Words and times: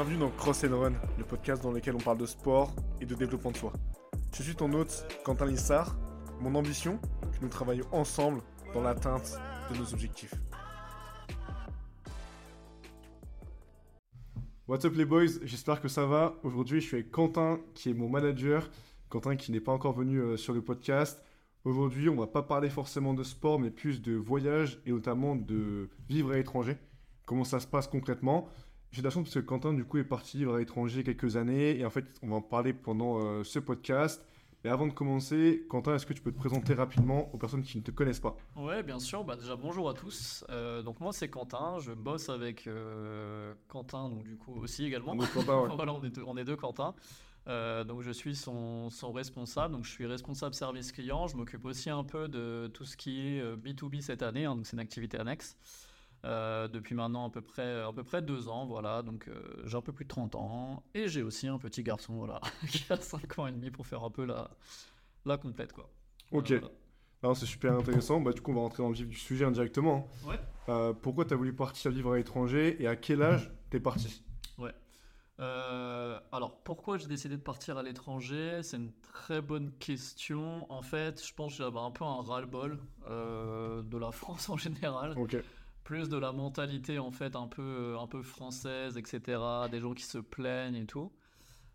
Bienvenue 0.00 0.20
dans 0.20 0.30
Cross 0.30 0.64
and 0.64 0.80
Run, 0.80 0.92
le 1.18 1.24
podcast 1.24 1.62
dans 1.62 1.72
lequel 1.72 1.94
on 1.94 1.98
parle 1.98 2.16
de 2.16 2.24
sport 2.24 2.74
et 3.02 3.04
de 3.04 3.14
développement 3.14 3.50
de 3.50 3.58
soi. 3.58 3.70
Je 4.34 4.42
suis 4.42 4.54
ton 4.54 4.72
hôte, 4.72 5.06
Quentin 5.26 5.44
Lissard. 5.44 5.94
Mon 6.40 6.54
ambition, 6.54 6.98
que 7.20 7.42
nous 7.42 7.50
travaillions 7.50 7.84
ensemble 7.92 8.40
dans 8.72 8.80
l'atteinte 8.80 9.38
de 9.70 9.76
nos 9.76 9.92
objectifs. 9.92 10.32
What's 14.66 14.86
up 14.86 14.94
les 14.96 15.04
boys, 15.04 15.38
j'espère 15.42 15.82
que 15.82 15.88
ça 15.88 16.06
va. 16.06 16.34
Aujourd'hui 16.44 16.80
je 16.80 16.86
suis 16.86 16.96
avec 16.96 17.10
Quentin 17.10 17.60
qui 17.74 17.90
est 17.90 17.94
mon 17.94 18.08
manager, 18.08 18.70
Quentin 19.10 19.36
qui 19.36 19.52
n'est 19.52 19.60
pas 19.60 19.72
encore 19.72 19.92
venu 19.92 20.16
euh, 20.16 20.38
sur 20.38 20.54
le 20.54 20.62
podcast. 20.62 21.22
Aujourd'hui 21.66 22.08
on 22.08 22.16
va 22.16 22.26
pas 22.26 22.42
parler 22.42 22.70
forcément 22.70 23.12
de 23.12 23.22
sport 23.22 23.60
mais 23.60 23.70
plus 23.70 24.00
de 24.00 24.14
voyage 24.14 24.80
et 24.86 24.92
notamment 24.92 25.36
de 25.36 25.90
vivre 26.08 26.32
à 26.32 26.36
l'étranger. 26.36 26.78
Comment 27.26 27.44
ça 27.44 27.60
se 27.60 27.66
passe 27.66 27.86
concrètement? 27.86 28.48
J'ai 28.92 29.02
de 29.02 29.06
la 29.06 29.10
chance 29.10 29.24
parce 29.24 29.34
que 29.34 29.40
Quentin, 29.40 29.72
du 29.72 29.84
coup, 29.84 29.98
est 29.98 30.04
parti 30.04 30.38
vivre 30.38 30.54
à 30.54 30.58
l'étranger 30.58 31.04
quelques 31.04 31.36
années. 31.36 31.78
Et 31.78 31.84
en 31.84 31.90
fait, 31.90 32.04
on 32.22 32.28
va 32.28 32.36
en 32.36 32.42
parler 32.42 32.72
pendant 32.72 33.18
euh, 33.18 33.44
ce 33.44 33.58
podcast. 33.60 34.24
Mais 34.64 34.70
avant 34.70 34.86
de 34.86 34.92
commencer, 34.92 35.64
Quentin, 35.70 35.94
est-ce 35.94 36.04
que 36.04 36.12
tu 36.12 36.20
peux 36.20 36.32
te 36.32 36.36
présenter 36.36 36.74
rapidement 36.74 37.32
aux 37.32 37.38
personnes 37.38 37.62
qui 37.62 37.78
ne 37.78 37.82
te 37.82 37.92
connaissent 37.92 38.20
pas? 38.20 38.36
Ouais, 38.56 38.82
bien 38.82 38.98
sûr. 38.98 39.24
Bah, 39.24 39.36
déjà, 39.36 39.54
bonjour 39.54 39.88
à 39.88 39.94
tous. 39.94 40.44
Euh, 40.50 40.82
donc, 40.82 40.98
moi, 41.00 41.12
c'est 41.12 41.30
Quentin. 41.30 41.78
Je 41.78 41.92
bosse 41.92 42.28
avec 42.28 42.66
euh, 42.66 43.54
Quentin, 43.68 44.08
donc 44.08 44.24
du 44.24 44.36
coup, 44.36 44.54
aussi 44.60 44.84
également. 44.84 45.12
On 45.12 45.22
est 45.22 45.32
Quentin, 45.32 45.60
ouais. 45.62 45.70
voilà, 45.76 45.94
on 45.94 46.02
est 46.02 46.10
deux, 46.10 46.24
on 46.26 46.36
est 46.36 46.44
deux 46.44 46.56
Quentin. 46.56 46.94
donc, 47.46 48.02
je 48.02 48.10
suis 48.10 48.34
son, 48.34 48.90
son, 48.90 49.12
responsable. 49.12 49.72
Donc, 49.72 49.84
je 49.84 49.90
suis 49.90 50.06
responsable 50.06 50.54
service 50.56 50.90
client. 50.90 51.28
Je 51.28 51.36
m'occupe 51.36 51.64
aussi 51.64 51.90
un 51.90 52.02
peu 52.02 52.26
de 52.26 52.68
tout 52.74 52.84
ce 52.84 52.96
qui 52.96 53.20
est 53.20 53.56
B2B 53.56 54.00
cette 54.00 54.22
année. 54.22 54.46
Hein, 54.46 54.56
donc, 54.56 54.66
c'est 54.66 54.74
une 54.74 54.80
activité 54.80 55.16
annexe. 55.16 55.56
Euh, 56.24 56.68
depuis 56.68 56.94
maintenant 56.94 57.26
à 57.26 57.30
peu 57.30 57.40
près, 57.40 57.80
à 57.80 57.92
peu 57.92 58.04
près 58.04 58.20
deux 58.20 58.48
ans, 58.48 58.66
voilà. 58.66 59.02
Donc 59.02 59.28
euh, 59.28 59.62
j'ai 59.64 59.76
un 59.76 59.80
peu 59.80 59.92
plus 59.92 60.04
de 60.04 60.10
30 60.10 60.34
ans 60.34 60.82
et 60.94 61.08
j'ai 61.08 61.22
aussi 61.22 61.48
un 61.48 61.58
petit 61.58 61.82
garçon, 61.82 62.14
voilà, 62.14 62.40
qui 62.68 62.84
a 62.90 62.96
5 62.96 63.38
ans 63.38 63.46
et 63.46 63.52
demi 63.52 63.70
pour 63.70 63.86
faire 63.86 64.04
un 64.04 64.10
peu 64.10 64.24
la, 64.26 64.50
la 65.24 65.38
complète, 65.38 65.72
quoi. 65.72 65.88
Ok. 66.32 66.52
c'est 67.34 67.46
super 67.46 67.72
intéressant. 67.72 68.20
Bah, 68.20 68.32
du 68.32 68.40
coup, 68.40 68.50
on 68.50 68.54
va 68.54 68.60
rentrer 68.60 68.82
dans 68.82 68.90
le 68.90 68.94
vif 68.94 69.08
du 69.08 69.16
sujet 69.16 69.44
indirectement. 69.44 70.08
Ouais. 70.26 70.38
Euh, 70.68 70.92
pourquoi 70.92 71.24
tu 71.24 71.32
as 71.32 71.36
voulu 71.36 71.54
partir 71.54 71.90
vivre 71.90 72.12
à 72.12 72.16
l'étranger 72.16 72.80
et 72.82 72.86
à 72.86 72.96
quel 72.96 73.22
âge 73.22 73.50
t'es 73.70 73.80
parti? 73.80 74.22
Ouais. 74.58 74.74
alors, 75.38 76.60
pourquoi 76.64 76.98
j'ai 76.98 77.06
décidé 77.08 77.38
de 77.38 77.42
partir 77.42 77.78
à 77.78 77.82
l'étranger? 77.82 78.60
C'est 78.62 78.76
une 78.76 78.92
très 79.00 79.40
bonne 79.40 79.72
question. 79.78 80.70
En 80.70 80.82
fait, 80.82 81.24
je 81.26 81.32
pense 81.32 81.52
que 81.52 81.62
j'avais 81.64 81.78
un 81.78 81.90
peu 81.90 82.04
un 82.04 82.20
ras-le-bol 82.20 82.78
de 83.08 83.96
la 83.96 84.10
France 84.12 84.50
en 84.50 84.58
général. 84.58 85.14
Ok 85.16 85.38
plus 85.84 86.08
de 86.08 86.16
la 86.16 86.32
mentalité 86.32 86.98
en 86.98 87.10
fait 87.10 87.36
un 87.36 87.46
peu, 87.46 87.96
un 87.98 88.06
peu 88.06 88.22
française, 88.22 88.96
etc. 88.96 89.40
Des 89.70 89.80
gens 89.80 89.94
qui 89.94 90.04
se 90.04 90.18
plaignent 90.18 90.76
et 90.76 90.86
tout. 90.86 91.12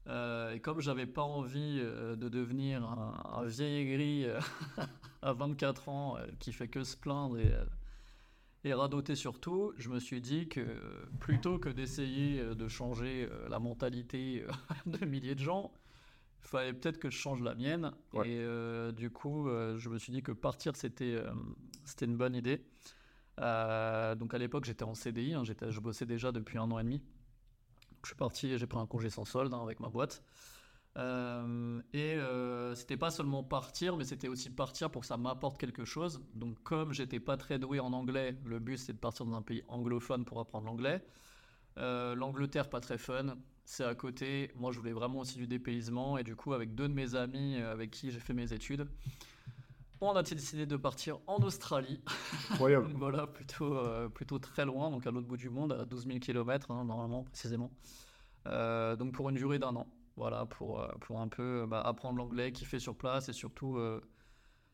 Euh, 0.07 0.53
et 0.53 0.59
comme 0.59 0.81
j'avais 0.81 1.07
pas 1.07 1.23
envie 1.23 1.79
euh, 1.81 2.15
de 2.15 2.29
devenir 2.29 2.83
un, 2.83 3.45
vieil 3.45 3.81
aigri 3.81 4.25
euh, 4.25 4.39
à 5.23 5.33
24 5.33 5.89
ans 5.89 6.17
qui 6.39 6.53
fait 6.53 6.67
que 6.67 6.83
se 6.83 6.95
plaindre 6.95 7.39
et, 7.39 7.51
et 8.63 8.73
radoter 8.73 9.15
surtout, 9.15 9.73
je 9.77 9.89
me 9.89 9.99
suis 9.99 10.21
dit 10.21 10.47
que 10.47 10.61
plutôt 11.19 11.57
que 11.57 11.69
d'essayer 11.69 12.43
de 12.43 12.67
changer 12.67 13.27
la 13.49 13.59
mentalité 13.59 14.45
de 14.85 15.05
milliers 15.05 15.35
de 15.35 15.39
gens, 15.39 15.71
il 16.43 16.47
fallait 16.47 16.73
peut-être 16.73 16.99
que 16.99 17.09
je 17.09 17.17
change 17.17 17.41
la 17.41 17.55
mienne. 17.55 17.91
Et 18.23 18.43
du 18.93 19.09
coup, 19.09 19.47
je 19.49 19.89
me 19.89 19.97
suis 19.97 20.11
dit 20.11 20.21
que 20.21 20.31
partir 20.31 20.75
c'était 20.75 21.21
c'était 21.83 22.05
une 22.05 22.17
bonne 22.17 22.35
idée. 22.35 22.63
Euh, 23.41 24.15
donc 24.15 24.33
à 24.33 24.37
l'époque, 24.37 24.65
j'étais 24.65 24.83
en 24.83 24.93
CDI, 24.93 25.33
hein, 25.33 25.43
je 25.43 25.79
bossais 25.79 26.05
déjà 26.05 26.31
depuis 26.31 26.57
un 26.57 26.69
an 26.71 26.79
et 26.79 26.83
demi. 26.83 27.01
Je 28.03 28.09
suis 28.09 28.15
parti, 28.15 28.57
j'ai 28.57 28.67
pris 28.67 28.79
un 28.79 28.85
congé 28.85 29.09
sans 29.09 29.25
solde 29.25 29.53
hein, 29.53 29.61
avec 29.61 29.79
ma 29.79 29.89
boîte. 29.89 30.23
Euh, 30.97 31.81
et 31.91 32.13
euh, 32.13 32.73
c'était 32.75 32.95
pas 32.95 33.11
seulement 33.11 33.43
partir, 33.43 33.97
mais 33.97 34.05
c'était 34.05 34.29
aussi 34.29 34.49
partir 34.49 34.89
pour 34.89 35.01
que 35.01 35.07
ça 35.07 35.17
m'apporte 35.17 35.57
quelque 35.57 35.83
chose. 35.83 36.21
Donc, 36.33 36.61
comme 36.63 36.93
j'étais 36.93 37.19
pas 37.19 37.35
très 37.35 37.59
doué 37.59 37.79
en 37.79 37.91
anglais, 37.91 38.37
le 38.45 38.59
but 38.59 38.77
c'est 38.77 38.93
de 38.93 38.97
partir 38.97 39.25
dans 39.25 39.35
un 39.35 39.41
pays 39.41 39.63
anglophone 39.67 40.23
pour 40.23 40.39
apprendre 40.39 40.65
l'anglais. 40.65 41.03
L'Angleterre, 41.77 42.69
pas 42.69 42.79
très 42.79 42.97
fun, 42.97 43.35
c'est 43.65 43.83
à 43.83 43.93
côté. 43.95 44.49
Moi, 44.55 44.71
je 44.71 44.79
voulais 44.79 44.93
vraiment 44.93 45.19
aussi 45.19 45.37
du 45.37 45.45
dépaysement, 45.45 46.17
et 46.17 46.23
du 46.23 46.33
coup, 46.33 46.53
avec 46.53 46.73
deux 46.73 46.87
de 46.87 46.93
mes 46.93 47.15
amis 47.15 47.57
avec 47.57 47.91
qui 47.91 48.11
j'ai 48.11 48.21
fait 48.21 48.33
mes 48.33 48.53
études, 48.53 48.87
on 50.11 50.15
a 50.15 50.23
décidé 50.23 50.65
de 50.65 50.77
partir 50.77 51.19
en 51.27 51.37
Australie. 51.43 52.01
Incroyable. 52.51 52.91
voilà, 52.95 53.27
plutôt, 53.27 53.77
euh, 53.77 54.09
plutôt 54.09 54.39
très 54.39 54.65
loin, 54.65 54.89
donc 54.91 55.05
à 55.07 55.11
l'autre 55.11 55.27
bout 55.27 55.37
du 55.37 55.49
monde, 55.49 55.73
à 55.73 55.85
12 55.85 56.07
000 56.07 56.19
km, 56.19 56.73
normalement, 56.73 57.23
précisément. 57.23 57.71
Euh, 58.47 58.95
donc 58.95 59.13
pour 59.13 59.29
une 59.29 59.35
durée 59.35 59.59
d'un 59.59 59.75
an. 59.75 59.87
Voilà, 60.17 60.45
pour, 60.45 60.79
euh, 60.79 60.87
pour 61.01 61.19
un 61.19 61.27
peu 61.27 61.65
bah, 61.67 61.81
apprendre 61.81 62.17
l'anglais, 62.17 62.51
kiffer 62.51 62.79
sur 62.79 62.95
place 62.95 63.27
et 63.27 63.33
surtout, 63.33 63.77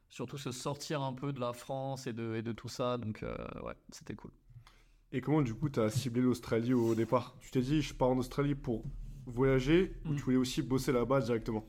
surtout 0.09 0.37
se 0.37 0.51
sortir 0.51 1.01
un 1.01 1.13
peu 1.13 1.33
de 1.33 1.39
la 1.39 1.53
France 1.53 2.05
et 2.05 2.13
de, 2.13 2.35
et 2.35 2.41
de 2.41 2.51
tout 2.51 2.69
ça. 2.69 2.97
Donc 2.97 3.25
ouais, 3.63 3.73
c'était 3.91 4.15
cool. 4.15 4.31
Et 5.13 5.19
comment 5.19 5.41
du 5.41 5.53
coup 5.53 5.69
tu 5.69 5.79
as 5.79 5.89
ciblé 5.89 6.21
l'Australie 6.21 6.73
au 6.73 6.95
départ? 6.95 7.35
Tu 7.41 7.51
t'es 7.51 7.61
dit 7.61 7.81
je 7.81 7.93
pars 7.93 8.09
en 8.09 8.17
Australie 8.17 8.55
pour 8.55 8.83
voyager 9.25 9.99
ou 10.05 10.13
mm. 10.13 10.15
tu 10.15 10.21
voulais 10.23 10.37
aussi 10.37 10.61
bosser 10.61 10.91
là-bas 10.91 11.21
directement? 11.21 11.65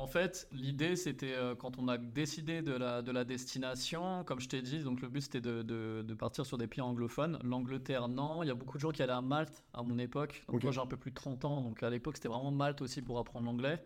En 0.00 0.06
fait, 0.06 0.48
l'idée, 0.50 0.96
c'était 0.96 1.34
euh, 1.34 1.54
quand 1.54 1.78
on 1.78 1.86
a 1.86 1.98
décidé 1.98 2.62
de 2.62 2.72
la, 2.72 3.02
de 3.02 3.12
la 3.12 3.24
destination, 3.24 4.24
comme 4.24 4.40
je 4.40 4.48
t'ai 4.48 4.62
dit, 4.62 4.82
donc 4.82 5.02
le 5.02 5.08
but 5.08 5.20
c'était 5.20 5.42
de, 5.42 5.60
de, 5.62 6.14
partir 6.14 6.46
sur 6.46 6.56
des 6.56 6.66
pays 6.66 6.80
anglophones. 6.80 7.38
L'Angleterre, 7.44 8.08
non. 8.08 8.42
Il 8.42 8.46
y 8.46 8.50
a 8.50 8.54
beaucoup 8.54 8.78
de 8.78 8.80
gens 8.80 8.92
qui 8.92 9.02
allaient 9.02 9.12
à 9.12 9.20
Malte 9.20 9.62
à 9.74 9.82
mon 9.82 9.98
époque. 9.98 10.42
Donc 10.48 10.62
moi 10.62 10.72
j'ai 10.72 10.80
un 10.80 10.86
peu 10.86 10.96
plus 10.96 11.10
de 11.10 11.16
30 11.16 11.44
ans, 11.44 11.60
donc 11.60 11.82
à 11.82 11.90
l'époque 11.90 12.16
c'était 12.16 12.28
vraiment 12.28 12.50
Malte 12.50 12.80
aussi 12.80 13.02
pour 13.02 13.18
apprendre 13.18 13.44
l'anglais. 13.44 13.84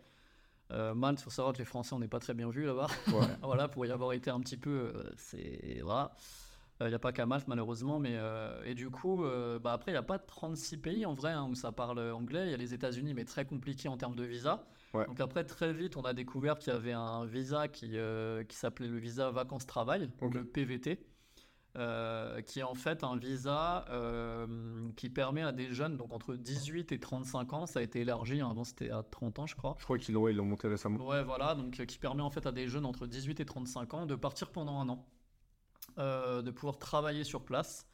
Euh, 0.70 0.94
Malte, 0.94 1.20
il 1.20 1.25
faut 1.25 1.30
savoir 1.30 1.52
que 1.52 1.58
les 1.58 1.64
Français, 1.64 1.94
on 1.94 1.98
n'est 1.98 2.08
pas 2.08 2.20
très 2.20 2.34
bien 2.34 2.48
vus 2.48 2.64
là-bas. 2.64 2.86
voilà, 3.42 3.66
pour 3.66 3.84
y 3.84 3.91
avoir 3.91 4.12
été 4.12 4.31
un 4.31 4.38
petit 4.38 4.56
peu, 4.56 4.70
euh, 4.70 5.10
c'est 5.16 5.81
voilà. 5.82 6.12
Il 6.81 6.86
n'y 6.86 6.94
a 6.94 6.98
pas 7.00 7.12
qu'à 7.12 7.26
Malte 7.26 7.48
malheureusement, 7.48 7.98
mais 7.98 8.19
et 8.64 8.75
du 8.75 8.91
coup, 8.91 9.25
bah, 9.62 9.72
après 9.72 9.91
il 9.91 9.94
n'y 9.94 9.98
a 9.98 10.02
pas 10.02 10.19
36 10.19 10.76
pays 10.78 11.06
en 11.06 11.14
vrai 11.14 11.32
hein, 11.32 11.46
où 11.48 11.54
ça 11.54 11.72
parle 11.72 11.98
anglais. 12.12 12.46
Il 12.46 12.50
y 12.50 12.54
a 12.54 12.56
les 12.56 12.75
États-Unis, 12.75 13.14
mais 13.14 13.25
très 13.25 13.44
compliqué 13.44 13.88
en 13.88 13.96
termes 13.96 14.16
de 14.16 14.25
visa. 14.25 14.64
Donc 15.03 15.21
après, 15.21 15.44
très 15.44 15.72
vite, 15.72 15.97
on 15.97 16.03
a 16.03 16.12
découvert 16.12 16.59
qu'il 16.59 16.72
y 16.72 16.77
avait 16.77 16.93
un 16.93 17.25
visa 17.25 17.69
qui, 17.69 17.91
euh, 17.94 18.44
qui 18.44 18.56
s'appelait 18.56 18.88
le 18.88 18.99
visa 18.99 19.31
vacances-travail, 19.31 20.10
le 20.21 20.44
PVT, 20.44 21.05
euh, 21.77 22.41
qui 22.43 22.60
est 22.60 22.65
en 22.65 22.75
fait 22.75 23.03
un 23.03 23.16
visa 23.16 23.84
euh, 23.91 24.47
qui 24.97 25.10
permet 25.10 25.43
à 25.43 25.53
des 25.53 25.72
jeunes, 25.72 25.97
donc 25.97 26.12
entre 26.12 26.37
18 26.37 26.93
et 26.93 27.00
35 27.00 27.53
ans, 27.53 27.66
ça 27.66 27.81
a 27.81 27.82
été 27.82 28.00
élargi, 28.00 28.41
hein, 28.41 28.50
avant 28.50 28.65
c'était 28.65 28.91
à 28.91 29.03
30 29.03 29.41
ans 29.41 29.47
je 29.47 29.56
crois. 29.56 29.75
Je 29.78 29.84
crois 29.84 29.99
qu'ils 29.99 30.15
l'ont, 30.15 30.27
l'ont 30.27 30.44
monté 30.44 30.69
récemment. 30.69 31.05
Ouais, 31.05 31.25
voilà, 31.25 31.55
donc 31.55 31.84
qui 31.84 31.99
permet 31.99 32.22
en 32.22 32.31
fait 32.31 32.47
à 32.47 32.53
des 32.53 32.69
jeunes 32.69 32.87
entre 32.87 33.06
18 33.06 33.41
et 33.41 33.44
35 33.44 33.94
ans 33.94 34.06
de 34.06 34.15
partir 34.15 34.50
pendant 34.50 34.78
un 34.81 34.88
an, 34.88 35.06
de 35.99 36.50
pouvoir 36.53 36.78
travailler 36.78 37.25
sur 37.25 37.44
place. 37.44 37.88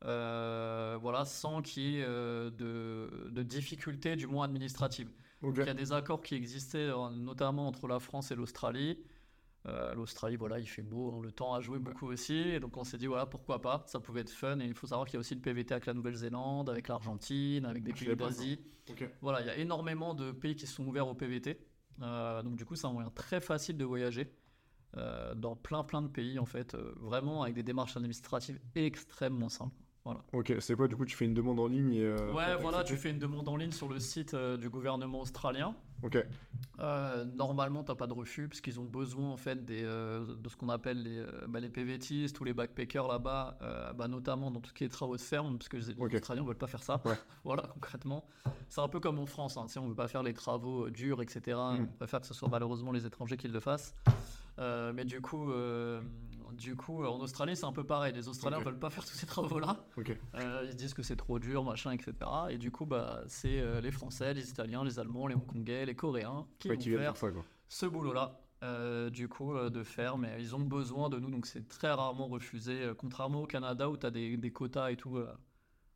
voilà, 0.00 1.24
sans 1.26 1.60
qu'il 1.60 1.82
y 1.82 2.00
ait 2.00 2.06
de, 2.06 3.28
de 3.30 3.42
difficultés, 3.42 4.16
du 4.16 4.26
moins 4.26 4.46
administratives. 4.46 5.10
Il 5.42 5.56
y 5.56 5.68
a 5.68 5.74
des 5.74 5.92
accords 5.92 6.22
qui 6.22 6.34
existaient 6.34 6.78
euh, 6.78 7.10
notamment 7.10 7.68
entre 7.68 7.86
la 7.86 8.00
France 8.00 8.30
et 8.30 8.34
l'Australie. 8.34 8.98
Euh, 9.66 9.94
L'Australie, 9.94 10.36
voilà, 10.36 10.58
il 10.58 10.66
fait 10.66 10.82
beau, 10.82 11.12
hein, 11.12 11.20
le 11.22 11.32
temps 11.32 11.52
a 11.52 11.60
joué 11.60 11.78
beaucoup 11.78 12.06
aussi, 12.06 12.36
et 12.36 12.60
donc 12.60 12.76
on 12.76 12.84
s'est 12.84 12.96
dit 12.96 13.06
voilà 13.06 13.26
pourquoi 13.26 13.60
pas, 13.60 13.82
ça 13.86 13.98
pouvait 14.00 14.20
être 14.20 14.30
fun. 14.30 14.58
Et 14.60 14.64
il 14.64 14.74
faut 14.74 14.86
savoir 14.86 15.06
qu'il 15.06 15.14
y 15.14 15.16
a 15.18 15.20
aussi 15.20 15.34
le 15.34 15.40
PVT 15.40 15.74
avec 15.74 15.86
la 15.86 15.94
Nouvelle-Zélande, 15.94 16.70
avec 16.70 16.88
l'Argentine, 16.88 17.64
avec 17.66 17.82
des 17.82 17.92
pays 17.92 18.16
d'Asie. 18.16 18.60
Voilà, 19.20 19.40
il 19.40 19.46
y 19.46 19.50
a 19.50 19.56
énormément 19.56 20.14
de 20.14 20.32
pays 20.32 20.54
qui 20.56 20.66
sont 20.66 20.86
ouverts 20.86 21.08
au 21.08 21.14
PVT. 21.14 21.58
Euh, 22.00 22.42
donc 22.42 22.56
du 22.56 22.64
coup, 22.64 22.76
c'est 22.76 22.86
un 22.86 22.92
moyen 22.92 23.10
très 23.10 23.40
facile 23.40 23.76
de 23.76 23.84
voyager 23.84 24.32
dans 25.36 25.54
plein 25.54 25.84
plein 25.84 26.02
de 26.02 26.08
pays 26.08 26.38
en 26.38 26.46
fait, 26.46 26.74
vraiment 26.96 27.42
avec 27.42 27.54
des 27.54 27.62
démarches 27.62 27.96
administratives 27.96 28.58
extrêmement 28.74 29.50
simples. 29.50 29.76
Ok, 30.32 30.54
c'est 30.60 30.74
quoi 30.74 30.88
du 30.88 30.96
coup 30.96 31.04
tu 31.04 31.16
fais 31.16 31.24
une 31.24 31.34
demande 31.34 31.58
en 31.60 31.66
ligne 31.66 31.94
et, 31.94 32.04
euh, 32.04 32.32
Ouais, 32.32 32.56
voilà, 32.60 32.84
tu 32.84 32.96
fais 32.96 33.10
une 33.10 33.18
demande 33.18 33.48
en 33.48 33.56
ligne 33.56 33.72
sur 33.72 33.88
le 33.88 33.98
site 33.98 34.34
euh, 34.34 34.56
du 34.56 34.68
gouvernement 34.68 35.20
australien. 35.20 35.74
Ok. 36.02 36.16
Euh, 36.78 37.24
normalement, 37.24 37.82
t'as 37.82 37.96
pas 37.96 38.06
de 38.06 38.12
refus 38.12 38.48
parce 38.48 38.60
qu'ils 38.60 38.78
ont 38.78 38.84
besoin 38.84 39.30
en 39.30 39.36
fait 39.36 39.64
des, 39.64 39.82
de 39.82 40.48
ce 40.48 40.56
qu'on 40.56 40.68
appelle 40.68 41.02
les, 41.02 41.24
bah, 41.48 41.58
les 41.58 41.68
PVTistes 41.68 42.36
tous 42.36 42.44
les 42.44 42.54
backpackers 42.54 43.08
là-bas, 43.08 43.58
bah, 43.96 44.06
notamment 44.06 44.50
dans 44.50 44.60
tout 44.60 44.68
ce 44.68 44.74
qui 44.74 44.84
est 44.84 44.88
travaux 44.88 45.16
de 45.16 45.20
ferme, 45.20 45.58
parce 45.58 45.68
que 45.68 45.76
les 45.76 46.16
Australiens 46.16 46.44
veulent 46.44 46.54
pas 46.54 46.68
faire 46.68 46.82
ça. 46.82 47.00
Ouais. 47.04 47.14
voilà, 47.44 47.64
concrètement. 47.74 48.24
C'est 48.68 48.80
un 48.80 48.88
peu 48.88 49.00
comme 49.00 49.18
en 49.18 49.26
France, 49.26 49.56
hein, 49.56 49.66
si 49.66 49.78
on 49.78 49.88
veut 49.88 49.94
pas 49.94 50.08
faire 50.08 50.22
les 50.22 50.34
travaux 50.34 50.88
durs, 50.88 51.20
etc. 51.20 51.56
Hmm. 51.56 51.82
On 51.82 51.96
préfère 51.96 52.20
que 52.20 52.26
ce 52.26 52.34
soit 52.34 52.48
malheureusement 52.48 52.92
les 52.92 53.04
étrangers 53.04 53.36
qui 53.36 53.48
le 53.48 53.58
fassent. 53.58 53.96
mais 54.56 55.04
du 55.04 55.20
coup, 55.20 55.50
du 56.52 56.76
coup, 56.76 57.04
en 57.04 57.18
Australie, 57.20 57.56
c'est 57.56 57.64
un 57.64 57.72
peu 57.72 57.84
pareil. 57.84 58.12
Les 58.12 58.28
Australiens 58.28 58.58
ne 58.58 58.64
veulent 58.64 58.78
pas 58.78 58.90
faire 58.90 59.04
tous 59.04 59.14
ces 59.14 59.26
travaux-là. 59.26 59.84
Euh, 59.98 60.62
ils 60.64 60.72
se 60.72 60.76
disent 60.76 60.94
que 60.94 61.02
c'est 61.02 61.16
trop 61.16 61.38
dur, 61.38 61.64
machin, 61.64 61.92
etc. 61.92 62.14
Et 62.50 62.58
du 62.58 62.70
coup, 62.70 62.86
bah, 62.86 63.22
c'est 63.26 63.60
euh, 63.60 63.80
les 63.80 63.90
Français, 63.90 64.34
les 64.34 64.50
Italiens, 64.50 64.84
les 64.84 64.98
Allemands, 64.98 65.26
les 65.26 65.34
Hongkongais, 65.34 65.86
les 65.86 65.94
Coréens 65.94 66.46
qui 66.58 66.68
vont 66.68 66.78
faire 66.78 67.14
ce 67.68 67.86
boulot-là. 67.86 68.40
Euh, 68.64 69.08
du 69.08 69.28
coup, 69.28 69.56
de 69.56 69.84
faire, 69.84 70.18
mais 70.18 70.34
ils 70.40 70.56
ont 70.56 70.60
besoin 70.60 71.08
de 71.08 71.20
nous, 71.20 71.30
donc 71.30 71.46
c'est 71.46 71.68
très 71.68 71.92
rarement 71.92 72.26
refusé, 72.26 72.90
contrairement 72.98 73.42
au 73.42 73.46
Canada 73.46 73.88
où 73.88 73.96
tu 73.96 74.04
as 74.04 74.10
des, 74.10 74.50
quotas 74.52 74.90
et 74.90 74.96
tout. 74.96 75.20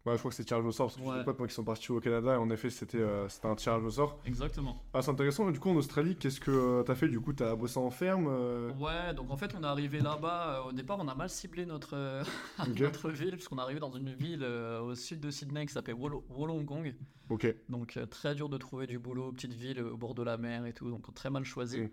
Ouais, 0.05 0.15
je 0.15 0.19
crois 0.19 0.31
que 0.31 0.35
c'est 0.35 0.45
tirage 0.45 0.65
au 0.65 0.73
sort, 0.73 0.87
parce 0.89 0.97
que 0.97 1.03
j'ai 1.05 1.09
Ouais. 1.09 1.19
des 1.19 1.25
potes 1.25 1.39
moi, 1.39 1.47
qui 1.47 1.55
sont 1.55 1.63
partis 1.63 1.93
au 1.93 2.01
Canada, 2.01 2.35
et 2.35 2.37
en 2.37 2.51
effet, 2.51 2.71
c'était 2.71 2.99
euh, 2.99 3.29
un 3.45 3.55
tirage 3.55 3.85
au 3.85 3.91
sort. 3.91 4.19
Exactement. 4.27 4.83
Ah, 4.93 5.01
c'est 5.01 5.13
intéressant. 5.13 5.49
Du 5.53 5.61
coup, 5.61 5.71
en 5.71 5.77
Australie, 5.77 6.17
qu'est-ce 6.17 6.41
que 6.41 6.51
euh, 6.51 6.83
t'as 6.83 6.97
fait 6.97 7.09
Du 7.09 7.21
coup, 7.21 7.33
t'as 7.33 7.55
bossé 7.55 7.79
en 7.79 7.91
ferme 7.91 8.27
euh, 8.29 8.73
Ouais, 8.81 9.15
donc 9.15 9.31
en 9.31 9.37
fait, 9.37 9.55
on 9.57 9.63
est 9.63 9.67
arrivé 9.67 10.01
là-bas. 10.01 10.57
euh, 10.67 10.71
au 10.71 10.73
départ, 10.73 10.99
on 11.01 11.07
a 11.07 11.15
mal 11.15 11.29
ciblé 11.31 11.67
notre, 11.67 11.95
euh, 11.97 12.25
notre 12.81 13.11
ville, 13.11 13.33
puisqu'on 13.33 13.59
est 13.59 13.63
arrivé 13.63 13.79
dans 13.79 13.93
une 13.93 14.11
ville 14.13 14.43
au 14.45 14.95
sud 14.97 15.21
de 15.21 15.31
Sydney 15.31 15.67
qui 15.67 15.73
s'appelle 15.73 15.95
Woll- 15.95 16.23
Wollongong. 16.31 16.95
Ok. 17.31 17.55
Donc 17.69 17.97
très 18.11 18.35
dur 18.35 18.49
de 18.49 18.59
trouver 18.59 18.89
du 18.89 18.99
boulot, 18.99 19.31
petite 19.33 19.55
ville 19.55 19.81
au 19.83 19.97
bord 19.97 20.15
de 20.15 20.23
la 20.25 20.37
mer 20.37 20.67
et 20.67 20.73
tout, 20.73 20.91
donc 20.91 21.15
très 21.15 21.31
mal 21.31 21.45
choisi. 21.45 21.89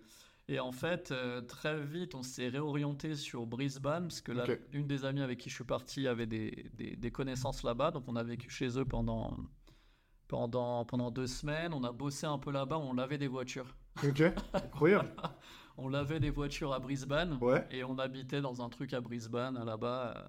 Et 0.51 0.59
en 0.59 0.71
fait, 0.71 1.11
euh, 1.11 1.41
très 1.41 1.79
vite, 1.79 2.15
on 2.15 2.23
s'est 2.23 2.47
réorienté 2.49 3.13
sur 3.15 3.45
Brisbane, 3.45 4.07
parce 4.07 4.21
que 4.21 4.31
là, 4.31 4.45
une 4.73 4.87
des 4.87 5.05
amies 5.05 5.21
avec 5.21 5.37
qui 5.37 5.49
je 5.49 5.53
suis 5.55 5.63
parti 5.63 6.07
avait 6.07 6.25
des, 6.25 6.71
des- 6.73 6.95
des 6.95 7.11
connaissances 7.11 7.61
là-bas, 7.63 7.91
donc 7.91 8.05
on 8.07 8.15
a 8.15 8.23
vécu 8.23 8.49
chez 8.49 8.79
eux 8.79 8.83
pendant, 8.85 9.37
pendant, 10.27 10.85
pendant 10.85 11.11
deux 11.11 11.27
semaines, 11.27 11.73
on 11.73 11.83
a 11.83 11.91
bossé 11.91 12.25
un 12.25 12.37
peu 12.39 12.51
là-bas, 12.51 12.77
on 12.79 12.93
lavait 12.93 13.17
des 13.17 13.27
voitures. 13.27 13.75
Ok. 14.03 14.21
Incroyable. 14.53 15.09
On 15.81 15.87
lavait 15.87 16.19
des 16.19 16.29
voitures 16.29 16.73
à 16.73 16.79
Brisbane, 16.79 17.37
Ouais. 17.39 17.65
et 17.71 17.85
on 17.85 17.97
habitait 17.99 18.41
dans 18.41 18.61
un 18.61 18.67
truc 18.67 18.91
à 18.93 18.99
Brisbane, 18.99 19.63
là-bas. 19.63 20.13
euh, 20.17 20.27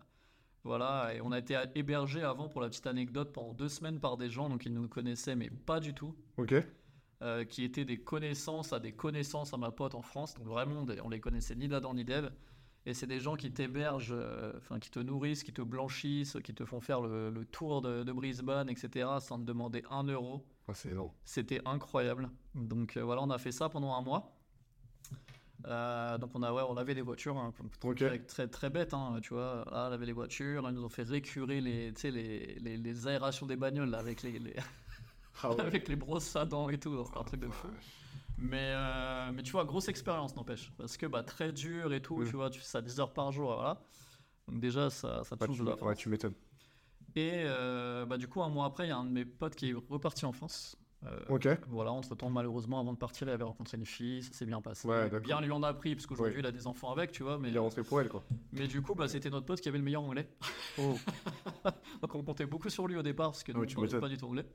voilà, 0.63 1.13
et 1.13 1.21
on 1.23 1.33
a 1.33 1.39
été 1.41 1.57
hébergé 1.75 2.23
avant, 2.23 2.49
pour 2.49 2.61
la 2.61 2.69
petite 2.69 2.87
anecdote, 2.87 3.33
pendant 3.33 3.53
deux 3.53 3.69
semaines 3.69 3.99
par 3.99 4.17
des 4.17 4.31
gens, 4.31 4.49
donc 4.49 4.65
ils 4.65 4.73
nous 4.73 4.87
connaissaient, 4.87 5.35
mais 5.35 5.51
pas 5.51 5.81
du 5.81 5.93
tout 5.93 6.15
Ok. 6.37 6.55
Euh, 7.23 7.45
qui 7.45 7.65
étaient 7.65 7.85
des 7.85 7.99
connaissances 7.99 8.73
à 8.73 8.81
des 8.81 8.93
connaissances 8.93 9.53
à 9.53 9.57
ma 9.57 9.71
pote 9.71 9.95
en 9.95 10.03
France. 10.03 10.35
Donc 10.35 10.47
vraiment, 10.47 10.87
on 11.05 11.09
les 11.09 11.21
connaissait 11.21 11.55
ni 11.55 11.69
d'Adam 11.69 11.95
ni 11.95 12.05
d'Ève. 12.05 12.33
Et 12.87 12.95
c'est 12.95 13.07
des 13.07 13.21
gens 13.21 13.37
qui 13.37 13.53
t'hébergent, 13.53 14.15
euh, 14.17 14.53
qui 14.81 14.91
te 14.91 15.01
nourrissent, 15.01 15.45
qui 15.45 15.53
te 15.53 15.61
blanchissent, 15.61 16.39
qui 16.43 16.55
te 16.55 16.65
font 16.65 16.81
faire 16.81 17.03
le, 17.03 17.29
le 17.31 17.45
tour 17.45 17.83
de, 17.83 18.05
de 18.05 18.13
Brisbane, 18.13 18.71
etc. 18.71 19.09
sans 19.21 19.39
te 19.39 19.45
demander 19.45 19.85
un 19.91 20.05
euro. 20.05 20.47
Ah, 20.67 20.73
c'est 20.75 20.91
énorme. 20.91 21.11
C'était 21.25 21.61
incroyable. 21.67 22.31
Donc 22.55 22.97
euh, 22.97 23.03
voilà, 23.03 23.21
on 23.23 23.31
a 23.31 23.39
fait 23.39 23.53
ça 23.53 23.69
pendant 23.69 23.95
un 23.95 24.01
mois. 24.01 24.35
Euh, 25.67 26.17
donc 26.17 26.31
on 26.35 26.43
a 26.43 26.55
ouais, 26.55 26.63
on 26.67 26.77
avait 26.79 26.95
des 26.95 27.03
voitures, 27.03 27.37
hein, 27.37 27.53
très, 28.27 28.49
très 28.49 28.71
bête, 28.71 28.95
hein, 28.95 29.19
tu 29.23 29.35
vois. 29.35 29.65
Là, 29.71 29.89
on 29.91 29.93
avait 29.93 30.07
les 30.07 30.15
voitures, 30.15 30.63
là, 30.63 30.71
ils 30.71 30.75
nous 30.75 30.85
ont 30.85 30.89
fait 30.89 31.03
récurer 31.03 31.61
les, 31.61 31.93
les, 32.03 32.59
les, 32.61 32.77
les 32.79 33.07
aérations 33.07 33.45
des 33.45 33.57
bagnoles 33.57 33.91
là, 33.91 33.99
avec 33.99 34.23
les, 34.23 34.39
les, 34.39 34.55
Ah 35.43 35.51
ouais. 35.55 35.61
avec 35.61 35.89
les 35.89 35.97
brosses 35.97 36.35
à 36.37 36.45
dents 36.45 36.69
et 36.69 36.79
tout, 36.79 37.05
c'est 37.13 37.19
un 37.19 37.25
truc 37.25 37.41
de 37.41 37.49
fou. 37.49 37.69
Mais, 38.39 38.73
euh, 38.75 39.31
mais 39.35 39.43
tu 39.43 39.53
vois, 39.53 39.65
grosse 39.65 39.89
expérience 39.89 40.35
n'empêche. 40.37 40.73
Parce 40.79 40.97
que 40.97 41.07
bah, 41.07 41.23
très 41.23 41.53
dur 41.53 41.93
et 41.93 42.01
tout, 42.01 42.25
tu 42.25 42.37
vois, 42.37 42.49
tu 42.51 42.59
fais 42.61 42.65
ça 42.67 42.81
10 42.81 42.99
heures 43.01 43.13
par 43.13 43.33
jour, 43.33 43.55
voilà. 43.55 43.81
Donc 44.49 44.61
déjà, 44.61 44.89
ça, 44.91 45.23
ça 45.25 45.37
te 45.37 45.45
change 45.45 45.57
tu, 45.59 45.63
de 45.65 45.69
la 45.71 45.77
ouais, 45.83 45.95
tu 45.95 46.09
m'étonnes. 46.09 46.35
Et 47.17 47.33
euh, 47.45 48.07
bah, 48.07 48.17
du 48.19 48.29
coup, 48.29 48.43
un 48.43 48.49
mois 48.49 48.67
après, 48.67 48.87
il 48.87 48.89
y 48.89 48.93
a 48.93 48.97
un 48.97 49.05
de 49.05 49.11
mes 49.11 49.25
potes 49.25 49.55
qui 49.57 49.71
est 49.71 49.75
reparti 49.89 50.25
en 50.25 50.33
France. 50.33 50.77
Euh, 51.07 51.19
Ok. 51.31 51.49
Voilà, 51.69 51.93
entre 51.93 52.15
temps, 52.15 52.29
malheureusement, 52.31 52.79
avant 52.81 52.93
de 52.93 52.99
partir, 52.99 53.27
il 53.27 53.31
avait 53.31 53.45
rencontré 53.45 53.77
une 53.79 53.87
fille, 53.87 54.23
ça 54.23 54.33
s'est 54.33 54.47
bien 54.47 54.61
passé. 54.61 54.87
Ouais, 54.87 55.09
bien 55.21 55.41
lui 55.41 55.51
en 55.51 55.63
a 55.63 55.73
pris, 55.75 55.95
parce 55.95 56.07
qu'aujourd'hui, 56.07 56.35
Ouais. 56.37 56.41
il 56.41 56.47
a 56.47 56.53
des 56.53 56.67
enfants 56.67 56.93
avec, 56.93 57.11
tu 57.13 57.23
vois. 57.23 57.39
Mais, 57.39 57.49
Il 57.49 57.57
est 57.57 57.59
rentré 57.59 57.83
pour 57.83 58.01
elle, 58.01 58.09
quoi. 58.09 58.23
mais 58.53 58.67
du 58.69 58.81
coup, 58.83 58.95
bah, 58.95 59.09
c'était 59.09 59.31
notre 59.31 59.47
pote 59.47 59.61
qui 59.61 59.69
avait 59.69 59.79
le 59.79 59.85
meilleur 59.85 60.03
anglais. 60.03 60.29
Oh. 60.79 60.97
Donc 62.03 62.15
on 62.15 62.23
comptait 62.23 62.47
beaucoup 62.47 62.69
sur 62.71 62.87
lui 62.87 62.97
au 62.97 63.03
départ, 63.03 63.31
parce 63.33 63.43
que 63.43 63.53
Ah 63.53 63.55
nous, 63.55 63.61
ouais, 63.63 63.67
tu 63.67 63.77
on 63.77 63.81
parlait 63.81 63.89
m'étonnes. 63.95 64.01
pas 64.01 64.09
du 64.09 64.17
tout 64.19 64.27
anglais. 64.27 64.47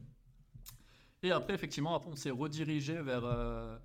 Et 1.24 1.32
après, 1.32 1.54
effectivement, 1.54 1.96
après, 1.96 2.10
on 2.12 2.16
s'est 2.16 2.30
redirigé 2.30 3.02
vers, 3.02 3.26
euh, 3.26 3.78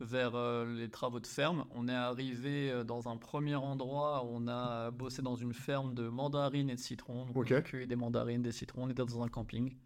vers 0.00 0.34
euh, 0.34 0.74
les 0.76 0.88
travaux 0.88 1.20
de 1.20 1.26
ferme. 1.26 1.64
On 1.74 1.88
est 1.88 1.94
arrivé 1.94 2.70
euh, 2.70 2.84
dans 2.84 3.08
un 3.08 3.16
premier 3.16 3.54
endroit 3.54 4.24
où 4.24 4.28
on 4.32 4.48
a 4.48 4.90
bossé 4.90 5.22
dans 5.22 5.36
une 5.36 5.52
ferme 5.52 5.94
de 5.94 6.08
mandarines 6.08 6.70
et 6.70 6.74
de 6.74 6.80
citrons. 6.80 7.26
Donc. 7.26 7.36
On 7.36 7.54
a 7.54 7.62
cueilli 7.62 7.86
des 7.86 7.96
mandarines, 7.96 8.42
des 8.42 8.52
citrons. 8.52 8.84
On 8.84 8.88
était 8.88 9.04
dans 9.04 9.22
un 9.22 9.28
camping. 9.28 9.76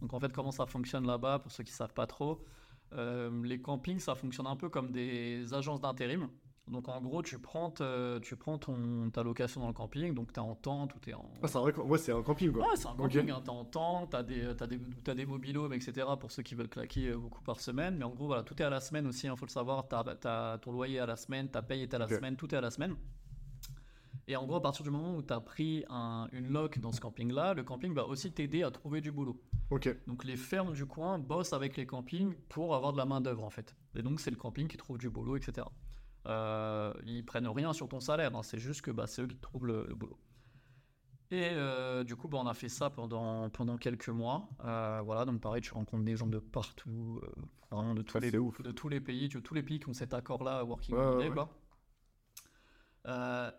Donc 0.00 0.12
en 0.12 0.20
fait, 0.20 0.32
comment 0.32 0.52
ça 0.52 0.66
fonctionne 0.66 1.06
là-bas, 1.06 1.38
pour 1.38 1.52
ceux 1.52 1.64
qui 1.64 1.72
savent 1.72 1.94
pas 1.94 2.06
trop, 2.06 2.44
euh, 2.92 3.42
les 3.44 3.60
campings, 3.60 3.98
ça 3.98 4.14
fonctionne 4.14 4.46
un 4.46 4.56
peu 4.56 4.68
comme 4.68 4.90
des 4.90 5.52
agences 5.54 5.80
d'intérim. 5.80 6.28
Donc 6.66 6.88
en 6.88 6.98
gros, 7.02 7.22
tu 7.22 7.38
prends, 7.38 7.70
te- 7.70 8.18
tu 8.20 8.36
prends 8.36 8.56
ton, 8.56 9.10
ta 9.10 9.22
location 9.22 9.60
dans 9.60 9.66
le 9.68 9.74
camping, 9.74 10.14
donc 10.14 10.32
tu 10.32 10.40
es 10.40 10.42
en 10.42 10.54
tente 10.54 10.94
ou 10.94 10.98
tu 10.98 11.10
es 11.10 11.14
en... 11.14 11.30
Ah, 11.42 11.46
c'est 11.46 11.58
un 11.58 11.60
vrai. 11.60 11.72
camp- 11.74 11.84
Ouais, 11.86 11.98
c'est 11.98 12.12
un 12.12 12.22
camping, 12.22 12.52
quoi. 12.52 12.62
Ouais, 12.62 12.76
c'est 12.76 12.86
un 12.88 12.94
camping, 12.96 13.30
hein, 13.30 13.42
t'es 13.44 13.50
en 13.50 13.64
tente, 13.66 14.10
t'as 14.12 14.22
des, 14.22 14.56
t'as 14.56 14.66
des, 14.66 14.80
t'as 15.04 15.14
des 15.14 15.26
mobilhomes, 15.26 15.74
etc. 15.74 16.06
pour 16.18 16.32
ceux 16.32 16.42
qui 16.42 16.54
veulent 16.54 16.70
claquer 16.70 17.08
euh, 17.08 17.18
beaucoup 17.18 17.42
par 17.42 17.60
semaine. 17.60 17.96
Mais 17.98 18.04
en 18.04 18.10
gros, 18.10 18.26
voilà, 18.28 18.42
tout 18.44 18.60
est 18.62 18.64
à 18.64 18.70
la 18.70 18.80
semaine 18.80 19.06
aussi, 19.06 19.26
il 19.26 19.36
faut 19.36 19.44
le 19.44 19.50
savoir. 19.50 19.86
T'as, 19.88 20.02
t'as 20.14 20.56
ton 20.58 20.72
loyer 20.72 21.00
à 21.00 21.06
la 21.06 21.16
semaine, 21.16 21.50
ta 21.50 21.60
paye 21.60 21.82
est 21.82 21.92
à 21.92 21.98
la 21.98 22.06
semaine, 22.16 22.36
tout 22.36 22.54
est 22.54 22.56
à 22.56 22.62
la 22.62 22.70
semaine. 22.70 22.96
Et 24.26 24.36
en 24.36 24.46
gros, 24.46 24.56
à 24.56 24.62
partir 24.62 24.84
du 24.84 24.90
moment 24.90 25.16
où 25.16 25.22
tu 25.22 25.34
as 25.34 25.40
pris 25.40 25.84
un- 25.90 26.28
une 26.32 26.48
loc 26.48 26.78
dans 26.78 26.92
ce 26.92 27.00
camping-là, 27.02 27.52
le 27.52 27.62
camping 27.62 27.92
va 27.92 28.06
aussi 28.06 28.32
t'aider 28.32 28.62
à 28.62 28.70
trouver 28.70 29.02
du 29.02 29.12
boulot. 29.12 29.38
Ok. 29.68 29.94
Donc 30.06 30.24
les 30.24 30.36
fermes 30.36 30.72
du 30.72 30.86
coin 30.86 31.18
bossent 31.18 31.52
avec 31.52 31.76
les 31.76 31.84
campings 31.84 32.32
pour 32.48 32.74
avoir 32.74 32.94
de 32.94 32.96
la 32.98 33.04
main-d'œuvre 33.04 33.44
en 33.44 33.50
fait. 33.50 33.76
Et 33.94 34.00
donc 34.02 34.20
c'est 34.20 34.30
le 34.30 34.36
camping 34.38 34.66
qui 34.66 34.78
trouve 34.78 34.96
du 34.96 35.10
boulot, 35.10 35.36
etc. 35.36 35.66
Euh, 36.26 36.92
ils 37.04 37.24
prennent 37.24 37.48
rien 37.48 37.72
sur 37.72 37.88
ton 37.88 38.00
salaire, 38.00 38.34
hein, 38.34 38.42
c'est 38.42 38.58
juste 38.58 38.80
que 38.82 38.90
bah, 38.90 39.06
c'est 39.06 39.22
eux 39.22 39.26
qui 39.26 39.36
trouvent 39.36 39.66
le, 39.66 39.84
le 39.88 39.94
boulot. 39.94 40.18
Et 41.30 41.50
euh, 41.52 42.04
du 42.04 42.16
coup, 42.16 42.28
bah, 42.28 42.38
on 42.40 42.46
a 42.46 42.54
fait 42.54 42.68
ça 42.68 42.90
pendant, 42.90 43.50
pendant 43.50 43.76
quelques 43.76 44.08
mois. 44.08 44.48
Euh, 44.64 45.00
voilà, 45.04 45.24
donc 45.24 45.40
pareil, 45.40 45.62
tu 45.62 45.72
rencontres 45.72 46.04
des 46.04 46.16
gens 46.16 46.26
de 46.26 46.38
partout, 46.38 47.20
euh, 47.22 47.28
vraiment 47.70 47.94
de 47.94 48.02
tous, 48.02 48.18
les, 48.20 48.30
c'est 48.30 48.38
ouf. 48.38 48.60
de 48.62 48.70
tous 48.70 48.88
les 48.88 49.00
pays, 49.00 49.28
tu 49.28 49.38
vois, 49.38 49.42
tous 49.46 49.54
les 49.54 49.62
pays 49.62 49.80
qui 49.80 49.88
ont 49.88 49.94
cet 49.94 50.14
accord-là, 50.14 50.64
Working 50.64 50.94
ouais, 50.94 51.04
Holiday, 51.04 51.28
ouais. 51.30 51.46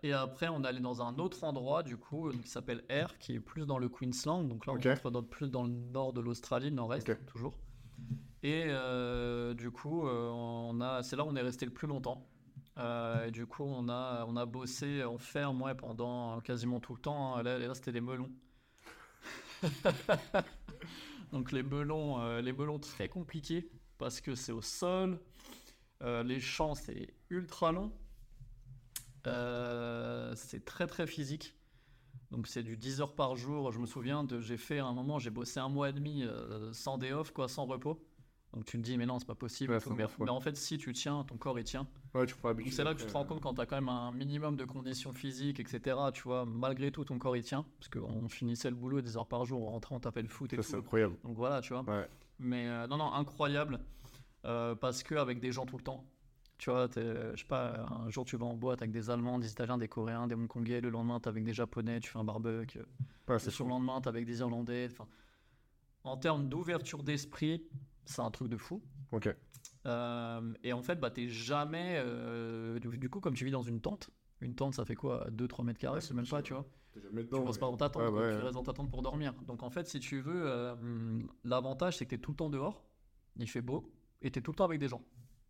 et 0.04 0.14
après, 0.14 0.48
on 0.48 0.64
est 0.64 0.68
allé 0.68 0.80
dans 0.80 1.02
un 1.02 1.18
autre 1.20 1.44
endroit, 1.44 1.84
du 1.84 1.98
coup, 1.98 2.30
qui 2.32 2.48
s'appelle 2.48 2.84
Ayr, 2.90 3.18
qui 3.20 3.34
est 3.34 3.40
plus 3.40 3.66
dans 3.66 3.78
le 3.78 3.90
Queensland. 3.90 4.48
Donc 4.48 4.66
là, 4.66 4.74
on 4.74 4.78
Ok. 4.78 4.86
rentre 4.86 5.12
dans- 5.12 5.24
plus 5.24 5.50
dans 5.52 5.64
le 5.64 5.70
nord 5.70 6.14
de 6.14 6.22
l'Australie, 6.22 6.70
le 6.70 6.76
nord-est, 6.76 7.26
toujours. 7.28 7.58
Et 8.44 8.66
euh, 8.68 9.54
du 9.56 9.72
coup, 9.72 10.08
euh, 10.08 10.30
on 10.30 10.80
a, 10.82 11.02
c'est 11.04 11.16
là 11.16 11.26
où 11.26 11.30
on 11.30 11.36
est 11.36 11.42
resté 11.42 11.66
le 11.66 11.74
plus 11.74 11.88
longtemps. 11.88 12.28
Euh, 12.78 13.28
et 13.28 13.32
du 13.32 13.46
coup, 13.46 13.64
on 13.64 13.88
a, 13.90 14.26
on 14.28 14.36
a 14.36 14.46
bossé 14.46 15.04
en 15.04 15.18
ferme 15.18 15.62
ouais, 15.62 15.76
pendant 15.76 16.42
quasiment 16.42 16.80
tout 16.80 16.94
le 16.96 17.02
temps. 17.02 17.36
hein. 17.38 17.44
Là, 17.44 17.74
c'était 17.74 17.92
des 17.92 18.02
melons. 18.02 18.32
Donc 21.32 21.52
les 21.52 21.64
melons, 21.64 22.20
euh, 22.22 22.42
les 22.42 22.54
melons 22.54 22.80
très 22.80 23.10
compliqués 23.10 23.70
parce 23.98 24.22
que 24.22 24.36
c'est 24.36 24.52
au 24.52 24.62
sol. 24.62 25.20
Euh, 26.04 26.24
les 26.24 26.40
champs, 26.40 26.76
c'est 26.76 27.14
ultra 27.30 27.72
long. 27.72 27.92
C'est 30.36 30.66
très 30.66 30.88
très 30.88 31.08
physique. 31.08 31.56
Donc 32.32 32.48
c'est 32.48 32.64
du 32.64 32.78
10 32.78 33.02
heures 33.02 33.16
par 33.16 33.36
jour. 33.36 33.72
Je 33.72 33.80
me 33.80 33.86
souviens 33.86 34.28
j'ai 34.40 34.58
fait 34.58 34.80
un 34.80 34.94
moment, 34.94 35.18
j'ai 35.20 35.30
bossé 35.30 35.60
un 35.60 35.70
mois 35.70 35.90
et 35.90 35.94
demi 35.94 36.26
sans 36.74 36.98
day 36.98 37.12
quoi, 37.34 37.48
sans 37.48 37.66
repos. 37.66 38.06
Donc 38.56 38.64
tu 38.66 38.78
te 38.78 38.82
dis, 38.82 38.98
mais 38.98 39.06
non, 39.06 39.20
c'est 39.20 39.28
pas 39.28 39.36
possible. 39.36 39.74
Ouais, 39.74 39.80
mais, 40.20 40.30
en 40.30 40.40
fait, 40.40 40.56
si 40.56 40.78
tu 40.78 40.94
tiens, 40.94 41.26
ton 41.26 41.36
corps 41.36 41.60
il 41.60 41.66
tient. 41.66 41.86
Ouais, 42.14 42.26
tu 42.26 42.36
prends 42.36 42.50
Donc 42.50 42.58
l'habitude. 42.60 42.74
c'est 42.74 42.86
là 42.86 42.94
que 42.94 43.02
tu 43.02 43.06
te 43.06 43.12
rends 43.12 43.26
compte 43.26 43.42
quand 43.42 43.54
tu 43.54 43.60
as 43.62 43.66
quand 43.66 43.76
même 43.76 43.90
un 43.90 44.12
minimum 44.14 44.56
de 44.56 44.64
conditions 44.64 45.12
physiques, 45.12 45.60
etc. 45.60 45.98
Tu 46.14 46.24
vois, 46.24 46.46
malgré 46.46 46.90
tout, 46.90 47.04
ton 47.04 47.20
corps 47.20 47.36
il 47.36 47.44
tient. 47.44 47.66
Parce 47.80 47.90
qu'on 47.90 48.30
finissait 48.30 48.70
le 48.70 48.78
boulot 48.78 49.02
10 49.02 49.18
heures 49.18 49.28
par 49.28 49.44
jour, 49.44 49.62
on 49.62 49.72
rentrait, 49.72 49.94
on 49.94 50.00
tapait 50.00 50.22
le 50.22 50.30
foot 50.30 50.54
et 50.54 50.56
Ça, 50.56 50.64
c'est 50.64 50.76
incroyable. 50.78 51.18
Donc 51.24 51.36
voilà, 51.36 51.60
tu 51.60 51.74
vois. 51.74 51.84
Ouais. 51.84 52.08
Mais 52.40 52.68
euh, 52.68 52.88
non, 52.88 52.96
non, 52.98 53.12
incroyable. 53.12 53.80
Euh, 54.46 54.74
parce 54.76 55.04
que 55.04 55.16
avec 55.16 55.40
des 55.42 55.52
gens 55.52 55.66
tout 55.66 55.78
le 55.78 55.84
temps. 55.84 56.06
Tu 56.58 56.70
vois, 56.70 56.88
je 56.96 57.34
sais 57.36 57.48
pas, 57.48 57.86
un 57.90 58.10
jour 58.10 58.24
tu 58.24 58.38
vas 58.38 58.46
en 58.46 58.54
boîte 58.54 58.82
avec 58.82 58.92
des 58.94 59.10
Allemands, 59.10 59.40
des 59.40 59.52
Italiens, 59.52 59.78
des 59.78 59.90
Coréens, 59.90 60.26
des 60.28 60.36
Hongkongais, 60.36 60.80
le 60.80 60.90
lendemain 60.90 61.20
t'es 61.20 61.28
avec 61.28 61.44
des 61.44 61.54
Japonais, 61.54 62.00
tu 62.00 62.10
fais 62.10 62.18
un 62.18 62.24
barbecue, 62.24 62.80
Ouais, 63.28 63.38
le 63.38 63.68
lendemain 63.68 64.00
t'es 64.00 64.08
avec 64.08 64.26
des 64.26 64.40
Irlandais. 64.40 64.88
En 66.06 66.16
termes 66.16 66.48
d'ouverture 66.48 67.04
d'esprit, 67.04 67.66
c'est 68.06 68.22
un 68.22 68.32
truc 68.32 68.48
de 68.50 68.58
fou. 68.58 68.82
Ok. 69.12 69.30
Euh, 69.86 70.54
et 70.64 70.74
en 70.74 70.82
fait, 70.82 71.00
bah, 71.00 71.12
t'es 71.12 71.28
jamais. 71.28 71.96
euh, 72.04 72.80
du, 72.80 72.98
du 72.98 73.10
coup, 73.10 73.20
comme 73.20 73.36
tu 73.36 73.46
vis 73.46 73.52
dans 73.52 73.62
une 73.62 73.82
tente, 73.82 74.10
une 74.42 74.56
tente 74.56 74.74
ça 74.76 74.86
fait 74.86 74.96
quoi 74.96 75.28
2-3 75.32 75.64
mètres 75.64 75.80
carrés, 75.80 75.96
Ouais, 75.96 76.02
c'est 76.02 76.14
même 76.14 76.28
pas, 76.28 76.42
tu 76.42 76.54
vois. 76.54 76.66
T'es 76.92 77.02
jamais 77.02 77.22
Tu 77.24 77.28
dedans. 77.30 77.46
restes 77.46 77.56
ouais. 77.56 77.60
pas 77.60 77.66
dans 77.72 77.78
ta 77.78 77.90
tente, 77.90 78.04
Ouais, 78.04 78.10
quoi, 78.10 78.22
ouais, 78.28 78.36
tu 78.38 78.42
restes 78.42 78.54
dans 78.54 78.64
ta 78.64 78.74
tente 78.74 78.90
pour 78.90 79.02
dormir. 79.02 79.34
Donc 79.48 79.64
en 79.64 79.70
fait, 79.70 79.88
si 79.88 80.00
tu 80.00 80.22
veux, 80.22 80.44
euh, 80.48 81.20
l'avantage 81.44 81.98
c'est 81.98 82.06
que 82.06 82.10
tu 82.12 82.16
es 82.16 82.20
tout 82.20 82.32
le 82.32 82.38
temps 82.38 82.50
dehors, 82.50 82.84
il 83.38 83.50
fait 83.50 83.62
beau, 83.62 83.92
et 84.22 84.32
tu 84.32 84.40
es 84.40 84.42
tout 84.42 84.52
le 84.52 84.56
temps 84.56 84.66
avec 84.66 84.80
des 84.80 84.88
gens. 84.88 85.02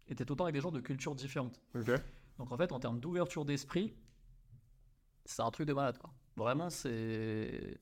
Et 0.07 0.15
tu 0.15 0.23
es 0.23 0.25
tout 0.25 0.33
le 0.33 0.37
temps 0.37 0.45
avec 0.45 0.55
des 0.55 0.61
gens 0.61 0.71
de 0.71 0.79
cultures 0.81 1.15
différentes. 1.15 1.59
Ok. 1.75 1.91
Donc 2.37 2.51
en 2.51 2.57
fait, 2.57 2.71
en 2.71 2.79
termes 2.79 2.99
d'ouverture 2.99 3.45
d'esprit, 3.45 3.93
c'est 5.25 5.41
un 5.41 5.51
truc 5.51 5.67
de 5.67 5.73
malade, 5.73 5.97
quoi. 5.97 6.11
Vraiment, 6.35 6.69
c'est. 6.69 7.79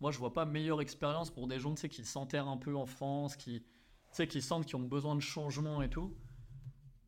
Moi, 0.00 0.10
je 0.12 0.18
vois 0.18 0.32
pas 0.32 0.44
meilleure 0.44 0.80
expérience 0.80 1.30
pour 1.30 1.48
des 1.48 1.58
gens 1.58 1.74
tu 1.74 1.80
sais, 1.80 1.88
qui 1.88 2.04
s'enterrent 2.04 2.48
un 2.48 2.58
peu 2.58 2.76
en 2.76 2.86
France, 2.86 3.34
qui, 3.36 3.62
tu 3.62 3.68
sais, 4.16 4.26
qui 4.26 4.42
sentent 4.42 4.66
qu'ils 4.66 4.76
ont 4.76 4.80
besoin 4.80 5.14
de 5.14 5.20
changement 5.20 5.82
et 5.82 5.88
tout. 5.88 6.14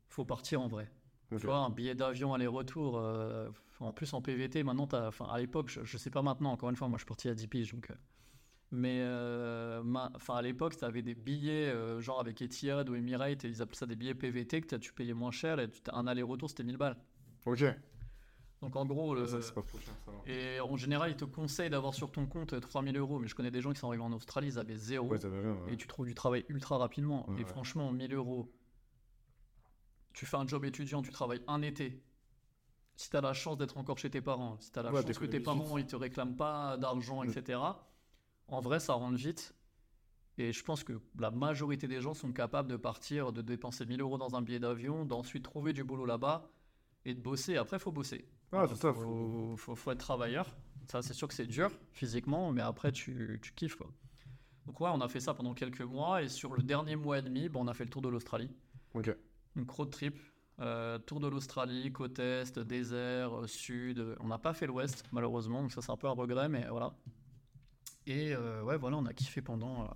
Faut 0.09 0.25
partir 0.25 0.61
en 0.61 0.67
vrai. 0.67 0.91
Tu 1.29 1.45
vois, 1.45 1.57
un 1.57 1.69
billet 1.69 1.93
d'avion 1.93 2.33
aller-retour, 2.33 2.97
euh, 2.97 3.49
en 3.79 3.93
plus 3.93 4.13
en 4.13 4.21
PVT, 4.21 4.63
maintenant, 4.63 4.87
enfin, 4.91 5.25
à 5.25 5.37
l'époque, 5.37 5.69
je, 5.69 5.83
je 5.83 5.97
sais 5.97 6.09
pas 6.09 6.23
maintenant, 6.23 6.51
encore 6.51 6.71
une 6.71 6.75
fois, 6.75 6.87
moi 6.87 6.97
je 6.97 7.01
suis 7.03 7.07
parti 7.07 7.29
à 7.29 7.35
10 7.35 7.47
piges, 7.47 7.71
donc. 7.71 7.91
euh, 7.91 7.95
mais 8.71 9.01
euh, 9.01 9.83
enfin, 10.15 10.35
à 10.35 10.41
l'époque, 10.41 10.75
tu 10.77 10.85
avais 10.85 11.03
des 11.03 11.13
billets, 11.13 11.69
euh, 11.69 12.01
genre 12.01 12.19
avec 12.19 12.41
Etihad 12.41 12.89
ou 12.89 12.95
Emirates, 12.95 13.45
et 13.45 13.47
ils 13.47 13.61
appelaient 13.61 13.77
ça 13.77 13.85
des 13.85 13.95
billets 13.95 14.15
PVT, 14.15 14.61
que 14.61 14.75
tu 14.77 14.91
payais 14.91 15.13
moins 15.13 15.31
cher, 15.31 15.59
et 15.59 15.69
un 15.93 16.07
aller-retour, 16.07 16.49
c'était 16.49 16.63
1000 16.63 16.77
balles. 16.77 16.97
Ok. 17.45 17.63
Donc 18.61 18.75
en 18.75 18.85
gros, 18.85 19.15
le- 19.15 19.25
Ça, 19.25 19.37
pas 19.53 19.61
ça. 19.61 19.91
va. 20.07 20.13
et 20.31 20.59
en 20.59 20.75
général, 20.75 21.11
ils 21.11 21.15
te 21.15 21.23
conseillent 21.25 21.69
d'avoir 21.69 21.93
sur 21.93 22.11
ton 22.11 22.25
compte 22.25 22.53
euh, 22.53 22.59
3000 22.59 22.97
euros. 22.97 23.17
Mais 23.19 23.27
je 23.29 23.35
connais 23.35 23.51
des 23.51 23.61
gens 23.61 23.71
qui 23.71 23.79
sont 23.79 23.87
arrivés 23.87 24.03
en 24.03 24.11
Australie, 24.11 24.47
ils 24.49 24.59
avaient 24.59 24.75
zéro. 24.75 25.07
Ouais, 25.07 25.25
ouais. 25.25 25.73
et 25.73 25.77
tu 25.77 25.87
trouves 25.87 26.05
du 26.07 26.13
travail 26.13 26.45
ultra 26.49 26.77
rapidement. 26.77 27.29
Ouais, 27.29 27.41
et 27.41 27.45
franchement, 27.45 27.91
1000 27.91 28.13
euros, 28.13 28.51
tu 30.13 30.25
fais 30.25 30.37
un 30.37 30.47
job 30.47 30.65
étudiant, 30.65 31.01
tu 31.01 31.11
travailles 31.11 31.41
un 31.47 31.61
été. 31.61 32.03
Si 32.97 33.09
tu 33.09 33.15
as 33.15 33.21
la 33.21 33.31
chance 33.33 33.57
d'être 33.57 33.77
encore 33.77 33.97
chez 33.97 34.09
tes 34.09 34.19
parents, 34.21 34.57
si 34.59 34.71
tu 34.73 34.79
as 34.79 34.83
la 34.83 34.91
chance 34.91 35.17
que 35.17 35.25
tes 35.25 35.39
parents 35.39 35.77
ils 35.77 35.85
te 35.87 35.95
réclament 35.95 36.35
pas 36.35 36.75
d'argent, 36.77 37.23
Mm. 37.23 37.29
etc., 37.29 37.59
en 38.49 38.59
vrai, 38.59 38.79
ça 38.81 38.93
rentre 38.93 39.15
vite. 39.17 39.53
Et 40.37 40.51
je 40.51 40.63
pense 40.63 40.83
que 40.83 40.99
la 41.17 41.31
majorité 41.31 41.87
des 41.87 42.01
gens 42.01 42.13
sont 42.13 42.31
capables 42.33 42.69
de 42.69 42.77
partir, 42.77 43.31
de 43.31 43.41
dépenser 43.41 43.85
1000 43.85 44.01
euros 44.01 44.17
dans 44.17 44.35
un 44.35 44.41
billet 44.41 44.59
d'avion, 44.59 45.05
d'ensuite 45.05 45.43
trouver 45.43 45.71
du 45.71 45.83
boulot 45.83 46.05
là-bas 46.05 46.49
et 47.05 47.13
de 47.13 47.21
bosser. 47.21 47.55
Après, 47.57 47.77
il 47.77 47.79
faut 47.79 47.91
bosser. 47.91 48.25
Ah, 48.51 48.65
c'est 48.67 48.75
ça. 48.75 48.93
faut- 48.93 49.01
Faut, 49.01 49.57
faut, 49.57 49.75
faut 49.75 49.91
être 49.91 49.99
travailleur. 49.99 50.55
Ça, 50.87 51.01
c'est 51.01 51.13
sûr 51.13 51.27
que 51.27 51.33
c'est 51.33 51.45
dur 51.45 51.69
physiquement, 51.91 52.51
mais 52.51 52.61
après, 52.61 52.91
tu, 52.91 53.39
tu 53.43 53.53
kiffes. 53.53 53.75
Quoi. 53.75 53.87
Donc, 54.65 54.79
ouais, 54.81 54.89
on 54.91 55.01
a 55.01 55.07
fait 55.07 55.19
ça 55.19 55.33
pendant 55.33 55.53
quelques 55.53 55.81
mois. 55.81 56.23
Et 56.23 56.29
sur 56.29 56.53
le 56.55 56.63
dernier 56.63 56.95
mois 56.95 57.19
et 57.19 57.21
demi, 57.21 57.47
bon, 57.49 57.63
on 57.63 57.67
a 57.67 57.73
fait 57.73 57.83
le 57.83 57.89
tour 57.91 58.01
de 58.01 58.09
l'Australie. 58.09 58.49
Ok. 58.95 59.15
Une 59.55 59.69
road 59.69 59.89
trip. 59.91 60.17
Euh, 60.59 60.97
tour 60.99 61.19
de 61.21 61.27
l'Australie, 61.27 61.91
côte 61.93 62.19
est, 62.19 62.57
désert, 62.59 63.31
sud. 63.47 64.15
On 64.19 64.27
n'a 64.27 64.37
pas 64.39 64.53
fait 64.53 64.67
l'ouest, 64.67 65.03
malheureusement. 65.11 65.61
Donc, 65.61 65.71
ça, 65.71 65.81
c'est 65.81 65.91
un 65.91 65.97
peu 65.97 66.07
un 66.07 66.11
regret, 66.11 66.49
mais 66.49 66.65
voilà. 66.69 66.93
Et 68.07 68.33
euh, 68.35 68.63
ouais, 68.63 68.77
voilà, 68.77 68.97
on 68.97 69.05
a 69.05 69.13
kiffé 69.13 69.41
pendant, 69.41 69.83
euh, 69.83 69.87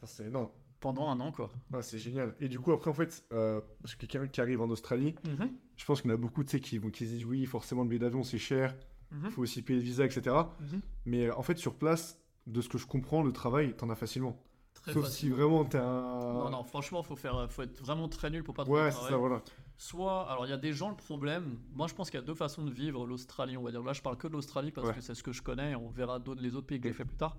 Ça, 0.00 0.06
C'est 0.06 0.26
énorme. 0.26 0.50
pendant 0.80 1.08
un 1.08 1.18
an, 1.20 1.30
quoi. 1.32 1.50
Ah, 1.72 1.80
c'est 1.82 1.98
génial. 1.98 2.34
Et 2.40 2.48
du 2.48 2.58
coup, 2.58 2.72
après, 2.72 2.90
en 2.90 2.94
fait, 2.94 3.24
parce 3.30 3.94
que 3.94 4.06
quelqu'un 4.06 4.26
qui 4.28 4.40
arrive 4.40 4.60
en 4.60 4.68
Australie, 4.70 5.14
je 5.76 5.84
pense 5.84 6.00
qu'il 6.02 6.10
y 6.10 6.12
en 6.12 6.16
a 6.16 6.18
beaucoup, 6.20 6.42
sais, 6.46 6.60
qui, 6.60 6.80
qui 6.90 7.06
se 7.06 7.10
disent 7.12 7.24
oui, 7.24 7.44
forcément, 7.46 7.82
le 7.82 7.88
billet 7.88 7.98
d'avion, 8.00 8.22
c'est 8.22 8.38
cher, 8.38 8.74
il 9.12 9.18
Mhm. 9.18 9.30
faut 9.30 9.42
aussi 9.42 9.62
payer 9.62 9.78
le 9.78 9.84
visa, 9.84 10.04
etc. 10.04 10.34
Mais 11.04 11.26
euh, 11.26 11.36
en 11.36 11.42
fait, 11.42 11.56
sur 11.58 11.74
place, 11.76 12.18
de 12.46 12.60
ce 12.60 12.68
que 12.68 12.78
je 12.78 12.86
comprends, 12.86 13.22
le 13.22 13.32
travail, 13.32 13.74
t'en 13.76 13.88
as 13.90 13.94
facilement. 13.96 14.42
Très 14.74 14.92
Sauf 14.92 15.08
si 15.08 15.28
vraiment 15.30 15.64
t'es 15.64 15.78
un. 15.78 16.32
Non, 16.34 16.50
non, 16.50 16.64
franchement, 16.64 17.02
faut 17.02 17.16
faire, 17.16 17.50
faut 17.50 17.62
être 17.62 17.80
vraiment 17.80 18.08
très 18.08 18.30
nul 18.30 18.42
pour 18.44 18.54
pas 18.54 18.64
trouver 18.64 18.80
Ouais, 18.82 18.90
de 18.90 18.94
c'est 18.94 19.08
ça, 19.10 19.16
voilà. 19.16 19.42
Soit, 19.78 20.30
alors 20.30 20.46
il 20.46 20.50
y 20.50 20.52
a 20.52 20.56
des 20.58 20.72
gens, 20.72 20.88
le 20.90 20.96
problème, 20.96 21.58
moi 21.72 21.86
je 21.86 21.94
pense 21.94 22.08
qu'il 22.10 22.18
y 22.18 22.22
a 22.22 22.26
deux 22.26 22.34
façons 22.34 22.64
de 22.64 22.70
vivre 22.70 23.06
l'Australie, 23.06 23.56
on 23.56 23.62
va 23.62 23.70
dire. 23.70 23.82
Là, 23.82 23.92
je 23.92 24.00
parle 24.00 24.16
que 24.16 24.26
de 24.26 24.32
l'Australie 24.32 24.70
parce 24.72 24.88
Ouais. 24.88 24.94
que 24.94 25.00
c'est 25.02 25.14
ce 25.14 25.22
que 25.22 25.32
je 25.32 25.42
connais, 25.42 25.74
on 25.74 25.88
verra 25.90 26.18
d'autres, 26.18 26.40
les 26.42 26.54
autres 26.54 26.66
pays 26.66 26.80
que 26.80 26.88
j'ai 26.88 26.94
fait 26.94 27.04
plus 27.04 27.16
tard. 27.16 27.36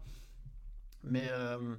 Mais 1.03 1.27
euh, 1.31 1.75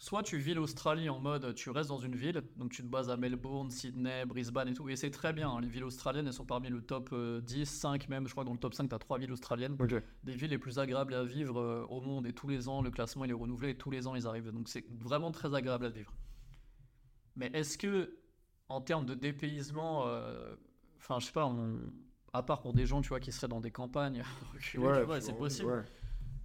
soit 0.00 0.22
tu 0.22 0.38
vis 0.38 0.54
l'Australie 0.54 1.08
en 1.08 1.18
mode 1.18 1.54
tu 1.54 1.70
restes 1.70 1.88
dans 1.88 1.98
une 1.98 2.14
ville, 2.14 2.42
donc 2.56 2.70
tu 2.70 2.82
te 2.82 2.86
bases 2.88 3.10
à 3.10 3.16
Melbourne, 3.16 3.70
Sydney, 3.70 4.24
Brisbane 4.26 4.68
et 4.68 4.74
tout, 4.74 4.88
et 4.88 4.94
c'est 4.96 5.10
très 5.10 5.32
bien. 5.32 5.50
hein, 5.50 5.60
les 5.60 5.66
villes 5.68 5.82
australiennes, 5.84 6.26
elles 6.28 6.32
sont 6.32 6.44
parmi 6.46 6.68
le 6.68 6.80
top 6.82 7.10
euh, 7.12 7.40
10, 7.40 7.66
5 7.66 8.08
même, 8.08 8.26
je 8.28 8.32
crois 8.32 8.44
que 8.44 8.46
dans 8.48 8.52
le 8.54 8.60
top 8.60 8.74
5, 8.74 8.88
tu 8.88 8.94
as 8.94 8.98
trois 8.98 9.18
villes 9.18 9.32
australiennes 9.32 9.76
des 10.22 10.34
villes 10.36 10.50
les 10.50 10.58
plus 10.58 10.78
agréables 10.78 11.14
à 11.14 11.24
vivre 11.24 11.58
euh, 11.60 11.84
au 11.88 12.00
monde 12.00 12.26
et 12.26 12.32
tous 12.32 12.48
les 12.48 12.68
ans 12.68 12.80
le 12.80 12.90
classement 12.90 13.24
il 13.24 13.30
est 13.30 13.34
renouvelé 13.34 13.70
et 13.70 13.74
tous 13.76 13.90
les 13.90 14.06
ans 14.06 14.14
ils 14.14 14.26
arrivent 14.26 14.50
donc 14.52 14.68
c'est 14.68 14.84
vraiment 15.00 15.30
très 15.32 15.52
agréable 15.54 15.86
à 15.86 15.90
vivre 15.90 16.12
mais 17.36 17.50
est-ce 17.54 17.76
que 17.78 18.16
en 18.68 18.80
termes 18.80 19.06
de 19.06 19.14
dépaysement 19.14 20.06
euh, 20.06 20.54
enfin 20.98 21.18
je 21.20 21.26
sais 21.26 21.32
pas 21.32 21.46
on- 21.46 21.80
à 22.32 22.42
part 22.42 22.60
pour 22.60 22.72
des 22.74 22.86
gens 22.86 23.00
tu 23.00 23.08
vois 23.08 23.20
qui 23.20 23.32
seraient 23.32 23.48
dans 23.48 23.60
des 23.60 23.70
campagnes 23.70 24.22
c'est 25.20 25.32
possible 25.38 25.68
ouais. 25.72 25.82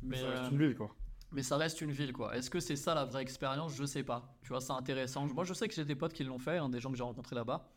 mais 0.01 0.17
euh, 0.24 0.50
une 0.50 0.57
ville, 0.57 0.75
quoi. 0.75 0.95
Mais 1.34 1.44
ça 1.44 1.58
reste 1.58 1.82
une 1.82 1.92
ville, 1.92 2.13
quoi. 2.13 2.36
Est-ce 2.36 2.50
que 2.50 2.60
c'est 2.60 2.75
ça 2.75 2.94
la 2.94 3.06
vraie 3.06 3.22
expérience? 3.22 3.74
Je 3.75 3.86
sais 3.86 4.04
pas. 4.04 4.36
Tu 4.42 4.50
vois, 4.50 4.62
c'est 4.62 4.72
intéressant. 4.72 5.25
Moi, 5.28 5.44
je 5.44 5.54
sais 5.54 5.68
que 5.68 5.74
j'ai 5.74 5.86
des 5.86 5.96
potes 5.96 6.13
qui 6.13 6.24
l'ont 6.24 6.40
fait, 6.40 6.58
hein, 6.58 6.70
des 6.70 6.80
gens 6.80 6.92
que 6.92 6.98
j'ai 6.98 7.04
rencontrés 7.04 7.36
là-bas. 7.36 7.68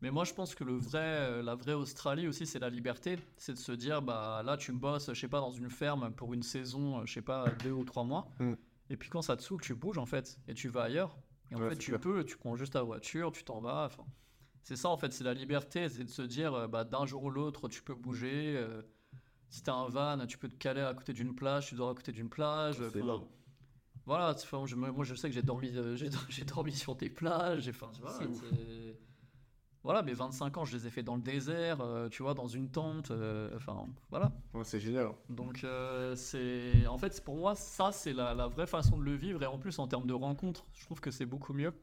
Mais 0.00 0.10
moi, 0.10 0.24
je 0.24 0.34
pense 0.34 0.54
que 0.56 0.64
le 0.64 0.74
vrai, 0.74 0.98
euh, 0.98 1.42
la 1.42 1.54
vraie 1.54 1.74
Australie 1.74 2.26
aussi, 2.26 2.44
c'est 2.44 2.58
la 2.58 2.70
liberté. 2.70 3.18
C'est 3.36 3.52
de 3.52 3.58
se 3.58 3.70
dire, 3.72 4.02
bah 4.02 4.42
là, 4.44 4.56
tu 4.56 4.72
bosses, 4.72 5.12
je 5.12 5.20
sais 5.20 5.28
pas, 5.28 5.38
dans 5.40 5.52
une 5.52 5.70
ferme 5.70 6.10
pour 6.12 6.34
une 6.34 6.42
saison, 6.42 6.98
euh, 6.98 7.02
je 7.06 7.12
sais 7.12 7.22
pas, 7.22 7.48
deux 7.62 7.70
ou 7.70 7.84
trois 7.84 8.02
mois. 8.02 8.28
Mm. 8.40 8.54
Et 8.90 8.96
puis 8.96 9.08
quand 9.08 9.22
ça 9.22 9.36
te 9.36 9.42
saoule, 9.42 9.60
tu 9.60 9.74
bouges 9.74 9.98
en 9.98 10.06
fait, 10.06 10.38
et 10.48 10.54
tu 10.54 10.68
vas 10.68 10.82
ailleurs. 10.82 11.16
Et 11.50 11.54
en 11.54 11.60
Ouais, 11.60 11.68
fait, 11.70 11.76
tu 11.76 11.90
clair. 11.92 12.00
peux, 12.00 12.24
tu 12.24 12.36
prends 12.36 12.56
juste 12.56 12.72
ta 12.72 12.82
voiture, 12.82 13.30
tu 13.30 13.44
t'en 13.44 13.60
vas. 13.60 13.84
Enfin, 13.86 14.04
c'est 14.64 14.74
ça 14.76 14.88
en 14.88 14.96
fait, 14.96 15.12
c'est 15.12 15.22
la 15.24 15.34
liberté, 15.34 15.88
c'est 15.88 16.02
de 16.04 16.10
se 16.10 16.22
dire, 16.22 16.52
euh, 16.52 16.66
bah 16.66 16.82
d'un 16.84 17.06
jour 17.06 17.22
ou 17.22 17.30
l'autre, 17.30 17.68
tu 17.68 17.80
peux 17.82 17.94
bouger. 17.94 18.54
euh, 18.56 18.82
si 19.52 19.62
t'as 19.62 19.74
un 19.74 19.88
van, 19.88 20.26
tu 20.26 20.38
peux 20.38 20.48
te 20.48 20.56
caler 20.56 20.80
à 20.80 20.94
côté 20.94 21.12
d'une 21.12 21.34
plage, 21.34 21.68
tu 21.68 21.74
dors 21.76 21.90
à 21.90 21.94
côté 21.94 22.10
d'une 22.10 22.28
plage. 22.28 22.76
C'est 22.78 22.86
enfin, 22.86 22.98
énorme. 22.98 23.26
voilà, 24.06 24.30
enfin, 24.30 24.64
je, 24.66 24.74
moi 24.74 25.04
je 25.04 25.14
sais 25.14 25.28
que 25.28 25.34
j'ai 25.34 25.42
dormi, 25.42 25.68
euh, 25.76 25.94
j'ai, 25.94 26.08
j'ai 26.28 26.44
dormi 26.44 26.72
sur 26.72 26.96
des 26.96 27.10
plages. 27.10 27.68
Enfin, 27.68 27.90
tu 27.94 28.00
vois, 28.00 28.10
C'est 28.18 28.26
ouf. 28.26 28.40
c'est- 28.40 28.98
Voilà, 29.84 30.02
mes 30.02 30.12
25 30.14 30.56
ans, 30.58 30.64
je 30.64 30.76
les 30.76 30.86
ai 30.86 30.90
fait 30.90 31.02
dans 31.02 31.16
le 31.16 31.22
désert, 31.22 31.80
euh, 31.80 32.08
tu 32.08 32.22
vois, 32.22 32.34
dans 32.34 32.46
une 32.48 32.70
tente. 32.70 33.10
euh, 33.10 33.50
enfin, 33.56 33.86
voilà. 34.10 34.32
Ouais, 34.54 34.64
c'est 34.64 34.80
génial. 34.80 35.08
Donc, 35.28 35.64
euh, 35.64 36.14
c'est. 36.14 36.86
En 36.86 36.98
fait, 36.98 37.22
pour 37.24 37.36
moi, 37.36 37.54
ça, 37.56 37.90
c'est 37.92 38.12
la, 38.12 38.32
la 38.32 38.46
vraie 38.46 38.66
façon 38.68 38.96
de 38.96 39.02
le 39.04 39.14
vivre. 39.16 39.42
Et 39.42 39.46
en 39.46 39.58
plus, 39.58 39.78
en 39.80 39.88
termes 39.88 40.06
de 40.06 40.14
rencontres, 40.14 40.64
je 40.72 40.84
trouve 40.84 41.00
que 41.00 41.10
c'est 41.10 41.26
beaucoup 41.26 41.52
mieux. 41.52 41.74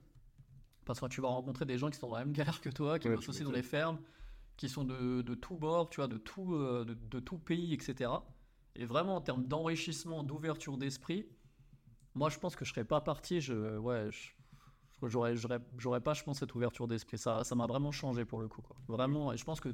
Parce 0.86 1.00
que 1.02 1.06
tu 1.08 1.22
vas 1.22 1.28
rencontrer 1.28 1.66
des 1.66 1.78
gens 1.78 1.90
qui 1.90 2.00
sont 2.00 2.08
dans 2.10 2.16
la 2.18 2.26
même 2.26 2.34
galère 2.34 2.62
que 2.62 2.70
toi, 2.70 2.98
qui 3.00 3.10
Ouais, 3.10 3.16
bossent 3.16 3.30
aussi 3.30 3.44
dans 3.44 3.52
les 3.52 3.62
fermes, 3.64 4.00
qui 4.60 4.68
sont 4.68 4.84
de, 4.84 5.22
de 5.22 5.36
tout 5.36 5.56
bord, 5.56 5.90
tu 5.90 6.02
vois, 6.02 6.10
de 6.10 6.18
tout, 6.18 6.54
euh, 6.54 6.84
de, 6.84 6.94
de 6.94 7.20
tout 7.22 7.38
pays, 7.38 7.74
etc. 7.74 8.12
Et 8.76 8.86
vraiment, 8.86 9.16
en 9.16 9.22
termes 9.22 9.46
d'enrichissement, 9.46 10.22
d'ouverture 10.22 10.78
d'esprit, 10.78 11.26
moi, 12.14 12.28
je 12.30 12.38
pense 12.40 12.58
que 12.58 12.66
je 12.66 12.72
serais 12.72 12.84
pas 12.84 13.00
parti. 13.00 13.40
Je, 13.40 13.78
ouais, 13.78 14.10
j'aurais, 15.04 15.38
j'aurais, 15.38 15.60
j'aurais 15.78 16.02
pas, 16.02 16.14
je 16.14 16.24
pense, 16.26 16.40
cette 16.40 16.54
ouverture 16.56 16.88
d'esprit. 16.90 17.18
Ça, 17.18 17.46
ça 17.46 17.56
m'a 17.56 17.68
vraiment 17.68 17.94
changé 17.94 18.26
pour 18.26 18.42
le 18.42 18.50
coup, 18.50 18.62
quoi. 18.62 18.76
Vraiment, 18.90 19.32
et 19.32 19.38
je 19.38 19.46
pense 19.46 19.62
que 19.62 19.70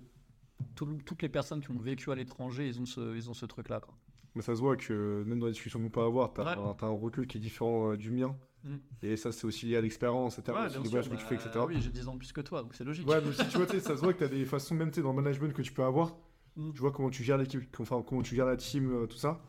tout- 0.76 1.00
toutes 1.04 1.24
les 1.24 1.30
personnes 1.30 1.62
qui 1.62 1.72
ont 1.72 1.80
vécu 1.80 2.12
à 2.12 2.16
l'étranger, 2.16 2.68
ils 2.68 2.80
ont 2.80 2.86
ce, 2.86 3.16
ils 3.16 3.28
ont 3.28 3.34
ce 3.34 3.48
truc-là, 3.48 3.80
quoi. 3.80 3.96
Mais 4.36 4.44
ça 4.44 4.56
se 4.56 4.60
voit 4.62 4.76
que 4.78 5.24
même 5.26 5.40
dans 5.40 5.48
les 5.48 5.54
discussions 5.54 5.80
qu'on 5.82 5.90
peut 5.90 6.04
avoir, 6.04 6.32
t'as 6.32 6.56
Ouais. 6.60 6.76
un 6.84 6.90
recul 6.90 7.26
qui 7.26 7.38
est 7.38 7.42
différent 7.42 7.92
euh, 7.94 7.98
du 7.98 8.12
mien. 8.12 8.36
Mm. 8.66 8.76
Et 9.04 9.16
ça, 9.16 9.32
c'est 9.32 9.46
aussi 9.46 9.66
lié 9.68 9.78
à 9.78 9.82
l'expérience, 9.82 10.38
etc. 10.40 10.58
Ouais, 10.58 10.64
bien 10.70 10.70
sûr, 10.70 10.82
que 10.84 10.88
tu 10.88 11.10
bah, 11.10 11.18
fais, 11.30 11.36
etc. 11.36 11.60
Oui, 11.68 11.76
j'ai 11.82 11.90
10 11.90 12.08
ans 12.08 12.14
de 12.14 12.18
plus 12.20 12.34
que 12.34 12.42
toi, 12.42 12.62
donc 12.64 12.74
c'est 12.74 12.84
logique. 12.84 13.08
Ouais, 13.08 13.22
mais 13.22 13.30
aussi, 13.30 13.48
tu 13.48 13.58
vois, 13.58 13.66
tu 13.68 13.80
ça 13.80 13.96
se 13.96 14.02
voit 14.02 14.14
que 14.14 14.20
t'as 14.20 14.28
des 14.28 14.44
façons, 14.46 14.76
même 14.76 14.92
tu 14.92 15.02
dans 15.02 15.12
le 15.12 15.16
management 15.22 15.54
que 15.54 15.62
tu 15.62 15.72
peux 15.72 15.84
avoir. 15.84 16.16
Mm. 16.58 16.72
Tu 16.74 16.80
vois 16.82 16.92
comment 16.92 17.10
tu 17.10 17.24
gères 17.24 17.38
l'équipe, 17.38 17.62
enfin, 17.80 18.04
comment 18.06 18.22
tu 18.22 18.36
gères 18.36 18.46
la 18.48 18.58
team, 18.58 18.92
euh, 18.92 19.06
tout 19.08 19.18
ça. 19.18 19.42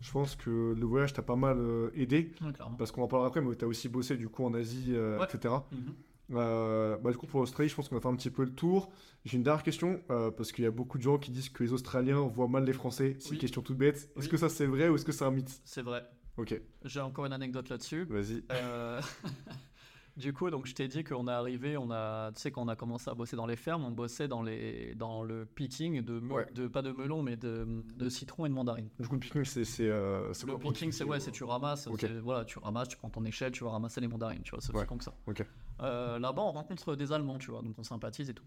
Je 0.00 0.10
pense 0.10 0.34
que 0.34 0.74
le 0.76 0.84
voyage 0.86 1.12
t'a 1.12 1.22
pas 1.22 1.36
mal 1.36 1.58
euh, 1.60 1.90
aidé. 1.94 2.32
Ouais. 2.42 2.48
Parce 2.76 2.90
qu'on 2.90 3.02
en 3.02 3.08
parlera 3.08 3.28
après, 3.28 3.40
mais 3.40 3.54
t'as 3.54 3.66
aussi 3.66 3.88
bossé 3.88 4.16
du 4.16 4.28
coup 4.28 4.44
en 4.44 4.52
Asie, 4.54 4.86
euh, 4.88 5.18
Ouais. 5.18 5.26
etc. 5.32 5.54
Mhm. 5.70 5.78
Euh, 6.32 6.96
bah, 6.96 7.12
du 7.12 7.16
coup, 7.16 7.26
pour 7.26 7.38
l'Australie, 7.38 7.68
je 7.68 7.74
pense 7.76 7.88
qu'on 7.88 7.96
a 7.98 8.00
fait 8.00 8.08
un 8.08 8.16
petit 8.16 8.30
peu 8.30 8.42
le 8.44 8.52
tour. 8.52 8.90
J'ai 9.24 9.36
une 9.36 9.44
dernière 9.44 9.62
question, 9.62 10.00
euh, 10.10 10.32
parce 10.32 10.50
qu'il 10.50 10.64
y 10.64 10.66
a 10.66 10.72
beaucoup 10.72 10.98
de 10.98 11.02
gens 11.04 11.18
qui 11.18 11.30
disent 11.30 11.50
que 11.50 11.62
les 11.62 11.72
Australiens 11.72 12.20
voient 12.22 12.48
mal 12.48 12.64
les 12.64 12.72
Français. 12.72 13.14
C'est 13.20 13.28
Oui. 13.30 13.36
une 13.36 13.40
question 13.40 13.62
toute 13.62 13.76
bête. 13.76 14.10
Est-ce 14.16 14.24
Oui. 14.24 14.28
que 14.28 14.36
ça 14.36 14.48
c'est 14.48 14.66
vrai 14.66 14.88
ou 14.88 14.96
est-ce 14.96 15.04
que 15.04 15.12
c'est 15.12 15.24
un 15.24 15.30
mythe? 15.30 15.60
C'est 15.64 15.82
vrai. 15.82 16.02
Ok, 16.36 16.60
J'ai 16.84 17.00
encore 17.00 17.24
une 17.26 17.32
anecdote 17.32 17.68
là-dessus. 17.70 18.04
vas-y. 18.04 18.42
Euh, 18.52 19.00
du 20.16 20.32
coup, 20.32 20.50
donc 20.50 20.66
je 20.66 20.74
t'ai 20.74 20.86
dit 20.88 21.02
qu'on 21.04 21.28
est 21.28 21.32
arrivé, 21.32 21.76
on 21.76 21.90
a, 21.90 22.30
tu 22.32 22.40
sais, 22.40 22.50
quand 22.50 22.62
on 22.62 22.68
a 22.68 22.76
commencé 22.76 23.10
à 23.10 23.14
bosser 23.14 23.36
dans 23.36 23.46
les 23.46 23.56
fermes, 23.56 23.84
on 23.84 23.90
bossait 23.90 24.28
dans 24.28 24.42
les, 24.42 24.94
dans 24.94 25.22
le 25.22 25.46
picking 25.46 26.02
de, 26.02 26.20
me- 26.20 26.34
Ouais. 26.34 26.46
de 26.54 26.68
pas 26.68 26.82
de 26.82 26.92
melon, 26.92 27.22
mais 27.22 27.36
de, 27.36 27.66
de 27.96 28.08
citron 28.10 28.44
et 28.46 28.48
de 28.50 28.54
mandarine. 28.54 28.88
Du 29.00 29.08
coup, 29.08 29.14
le 29.14 29.20
picking, 29.20 29.44
c'est. 29.44 29.64
c'est, 29.64 29.88
euh, 29.88 30.32
c'est 30.34 30.46
Le 30.46 30.58
picking, 30.58 30.92
c'est 30.92 31.04
ouais, 31.04 31.20
c'est 31.20 31.30
tu 31.32 31.44
ramasses, 31.44 31.86
Ok. 31.86 32.00
c'est- 32.00 32.18
voilà, 32.20 32.44
tu 32.44 32.58
ramasses, 32.58 32.88
tu 32.88 32.96
prends 32.98 33.10
ton 33.10 33.24
échelle, 33.24 33.52
tu 33.52 33.64
vas 33.64 33.70
ramasser 33.70 34.00
les 34.00 34.08
mandarines, 34.08 34.42
tu 34.42 34.50
vois, 34.50 34.60
c'est 34.60 34.74
Ouais. 34.74 34.86
con 34.86 34.98
que 34.98 35.04
ça. 35.04 35.14
Ok. 35.26 35.44
Euh, 35.80 36.18
Là-bas, 36.18 36.42
on 36.42 36.52
rencontre 36.52 36.96
des 36.96 37.12
Allemands, 37.12 37.38
tu 37.38 37.50
vois, 37.50 37.62
donc 37.62 37.74
on 37.78 37.82
sympathise 37.82 38.28
et 38.30 38.34
tout. 38.34 38.44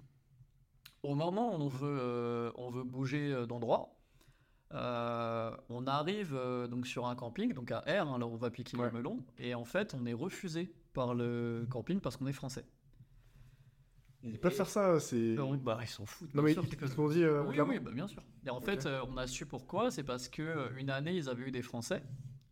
Au 1.01 1.15
moment 1.15 1.55
où 1.55 1.61
on 1.61 1.67
veut, 1.69 1.97
euh, 1.99 2.51
on 2.55 2.69
veut 2.69 2.83
bouger 2.83 3.45
d'endroit, 3.47 3.95
euh, 4.73 5.51
on 5.69 5.87
arrive 5.87 6.33
euh, 6.35 6.67
donc 6.67 6.85
sur 6.87 7.07
un 7.07 7.15
camping, 7.15 7.53
donc 7.53 7.71
à 7.71 7.79
R, 7.79 8.07
hein, 8.07 8.17
là 8.19 8.25
où 8.27 8.31
on 8.33 8.37
va 8.37 8.49
piquer 8.51 8.77
Ouais. 8.77 8.85
le 8.85 8.91
melon, 8.97 9.23
et 9.37 9.55
en 9.55 9.65
fait, 9.65 9.95
on 9.99 10.05
est 10.05 10.13
refusé 10.13 10.71
par 10.93 11.13
le 11.15 11.65
camping 11.69 11.99
parce 11.99 12.17
qu'on 12.17 12.27
est 12.27 12.33
français. 12.33 12.65
Ils 14.21 14.37
peuvent 14.37 14.53
faire 14.53 14.67
ça, 14.69 14.99
c'est. 14.99 15.35
Donc, 15.35 15.63
bah, 15.63 15.77
ils 15.81 15.87
s'en 15.87 16.05
foutent. 16.05 16.33
Non, 16.35 16.43
mais 16.43 16.51
sûr 16.53 16.63
ils 16.65 16.97
l'ont 16.97 17.07
dit. 17.09 17.23
euh, 17.23 17.43
Oui, 17.47 17.57
oui, 17.61 17.79
bah, 17.79 17.91
bien 17.93 18.07
sûr. 18.07 18.21
Et 18.45 18.49
en 18.49 18.59
fait, 18.59 18.85
euh, 18.85 18.99
on 19.07 19.15
a 19.15 19.27
su 19.27 19.45
pourquoi. 19.45 19.91
C'est 19.91 20.03
parce 20.03 20.27
que 20.27 20.41
euh, 20.41 20.67
une 20.77 20.89
année, 20.89 21.13
ils 21.15 21.29
avaient 21.29 21.47
eu 21.47 21.51
des 21.51 21.61
Français. 21.61 22.03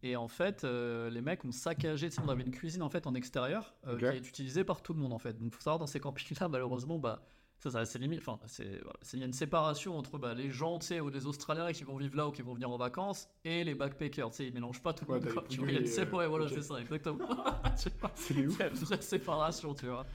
Et 0.02 0.16
en 0.16 0.30
fait, 0.30 0.64
euh, 0.64 1.10
les 1.10 1.20
mecs 1.22 1.44
ont 1.44 1.52
saccagé. 1.52 2.08
Tu 2.10 2.16
sais, 2.16 2.22
on 2.26 2.30
avait 2.30 2.44
une 2.44 2.52
cuisine 2.52 2.82
en 2.84 2.90
fait 2.90 3.06
en 3.06 3.16
extérieur 3.16 3.76
euh, 3.86 3.98
qui 3.98 4.06
est 4.06 4.26
utilisée 4.30 4.64
par 4.64 4.82
tout 4.82 4.94
le 4.94 5.00
monde 5.00 5.12
en 5.12 5.18
fait. 5.20 5.38
Donc, 5.38 5.54
faut 5.54 5.60
savoir 5.62 5.80
dans 5.80 5.88
ces 5.88 6.00
campings-là, 6.00 6.48
malheureusement, 6.48 7.00
bah 7.00 7.22
ça, 7.60 7.72
ça 7.72 7.86
c'est 7.86 8.00
limite. 8.00 8.20
Enfin, 8.20 8.40
c'est 8.46 8.80
voilà, 8.84 9.00
il 9.14 9.20
y 9.20 9.24
a 9.24 9.26
une 9.26 9.34
séparation 9.34 9.98
entre 9.98 10.18
bah, 10.18 10.34
les 10.34 10.50
gens, 10.52 10.78
tu 10.80 10.88
sais, 10.88 11.00
ou 11.00 11.10
les 11.10 11.26
Australiens 11.26 11.72
qui 11.74 11.84
vont 11.84 11.98
vivre 11.98 12.16
là 12.16 12.28
ou 12.28 12.32
qui 12.32 12.42
vont 12.42 12.54
venir 12.54 12.70
en 12.70 12.78
vacances, 12.78 13.28
et 13.44 13.64
les 13.64 13.74
backpackers. 13.76 14.30
Tu 14.30 14.36
sais, 14.38 14.48
ils 14.48 14.54
mélangent 14.54 14.82
pas 14.82 14.94
tout 14.94 15.06
le 15.06 15.14
Ouais, 15.14 15.20
monde. 15.20 15.44
Tu 15.50 15.58
vois, 15.60 15.68
il 15.70 15.74
y 15.74 15.78
a 15.78 15.80
une 15.80 15.86
pouillés, 15.86 16.06
sé- 16.06 16.12
ouais, 16.16 16.28
voilà, 16.28 16.46
ok. 16.46 16.52
c'est 16.54 16.62
ça, 16.62 16.80
exactement. 16.80 17.20
C'est 18.16 18.46
ouf. 18.48 18.60
Une 18.60 18.70
vraie 18.70 19.02
séparation, 19.02 19.74
tu 19.74 19.88
vois. 19.88 20.06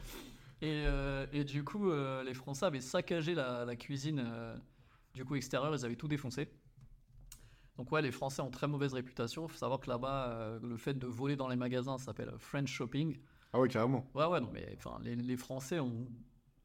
Et, 0.60 0.84
euh, 0.86 1.26
et 1.32 1.42
du 1.44 1.64
coup, 1.64 1.90
euh, 1.90 2.22
les 2.22 2.34
Français 2.34 2.66
avaient 2.66 2.80
saccagé 2.80 3.34
la, 3.34 3.64
la 3.64 3.74
cuisine 3.76 4.22
euh, 4.24 4.56
du 5.14 5.24
coup 5.24 5.34
extérieure, 5.34 5.74
ils 5.74 5.84
avaient 5.84 5.96
tout 5.96 6.06
défoncé. 6.08 6.48
Donc 7.76 7.90
ouais, 7.90 8.02
les 8.02 8.12
Français 8.12 8.42
ont 8.42 8.50
très 8.50 8.68
mauvaise 8.68 8.92
réputation. 8.94 9.46
Il 9.46 9.50
faut 9.50 9.56
savoir 9.58 9.80
que 9.80 9.88
là-bas, 9.90 10.58
le 10.62 10.76
fait 10.76 10.94
de 10.94 11.06
voler 11.06 11.36
dans 11.36 11.48
les 11.48 11.56
magasins 11.56 11.98
s'appelle 11.98 12.32
French 12.38 12.68
shopping. 12.70 13.18
Ah 13.52 13.60
ouais, 13.60 13.68
carrément. 13.68 14.06
Ouais, 14.14 14.26
ouais, 14.26 14.40
non, 14.40 14.50
mais 14.52 14.74
enfin, 14.76 14.98
les, 15.02 15.16
les 15.16 15.36
Français 15.36 15.80
ont... 15.80 16.06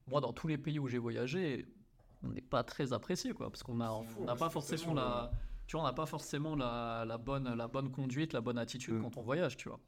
Moi, 0.07 0.21
dans 0.21 0.33
tous 0.33 0.47
les 0.47 0.57
pays 0.57 0.79
où 0.79 0.87
j'ai 0.87 0.97
voyagé, 0.97 1.65
on 2.23 2.29
n'est 2.29 2.41
pas 2.41 2.63
très 2.63 2.93
apprécié, 2.93 3.33
quoi, 3.33 3.49
parce 3.49 3.63
qu'on 3.63 3.79
on 3.79 4.25
n'a 4.25 4.35
pas 4.35 4.49
forcément 4.49 4.93
la, 4.93 5.31
tu 5.67 5.75
vois, 5.75 5.83
on 5.83 5.87
n'a 5.87 5.93
pas 5.93 6.05
forcément 6.05 6.55
la, 6.55 7.03
la 7.05 7.17
bonne, 7.17 7.53
la 7.53 7.67
bonne 7.67 7.91
conduite, 7.91 8.33
la 8.33 8.41
bonne 8.41 8.57
attitude 8.57 8.95
Mm. 8.95 9.01
quand 9.03 9.17
on 9.17 9.21
voyage, 9.21 9.57
tu 9.57 9.69
vois. 9.69 9.79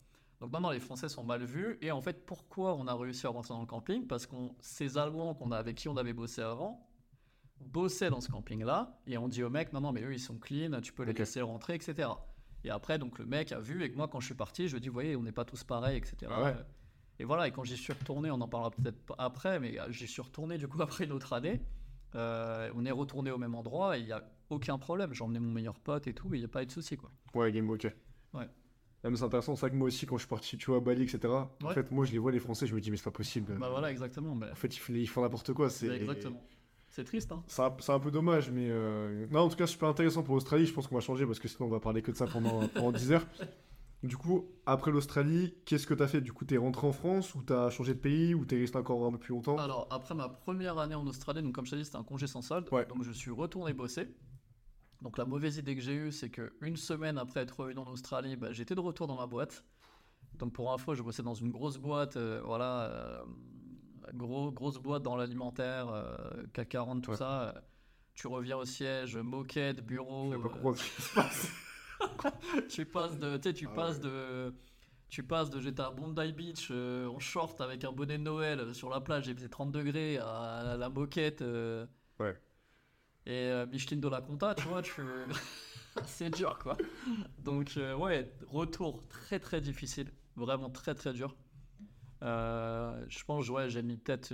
Donc 0.41 0.51
maintenant, 0.51 0.71
les 0.71 0.79
Français 0.79 1.09
sont 1.09 1.23
mal 1.23 1.43
vus. 1.43 1.77
Et 1.81 1.91
en 1.91 2.01
fait, 2.01 2.25
pourquoi 2.25 2.75
on 2.75 2.88
a 2.88 2.93
réussi 2.95 3.25
à 3.27 3.29
rentrer 3.29 3.53
dans 3.53 3.59
le 3.59 3.65
camping? 3.65 4.07
Parce 4.07 4.25
que 4.25 4.35
ces 4.61 4.97
Allemands 4.97 5.33
qu'on 5.33 5.51
a, 5.51 5.57
avec 5.57 5.75
qui 5.75 5.89
on 5.89 5.97
avait 5.97 6.13
bossé 6.13 6.41
avant 6.41 6.85
bossaient 7.59 8.09
dans 8.09 8.21
ce 8.21 8.31
camping-là. 8.31 8.99
Et 9.05 9.17
on 9.17 9.27
dit 9.27 9.43
aux 9.43 9.49
mecs, 9.49 9.73
non, 9.73 9.81
non, 9.81 9.91
mais 9.91 10.01
eux, 10.01 10.13
ils 10.13 10.19
sont 10.19 10.38
clean, 10.38 10.79
tu 10.81 10.93
peux 10.93 11.03
les 11.03 11.11
laisser 11.11 11.41
rentrer, 11.41 11.75
etc. 11.75 12.09
Et 12.63 12.69
après, 12.69 12.97
donc 12.97 13.19
le 13.19 13.25
mec 13.25 13.51
a 13.51 13.59
vu, 13.59 13.83
et 13.83 13.91
que 13.91 13.97
moi, 13.97 14.07
quand 14.07 14.21
je 14.21 14.27
suis 14.27 14.35
parti, 14.35 14.69
je 14.69 14.77
dit, 14.77 14.88
vous 14.88 14.93
voyez, 14.93 15.17
on 15.17 15.23
n'est 15.23 15.33
pas 15.33 15.43
tous 15.43 15.65
pareils, 15.65 15.97
etc. 15.97 16.31
Ah 16.33 16.43
ouais. 16.43 16.55
Et 17.19 17.25
voilà, 17.25 17.47
et 17.47 17.51
quand 17.51 17.63
j'y 17.63 17.75
suis 17.77 17.91
retourné, 17.93 18.31
on 18.31 18.39
en 18.41 18.47
parlera 18.47 18.71
peut-être 18.71 18.97
après, 19.17 19.59
mais 19.59 19.77
j'y 19.89 20.07
suis 20.07 20.21
retourné 20.21 20.57
du 20.57 20.67
coup 20.67 20.81
après 20.81 21.03
une 21.05 21.11
autre 21.11 21.33
année. 21.33 21.61
euh, 22.15 22.71
on 22.75 22.85
est 22.85 22.91
retourné 22.91 23.29
au 23.31 23.38
même 23.38 23.55
endroit 23.55 23.97
et 23.97 24.01
il 24.01 24.05
n'y 24.05 24.11
a 24.13 24.23
aucun 24.49 24.77
problème. 24.77 25.13
J'ai 25.13 25.23
emmené 25.23 25.39
mon 25.39 25.51
meilleur 25.51 25.79
pote 25.79 26.07
et 26.07 26.13
tout, 26.13 26.33
il 26.33 26.39
n'y 26.39 26.45
a 26.45 26.49
pas 26.49 26.63
eu 26.63 26.65
de 26.65 26.71
souci 26.71 26.97
quoi. 26.97 27.11
Ouais, 27.35 27.51
Game 27.51 27.69
ok. 27.69 27.88
Ouais. 28.33 28.47
Ah, 29.03 29.09
mais 29.09 29.15
c'est 29.15 29.23
intéressant, 29.23 29.55
c'est 29.55 29.61
vrai 29.61 29.69
que 29.71 29.75
moi 29.75 29.88
aussi, 29.88 30.05
quand 30.05 30.17
je 30.17 30.23
suis 30.23 30.29
parti, 30.29 30.57
tu 30.57 30.65
vois, 30.67 30.77
à 30.77 30.79
Bali, 30.81 31.03
etc., 31.03 31.33
en 31.63 31.69
fait, 31.69 31.89
moi, 31.89 32.03
je 32.05 32.11
les 32.11 32.17
vois, 32.17 32.33
les 32.33 32.39
Français, 32.39 32.67
je 32.67 32.75
me 32.75 32.81
dis, 32.81 32.91
mais 32.91 32.97
c'est 32.97 33.03
pas 33.05 33.11
possible. 33.11 33.55
Bah 33.57 33.69
voilà, 33.69 33.91
exactement. 33.91 34.35
mais- 34.35 34.51
En 34.51 34.55
fait, 34.55 34.75
ils 34.75 34.79
font, 34.79 34.93
ils 34.93 35.07
font 35.07 35.21
n'importe 35.21 35.53
quoi. 35.53 35.69
C'est 35.69 35.88
Exactement. 35.88 36.43
C'est 36.89 37.05
triste, 37.05 37.31
hein. 37.31 37.41
C'est 37.47 37.61
un, 37.61 37.73
c'est 37.79 37.91
un 37.93 37.99
peu 37.99 38.11
dommage, 38.11 38.49
mais 38.51 38.67
euh, 38.69 39.25
non, 39.31 39.41
en 39.41 39.47
tout 39.49 39.55
cas, 39.55 39.67
super 39.67 39.88
intéressant 39.88 40.21
pour 40.23 40.33
l'Australie. 40.35 40.65
Je 40.65 40.73
pense 40.73 40.88
qu'on 40.88 40.95
va 40.95 41.01
changer 41.01 41.25
parce 41.25 41.39
que 41.39 41.47
sinon, 41.47 41.67
on 41.67 41.71
va 41.71 41.79
parler 41.79 42.01
que 42.01 42.11
de 42.11 42.17
ça 42.17 42.27
pendant, 42.27 42.67
pendant 42.67 42.91
10 42.91 43.11
heures. 43.13 43.25
Du 44.01 44.15
coup, 44.15 44.47
après 44.65 44.91
l'Australie, 44.91 45.53
qu'est-ce 45.65 45.85
que 45.85 45.93
t'as 45.93 46.07
fait? 46.07 46.21
Du 46.21 46.31
coup, 46.31 46.45
t'es 46.45 46.55
rentré 46.55 46.87
en 46.87 46.93
France 46.93 47.35
ou 47.35 47.41
t'as 47.43 47.69
changé 47.69 47.93
de 47.93 47.99
pays 47.99 48.33
ou 48.33 48.45
t'es 48.45 48.57
resté 48.57 48.77
encore 48.77 49.05
un 49.05 49.11
peu 49.11 49.17
plus 49.17 49.33
longtemps? 49.33 49.57
Alors, 49.57 49.87
après 49.91 50.15
ma 50.15 50.29
première 50.29 50.77
année 50.77 50.95
en 50.95 51.05
Australie, 51.05 51.43
donc 51.43 51.53
comme 51.53 51.65
je 51.65 51.71
t'ai 51.71 51.77
dit, 51.77 51.83
c'était 51.85 51.97
un 51.97 52.03
congé 52.03 52.25
sans 52.25 52.41
solde. 52.41 52.67
Ouais. 52.71 52.85
Donc, 52.85 53.03
je 53.03 53.11
suis 53.11 53.29
retourné 53.31 53.73
bosser. 53.73 54.07
Donc, 55.01 55.17
la 55.17 55.25
mauvaise 55.25 55.57
idée 55.57 55.75
que 55.75 55.81
j'ai 55.81 55.95
eue, 55.95 56.11
c'est 56.13 56.29
que 56.29 56.53
une 56.61 56.77
semaine 56.77 57.17
après 57.17 57.41
être 57.41 57.59
revenu 57.59 57.79
en 57.79 57.87
Australie, 57.87 58.37
bah, 58.37 58.53
j'étais 58.53 58.73
de 58.75 58.79
retour 58.79 59.07
dans 59.07 59.17
ma 59.17 59.27
boîte. 59.27 59.65
Donc, 60.35 60.53
pour 60.53 60.71
info, 60.71 60.95
je 60.95 61.03
bossais 61.03 61.23
dans 61.23 61.33
une 61.33 61.49
grosse 61.51 61.77
boîte, 61.77 62.15
euh, 62.15 62.41
voilà, 62.45 62.83
euh, 62.83 63.23
gros, 64.13 64.49
grosse 64.53 64.77
boîte 64.77 65.03
dans 65.03 65.17
l'alimentaire, 65.17 65.89
euh, 65.89 66.15
CAC 66.53 66.69
40, 66.69 67.03
tout 67.03 67.11
Ouais. 67.11 67.17
ça. 67.17 67.53
tu 68.15 68.27
reviens 68.27 68.57
au 68.57 68.65
siège, 68.65 69.15
moquette, 69.17 69.85
bureau. 69.85 70.31
Je 70.31 70.37
vais 70.37 70.41
pas 70.43 70.47
euh, 70.49 70.51
comprendre 70.51 70.77
ce 70.77 70.83
qui 70.95 71.01
se 71.01 71.13
passe. 71.15 71.49
tu 72.69 72.85
passes 72.85 73.17
de, 73.17 73.37
tu 73.37 73.49
sais, 73.49 73.53
tu 73.53 73.67
Ah 73.71 73.75
passes 73.75 73.97
ouais. 73.97 74.03
de, 74.03 74.53
tu 75.09 75.23
passes 75.23 75.49
de 75.49 75.59
j'étais 75.59 75.81
à 75.81 75.89
Bondi 75.91 76.31
Beach 76.33 76.69
euh, 76.71 77.07
en 77.07 77.19
short 77.19 77.59
avec 77.61 77.83
un 77.83 77.91
bonnet 77.91 78.17
de 78.17 78.23
Noël 78.23 78.59
euh, 78.59 78.73
sur 78.73 78.89
la 78.89 79.01
plage, 79.01 79.27
il 79.27 79.35
faisait 79.35 79.49
30 79.49 79.71
degrés 79.71 80.17
à 80.17 80.75
la 80.77 80.89
moquette. 80.89 81.41
euh, 81.41 81.85
Ouais. 82.19 82.35
Et 83.25 83.31
euh, 83.49 83.65
Micheline 83.67 84.01
de 84.01 84.07
la 84.09 84.21
Conta, 84.21 84.55
tu 84.55 84.67
vois, 84.67 84.81
tu... 84.81 85.01
c'est 86.05 86.29
dur 86.29 86.57
quoi. 86.59 86.77
Donc 87.39 87.73
euh, 87.77 87.95
ouais, 87.95 88.31
retour 88.47 89.07
très 89.07 89.39
très 89.39 89.61
difficile, 89.61 90.11
vraiment 90.35 90.69
très 90.69 90.95
très 90.95 91.13
dur. 91.13 91.35
Euh, 92.21 93.05
je 93.07 93.23
pense 93.23 93.49
ouais, 93.49 93.69
j'ai 93.69 93.81
mis 93.81 93.95
peut-être 93.97 94.33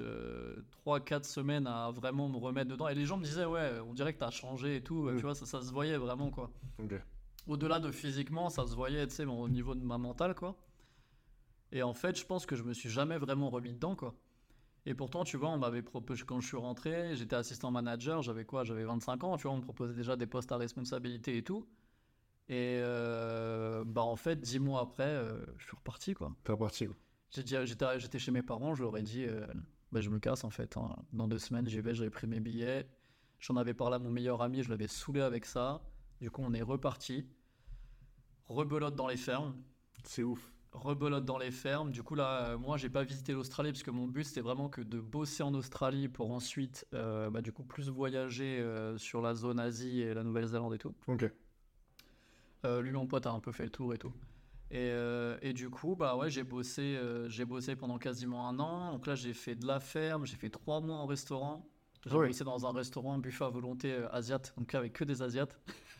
3-4 0.85 1.23
semaines 1.25 1.67
à 1.67 1.91
vraiment 1.91 2.27
me 2.29 2.37
remettre 2.37 2.69
dedans. 2.71 2.87
Et 2.87 2.95
les 2.95 3.05
gens 3.05 3.17
me 3.17 3.23
disaient 3.23 3.45
ouais, 3.45 3.79
on 3.87 3.93
dirait 3.93 4.13
que 4.13 4.19
t'as 4.19 4.31
changé 4.31 4.77
et 4.77 4.83
tout, 4.83 5.09
Mm. 5.09 5.15
tu 5.17 5.21
vois, 5.21 5.35
ça, 5.35 5.45
ça 5.45 5.61
se 5.61 5.71
voyait 5.71 5.97
vraiment 5.97 6.29
quoi 6.31 6.51
Ok. 6.79 6.93
Au-delà 7.47 7.79
de 7.79 7.91
physiquement, 7.91 8.49
ça 8.49 8.65
se 8.67 8.75
voyait, 8.75 9.07
tu 9.07 9.15
sais, 9.15 9.25
au 9.25 9.49
niveau 9.49 9.75
de 9.75 9.83
ma 9.83 9.97
mentale, 9.97 10.35
quoi. 10.35 10.57
Et 11.71 11.83
en 11.83 11.93
fait, 11.93 12.17
je 12.17 12.25
pense 12.25 12.45
que 12.45 12.55
je 12.55 12.63
me 12.63 12.73
suis 12.73 12.89
jamais 12.89 13.17
vraiment 13.17 13.49
remis 13.49 13.73
dedans, 13.73 13.95
quoi. 13.95 14.15
Et 14.85 14.93
pourtant, 14.93 15.23
tu 15.23 15.35
vois, 15.37 15.49
on 15.49 15.57
m'avait 15.57 15.81
proposé, 15.81 16.23
quand 16.25 16.39
je 16.39 16.47
suis 16.47 16.57
rentré, 16.57 17.15
j'étais 17.15 17.35
assistant 17.35 17.71
manager, 17.71 18.21
j'avais 18.21 18.45
quoi 18.45 18.63
J'avais 18.63 18.83
25 18.85 19.23
ans, 19.23 19.35
tu 19.37 19.43
vois, 19.43 19.51
on 19.53 19.57
me 19.57 19.61
proposait 19.63 19.95
déjà 19.95 20.15
des 20.15 20.27
postes 20.27 20.51
à 20.51 20.57
responsabilité 20.57 21.37
et 21.37 21.43
tout. 21.43 21.67
Et 22.47 22.77
euh, 22.79 23.83
bah, 23.85 24.03
en 24.03 24.15
fait, 24.15 24.39
10 24.39 24.59
mois 24.59 24.81
après, 24.81 25.03
euh, 25.07 25.43
je 25.57 25.65
suis 25.65 25.75
reparti, 25.75 26.13
quoi. 26.13 26.35
T'es 26.43 26.51
reparti. 26.51 26.85
quoi. 26.85 26.95
J'ai 27.31 27.41
dit- 27.43 27.55
J'étais 27.65 27.99
j'étais 27.99 28.19
chez 28.19 28.31
mes 28.31 28.43
parents, 28.43 28.75
je 28.75 28.83
leur 28.83 28.95
ai 28.97 29.01
dit, 29.01 29.25
euh, 29.25 29.47
bah, 29.91 29.99
je 30.01 30.09
me 30.11 30.19
casse 30.19 30.43
en 30.43 30.51
fait. 30.51 30.77
hein. 30.77 30.95
Dans 31.13 31.27
deux 31.27 31.39
semaines, 31.39 31.67
j'y 31.67 31.81
vais, 31.81 31.95
j'avais 31.95 32.11
pris 32.11 32.27
mes 32.27 32.39
billets. 32.39 32.87
J'en 33.39 33.55
avais 33.57 33.73
parlé 33.73 33.95
à 33.95 33.99
mon 33.99 34.11
meilleur 34.11 34.43
ami, 34.43 34.61
je 34.61 34.69
l'avais 34.69 34.87
saoulé 34.87 35.21
avec 35.21 35.45
ça. 35.45 35.81
Du 36.21 36.29
coup, 36.29 36.43
on 36.45 36.53
est 36.53 36.61
reparti. 36.61 37.25
Rebelote 38.47 38.95
dans 38.95 39.07
les 39.07 39.17
fermes. 39.17 39.55
C'est 40.03 40.23
ouf. 40.23 40.51
Rebelote 40.71 41.23
dans 41.25 41.37
les 41.37 41.51
fermes. 41.51 41.91
Du 41.91 42.03
coup, 42.03 42.15
là, 42.15 42.49
euh, 42.49 42.57
moi, 42.57 42.77
j'ai 42.77 42.89
pas 42.89 43.03
visité 43.03 43.31
l'Australie 43.33 43.71
parce 43.71 43.83
que 43.83 43.91
mon 43.91 44.07
but, 44.07 44.25
c'était 44.25 44.41
vraiment 44.41 44.67
que 44.69 44.81
de 44.81 44.99
bosser 44.99 45.41
en 45.41 45.53
Australie 45.53 46.09
pour 46.09 46.31
ensuite, 46.31 46.85
euh, 46.93 47.29
bah, 47.29 47.41
du 47.41 47.51
coup, 47.53 47.63
plus 47.63 47.89
voyager 47.89 48.59
euh, 48.59 48.97
sur 48.97 49.21
la 49.21 49.33
zone 49.35 49.59
Asie 49.59 50.01
et 50.01 50.13
la 50.13 50.23
Nouvelle-Zélande 50.23 50.73
et 50.73 50.77
tout. 50.77 50.93
Ok. 51.07 51.31
Euh, 52.65 52.81
lui, 52.81 52.91
mon 52.91 53.07
pote, 53.07 53.25
a 53.25 53.31
un 53.31 53.39
peu 53.39 53.51
fait 53.51 53.63
le 53.63 53.69
tour 53.69 53.93
et 53.93 53.97
tout. 53.97 54.11
Et, 54.71 54.91
et 55.41 55.53
du 55.53 55.69
coup, 55.69 55.95
bah 55.95 56.17
ouais, 56.17 56.29
j'ai 56.29 56.43
bossé, 56.43 56.99
j'ai 57.27 57.45
bossé 57.45 57.75
pendant 57.77 57.97
quasiment 57.99 58.49
un 58.49 58.59
an. 58.59 58.91
Donc 58.91 59.05
là, 59.07 59.15
j'ai 59.15 59.33
fait 59.33 59.55
de 59.55 59.65
la 59.65 59.79
ferme, 59.79 60.25
j'ai 60.25 60.35
fait 60.35 60.49
trois 60.49 60.81
mois 60.81 60.97
en 60.97 61.05
restaurant. 61.05 61.65
J'ai 62.05 62.15
Ouais. 62.15 62.27
bossé 62.27 62.43
dans 62.43 62.65
un 62.65 62.71
restaurant 62.73 63.17
buffet 63.19 63.45
à 63.45 63.49
volonté 63.49 63.93
asiate, 64.11 64.53
donc 64.57 64.73
avec 64.75 64.93
que 64.93 65.03
des 65.05 65.21
asiates. 65.21 65.57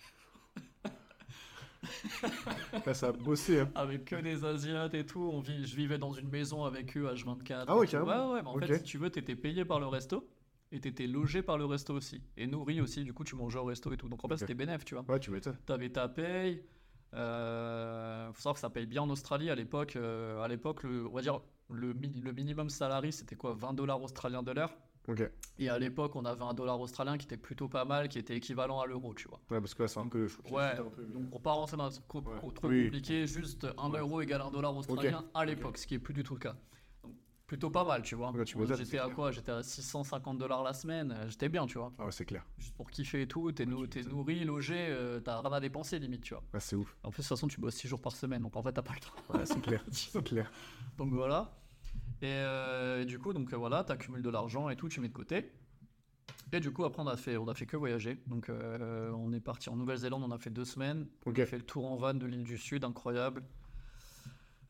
Là, 2.86 2.93
ça 2.93 3.08
a 3.08 3.12
bossé. 3.12 3.60
Hein. 3.62 3.69
Avec 3.76 4.06
que 4.06 4.15
des 4.15 4.43
asiates 4.45 4.93
et 4.93 5.06
tout. 5.06 5.30
On 5.34 5.39
vit, 5.39 5.65
je 5.65 5.76
vivais 5.76 5.98
dans 5.98 6.12
une 6.13 6.30
maison 6.30 6.63
avec 6.63 6.95
eux 6.98 7.08
H24. 7.13 7.65
Ah 7.67 7.78
ouais, 7.78 7.88
carrément. 7.88 8.30
Ouais, 8.30 8.36
ouais, 8.36 8.41
mais 8.41 8.48
en 8.50 8.60
fait, 8.60 8.78
si 8.78 8.84
tu 8.84 8.98
veux, 8.98 9.10
t'étais 9.10 9.36
payé 9.36 9.65
par 9.65 9.80
le 9.80 9.88
resto 9.88 10.28
et 10.71 10.80
t'étais 10.80 11.08
logé 11.08 11.41
par 11.41 11.58
le 11.58 11.65
resto 11.65 11.93
aussi. 11.93 12.21
Et 12.38 12.48
nourri 12.48 12.82
aussi, 12.82 13.04
du 13.04 13.13
coup, 13.13 13.24
tu 13.24 13.36
mangeais 13.36 13.60
au 13.60 13.65
resto 13.65 13.91
et 13.93 13.98
tout. 13.98 14.10
Donc 14.10 14.24
en 14.26 14.28
fait, 14.28 14.38
c'était 14.38 14.54
bénéf, 14.56 14.84
tu 14.86 14.95
vois. 14.95 15.06
Ouais, 15.08 15.19
tu 15.19 15.32
m'étonnes. 15.32 15.58
T'avais 15.65 15.89
ta 15.89 16.08
paye. 16.08 16.63
Euh, 17.13 18.28
faut 18.34 18.41
savoir 18.41 18.56
que 18.56 18.60
ça 18.60 18.69
paye 18.69 18.86
bien 18.86 19.04
en 19.04 19.10
Australie 19.10 19.50
à 19.50 19.56
l'époque. 19.56 19.95
euh, 19.95 20.41
à 20.41 20.48
l'époque, 20.50 20.84
le, 20.84 21.08
on 21.08 21.13
va 21.13 21.21
dire 21.21 21.39
le 21.69 21.93
minimum 22.34 22.69
salarié 22.69 23.12
c'était 23.12 23.36
quoi 23.36 23.54
20 23.54 23.74
dollars 23.74 24.02
australiens 24.02 24.43
de 24.43 24.52
l'heure? 24.52 24.76
Ouais, 25.08 25.32
Et 25.60 25.70
à 25.70 25.78
l'époque, 25.80 26.15
on 26.15 26.26
avait 26.26 26.44
un 26.44 26.54
dollar 26.54 26.80
australien 26.80 27.18
qui 27.18 27.26
était 27.26 27.38
plutôt 27.38 27.68
pas 27.68 27.86
mal, 27.86 28.10
qui 28.10 28.18
était 28.20 28.36
équivalent 28.36 28.80
à 28.80 28.86
l'euro, 28.88 29.13
tu 29.13 29.28
vois. 29.28 29.39
parce 29.48 29.74
que 29.74 29.84
là, 29.84 29.88
c'est 29.88 30.00
un 30.00 30.08
peu. 30.08 30.28
Ouais, 30.52 30.63
un 30.80 30.84
peu- 30.89 31.04
donc 31.06 31.30
pour 31.30 31.41
pas 31.41 31.52
rentrer 31.54 31.78
dans 31.78 31.86
un 31.86 31.89
truc 31.89 32.08
co- 32.08 32.20
Ouais. 32.22 32.39
Oui. 32.63 32.84
compliqué, 32.86 33.28
juste 33.28 33.68
1 33.78 33.91
Ouais. 33.91 34.00
euro 34.00 34.22
égale 34.22 34.41
1 34.41 34.52
dollar 34.52 34.76
australien 34.76 35.24
à 35.34 35.46
l'époque, 35.46 35.78
ce 35.78 35.86
qui 35.88 35.94
est 35.96 36.00
plus 36.00 36.13
du 36.13 36.24
tout 36.24 36.34
le 36.34 36.39
cas. 36.39 36.56
Donc, 37.04 37.13
plutôt 37.46 37.70
pas 37.70 37.84
mal, 37.84 38.02
tu 38.02 38.15
vois. 38.15 38.32
Ouais, 38.32 38.44
J'étais 38.46 38.86
c'est 38.86 38.98
à 39.00 39.08
quoi? 39.10 39.32
J'étais 39.32 39.52
à 39.52 39.62
650 39.62 40.39
dollars 40.39 40.63
la 40.63 40.74
semaine, 40.74 41.12
euh, 41.12 41.30
j'étais 41.30 41.48
bien, 41.50 41.68
tu 41.68 41.78
vois. 41.78 41.94
Ah 42.00 42.06
ouais, 42.06 42.12
c'est 42.12 42.26
clair. 42.26 42.44
Juste 42.58 42.74
pour 42.76 42.89
kiffer 42.89 43.22
et 43.22 43.28
tout, 43.28 43.52
t'es 43.52 43.65
Ouais, 43.65 43.70
nou- 43.70 43.86
nourri, 44.10 44.44
logé, 44.44 44.76
euh, 44.89 45.20
t'as 45.20 45.39
rien 45.41 45.52
à 45.54 45.60
dépenser 45.60 46.00
limite, 46.00 46.24
tu 46.24 46.34
vois. 46.34 46.41
Ouais, 46.54 46.60
c'est 46.60 46.76
ouf. 46.76 46.98
En 47.04 47.12
plus, 47.12 47.22
de 47.22 47.28
toute 47.28 47.30
façon, 47.30 47.48
tu 47.48 47.62
bosses 47.62 47.76
6 47.76 47.88
jours 47.88 48.02
par 48.02 48.13
semaine, 48.15 48.41
donc 48.41 48.56
en 48.56 48.63
fait, 48.63 48.74
t'as 48.74 48.82
pas 48.82 48.94
le 48.96 49.00
temps. 49.00 49.38
Ouais, 49.38 49.46
c'est 49.46 49.62
clair. 49.62 49.84
c'est 49.91 50.24
clair. 50.24 50.52
donc 50.98 51.13
voilà. 51.13 51.52
Et, 52.26 52.32
euh, 52.34 53.04
et 53.04 53.06
du 53.06 53.20
coup, 53.20 53.34
donc 53.34 53.54
euh, 53.54 53.58
voilà, 53.58 53.84
t'accumules 53.84 54.24
de 54.24 54.30
l'argent 54.32 54.68
et 54.70 54.76
tout, 54.76 54.90
tu 54.90 55.00
mets 55.00 55.10
de 55.10 55.14
côté. 55.14 55.52
Et 56.52 56.60
du 56.60 56.72
coup, 56.72 56.84
après, 56.84 57.04
on 57.04 57.08
a 57.08 57.18
fait, 57.18 57.38
on 57.38 57.48
a 57.48 57.54
fait 57.54 57.68
que 57.68 57.78
voyager. 57.78 58.20
Donc, 58.26 58.50
euh, 58.50 59.12
on 59.12 59.32
est 59.32 59.40
parti 59.40 59.70
en 59.70 59.76
Nouvelle-Zélande, 59.76 60.24
on 60.26 60.32
a 60.32 60.40
fait 60.40 60.50
deux 60.50 60.66
semaines. 60.66 61.06
On 61.28 61.32
a 61.32 61.46
fait 61.46 61.58
le 61.58 61.64
tour 61.64 61.86
en 61.86 61.98
van 61.98 62.14
de 62.16 62.26
l'île 62.26 62.44
du 62.44 62.58
Sud, 62.58 62.84
incroyable. 62.84 63.44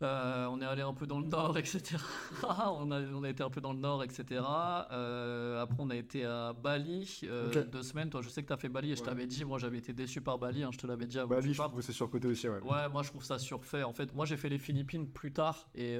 Euh, 0.01 0.47
on 0.47 0.59
est 0.61 0.65
allé 0.65 0.81
un 0.81 0.93
peu 0.93 1.07
dans 1.07 1.19
le 1.19 1.27
nord, 1.27 1.57
etc. 1.61 1.95
on, 2.43 2.91
a, 2.91 3.01
on 3.01 3.23
a 3.23 3.29
été 3.29 3.41
un 3.43 3.49
peu 3.49 3.61
dans 3.61 3.71
le 3.71 3.79
nord, 3.79 4.03
etc. 4.03 4.43
Euh, 4.91 5.61
après, 5.61 5.77
on 5.79 5.89
a 5.89 5.95
été 5.95 6.25
à 6.25 6.51
Bali 6.51 7.21
euh, 7.23 7.63
deux 7.63 7.83
semaines. 7.83 8.09
Toi, 8.09 8.21
je 8.21 8.27
sais 8.27 8.41
que 8.41 8.47
tu 8.47 8.53
as 8.53 8.57
fait 8.57 8.67
Bali 8.67 8.91
et 8.91 8.95
je 8.97 9.03
t'avais 9.03 9.27
dit, 9.27 9.45
moi, 9.45 9.57
j'avais 9.59 9.77
été 9.77 9.93
déçu 9.93 10.19
par 10.19 10.37
Bali. 10.37 10.63
hein, 10.63 10.69
je 10.73 10.77
te 10.77 10.87
l'avais 10.87 11.05
dit 11.05 11.19
avant. 11.19 11.39
Tu 11.39 11.47
lui, 11.47 11.53
je 11.53 11.61
trouve 11.61 11.75
que 11.75 11.81
c'est 11.81 11.93
surcoté 11.93 12.27
aussi, 12.27 12.49
ouais. 12.49 12.59
Ouais, 12.61 12.89
moi 12.89 13.03
je 13.03 13.09
trouve 13.09 13.23
ça 13.23 13.39
surfait. 13.39 13.83
En 13.83 13.93
fait, 13.93 14.13
moi 14.13 14.25
j'ai 14.25 14.35
fait 14.37 14.49
les 14.49 14.59
Philippines 14.59 15.07
plus 15.07 15.31
tard 15.31 15.69
et 15.75 15.97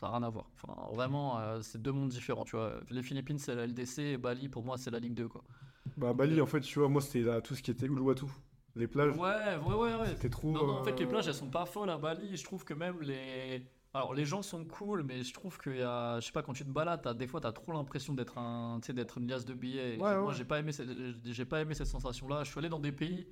ça 0.00 0.06
n'a 0.06 0.12
rien 0.18 0.22
à 0.22 0.30
voir. 0.30 0.50
Enfin, 0.54 0.74
vraiment, 0.94 1.38
euh, 1.38 1.60
c'est 1.62 1.80
deux 1.80 1.92
mondes 1.92 2.10
différents. 2.10 2.44
Tu 2.44 2.56
vois, 2.56 2.80
les 2.90 3.02
Philippines 3.02 3.38
c'est 3.38 3.54
la 3.54 3.66
LDC 3.66 3.98
et 3.98 4.16
Bali 4.18 4.48
pour 4.48 4.64
moi 4.64 4.76
c'est 4.78 4.90
la 4.90 4.98
Ligue 4.98 5.14
2 5.14 5.28
quoi. 5.28 5.42
Bah, 5.96 6.12
Bali, 6.12 6.40
en 6.40 6.46
fait, 6.46 6.60
tu 6.60 6.78
vois, 6.80 6.88
moi, 6.88 7.00
c'était 7.00 7.20
là, 7.20 7.40
tout 7.40 7.54
ce 7.54 7.62
qui 7.62 7.70
était 7.70 7.86
Uluwatu. 7.86 8.26
Les 8.74 8.86
plages, 8.88 9.16
Ouais, 9.16 9.56
ouais, 9.66 9.74
ouais, 9.74 9.94
ouais. 9.94 10.06
c'était 10.16 10.28
trop. 10.28 10.50
Non, 10.50 10.66
non, 10.66 10.72
en 10.80 10.84
fait, 10.84 10.98
les 10.98 11.06
euh, 11.06 11.08
plages 11.08 11.26
elles 11.28 11.32
sont 11.34 11.48
pas 11.48 11.64
folles 11.64 11.88
à 11.88 11.96
Bali. 11.96 12.36
Je 12.36 12.44
trouve 12.44 12.64
que 12.64 12.74
même 12.74 13.00
les. 13.00 13.62
Alors, 13.94 14.12
les 14.12 14.26
gens 14.26 14.42
sont 14.42 14.62
cool, 14.66 15.02
mais 15.04 15.22
je 15.22 15.32
trouve 15.32 15.56
qu'il 15.58 15.76
y 15.78 15.82
a. 15.82 16.20
Je 16.20 16.26
sais 16.26 16.32
pas, 16.32 16.42
quand 16.42 16.52
tu 16.52 16.64
te 16.64 16.68
balades, 16.70 17.16
des 17.16 17.26
fois 17.26 17.40
t'as 17.40 17.52
trop 17.52 17.72
l'impression 17.72 18.12
d'être 18.12 18.36
un, 18.36 18.78
tu 18.82 18.88
sais, 18.88 18.92
d'être 18.92 19.16
une 19.16 19.28
liasse 19.28 19.46
de 19.46 19.54
billets. 19.54 19.94
Et 19.94 19.98
Ouais, 19.98 20.14
Moi 20.16 20.26
ouais. 20.26 20.34
j'ai 20.34 20.44
pas 20.44 20.58
aimé 20.58 20.72
cette, 20.72 20.88
j'ai 21.24 21.44
pas 21.46 21.62
aimé 21.62 21.72
cette 21.72 21.86
sensation-là. 21.86 22.44
Je 22.44 22.50
suis 22.50 22.58
allé 22.58 22.68
dans 22.68 22.80
des 22.80 22.92
pays, 22.92 23.26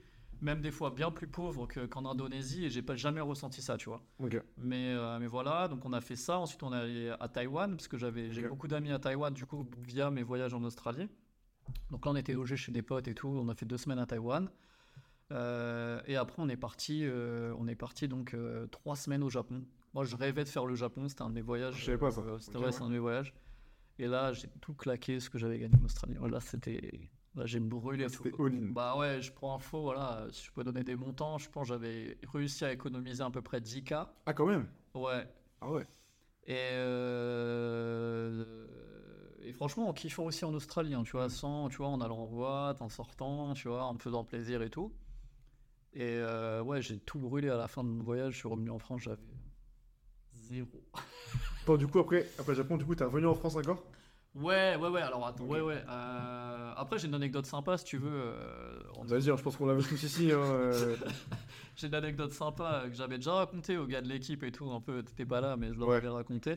même 0.44 0.60
des 0.60 0.70
fois 0.70 0.90
bien 0.90 1.10
plus 1.10 1.26
pauvres 1.26 1.66
que- 1.66 1.86
qu'en 1.86 2.04
Indonésie, 2.04 2.66
et 2.66 2.70
j'ai 2.70 2.82
pas 2.82 2.94
jamais 2.94 3.20
ressenti 3.20 3.62
ça, 3.62 3.76
tu 3.76 3.88
vois. 3.88 4.02
Mais, 4.58 4.92
euh, 4.94 5.18
mais 5.18 5.26
voilà, 5.26 5.66
donc 5.68 5.84
on 5.84 5.92
a 5.92 6.00
fait 6.00 6.16
ça. 6.16 6.38
Ensuite, 6.38 6.62
on 6.62 6.72
est 6.72 6.76
allé 6.76 7.14
à 7.18 7.28
Taïwan, 7.28 7.70
parce 7.74 7.88
que 7.88 7.96
j'avais, 7.96 8.30
j'ai 8.32 8.46
beaucoup 8.46 8.68
d'amis 8.68 8.92
à 8.92 8.98
Taïwan, 8.98 9.32
du 9.32 9.46
coup, 9.46 9.66
via 9.86 10.10
mes 10.10 10.22
voyages 10.22 10.54
en 10.54 10.62
Australie. 10.62 11.08
Donc 11.90 12.04
là, 12.04 12.12
on 12.12 12.16
était 12.16 12.34
logé 12.34 12.56
chez 12.56 12.72
des 12.72 12.82
potes 12.82 13.08
et 13.08 13.14
tout. 13.14 13.28
On 13.28 13.48
a 13.48 13.54
fait 13.54 13.64
deux 13.66 13.78
semaines 13.78 13.98
à 13.98 14.06
Taïwan. 14.06 14.50
Euh, 15.32 16.00
et 16.06 16.16
après, 16.16 16.42
on 16.42 16.48
est 16.50 16.56
parti, 16.58 17.00
euh, 17.04 17.54
on 17.58 17.66
est 17.66 17.74
parti 17.74 18.06
donc 18.06 18.36
trois 18.70 18.96
semaines 18.96 19.22
au 19.22 19.30
Japon. 19.30 19.64
Moi, 19.94 20.04
je 20.04 20.14
rêvais 20.16 20.44
de 20.44 20.48
faire 20.48 20.66
le 20.66 20.74
Japon. 20.74 21.08
C'était 21.08 21.22
un 21.22 21.30
de 21.30 21.34
mes 21.34 21.40
voyages. 21.40 21.76
Je 21.78 21.84
savais 21.86 21.98
pas 21.98 22.10
ça. 22.10 22.22
c'était 22.38 22.58
ouais, 22.58 22.82
un 22.82 22.86
de 22.88 22.92
mes 22.92 22.98
voyages. 22.98 23.32
Et 23.98 24.06
là, 24.06 24.32
j'ai 24.32 24.48
tout 24.60 24.74
claqué 24.74 25.20
ce 25.20 25.30
que 25.30 25.38
j'avais 25.38 25.58
gagné 25.58 25.74
en 25.80 25.84
Australie. 25.84 26.16
Voilà, 26.18 26.40
c'était 26.40 27.08
Là, 27.36 27.46
j'ai 27.46 27.58
brûlé. 27.58 28.06
Bah 28.72 28.96
ouais, 28.96 29.20
je 29.20 29.32
prends 29.32 29.58
faux, 29.58 29.82
voilà. 29.82 30.26
Si 30.30 30.44
je 30.46 30.52
peux 30.52 30.62
donner 30.62 30.84
des 30.84 30.94
montants, 30.94 31.38
je 31.38 31.50
pense 31.50 31.66
que 31.68 31.74
j'avais 31.74 32.16
réussi 32.32 32.64
à 32.64 32.72
économiser 32.72 33.22
à 33.24 33.30
peu 33.30 33.42
près 33.42 33.60
10K. 33.60 34.06
Ah, 34.26 34.32
quand 34.32 34.46
même? 34.46 34.68
Ouais. 34.94 35.26
Ah 35.60 35.70
ouais. 35.70 35.84
Et, 36.46 36.56
euh, 36.74 38.44
et 39.42 39.52
franchement, 39.52 39.88
en 39.88 39.92
kiffant 39.92 40.24
aussi 40.24 40.44
en 40.44 40.54
Australie, 40.54 40.94
hein, 40.94 41.02
tu 41.04 41.12
vois, 41.12 41.28
sans, 41.28 41.68
tu 41.68 41.78
vois, 41.78 41.88
en 41.88 42.00
allant 42.00 42.18
en 42.18 42.26
boîte, 42.26 42.82
en 42.82 42.88
sortant, 42.88 43.54
tu 43.54 43.66
vois, 43.68 43.84
en 43.84 43.94
me 43.94 43.98
faisant 43.98 44.22
plaisir 44.24 44.62
et 44.62 44.70
tout. 44.70 44.92
Et 45.92 46.02
euh, 46.02 46.62
ouais, 46.62 46.82
j'ai 46.82 46.98
tout 46.98 47.18
brûlé 47.18 47.48
à 47.48 47.56
la 47.56 47.66
fin 47.66 47.82
de 47.82 47.88
mon 47.88 48.02
voyage. 48.02 48.34
Je 48.34 48.38
suis 48.38 48.48
revenu 48.48 48.70
en 48.70 48.78
France, 48.78 49.02
j'avais 49.02 49.22
zéro. 50.32 50.68
Bon, 51.66 51.76
du 51.76 51.86
coup, 51.86 51.98
après, 51.98 52.26
après 52.38 52.52
le 52.52 52.56
Japon, 52.56 52.76
du 52.76 52.84
coup, 52.84 52.94
t'es 52.94 53.04
revenu 53.04 53.26
en 53.26 53.34
France 53.34 53.56
encore? 53.56 53.82
Ouais, 54.34 54.74
ouais, 54.76 54.88
ouais. 54.88 55.00
Alors 55.00 55.26
attends, 55.26 55.44
ouais, 55.44 55.60
ouais. 55.60 55.82
euh, 55.88 56.72
après, 56.76 56.98
j'ai 56.98 57.06
une 57.06 57.14
anecdote 57.14 57.46
sympa 57.46 57.76
si 57.78 57.84
tu 57.84 57.98
veux. 57.98 58.10
euh, 58.12 58.80
on- 58.96 59.04
Vas-y, 59.04 59.30
hein, 59.30 59.36
je 59.36 59.42
pense 59.42 59.56
qu'on 59.56 59.66
l'avait 59.66 59.82
tous 59.82 60.02
ici. 60.02 60.32
Hein, 60.32 60.38
euh. 60.38 60.96
J'ai 61.76 61.86
une 61.88 61.94
anecdote 61.94 62.32
sympa 62.32 62.84
que 62.86 62.94
j'avais 62.94 63.16
déjà 63.16 63.34
racontée 63.34 63.76
aux 63.76 63.86
gars 63.86 64.00
de 64.00 64.08
l'équipe 64.08 64.42
et 64.44 64.52
tout. 64.52 64.70
Un 64.70 64.80
peu, 64.80 65.02
t'étais 65.02 65.24
pas 65.26 65.40
là, 65.40 65.56
mais 65.56 65.72
je 65.72 65.78
leur 65.78 65.88
Ouais. 65.88 65.96
avais 65.96 66.08
raconté. 66.08 66.56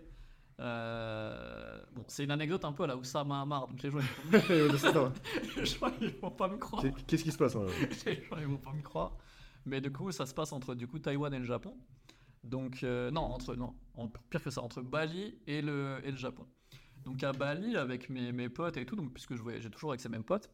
Euh, 0.60 1.80
bon, 1.94 2.04
c'est 2.08 2.24
une 2.24 2.32
anecdote 2.32 2.66
un 2.66 2.72
peu 2.72 2.84
à 2.84 2.88
la 2.88 2.98
Oussama 2.98 3.42
Hamar, 3.42 3.68
donc 3.68 3.82
les 3.84 3.92
gens, 3.92 4.00
ça. 4.78 5.12
les 5.58 5.66
gens 5.66 5.92
ils 6.02 6.16
vont 6.20 6.32
pas 6.32 6.48
me 6.48 6.58
croire. 6.58 6.82
Qu'est- 6.82 7.06
Qu'est-ce 7.06 7.24
qui 7.24 7.32
se 7.32 7.38
passe 7.38 7.56
hein, 7.56 7.64
là? 7.66 7.88
Les 8.06 8.24
gens 8.24 8.38
ils 8.40 8.48
vont 8.48 8.58
pas 8.58 8.74
me 8.74 8.82
croire. 8.82 9.18
Mais 9.66 9.82
du 9.82 9.92
coup, 9.92 10.12
ça 10.12 10.26
se 10.26 10.34
passe 10.34 10.52
entre 10.54 10.74
du 10.76 10.88
coup 10.88 10.98
Taïwan 11.00 11.34
et 11.34 11.40
le 11.40 11.46
Japon. 11.46 11.76
Donc 12.44 12.84
euh, 12.84 13.12
non, 13.12 13.22
entre 13.22 13.56
non, 13.56 13.76
pire 14.30 14.42
que 14.42 14.50
ça, 14.50 14.62
entre 14.62 14.82
Bali 14.82 15.38
et 15.48 15.62
le 15.62 15.98
et 16.04 16.12
le 16.12 16.18
Japon. 16.18 16.46
Donc 17.08 17.24
à 17.24 17.32
Bali 17.32 17.78
avec 17.78 18.10
mes, 18.10 18.34
mes 18.34 18.50
potes 18.50 18.76
et 18.76 18.86
tout, 18.86 18.98
donc 18.98 19.14
puisque 19.14 19.34
je 19.34 19.42
voyageais 19.42 19.70
toujours 19.70 19.92
avec 19.92 20.02
ces 20.02 20.10
mêmes 20.10 20.26
potes, 20.26 20.50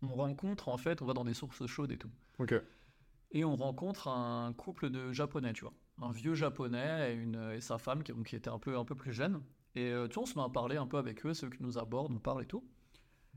on 0.00 0.08
rencontre 0.08 0.70
en 0.70 0.78
fait, 0.78 1.02
on 1.02 1.04
va 1.04 1.12
dans 1.12 1.26
des 1.26 1.34
sources 1.34 1.66
chaudes 1.66 1.92
et 1.92 1.98
tout. 1.98 2.10
Ok. 2.38 2.54
Et 3.32 3.44
on 3.44 3.54
rencontre 3.54 4.08
un 4.08 4.54
couple 4.54 4.88
de 4.88 5.12
japonais, 5.12 5.52
tu 5.52 5.64
vois. 5.64 5.74
Un 6.00 6.10
vieux 6.10 6.34
japonais 6.34 7.12
et, 7.12 7.14
une, 7.14 7.52
et 7.54 7.60
sa 7.60 7.76
femme 7.76 8.02
qui, 8.02 8.12
donc, 8.12 8.28
qui 8.28 8.34
était 8.34 8.48
un 8.48 8.58
peu, 8.58 8.78
un 8.78 8.86
peu 8.86 8.94
plus 8.94 9.12
jeune. 9.12 9.42
Et 9.74 9.90
euh, 9.90 10.08
tu 10.08 10.14
vois, 10.14 10.22
on 10.22 10.26
se 10.26 10.38
met 10.38 10.44
à 10.44 10.48
parler 10.48 10.78
un 10.78 10.86
peu 10.86 10.96
avec 10.96 11.24
eux, 11.26 11.34
ceux 11.34 11.50
qui 11.50 11.62
nous 11.62 11.76
abordent, 11.76 12.12
on 12.12 12.18
parle 12.18 12.42
et 12.42 12.46
tout. 12.46 12.64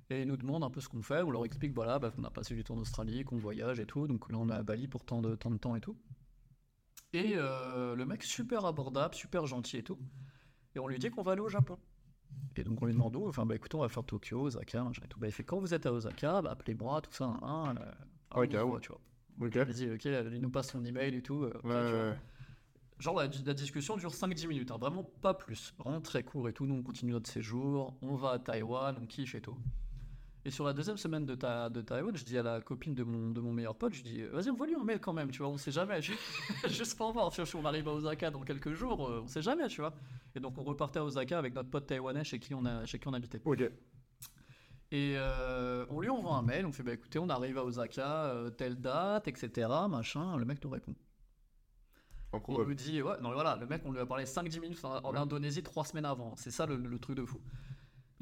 Et 0.10 0.22
ils 0.22 0.28
nous 0.28 0.38
demandent 0.38 0.64
un 0.64 0.70
peu 0.70 0.80
ce 0.80 0.88
qu'on 0.88 1.02
fait, 1.02 1.22
on 1.22 1.32
leur 1.32 1.44
explique 1.44 1.74
voilà, 1.74 2.00
bah, 2.00 2.12
qu'on 2.12 2.24
a 2.24 2.30
passé 2.30 2.56
du 2.56 2.64
temps 2.64 2.76
en 2.76 2.80
Australie, 2.80 3.26
qu'on 3.26 3.38
voyage 3.38 3.82
et 3.82 3.86
tout. 3.86 4.08
Donc 4.08 4.32
là, 4.32 4.38
on 4.38 4.48
est 4.48 4.54
à 4.54 4.64
Bali 4.64 4.88
pour 4.88 5.04
tant 5.04 5.22
de, 5.22 5.36
tant 5.36 5.52
de 5.52 5.58
temps 5.58 5.76
et 5.76 5.82
tout. 5.82 5.98
Et 7.12 7.34
euh, 7.36 7.94
le 7.94 8.06
mec, 8.06 8.24
super 8.24 8.64
abordable, 8.64 9.16
super 9.16 9.46
gentil 9.48 9.78
et 9.78 9.84
tout. 9.84 10.00
Et 10.76 10.80
on 10.80 10.88
lui 10.88 10.98
dit 10.98 11.10
qu'on 11.10 11.24
va 11.24 11.34
aller 11.34 11.42
au 11.42 11.50
Japon. 11.50 11.78
Et 12.58 12.64
donc 12.64 12.82
on 12.82 12.86
lui 12.86 12.94
demande 12.94 13.16
où 13.16 13.28
Enfin, 13.28 13.46
bah 13.46 13.56
écoutez, 13.56 13.76
on 13.76 13.82
va 13.82 13.90
faire 13.90 14.04
Tokyo, 14.04 14.42
Osaka, 14.44 14.84
machin 14.84 15.02
et 15.04 15.08
tout. 15.08 15.20
Bah, 15.20 15.28
il 15.28 15.34
fait 15.34 15.44
quand 15.44 15.60
vous 15.60 15.74
êtes 15.74 15.86
à 15.86 15.92
Osaka, 15.94 16.42
bah, 16.42 16.52
appelez-moi, 16.52 17.02
tout 17.02 17.12
ça. 17.12 17.26
Hein, 17.42 17.76
euh, 17.80 17.92
Ah 18.32 18.40
ouais, 18.40 18.48
carrément. 18.48 18.74
va, 18.74 18.80
tu 18.80 18.90
vois. 18.90 19.02
Ok. 19.42 19.58
Vas-y, 19.58 19.92
ok, 19.92 20.06
il 20.34 20.42
nous 20.42 20.50
passe 20.50 20.72
son 20.72 20.84
email 20.86 21.14
et 21.16 21.22
tout. 21.22 21.44
euh, 21.44 21.52
ok, 21.58 21.66
Ouais, 21.66 21.72
ouais. 21.74 22.16
Genre, 22.98 23.16
la, 23.20 23.28
la 23.46 23.54
discussion 23.54 23.98
dure 23.98 24.12
5-10 24.12 24.48
minutes, 24.48 24.72
hein, 24.72 24.78
vraiment 24.80 25.04
pas 25.22 25.34
plus. 25.34 25.74
Vraiment 25.78 26.00
très 26.00 26.24
court 26.24 26.48
et 26.48 26.54
tout. 26.54 26.66
Nous, 26.66 26.76
on 26.76 26.82
continue 26.84 27.12
notre 27.12 27.30
séjour, 27.30 27.94
on 28.02 28.16
va 28.16 28.32
à 28.32 28.40
Taïwan, 28.40 28.96
on 29.02 29.06
kiffe 29.06 29.36
et 29.36 29.42
tout. 29.42 29.58
Et 30.48 30.52
sur 30.52 30.64
la 30.64 30.74
deuxième 30.74 30.98
semaine 30.98 31.26
de, 31.26 31.34
ta, 31.34 31.70
de 31.70 31.82
Taïwan, 31.82 32.16
je 32.16 32.24
dis 32.24 32.38
à 32.38 32.44
la 32.44 32.62
copine 32.62 32.94
de 32.94 33.04
mon, 33.04 33.32
de 33.32 33.42
mon 33.42 33.52
meilleur 33.52 33.76
pote, 33.76 33.94
je 33.96 34.04
dis, 34.04 34.22
vas-y, 34.22 34.52
on 34.52 34.56
va 34.56 34.68
lui 34.68 34.76
un 34.76 34.84
mail 34.84 35.00
quand 35.00 35.12
même, 35.12 35.32
tu 35.32 35.40
vois, 35.40 35.48
on 35.48 35.58
sait 35.58 35.72
jamais. 35.72 36.00
Juste 36.68 36.96
pour 36.96 37.12
voir, 37.12 37.32
tu 37.32 37.42
vois, 37.42 37.62
on 37.62 37.66
arrive 37.66 37.88
à 37.88 37.92
Osaka 37.92 38.30
dans 38.30 38.42
quelques 38.42 38.74
jours, 38.74 39.10
euh, 39.10 39.22
on 39.24 39.28
sait 39.28 39.42
jamais, 39.42 39.68
tu 39.68 39.82
vois. 39.82 39.96
Et 40.36 40.40
donc, 40.40 40.56
on 40.60 40.64
repartait 40.64 41.00
à 41.00 41.04
Osaka 41.04 41.40
avec 41.40 41.56
notre 41.56 41.72
pote 41.72 41.88
taïwanais 41.88 42.24
chez 42.24 42.38
qui 42.38 42.54
on, 42.54 42.64
a, 42.64 42.86
chez 42.86 43.00
qui 43.00 43.08
on 43.08 43.14
habitait. 43.14 43.42
Ok. 43.44 43.62
Et 44.92 45.16
euh, 45.18 45.84
on 45.90 46.00
lui 46.00 46.10
envoie 46.10 46.36
un 46.36 46.44
mail, 46.44 46.68
on 46.68 46.72
fait 46.72 46.84
bah 46.84 46.94
écoutez, 46.94 47.18
on 47.18 47.28
arrive 47.30 47.58
à 47.58 47.66
Osaka, 47.66 48.26
euh, 48.26 48.52
telle 48.52 48.80
date, 48.80 49.28
etc. 49.28 49.68
Machin. 49.90 50.38
Le 50.38 50.46
mec 50.46 50.64
nous 50.64 50.70
répond. 50.70 50.94
Il 52.50 52.54
nous 52.68 52.74
dit 52.76 53.02
ouais, 53.02 53.20
non 53.22 53.34
voilà, 53.34 53.56
le 53.56 53.66
mec 53.66 53.82
on 53.86 53.92
lui 53.92 54.00
a 54.00 54.06
parlé 54.06 54.26
5-10 54.26 54.60
minutes 54.60 54.86
en, 54.86 54.98
en 54.98 55.12
Ouais. 55.12 55.18
Indonésie 55.18 55.64
trois 55.64 55.86
semaines 55.86 56.06
avant. 56.06 56.36
C'est 56.36 56.52
ça 56.52 56.66
le, 56.66 56.76
le 56.76 57.00
truc 57.00 57.18
de 57.18 57.26
fou. 57.26 57.40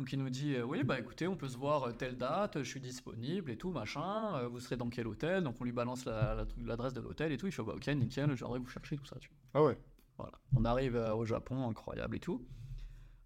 Donc 0.04 0.12
il 0.12 0.20
nous 0.20 0.30
dit 0.30 0.56
euh, 0.56 0.64
oui 0.66 0.84
bah 0.84 1.00
écoutez, 1.00 1.30
on 1.30 1.38
peut 1.38 1.48
se 1.48 1.56
voir 1.58 1.84
euh, 1.88 1.92
telle 1.94 2.18
date, 2.18 2.58
je 2.62 2.68
suis 2.70 2.82
disponible 2.82 3.50
et 3.50 3.56
tout 3.56 3.72
machin. 3.72 4.36
euh, 4.36 4.50
vous 4.50 4.60
serez 4.60 4.76
dans 4.76 4.90
quel 4.90 5.08
hôtel 5.08 5.46
Donc 5.46 5.56
on 5.62 5.64
lui 5.64 5.72
balance 5.72 6.04
la- 6.04 6.36
la 6.36 6.46
l'adresse 6.66 6.94
de 6.94 7.00
l'hôtel 7.00 7.32
et 7.32 7.38
tout. 7.38 7.46
Il 7.48 7.54
fait 7.54 7.64
bah 7.64 7.72
ok 7.74 7.88
nickel, 7.88 8.30
viendrai 8.34 8.60
vous 8.60 8.68
chercher 8.68 8.98
tout 8.98 9.06
ça. 9.06 9.16
Tu 9.22 9.30
vois. 9.30 9.38
Ah 9.62 9.66
ouais. 9.66 9.78
Voilà. 10.18 10.34
On 10.58 10.66
arrive 10.66 10.98
euh, 10.98 11.14
au 11.16 11.24
Japon, 11.24 11.70
incroyable 11.70 12.18
et 12.18 12.20
tout. 12.20 12.46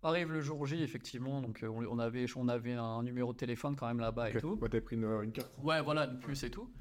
Arrive 0.04 0.32
le 0.32 0.40
jour 0.42 0.68
J, 0.68 0.84
effectivement, 0.84 1.42
donc 1.42 1.66
on, 1.68 1.84
on 1.84 1.98
avait, 1.98 2.28
on 2.36 2.48
avait 2.48 2.74
un 2.74 3.02
numéro 3.02 3.34
de 3.34 3.38
téléphone 3.38 3.76
quand 3.76 3.88
même 3.88 4.00
là-bas 4.00 4.30
et 4.30 4.38
tout. 4.40 4.60
Ouais, 4.62 4.70
t'as 4.70 4.80
pris 4.80 4.98
une, 4.98 5.06
une 5.24 5.32
carte. 5.32 5.50
Ouais, 5.63 5.82
voilà, 5.82 6.06
une 6.06 6.20
puce 6.20 6.44
et 6.44 6.52
tout. 6.52 6.72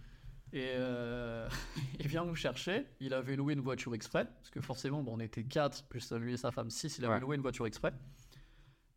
Et 0.53 0.73
il 2.01 2.07
vient 2.07 2.27
nous 2.27 2.35
chercher. 2.37 2.85
Il 3.01 3.15
avait 3.15 3.35
loué 3.37 3.55
une 3.55 3.61
voiture 3.63 3.95
exprès, 3.95 4.27
parce 4.27 4.51
que 4.51 4.61
forcément, 4.61 5.03
bon, 5.03 5.15
on 5.17 5.21
était 5.21 5.43
4, 5.45 5.85
plus 5.89 6.13
lui 6.13 6.35
et 6.35 6.37
sa 6.37 6.51
femme 6.53 6.69
6, 6.69 6.99
il 6.99 7.07
avait 7.07 7.15
Ouais. 7.15 7.21
loué 7.21 7.37
une 7.37 7.43
voiture 7.43 7.67
exprès. 7.67 7.95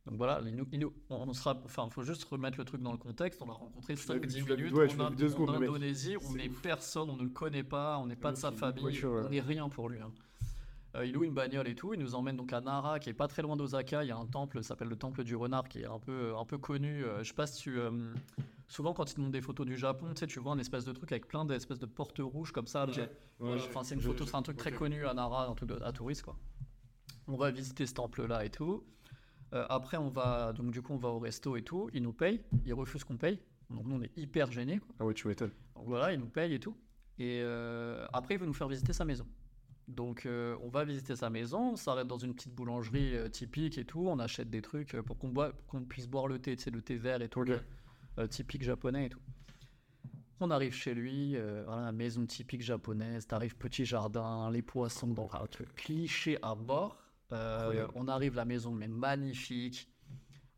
Donc 0.10 0.18
voilà, 0.18 0.42
il 0.46 0.56
nous, 0.56 0.68
il 0.72 0.80
nous- 0.80 0.94
on 1.10 1.30
on 1.30 1.34
sera, 1.34 1.62
enfin, 1.66 1.88
faut 1.90 2.02
juste 2.04 2.24
remettre 2.26 2.58
le 2.58 2.66
truc 2.66 2.82
dans 2.82 2.92
le 2.92 2.98
contexte. 2.98 3.42
On 3.42 3.46
l'a 3.46 3.54
rencontré 3.54 3.94
Tu 3.96 4.08
l'as 4.08 4.16
vu- 4.16 4.20
5-10 4.22 4.44
tu 4.44 4.50
l'as 4.50 4.56
vu- 4.56 4.64
minutes 4.64 4.78
ouais, 4.78 4.88
vu 4.88 5.00
Ind- 5.02 5.16
deux 5.16 5.30
secondes, 5.30 5.50
en. 5.52 5.62
Indonésie. 5.62 6.16
On 6.28 6.34
n'est 6.34 6.50
personne, 6.50 7.10
on 7.12 7.16
ne 7.18 7.24
le 7.24 7.30
connaît 7.30 7.64
pas, 7.64 7.98
on 8.00 8.08
n'est 8.08 8.16
pas 8.16 8.32
de 8.32 8.38
sa 8.38 8.52
famille, 8.52 8.82
voiture, 8.82 9.12
ouais. 9.12 9.22
on 9.26 9.30
n'est 9.30 9.40
rien 9.42 9.70
pour 9.70 9.88
lui. 9.90 10.00
hein. 10.02 10.12
Euh, 10.96 11.06
il 11.06 11.14
loue 11.14 11.24
une 11.24 11.36
bagnole 11.36 11.68
et 11.68 11.76
tout. 11.76 11.94
Il 11.94 12.00
nous 12.00 12.16
emmène 12.16 12.36
donc 12.36 12.52
à 12.52 12.62
Nara, 12.62 12.98
qui 12.98 13.12
est 13.12 13.14
pas 13.14 13.28
très 13.28 13.44
loin 13.44 13.56
d'Osaka. 13.56 14.04
Il 14.04 14.08
y 14.08 14.12
a 14.12 14.18
un 14.18 14.26
temple, 14.26 14.64
s'appelle 14.64 14.88
le 14.88 14.96
temple 14.96 15.24
du 15.24 15.36
renard, 15.36 15.68
qui 15.70 15.82
est 15.82 15.86
un 15.86 16.00
peu, 16.00 16.34
un 16.36 16.46
peu 16.46 16.58
connu. 16.58 17.06
Euh, 17.06 17.20
je 17.24 17.28
sais 17.28 17.36
pas 17.36 17.46
si 17.46 17.62
tu. 17.62 17.80
euh, 17.80 17.92
souvent, 18.68 18.94
quand 18.94 19.12
ils 19.12 19.14
te 19.14 19.20
montrent 19.22 19.32
des 19.34 19.42
photos 19.42 19.68
du 19.68 19.78
Japon, 19.78 20.08
tu 20.16 20.22
sais, 20.22 20.26
tu 20.28 20.40
vois 20.40 20.54
un 20.54 20.58
espèce 20.58 20.86
de 20.86 20.92
truc 20.92 21.12
avec 21.12 21.28
plein 21.28 21.46
d'espèces 21.46 21.78
de 21.78 21.86
portes 21.86 22.18
rouges 22.18 22.52
comme 22.52 22.66
ça. 22.66 22.88
là. 22.88 22.92
Ouais, 23.40 23.60
j'ai- 23.60 23.68
Enfin, 23.68 23.84
c'est 23.84 23.94
une 23.94 24.02
photo, 24.02 24.26
c'est 24.26 24.36
un 24.36 24.42
truc 24.42 24.58
très 24.58 24.72
connu 24.80 25.06
à 25.06 25.14
Nara, 25.14 25.48
un 25.48 25.54
truc 25.54 25.70
de, 25.70 25.80
à 25.84 25.92
touriste 25.92 26.24
quoi. 26.24 26.36
On 27.28 27.38
va 27.38 27.52
visiter 27.52 27.86
ce 27.86 27.94
temple-là 27.94 28.44
et 28.46 28.50
tout. 28.50 28.84
Euh, 29.54 29.66
après, 29.70 29.98
on 29.98 30.10
va 30.10 30.54
donc 30.54 30.72
du 30.72 30.82
coup, 30.82 30.94
on 30.94 30.98
va 30.98 31.10
au 31.10 31.20
resto 31.20 31.56
et 31.58 31.64
tout. 31.64 31.90
Il 31.94 32.04
nous 32.04 32.14
paye. 32.14 32.42
Il 32.66 32.74
refuse 32.74 33.04
qu'on 33.04 33.18
paye. 33.18 33.40
Donc 33.70 33.86
nous, 33.86 33.96
on 33.96 34.02
est 34.02 34.16
hyper 34.18 34.52
gênés. 34.52 34.80
quoi. 34.80 34.96
Ah 35.00 35.06
ouais, 35.06 35.14
tu 35.14 35.28
m'étonnes. 35.28 35.52
Donc 35.76 35.86
voilà, 35.88 36.14
il 36.14 36.20
nous 36.20 36.30
paye 36.30 36.54
et 36.54 36.60
tout. 36.60 36.76
Et 37.18 37.42
euh, 37.44 38.06
après, 38.14 38.36
il 38.36 38.40
veut 38.40 38.46
nous 38.46 38.54
faire 38.54 38.68
visiter 38.68 38.94
sa 38.94 39.06
maison. 39.06 39.26
Donc 39.88 40.28
euh, 40.28 40.56
on 40.62 40.70
va 40.70 40.86
visiter 40.86 41.16
sa 41.16 41.32
maison, 41.32 41.72
on 41.72 41.76
s'arrête 41.76 42.06
dans 42.06 42.20
une 42.20 42.36
petite 42.36 42.54
boulangerie 42.54 43.16
euh, 43.16 43.28
typique 43.28 43.80
et 43.80 43.86
tout, 43.86 44.08
on 44.08 44.20
achète 44.20 44.48
des 44.48 44.62
trucs 44.62 44.96
pour 45.02 45.18
qu'on 45.18 45.34
puisse 45.86 46.06
boire 46.08 46.28
le 46.28 46.38
thé, 46.38 46.56
le 46.72 46.82
thé 46.84 46.96
vert 46.96 47.24
et 47.24 47.28
tout, 47.28 47.40
Ok. 47.40 47.50
euh, 48.20 48.28
typique 48.28 48.62
japonais 48.62 49.08
et 49.08 49.10
tout. 49.10 49.20
On 50.42 50.52
arrive 50.52 50.74
chez 50.74 50.94
lui, 50.94 51.36
voilà, 51.66 51.92
maison 51.92 52.24
typique 52.26 52.62
japonaise, 52.62 53.26
t'arrives 53.26 53.58
petit 53.58 53.84
jardin, 53.84 54.52
les 54.52 54.62
poissons 54.62 55.08
dans 55.08 55.28
un 55.34 55.48
truc 55.48 55.74
cliché 55.76 56.38
à 56.44 56.54
mort. 56.54 56.96
Euh, 57.32 57.88
on 57.96 58.08
arrive 58.08 58.36
la 58.36 58.46
maison 58.46 58.72
mais 58.72 58.88
magnifique. 58.88 59.90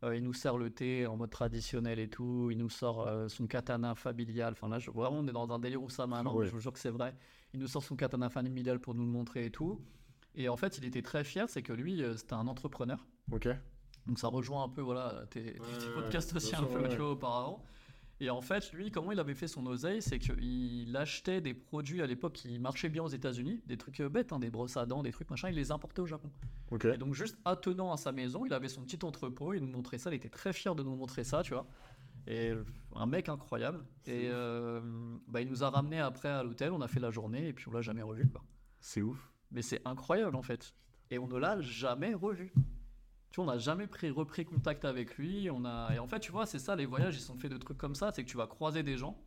Euh, 0.04 0.16
il 0.16 0.24
nous 0.24 0.32
sert 0.32 0.56
le 0.58 0.68
thé 0.70 1.06
en 1.06 1.16
mode 1.16 1.30
traditionnel 1.30 1.98
et 2.00 2.08
tout. 2.08 2.48
Il 2.50 2.58
nous 2.58 2.68
sort 2.70 3.06
euh, 3.06 3.28
son 3.28 3.46
katana 3.46 3.94
familial. 3.94 4.52
Enfin 4.54 4.68
là, 4.68 4.78
je- 4.80 4.90
vraiment, 4.90 5.18
on 5.18 5.28
est 5.28 5.32
dans 5.32 5.48
un 5.52 5.58
délire 5.60 5.80
où 5.82 5.88
ça 5.90 6.06
maintenant. 6.08 6.34
Ouais. 6.34 6.46
Je 6.46 6.50
vous 6.50 6.58
jure 6.60 6.72
que 6.72 6.78
c'est 6.80 6.90
vrai. 6.90 7.14
Il 7.54 7.60
nous 7.60 7.68
sort 7.68 7.84
son 7.84 7.94
katana 7.94 8.28
familial 8.28 8.80
pour 8.80 8.94
nous 8.94 9.04
le 9.04 9.10
montrer 9.10 9.46
et 9.46 9.50
tout. 9.50 9.80
Et 10.34 10.48
en 10.48 10.56
fait, 10.56 10.78
il 10.78 10.84
était 10.86 11.02
très 11.02 11.22
fier. 11.22 11.48
C'est 11.48 11.62
que 11.62 11.72
lui, 11.72 12.02
euh, 12.02 12.16
c'était 12.16 12.32
un 12.34 12.48
entrepreneur. 12.48 13.06
Ok. 13.30 13.48
Donc 14.06 14.18
ça 14.18 14.26
rejoint 14.26 14.64
un 14.64 14.68
peu 14.68 14.80
voilà 14.80 15.24
tes, 15.30 15.52
tes 15.52 15.60
Ouais, 15.60 15.94
podcasts 15.94 16.34
aussi 16.34 16.56
un 16.56 16.64
peu 16.64 16.80
ouais. 16.80 16.88
tu 16.88 16.96
vois, 16.96 17.12
auparavant. 17.12 17.62
Et 18.22 18.30
en 18.30 18.40
fait, 18.40 18.72
lui, 18.72 18.92
comment 18.92 19.10
il 19.10 19.18
avait 19.18 19.34
fait 19.34 19.48
son 19.48 19.66
oseille, 19.66 20.00
c'est 20.00 20.20
qu'il 20.20 20.96
achetait 20.96 21.40
des 21.40 21.54
produits 21.54 22.02
à 22.02 22.06
l'époque 22.06 22.34
qui 22.34 22.56
marchaient 22.60 22.88
bien 22.88 23.02
aux 23.02 23.08
États-Unis, 23.08 23.60
des 23.66 23.76
trucs 23.76 23.98
euh, 23.98 24.08
bêtes, 24.08 24.32
hein, 24.32 24.38
des 24.38 24.48
brosses 24.48 24.76
à 24.76 24.86
dents, 24.86 25.02
des 25.02 25.10
trucs 25.10 25.28
machin, 25.28 25.48
il 25.48 25.56
les 25.56 25.72
importait 25.72 26.02
au 26.02 26.06
Japon. 26.06 26.30
Et 26.94 26.98
donc 26.98 27.14
juste 27.14 27.36
attenant 27.44 27.92
à 27.92 27.96
sa 27.96 28.12
maison, 28.12 28.46
il 28.46 28.52
avait 28.52 28.68
son 28.68 28.82
petit 28.82 29.04
entrepôt, 29.04 29.54
il 29.54 29.60
nous 29.60 29.72
montrait 29.72 29.98
ça, 29.98 30.10
il 30.10 30.14
était 30.14 30.28
très 30.28 30.52
fier 30.52 30.76
de 30.76 30.84
nous 30.84 30.94
montrer 30.94 31.24
ça, 31.24 31.42
tu 31.42 31.52
vois. 31.52 31.66
Et 32.28 32.50
euh, 32.50 32.64
un 32.94 33.06
mec 33.06 33.28
incroyable. 33.28 33.84
Et 34.06 34.28
euh, 34.30 34.80
bah, 35.26 35.40
il 35.40 35.48
nous 35.48 35.64
a 35.64 35.70
ramené 35.70 35.98
après 35.98 36.28
à 36.28 36.44
l'hôtel, 36.44 36.70
on 36.70 36.80
a 36.80 36.86
fait 36.86 37.00
la 37.00 37.10
journée 37.10 37.48
et 37.48 37.52
puis 37.52 37.66
on 37.66 37.72
l'a 37.72 37.82
jamais 37.82 38.02
revu. 38.02 38.30
C'est 38.78 39.02
ouf. 39.02 39.32
Mais 39.50 39.62
c'est 39.62 39.82
incroyable 39.84 40.36
en 40.36 40.42
fait. 40.42 40.72
Et 41.10 41.18
on 41.18 41.26
ne 41.26 41.38
l'a 41.38 41.60
jamais 41.60 42.14
revu. 42.14 42.52
Tu 43.32 43.36
vois, 43.40 43.50
on 43.50 43.52
n'a 43.52 43.58
jamais 43.58 43.86
pris, 43.86 44.10
repris 44.10 44.44
contact 44.44 44.84
avec 44.84 45.16
lui. 45.16 45.50
On 45.50 45.64
a... 45.64 45.90
Et 45.94 45.98
en 45.98 46.06
fait, 46.06 46.20
tu 46.20 46.30
vois, 46.30 46.46
c'est 46.46 46.58
ça, 46.58 46.76
les 46.76 46.86
voyages, 46.86 47.16
ils 47.16 47.20
sont 47.20 47.34
faits 47.34 47.50
de 47.50 47.56
trucs 47.56 47.78
comme 47.78 47.94
ça. 47.94 48.12
C'est 48.12 48.22
que 48.24 48.30
tu 48.30 48.36
vas 48.36 48.46
croiser 48.46 48.82
des 48.82 48.96
gens. 48.96 49.18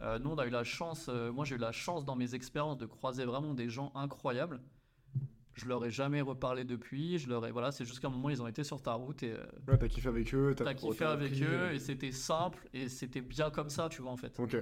Euh, 0.00 0.18
nous, 0.20 0.30
on 0.30 0.38
a 0.38 0.46
eu 0.46 0.50
la 0.50 0.62
chance, 0.62 1.08
euh, 1.08 1.32
moi 1.32 1.44
j'ai 1.44 1.56
eu 1.56 1.58
la 1.58 1.72
chance 1.72 2.04
dans 2.04 2.14
mes 2.14 2.36
expériences 2.36 2.78
de 2.78 2.86
croiser 2.86 3.24
vraiment 3.24 3.52
des 3.52 3.68
gens 3.68 3.90
incroyables. 3.96 4.60
Je 5.54 5.66
leur 5.66 5.84
ai 5.84 5.90
jamais 5.90 6.20
reparlé 6.20 6.64
depuis. 6.64 7.18
Je 7.18 7.28
leur 7.28 7.44
ai, 7.44 7.50
voilà, 7.50 7.72
c'est 7.72 7.84
juste 7.84 7.98
qu'à 7.98 8.06
un 8.06 8.12
moment, 8.12 8.30
ils 8.30 8.40
ont 8.40 8.46
été 8.46 8.62
sur 8.62 8.80
ta 8.80 8.92
route 8.92 9.24
et 9.24 9.32
euh, 9.32 9.44
Ouais, 9.66 9.76
t'as 9.76 9.88
kiffé 9.88 10.08
avec 10.08 10.32
eux. 10.32 10.54
t'as 10.56 10.72
kiffé 10.72 10.98
t'as 10.98 11.10
avec 11.10 11.32
appris, 11.32 11.42
eux 11.42 11.62
euh, 11.62 11.72
et 11.72 11.80
c'était 11.80 12.12
simple 12.12 12.68
et 12.72 12.88
c'était 12.88 13.20
bien 13.20 13.50
comme 13.50 13.68
ça, 13.68 13.88
tu 13.88 14.00
vois, 14.00 14.12
en 14.12 14.16
fait. 14.16 14.38
Ok. 14.38 14.56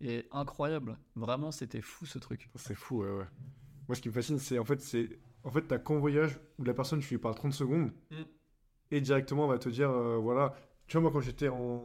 Et 0.00 0.28
incroyable. 0.30 0.98
Vraiment, 1.16 1.50
c'était 1.50 1.80
fou 1.80 2.06
ce 2.06 2.20
truc. 2.20 2.48
C'est 2.54 2.76
fou, 2.76 3.02
ouais, 3.02 3.10
ouais. 3.10 3.26
Moi, 3.88 3.96
ce 3.96 4.00
qui 4.00 4.08
me 4.08 4.14
fascine, 4.14 4.38
c'est 4.38 4.60
en 4.60 4.64
fait, 4.64 4.80
c'est 4.80 5.18
en 5.46 5.50
fait, 5.50 5.62
t'as 5.62 5.78
qu'un 5.78 5.98
voyage 5.98 6.38
où 6.58 6.64
la 6.64 6.74
personne, 6.74 7.00
tu 7.00 7.08
lui 7.14 7.18
parles 7.18 7.34
30 7.36 7.52
secondes 7.52 7.90
Mm. 8.10 8.14
et 8.90 9.00
directement, 9.00 9.44
on 9.44 9.48
va 9.48 9.58
te 9.58 9.68
dire, 9.70 9.90
euh, 9.90 10.16
voilà. 10.18 10.54
Tu 10.86 10.96
vois, 10.96 11.02
moi, 11.02 11.10
quand 11.12 11.20
j'étais 11.20 11.48
en... 11.48 11.82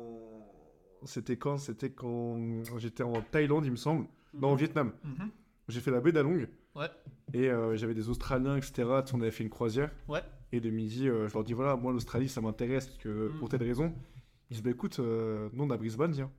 c'était 1.06 1.38
quand 1.38 1.58
C'était 1.58 1.90
quand 1.92 2.38
j'étais 2.78 3.04
en 3.04 3.22
Thaïlande, 3.22 3.66
il 3.66 3.72
me 3.72 3.76
semble. 3.78 4.08
Non, 4.34 4.52
au 4.54 4.56
Vietnam. 4.56 4.92
Mhm. 5.04 5.30
J'ai 5.70 5.80
fait 5.80 5.92
la 5.92 6.02
baie 6.02 6.12
d'Along. 6.12 6.48
Ouais. 6.76 6.88
Et 7.34 7.50
euh, 7.50 7.76
j'avais 7.78 7.94
des 7.94 8.10
Australiens, 8.10 8.58
etc. 8.58 8.84
On 9.14 9.22
avait 9.22 9.32
fait 9.32 9.44
une 9.44 9.50
croisière. 9.50 9.92
Ouais. 10.08 10.22
Et 10.52 10.60
de 10.60 10.70
midi, 10.70 11.08
euh, 11.08 11.28
je 11.30 11.34
leur 11.34 11.44
dis 11.44 11.54
voilà, 11.54 11.76
moi 11.78 11.92
l'Australie, 11.94 12.28
ça 12.30 12.42
m'intéresse 12.42 12.90
que, 13.00 13.30
Mhm. 13.30 13.40
pour 13.40 13.48
telle 13.50 13.64
raison. 13.64 13.94
Ils 14.50 14.56
disent 14.56 14.64
bah 14.64 14.72
écoute, 14.72 15.00
nous 15.00 15.64
on 15.64 15.70
a 15.70 15.78
Brisbane, 15.78 16.12
viens. 16.12 16.32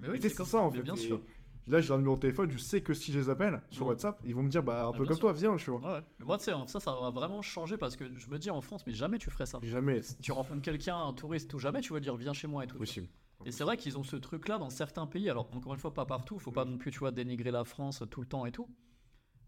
Mais 0.00 0.08
oui, 0.08 0.18
c'est 0.20 0.34
comme 0.34 0.46
ça 0.46 0.58
en 0.60 0.70
fait. 0.70 0.82
Bien 0.82 0.94
Et 0.94 0.98
sûr. 0.98 1.20
Là, 1.66 1.80
j'ai 1.80 1.92
un 1.92 1.96
numéro 1.96 2.14
de 2.16 2.20
téléphone, 2.20 2.50
je 2.50 2.58
sais 2.58 2.82
que 2.82 2.92
si 2.92 3.10
je 3.10 3.18
les 3.18 3.30
appelle 3.30 3.62
sur. 3.70 3.86
WhatsApp, 3.86 4.20
ils 4.24 4.34
vont 4.34 4.42
me 4.42 4.50
dire 4.50 4.62
bah 4.62 4.86
un 4.86 4.90
Ah, 4.90 4.96
peu 4.96 5.06
comme 5.06 5.18
toi, 5.18 5.32
viens, 5.32 5.56
tu 5.56 5.70
vois. 5.70 5.80
Ouais, 5.80 5.92
ouais. 5.94 6.04
Mais 6.18 6.24
moi, 6.26 6.36
tu 6.38 6.44
sais, 6.44 6.52
ça, 6.66 6.78
ça 6.78 6.92
va 6.94 7.10
vraiment 7.10 7.40
changer 7.40 7.78
parce 7.78 7.96
que 7.96 8.04
je 8.18 8.28
me 8.28 8.38
dis 8.38 8.50
en 8.50 8.60
France, 8.60 8.86
mais 8.86 8.92
jamais 8.92 9.18
tu 9.18 9.30
ferais 9.30 9.46
ça. 9.46 9.60
Jamais, 9.62 10.02
Tu 10.20 10.30
rencontres 10.32 10.60
quelqu'un, 10.62 10.96
un 10.98 11.12
touriste 11.14 11.54
ou 11.54 11.58
jamais, 11.58 11.80
tu 11.80 11.92
vas 11.94 12.00
dire 12.00 12.16
viens 12.16 12.34
chez 12.34 12.46
moi 12.48 12.64
et 12.64 12.66
tout. 12.66 12.76
possible. 12.76 13.08
Et 13.46 13.50
c'est 13.50 13.64
vrai 13.64 13.76
qu'ils 13.76 13.96
ont 13.98 14.02
ce 14.04 14.16
truc-là 14.16 14.58
dans 14.58 14.70
certains 14.70 15.06
pays. 15.06 15.28
Alors, 15.30 15.48
encore 15.54 15.72
une 15.74 15.80
fois, 15.80 15.92
pas 15.94 16.06
partout. 16.06 16.38
Faut 16.38 16.52
pas 16.52 16.64
non 16.64 16.76
plus, 16.78 16.90
tu 16.90 16.98
vois, 16.98 17.10
dénigrer 17.12 17.50
la 17.50 17.64
France 17.64 18.02
tout 18.10 18.20
le 18.20 18.26
temps 18.26 18.44
et 18.46 18.52
tout. 18.52 18.68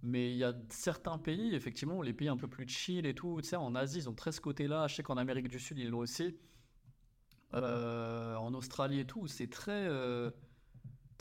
Mais 0.03 0.31
il 0.31 0.37
y 0.37 0.45
a 0.45 0.55
certains 0.69 1.19
pays, 1.19 1.55
effectivement, 1.55 2.03
les 2.03 2.13
pays 2.13 2.29
un 2.29 2.37
peu 2.37 2.49
plus 2.49 2.69
chill 2.69 3.07
et 3.07 3.15
tout. 3.15 3.41
Tu 3.43 3.49
sais, 3.49 3.57
en 3.57 3.75
Asie, 3.75 3.99
ils 4.01 4.09
ont 4.11 4.15
très 4.15 4.33
ce 4.33 4.41
côté-là. 4.41 4.87
Je 4.89 4.97
sais 4.97 5.03
qu'en 5.03 5.17
Amérique 5.17 5.49
du 5.49 5.59
Sud, 5.59 5.79
ils 5.79 5.89
l'ont 5.91 5.99
aussi. 5.99 6.37
Euh, 7.55 8.35
en 8.37 8.53
Australie 8.55 9.01
et 9.01 9.07
tout, 9.07 9.27
c'est 9.27 9.49
très. 9.49 9.87
euh, 9.89 10.31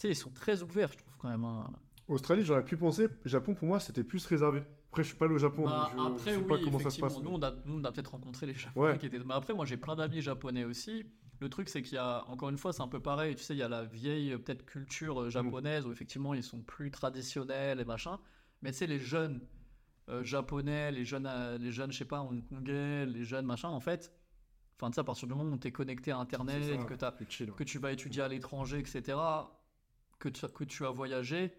sais, 0.02 0.10
ils 0.10 0.16
sont 0.16 0.32
très 0.32 0.62
ouverts, 0.64 0.92
je 0.92 0.98
trouve, 0.98 1.14
quand 1.18 1.30
même. 1.30 1.44
hein. 1.44 1.72
Australie, 2.08 2.44
j'aurais 2.44 2.64
pu 2.64 2.78
penser. 2.78 3.08
Japon, 3.26 3.56
pour 3.56 3.68
moi, 3.68 3.80
c'était 3.80 4.04
plus 4.04 4.26
réservé. 4.26 4.64
Après, 4.90 5.04
je 5.04 5.10
suis 5.10 5.18
pas 5.18 5.26
allé 5.26 5.34
au 5.36 5.40
Japon, 5.40 5.66
Bah, 5.66 5.92
donc 5.98 6.08
je 6.08 6.14
après, 6.14 6.32
sais 6.32 6.38
oui, 6.38 6.44
pas 6.48 6.58
comment 6.64 6.80
ça 6.80 6.90
se 6.90 7.00
passe. 7.02 7.20
Nous, 7.20 7.30
on 7.32 7.42
a, 7.42 7.48
a 7.48 7.92
peut-être 7.92 8.12
rencontré 8.12 8.46
les 8.46 8.54
Japonais 8.54 8.92
Ouais. 8.94 8.98
qui 8.98 9.08
étaient. 9.08 9.20
Mais 9.20 9.34
après, 9.34 9.54
moi, 9.54 9.66
j'ai 9.66 9.78
plein 9.78 9.96
d'amis 9.96 10.22
japonais 10.22 10.64
aussi. 10.64 11.06
Le 11.42 11.50
truc, 11.50 11.68
c'est 11.68 11.82
qu'il 11.82 11.96
y 11.96 11.98
a, 11.98 12.24
encore 12.30 12.50
une 12.50 12.58
fois, 12.58 12.72
c'est 12.72 12.82
un 12.82 12.88
peu 12.88 13.02
pareil. 13.02 13.36
Tu 13.36 13.44
sais, 13.44 13.54
il 13.56 13.58
y 13.58 13.64
a 13.64 13.68
la 13.68 13.84
vieille, 13.84 14.32
euh, 14.32 14.38
peut-être, 14.38 14.66
culture 14.66 15.24
euh, 15.24 15.30
japonaise 15.30 15.86
où 15.86 15.92
effectivement, 15.92 16.34
ils 16.34 16.44
sont 16.44 16.62
plus 16.62 16.92
traditionnels 16.92 17.82
et 17.82 17.86
machin. 17.86 18.20
Mais 18.62 18.72
tu 18.72 18.78
sais, 18.78 18.88
les 18.88 19.00
jeunes 19.00 19.42
euh, 20.08 20.24
japonais, 20.24 20.92
les 20.94 21.04
jeunes, 21.04 21.26
euh, 21.28 21.58
les 21.58 21.72
jeunes, 21.72 21.92
je 21.92 21.98
sais 21.98 22.06
pas, 22.06 22.22
hongkongais, 22.22 23.06
les 23.06 23.26
jeunes 23.26 23.46
machin, 23.46 23.68
en 23.70 23.82
fait. 23.82 24.14
Enfin, 24.80 24.92
tu 24.92 24.96
sais, 24.96 25.02
à 25.02 25.04
partir 25.04 25.28
du 25.28 25.34
moment 25.34 25.56
où 25.56 25.58
tu 25.58 25.68
es 25.68 25.72
connecté 25.72 26.12
à 26.12 26.20
Internet, 26.20 26.80
ça, 27.00 27.12
que, 27.12 27.26
chill. 27.28 27.52
que 27.52 27.64
tu 27.66 27.80
vas 27.80 27.92
étudier 27.92 28.22
à 28.22 28.28
l'étranger, 28.30 28.78
etc., 28.80 29.18
que 30.26 30.30
tu, 30.30 30.48
que 30.48 30.64
tu 30.64 30.86
as 30.86 30.90
voyagé, 30.90 31.54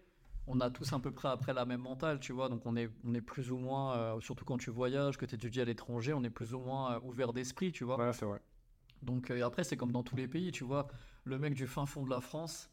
on 0.45 0.59
a 0.59 0.69
tous 0.69 0.91
à 0.93 0.99
peu 0.99 1.11
près 1.11 1.27
après 1.29 1.53
la 1.53 1.65
même 1.65 1.81
mentale, 1.81 2.19
tu 2.19 2.33
vois. 2.33 2.49
Donc 2.49 2.65
on 2.65 2.75
est, 2.75 2.89
on 3.05 3.13
est 3.13 3.21
plus 3.21 3.51
ou 3.51 3.57
moins, 3.57 3.95
euh, 3.97 4.19
surtout 4.19 4.45
quand 4.45 4.57
tu 4.57 4.69
voyages, 4.71 5.17
que 5.17 5.25
tu 5.25 5.35
étudies 5.35 5.61
à 5.61 5.65
l'étranger, 5.65 6.13
on 6.13 6.23
est 6.23 6.29
plus 6.29 6.53
ou 6.53 6.59
moins 6.59 6.93
euh, 6.95 6.99
ouvert 7.03 7.33
d'esprit, 7.33 7.71
tu 7.71 7.83
vois. 7.83 7.97
Ouais, 7.97 8.13
c'est 8.13 8.25
vrai. 8.25 8.39
Donc 9.01 9.29
euh, 9.31 9.45
après, 9.45 9.63
c'est 9.63 9.77
comme 9.77 9.91
dans 9.91 10.03
tous 10.03 10.15
les 10.15 10.27
pays, 10.27 10.51
tu 10.51 10.63
vois. 10.63 10.87
Le 11.23 11.37
mec 11.39 11.53
du 11.53 11.67
fin 11.67 11.85
fond 11.85 12.03
de 12.03 12.09
la 12.09 12.21
France, 12.21 12.69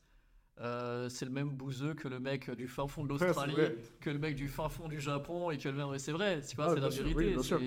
c'est 0.57 1.25
le 1.25 1.31
même 1.33 1.51
bouseux 1.51 1.95
que 1.95 2.07
le 2.07 2.21
mec 2.21 2.49
du 2.53 2.69
fin 2.69 2.87
fond 2.87 3.05
de 3.05 3.13
Ouais, 3.13 3.27
l'Australie, 3.27 3.55
vrai. 3.55 3.77
que 4.01 4.11
le 4.11 4.19
mec 4.21 4.37
du 4.37 4.47
fin 4.49 4.69
fond 4.69 4.87
du 4.89 5.01
Japon, 5.01 5.51
et 5.51 5.59
que 5.59 5.69
le 5.69 5.75
même. 5.77 5.99
C'est 5.99 6.13
vrai, 6.13 6.41
c'est 6.43 6.55
quoi, 6.55 6.67
Ah, 6.69 6.75
c'est 6.75 6.81
la 6.81 6.89
oui, 6.89 7.13
vérité. 7.13 7.43
sûr. 7.43 7.59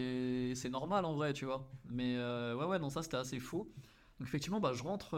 c'est 0.55 0.69
normal 0.69 1.03
en 1.03 1.13
vrai, 1.13 1.33
tu 1.33 1.43
vois. 1.45 1.69
Mais 1.89 2.17
ouais, 2.17 2.65
ouais, 2.65 2.79
non, 2.79 2.89
ça 2.89 3.03
c'était 3.03 3.17
assez 3.17 3.39
fou. 3.39 3.69
Donc 4.19 4.27
effectivement, 4.29 4.61
bah, 4.61 4.71
je 4.73 4.81
rentre, 4.83 5.11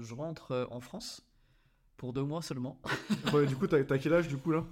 je 0.00 0.14
rentre 0.14 0.66
en 0.70 0.80
France 0.80 1.25
pour 1.96 2.12
deux 2.12 2.24
mois 2.24 2.42
seulement. 2.42 2.78
Ouais, 3.32 3.46
du 3.46 3.56
coup, 3.56 3.66
t'as 3.66 3.82
quel 3.82 4.12
âge 4.14 4.28
du 4.28 4.36
coup 4.36 4.52
là? 4.52 4.64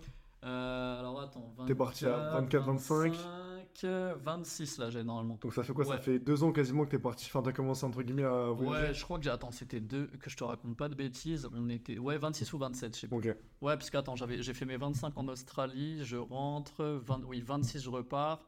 Euh, 0.45 1.01
alors 1.01 1.21
attends, 1.21 1.55
T'es 1.67 1.75
parti 1.75 2.05
à 2.07 2.31
24, 2.41 2.67
25. 2.67 3.15
25, 3.15 4.17
26 4.23 4.79
là, 4.79 4.91
j'ai 4.91 5.03
normalement. 5.03 5.39
Donc 5.41 5.55
ça 5.55 5.63
fait 5.63 5.73
quoi? 5.73 5.85
Ça 5.85 5.99
fait 5.99 6.19
deux 6.19 6.43
ans 6.45 6.53
quasiment 6.53 6.85
que 6.85 6.91
t'es 6.91 6.99
parti. 6.99 7.27
Enfin, 7.29 7.43
t'as 7.43 7.53
commencé 7.53 7.85
entre 7.85 8.03
guillemets 8.03 8.25
à 8.25 8.51
voyager. 8.51 8.89
Ouais, 8.89 8.95
je 8.95 9.03
crois 9.05 9.19
que 9.19 9.25
j'ai. 9.25 9.31
Attends, 9.31 9.51
c'était 9.53 9.81
deux. 9.81 10.07
Que 10.21 10.29
je 10.31 10.37
te 10.37 10.45
raconte 10.45 10.77
pas 10.77 10.89
de 10.89 10.95
bêtises. 10.95 11.49
On 11.55 11.69
était. 11.69 11.99
Ouais, 11.99 12.19
26 12.19 12.53
ou 12.53 12.59
27, 12.59 12.95
je 12.95 13.01
sais 13.01 13.09
pas. 13.09 13.17
Ouais, 13.17 13.35
parce 13.77 13.91
que 13.91 13.97
attends, 13.97 14.17
j'avais, 14.17 14.43
j'ai 14.43 14.55
fait 14.55 14.67
mes 14.67 14.77
25 14.77 15.17
en 15.17 15.29
Australie, 15.29 16.05
je 16.05 16.17
rentre. 16.17 16.85
20 16.85 17.23
oui, 17.27 17.41
26, 17.41 17.83
je 17.83 17.91
repars. 17.91 18.43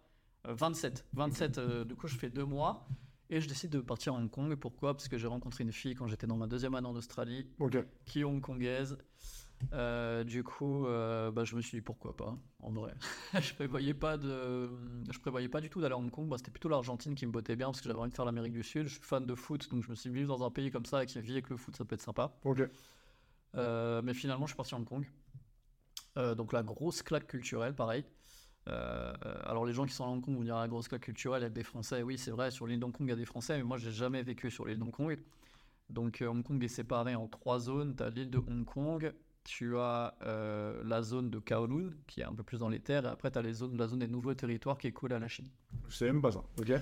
Euh, 0.47 0.55
27. 0.55 1.07
27, 1.15 1.59
euh, 1.59 1.85
du 1.85 1.95
coup, 1.97 2.07
je 2.07 2.17
fais 2.17 2.31
deux 2.31 2.45
mois. 2.45 2.87
Et 3.31 3.41
je 3.41 3.49
décide 3.49 3.71
de 3.71 3.81
partir 3.81 4.15
à 4.15 4.17
Hong 4.17 4.31
Kong. 4.31 4.55
Pourquoi? 4.57 4.95
Parce 4.95 5.09
que 5.09 5.19
j'ai 5.19 5.27
rencontré 5.27 5.65
une 5.65 5.73
fille 5.73 5.95
quand 5.95 6.07
j'étais 6.07 6.27
dans 6.27 6.37
ma 6.37 6.47
deuxième 6.47 6.75
année 6.75 6.87
en 6.87 6.95
Australie, 6.95 7.47
qui 8.05 8.21
est 8.21 8.25
hongkongaise. 8.25 8.99
Euh, 9.73 10.23
du 10.23 10.45
coup, 10.45 10.87
euh, 10.87 11.31
bah, 11.31 11.45
je 11.45 11.57
me 11.57 11.61
suis 11.61 11.79
dit 11.79 11.83
pourquoi 11.83 12.17
pas, 12.17 12.37
en 12.61 12.71
vrai. 12.73 12.95
je 13.41 13.55
prévoyais 13.55 13.95
pas 13.95 14.19
de, 14.19 14.69
je 15.11 15.19
prévoyais 15.19 15.49
pas 15.49 15.61
du 15.61 15.71
tout 15.71 15.81
d'aller 15.81 15.95
à 15.95 15.99
Hong 15.99 16.11
Kong. 16.11 16.29
Bah, 16.29 16.37
c'était 16.39 16.51
plutôt 16.51 16.69
l'Argentine 16.69 17.15
qui 17.15 17.27
me 17.27 17.33
bottait 17.33 17.57
bien 17.57 17.67
parce 17.67 17.81
que 17.81 17.89
j'avais 17.89 17.99
envie 17.99 18.11
de 18.11 18.15
faire 18.15 18.25
l'Amérique 18.25 18.53
du 18.53 18.63
Sud. 18.63 18.87
Je 18.87 18.95
suis 18.95 19.03
fan 19.03 19.25
de 19.25 19.35
foot, 19.35 19.69
donc 19.71 19.83
je 19.83 19.91
me 19.91 19.95
suis 19.95 20.11
dit 20.11 20.17
vivre 20.17 20.37
dans 20.37 20.45
un 20.45 20.51
pays 20.51 20.71
comme 20.71 20.85
ça 20.85 21.03
et 21.03 21.07
qui 21.07 21.21
vit 21.21 21.33
avec 21.33 21.49
le 21.49 21.57
foot, 21.57 21.75
ça 21.75 21.85
peut 21.85 21.95
être 21.95 22.03
sympa. 22.03 22.37
Ok. 22.45 22.63
Euh, 23.55 24.03
mais 24.03 24.15
finalement, 24.15 24.47
je 24.47 24.51
suis 24.51 24.57
parti 24.57 24.75
à 24.75 24.79
Hong 24.79 24.87
Kong. 24.87 25.07
Donc 26.37 26.55
la 26.55 26.63
grosse 26.63 27.03
claque 27.03 27.27
culturelle, 27.27 27.75
pareil. 27.75 28.03
Euh, 28.69 29.13
alors 29.45 29.65
les 29.65 29.73
gens 29.73 29.87
qui 29.87 29.95
sont 29.95 30.05
à 30.05 30.09
Hong 30.09 30.21
Kong 30.25 30.37
vont 30.37 30.43
dire 30.43 30.57
la 30.57 30.69
grosse 30.69 30.89
claque 30.89 31.03
culturelle 31.03 31.43
avec 31.43 31.55
des 31.55 31.63
Français. 31.63 32.03
Oui, 32.03 32.19
c'est 32.19 32.31
vrai, 32.31 32.51
sur 32.51 32.67
l'île 32.67 32.81
d'Hong 32.81 32.93
Kong, 32.93 33.07
il 33.07 33.11
y 33.11 33.13
a 33.13 33.17
des 33.17 33.25
Français, 33.25 33.57
mais 33.57 33.63
moi, 33.63 33.79
j'ai 33.79 33.93
jamais 33.93 34.23
vécu 34.23 34.51
sur 34.51 34.67
l'île 34.67 34.79
d'Hong 34.79 34.91
Kong. 34.91 35.17
Donc 35.89 36.21
euh, 36.21 36.27
Hong 36.27 36.43
Kong 36.43 36.63
est 36.65 36.69
séparé 36.69 37.15
en 37.15 37.29
trois 37.29 37.61
zones. 37.61 37.95
Tu 37.97 38.03
as 38.03 38.11
l'île 38.11 38.31
de 38.31 38.39
Hong 38.39 38.65
Kong, 38.65 39.13
tu 39.45 39.77
as 39.79 40.15
euh, 40.23 40.83
la 40.85 41.03
zone 41.03 41.31
de 41.31 41.39
Kowloon, 41.39 41.93
qui 42.09 42.21
est 42.21 42.25
un 42.25 42.35
peu 42.35 42.43
plus 42.43 42.59
dans 42.59 42.69
les 42.69 42.81
terres, 42.81 43.05
et 43.05 43.09
après, 43.09 43.31
tu 43.31 43.39
as 43.39 43.43
les 43.43 43.53
zones, 43.53 43.77
la 43.77 43.87
zone 43.87 44.01
des 44.01 44.09
nouveaux 44.09 44.35
territoires 44.35 44.79
qui 44.79 44.89
est 44.89 45.13
à 45.13 45.19
la 45.19 45.29
Chine. 45.29 45.49
Je 45.89 45.95
sais 45.95 46.07
même 46.07 46.21
pas 46.21 46.33
ça. 46.33 46.43
Ok. 46.59 46.73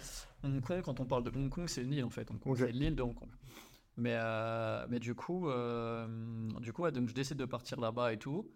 Hong 0.43 0.61
Kong, 0.63 0.83
quand 0.83 1.01
on 1.01 1.05
parle 1.05 1.25
de 1.25 1.39
Hong 1.39 1.51
Kong, 1.51 1.69
c'est 1.69 1.83
une 1.83 1.93
île 1.93 2.05
en 2.05 2.11
fait. 2.11 2.31
Hong 2.31 2.41
Kong, 2.41 2.53
Ok. 2.53 2.59
C'est 2.61 2.73
l'île 2.73 2.97
de 2.97 3.03
Hong 3.03 3.15
Kong. 3.15 3.29
Mais, 3.97 4.17
euh, 4.17 4.87
mais 4.89 4.99
du 4.99 5.15
coup, 5.15 5.49
du 6.61 6.73
coup 6.73 6.83
ouais, 6.83 6.91
donc 6.93 7.09
je 7.09 7.15
décide 7.15 7.37
de 7.37 7.45
partir 7.45 7.79
là-bas 7.79 8.13
et 8.13 8.19
tout. 8.19 8.49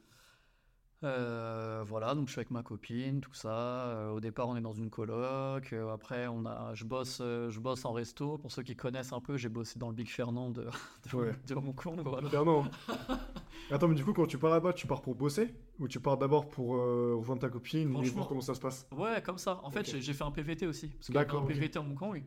Euh, 1.05 1.85
voilà, 1.87 2.15
donc 2.17 2.27
je 2.27 2.33
suis 2.33 2.41
avec 2.41 2.51
ma 2.51 2.63
copine, 2.65 3.21
tout 3.21 3.33
ça. 3.35 3.51
Euh, 3.89 4.11
au 4.11 4.19
départ, 4.21 4.49
on 4.49 4.57
est 4.57 4.61
dans 4.61 4.73
une 4.73 4.91
coloc. 4.91 5.73
Euh, 5.73 5.93
après, 5.93 6.27
on 6.27 6.45
a, 6.45 6.75
je 6.75 6.85
bosse, 6.85 7.19
je 7.21 7.61
bosse 7.61 7.85
en 7.85 7.93
resto. 7.93 8.37
Pour 8.39 8.51
ceux 8.51 8.63
qui 8.65 8.75
connaissent 8.75 9.13
un 9.13 9.21
peu, 9.21 9.37
j'ai 9.37 9.49
bossé 9.49 9.79
dans 9.79 9.89
le 9.89 9.95
Big 9.95 10.09
Fernand 10.09 10.51
de, 10.51 10.65
de, 11.13 11.17
Ouais. 11.17 11.33
de 11.47 11.55
Hong 11.55 11.75
Kong. 11.75 12.01
Voilà. 12.05 12.29
Clairement. 12.29 12.65
Attends, 13.71 13.87
mais 13.89 13.95
du 13.95 14.05
coup, 14.05 14.13
quand 14.13 14.27
tu 14.27 14.39
pars 14.39 14.51
là-bas, 14.51 14.73
tu 14.73 14.87
pars 14.87 15.03
pour 15.03 15.15
bosser 15.15 15.55
Ou 15.79 15.87
tu 15.89 16.01
pars 16.01 16.17
d'abord 16.17 16.49
pour 16.49 16.71
rejoindre 16.71 17.43
ta 17.43 17.49
copine 17.51 17.95
et 18.03 18.09
voir 18.09 18.27
comment 18.27 18.41
ça 18.41 18.55
se 18.55 18.61
passe? 18.61 18.87
Ouais, 18.91 19.23
comme 19.23 19.39
ça. 19.39 19.61
En 19.63 19.71
fait, 19.71 19.85
j'ai- 19.85 20.13
fait 20.13 20.25
un 20.25 20.31
PVT 20.33 20.67
aussi. 20.67 20.89
Parce 20.89 21.11
D'accord, 21.11 21.43
un. 21.43 21.47
PVT 21.47 21.79
à 21.79 21.83
Hong 21.83 21.95
Kong. 21.95 22.25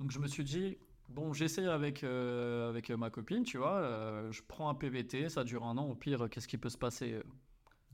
Donc 0.00 0.10
je 0.12 0.18
me 0.18 0.26
suis 0.28 0.44
dit, 0.44 0.78
bon, 1.08 1.32
j'essaye 1.32 1.66
avec, 1.66 2.04
euh, 2.04 2.68
avec 2.70 2.90
ma 2.90 3.10
copine, 3.10 3.42
tu 3.42 3.58
vois. 3.58 3.74
euh, 3.76 4.30
je 4.32 4.40
prends 4.46 4.68
un 4.70 4.74
PVT, 4.74 5.28
ça 5.28 5.44
dure 5.44 5.64
un 5.64 5.76
an. 5.76 5.88
Au 5.90 5.94
pire, 5.94 6.28
qu'est-ce 6.30 6.48
qui 6.48 6.56
peut 6.58 6.68
se 6.70 6.78
passer 6.78 7.20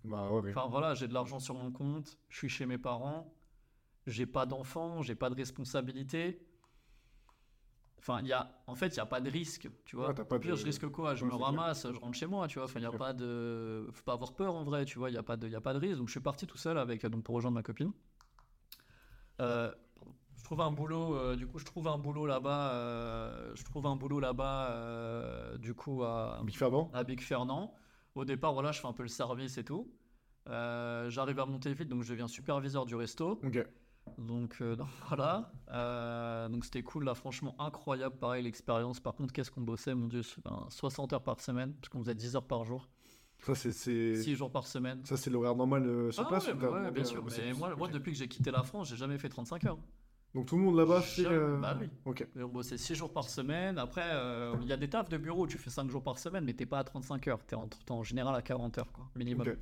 Bah 0.05 0.31
ouais, 0.31 0.41
ouais. 0.41 0.51
Enfin 0.51 0.69
voilà, 0.69 0.95
j'ai 0.95 1.09
de 1.09 1.15
l'argent 1.15 1.41
sur 1.41 1.55
mon 1.55 1.71
compte, 1.71 2.19
je 2.29 2.37
suis 2.39 2.49
chez 2.49 2.67
mes 2.67 2.79
parents, 2.79 3.33
j'ai 4.07 4.27
pas 4.27 4.47
d'enfants, 4.47 5.03
j'ai 5.03 5.15
pas 5.15 5.31
de 5.31 5.35
responsabilité. 5.35 6.47
Enfin, 7.99 8.23
y 8.23 8.33
a, 8.33 8.51
en 8.67 8.75
fait, 8.75 8.89
il 8.89 8.95
n'y 8.95 9.01
a 9.01 9.07
pas 9.07 9.21
de 9.21 9.31
risque, 9.31 9.69
tu 9.85 9.95
vois. 9.97 10.15
T'as 10.15 10.25
pas 10.25 10.37
Au 10.37 10.39
pire, 10.39 10.53
de- 10.53 10.57
je 10.57 10.65
risque 10.65 10.89
quoi? 10.89 11.15
Je 11.15 11.23
Ouais, 11.25 11.27
me 11.27 11.33
c'est 11.33 11.37
clair. 11.37 11.47
ramasse, 11.47 11.87
je 11.93 11.99
rentre 11.99 12.17
chez 12.17 12.27
moi, 12.27 12.49
tu 12.49 12.59
vois. 12.59 12.65
Enfin, 12.65 12.81
il 12.81 12.87
a 12.87 12.93
pas 12.93 13.13
de... 13.13 13.89
Faut 13.93 14.03
pas 14.05 14.15
avoir 14.15 14.33
peur, 14.35 14.55
en 14.55 14.65
vrai, 14.65 14.87
tu 14.87 14.99
vois. 14.99 15.11
Il 15.11 15.13
n'y 15.13 15.19
a, 15.19 15.23
pas 15.23 15.37
de- 15.37 15.49
y 15.49 15.55
a 15.55 15.61
pas 15.61 15.75
de 15.75 15.79
risque. 15.79 15.99
Donc, 15.99 16.09
je 16.09 16.13
suis 16.13 16.21
parti 16.21 16.47
tout 16.47 16.57
seul 16.57 16.79
avec, 16.79 17.05
donc, 17.05 17.23
pour 17.25 17.35
rejoindre 17.35 17.57
ma 17.57 17.63
copine. 17.63 17.93
Euh, 19.41 19.71
je 20.37 20.45
trouve 20.45 20.61
un 20.63 20.71
boulot, 20.73 21.15
euh, 21.15 21.37
du 21.37 21.47
coup, 21.47 21.59
je 21.59 21.65
trouve 21.65 21.89
un 21.89 21.99
boulot 21.99 22.27
là-bas, 22.27 22.73
euh, 22.73 23.53
je 23.55 23.63
trouve 23.65 23.87
un 23.87 23.97
boulot 23.97 24.21
là-bas, 24.21 24.71
euh, 24.71 25.59
du 25.59 25.75
coup, 25.75 26.03
à, 26.03 26.41
Big 26.45 26.57
Fernand 26.57 26.91
à 26.95 27.05
Big 27.05 27.21
Fernand. 27.21 27.75
Au 28.15 28.25
départ, 28.25 28.53
voilà, 28.53 28.73
je 28.73 28.81
fais 28.81 28.87
un 28.89 28.93
peu 28.93 29.03
le 29.03 29.09
service 29.09 29.59
et 29.59 29.65
tout. 29.65 29.91
Euh, 30.49 31.09
J'arrive 31.11 31.39
à 31.41 31.47
monter 31.47 31.73
vite, 31.73 31.89
donc 31.89 32.03
je 32.03 32.11
deviens 32.11 32.29
superviseur 32.29 32.87
du 32.87 32.95
resto. 32.97 33.41
Donc, 34.19 34.57
euh, 34.61 34.77
donc 34.77 34.89
voilà. 35.09 35.53
Euh, 35.71 36.49
donc 36.49 36.65
c'était 36.65 36.83
cool, 36.83 37.05
là, 37.05 37.15
franchement 37.15 37.55
incroyable, 37.61 38.17
pareil, 38.19 38.43
l'expérience. 38.43 38.99
Par 39.01 39.15
contre, 39.15 39.33
qu'est-ce 39.33 39.51
qu'on 39.51 39.61
bossait, 39.61 39.95
mon 39.95 40.09
Dieu, 40.09 40.23
c'est, 40.23 40.43
ben, 40.43 40.67
60 40.71 41.13
heures 41.13 41.23
par 41.23 41.41
semaine, 41.41 41.75
parce 41.75 41.89
qu'on 41.89 42.01
faisait 42.01 42.15
10 42.15 42.35
heures 42.37 42.47
par 42.47 42.65
jour, 42.65 42.89
Ça, 43.39 43.55
c'est. 43.55 43.71
c'est- 43.73 44.17
6 44.17 44.35
jours 44.35 44.51
par 44.51 44.67
semaine. 44.67 45.05
Ça, 45.05 45.17
c'est 45.17 45.31
l'horaire 45.31 45.55
normal 45.55 46.13
sur 46.13 46.25
Ah 46.25 46.29
place 46.29 46.47
ouais, 46.49 46.55
ou 46.55 46.73
ouais, 46.73 46.91
bien 46.91 47.05
sûr. 47.05 47.25
Mais 47.25 47.53
moi, 47.55 47.75
moi, 47.77 47.89
depuis 47.89 48.13
que 48.13 48.19
j'ai 48.19 48.29
quitté 48.29 48.51
la 48.51 48.63
France, 48.65 48.89
j'ai 48.89 48.97
jamais 48.97 49.19
fait 49.19 49.29
35 49.29 49.65
heures. 49.67 49.79
Donc 50.35 50.47
tout 50.47 50.57
le 50.57 50.63
monde 50.63 50.77
là-bas 50.77 51.01
fait. 51.01 51.27
Euh, 51.27 51.59
Bah 51.59 51.77
oui. 51.81 51.89
Ok. 52.05 52.27
Et 52.37 52.43
on 52.43 52.49
bossait 52.49 52.79
6 52.79 52.95
jours 52.95 53.13
par 53.13 53.29
semaine. 53.29 53.79
Après, 53.79 54.05
euh, 54.05 54.55
il 54.63 54.69
y 54.69 54.73
a 54.73 54.77
des 54.77 54.89
tafs 54.89 55.09
de 55.09 55.17
bureau 55.17 55.43
où 55.43 55.47
tu 55.49 55.59
fais 55.59 55.71
5 55.71 55.91
jours 55.91 56.03
par 56.03 56.19
semaine, 56.19 56.45
mais 56.45 56.53
t'es 56.55 56.67
pas 56.67 56.79
à 56.79 56.85
35 56.85 57.27
heures. 57.29 57.45
T'es 57.45 57.57
en, 57.57 57.67
t'es 57.67 57.91
en 57.91 58.05
général 58.05 58.35
à 58.37 58.43
40 58.43 58.79
heures, 58.79 58.93
quoi, 58.93 59.11
minimum. 59.17 59.49
Ok. 59.49 59.57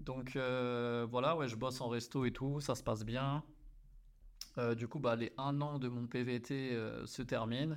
Donc 0.00 0.36
euh, 0.36 1.06
voilà, 1.10 1.36
ouais, 1.36 1.48
je 1.48 1.56
bosse 1.56 1.80
en 1.80 1.88
resto 1.88 2.24
et 2.24 2.32
tout, 2.32 2.60
ça 2.60 2.74
se 2.74 2.82
passe 2.82 3.04
bien. 3.04 3.42
Euh, 4.58 4.74
du 4.74 4.88
coup, 4.88 4.98
bah, 4.98 5.16
les 5.16 5.32
un 5.38 5.60
an 5.60 5.78
de 5.78 5.88
mon 5.88 6.06
PVT 6.06 6.76
se 7.06 7.22
terminent. 7.22 7.76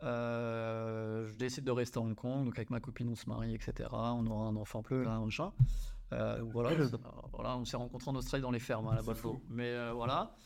Je 0.00 1.34
décide 1.36 1.64
de 1.64 1.70
rester 1.72 1.98
à 1.98 2.02
Hong 2.02 2.14
Kong, 2.14 2.44
donc 2.44 2.56
avec 2.58 2.70
ma 2.70 2.78
copine 2.80 3.08
on 3.08 3.14
se 3.16 3.28
marie, 3.28 3.54
etc. 3.54 3.88
On 3.92 4.26
aura 4.26 4.46
un 4.46 4.56
enfant 4.56 4.82
tard, 4.82 5.08
un 5.08 5.30
chat. 5.30 5.52
Voilà, 6.10 6.70
voilà, 7.32 7.56
on 7.56 7.64
s'est 7.64 7.76
rencontrés 7.76 8.10
en 8.10 8.14
Australie 8.16 8.42
dans 8.42 8.50
les 8.52 8.60
fermes, 8.60 8.86
à 8.88 8.94
la 8.94 9.02
C'est 9.02 9.08
Buffalo. 9.10 9.40
Mais 9.48 9.90
voilà. 9.92 10.36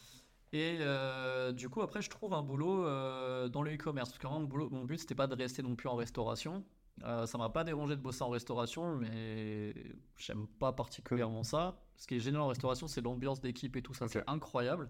Et 0.52 0.78
euh, 0.80 1.52
du 1.52 1.68
coup, 1.68 1.82
après, 1.82 2.00
je 2.00 2.08
trouve 2.08 2.32
un 2.32 2.42
boulot 2.42 2.86
euh, 2.86 3.48
dans 3.48 3.62
le 3.62 3.74
e-commerce. 3.74 4.08
Parce 4.10 4.18
que 4.18 4.26
vraiment, 4.26 4.40
mon, 4.40 4.46
boulot- 4.46 4.70
mon 4.70 4.84
but, 4.84 4.98
c'était 4.98 5.14
pas 5.14 5.26
de 5.26 5.34
rester 5.34 5.62
non 5.62 5.76
plus 5.76 5.88
en 5.88 5.94
restauration. 5.94 6.64
Euh, 7.04 7.26
ça 7.26 7.38
m'a 7.38 7.48
pas 7.48 7.64
dérangé 7.64 7.94
de 7.96 8.00
bosser 8.00 8.24
en 8.24 8.30
restauration, 8.30 8.96
mais 8.96 9.74
j'aime 10.16 10.46
pas 10.58 10.72
particulièrement 10.72 11.44
ça. 11.44 11.78
Ce 11.96 12.06
qui 12.06 12.16
est 12.16 12.20
génial 12.20 12.40
en 12.40 12.48
restauration, 12.48 12.88
c'est 12.88 13.00
l'ambiance 13.00 13.40
d'équipe 13.40 13.76
et 13.76 13.82
tout 13.82 13.94
ça, 13.94 14.08
c'est 14.08 14.24
incroyable. 14.26 14.88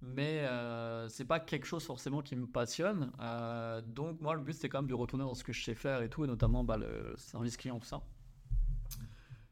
Mais 0.00 0.46
euh, 0.46 1.08
c'est 1.08 1.24
pas 1.24 1.40
quelque 1.40 1.66
chose 1.66 1.84
forcément 1.84 2.22
qui 2.22 2.36
me 2.36 2.46
passionne. 2.46 3.10
Donc, 3.88 4.20
moi, 4.20 4.34
le 4.36 4.42
but, 4.42 4.52
c'était 4.52 4.68
quand 4.68 4.78
même 4.78 4.88
de 4.88 4.94
retourner 4.94 5.24
dans 5.24 5.34
ce 5.34 5.42
que 5.42 5.52
je 5.52 5.62
sais 5.64 5.74
faire 5.74 6.02
et 6.02 6.08
tout, 6.08 6.24
et 6.24 6.28
notamment 6.28 6.62
bah, 6.62 6.76
le 6.76 7.14
service 7.16 7.56
client, 7.56 7.78
tout 7.80 7.86
ça. 7.86 8.00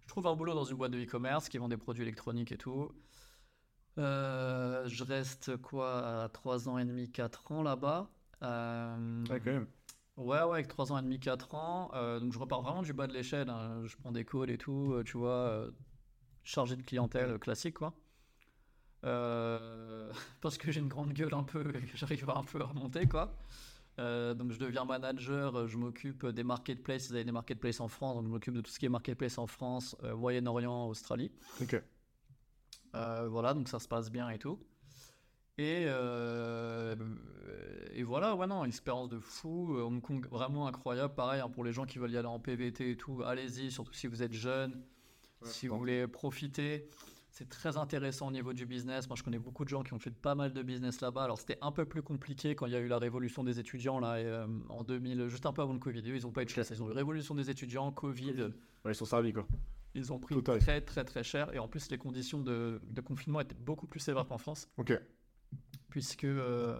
Je 0.01 0.07
trouve 0.07 0.29
un 0.29 0.37
boulot 0.37 0.55
dans 0.55 0.65
une 0.65 0.77
boîte 0.77 0.93
de 0.93 1.03
e-commerce 1.03 1.49
qui 1.49 1.59
vend 1.59 1.69
des 1.69 1.77
produits 1.77 2.05
électroniques 2.05 2.53
et 2.53 2.57
tout. 2.57 2.93
Euh, 3.99 4.87
je 4.89 5.05
reste 5.05 5.57
quoi, 5.57 6.23
à 6.25 6.29
3 6.29 6.69
ans 6.69 6.79
et 6.79 6.85
demi, 6.85 7.11
4 7.11 7.51
ans 7.53 7.63
là-bas. 7.63 8.11
Euh, 8.43 9.25
Ouais, 9.31 9.41
quand 9.41 9.53
même. 9.53 9.67
Ouais, 10.17 10.43
ouais, 10.43 10.53
avec 10.55 10.69
3 10.69 10.93
ans 10.93 10.99
et 10.99 11.03
demi, 11.03 11.19
4 11.21 11.55
ans. 11.55 11.91
Euh, 11.95 12.21
donc 12.21 12.33
je 12.33 12.39
repars 12.39 12.63
vraiment 12.63 12.83
du 12.83 12.93
bas 12.93 13.07
de 13.07 13.13
l'échelle. 13.13 13.49
hein. 13.51 13.83
Je 13.85 13.97
prends 13.97 14.13
des 14.13 14.25
calls 14.25 14.51
et 14.51 14.59
tout, 14.59 14.93
euh, 14.93 15.03
tu 15.05 15.17
vois, 15.19 15.67
chargé 16.45 16.77
de 16.77 16.83
clientèle 16.83 17.39
classique, 17.39 17.75
quoi. 17.79 17.95
Parce 20.41 20.59
que 20.59 20.73
j'ai 20.73 20.81
une 20.81 20.89
grande 20.89 21.13
gueule 21.13 21.35
un 21.35 21.43
peu 21.45 21.61
et 21.77 21.81
que 21.83 21.97
j'arrive 21.97 22.29
un 22.31 22.43
peu 22.45 22.61
à 22.61 22.65
remonter, 22.65 23.07
quoi. 23.07 23.33
Donc 23.99 24.53
je 24.53 24.59
deviens 24.59 24.85
manager, 24.85 25.69
je 25.69 25.77
m'occupe 25.79 26.27
des 26.27 26.43
marketplaces. 26.45 27.09
Ils 27.09 27.15
avaient 27.15 27.25
des 27.25 27.33
marketplaces 27.33 27.81
en 27.81 27.89
France, 27.89 28.17
donc 28.17 28.25
je 28.25 28.31
m'occupe 28.31 28.55
de 28.55 28.61
tout 28.61 28.71
ce 28.71 28.79
qui 28.79 28.87
est 28.87 28.91
marketplace 28.91 29.39
en 29.39 29.47
France, 29.47 29.97
Moyen-Orient, 30.03 30.89
Australie. 30.89 31.31
Ok. 31.63 31.81
Euh, 32.97 33.29
voilà, 33.29 33.55
donc 33.55 33.69
ça 33.69 33.79
se 33.79 33.89
passe 33.89 34.11
bien 34.11 34.29
et 34.31 34.39
tout. 34.39 34.59
Et, 35.59 35.85
euh, 35.87 36.95
et 37.95 38.03
voilà, 38.03 38.35
ouais, 38.37 38.47
non, 38.47 38.65
expérience 38.65 39.09
de 39.09 39.19
fou. 39.19 39.75
euh, 39.77 39.83
Hong 39.83 40.03
Kong, 40.03 40.27
vraiment 40.31 40.67
incroyable. 40.67 41.15
Pareil, 41.15 41.41
hein, 41.41 41.49
pour 41.49 41.65
les 41.65 41.73
gens 41.73 41.87
qui 41.87 41.99
veulent 41.99 42.13
y 42.13 42.17
aller 42.19 42.27
en 42.27 42.39
PVT 42.39 42.91
et 42.91 42.97
tout, 42.97 43.23
allez-y, 43.25 43.71
surtout 43.71 43.95
si 43.95 44.07
vous 44.07 44.23
êtes 44.23 44.33
jeune, 44.35 44.73
Ouais, 45.43 45.49
si 45.49 45.67
vous 45.69 45.79
voulez 45.79 46.07
profiter. 46.07 46.89
C'est 47.31 47.49
très 47.51 47.77
intéressant 47.77 48.29
au 48.29 48.31
niveau 48.31 48.55
du 48.55 48.65
business. 48.65 49.09
Moi, 49.09 49.17
je 49.17 49.23
connais 49.23 49.39
beaucoup 49.39 49.65
de 49.65 49.69
gens 49.69 49.83
qui 49.83 49.93
ont 49.93 49.99
fait 49.99 50.11
pas 50.11 50.35
mal 50.35 50.55
de 50.55 50.63
business 50.63 51.03
là-bas. 51.03 51.25
Alors, 51.25 51.39
c'était 51.39 51.59
un 51.61 51.71
peu 51.71 51.85
plus 51.85 52.03
compliqué 52.03 52.55
quand 52.55 52.65
il 52.65 52.73
y 52.73 52.77
a 52.77 52.79
eu 52.81 52.89
la 52.89 52.99
révolution 52.99 53.45
des 53.45 53.59
étudiants, 53.61 53.99
là, 53.99 54.19
et, 54.19 54.25
euh, 54.25 54.47
en 54.71 54.83
2000, 54.85 55.29
juste 55.29 55.45
un 55.45 55.53
peu 55.53 55.61
avant 55.61 55.75
le 55.75 55.79
Covid. 55.79 56.01
Ils 56.03 56.23
n'ont 56.23 56.33
pas 56.33 56.43
eu 56.43 56.47
de 56.47 56.51
chance. 56.51 56.71
Ils 56.71 56.83
ont 56.83 56.89
eu 56.89 56.93
révolution 56.93 57.35
des 57.35 57.51
étudiants, 57.51 57.93
Covid. 57.93 58.43
Ouais, 58.85 58.93
ils 58.93 58.95
sont 58.95 59.05
servis, 59.05 59.35
quoi. 59.35 59.47
Ils 59.97 60.13
ont 60.13 60.19
pris 60.21 60.35
Total. 60.37 60.59
très, 60.61 60.81
très, 60.81 61.05
très 61.05 61.25
cher. 61.25 61.53
Et 61.55 61.59
en 61.59 61.67
plus, 61.69 61.91
les 61.91 61.99
conditions 61.99 62.41
de, 62.41 62.81
de 62.89 63.01
confinement 63.01 63.41
étaient 63.41 63.55
beaucoup 63.57 63.87
plus 63.89 63.99
sévères 64.01 64.29
qu'en 64.29 64.39
France. 64.39 64.69
Ok. 64.77 64.93
puisque 65.91 66.25
euh, 66.25 66.79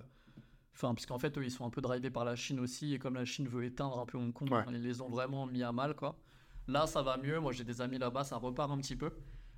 enfin 0.75 0.95
puisqu'en 0.95 1.19
fait 1.19 1.37
eux 1.39 1.45
ils 1.45 1.51
sont 1.51 1.65
un 1.65 1.71
peu 1.71 1.81
drivés 1.81 2.11
par 2.11 2.25
la 2.25 2.37
Chine 2.37 2.61
aussi. 2.61 2.93
Et 2.95 2.99
comme 2.99 3.15
la 3.15 3.25
Chine 3.25 3.49
veut 3.49 3.65
éteindre 3.65 3.99
un 3.99 4.07
peu 4.07 4.19
Hong 4.19 4.33
Kong 4.33 4.51
Ouais. 4.53 4.65
ils 4.69 4.83
les 4.83 5.01
ont 5.01 5.09
vraiment 5.09 5.47
mis 5.47 5.63
à 5.63 5.73
mal 5.73 5.95
quoi. 5.97 6.19
Là 6.69 6.87
ça 6.87 7.01
va 7.03 7.17
mieux. 7.17 7.41
Moi 7.41 7.53
j'ai 7.53 7.65
des 7.65 7.81
amis 7.81 7.99
là-bas 7.99 8.25
ça 8.25 8.37
repart 8.37 8.71
un 8.71 8.79
petit 8.79 8.97
peu. 8.97 9.11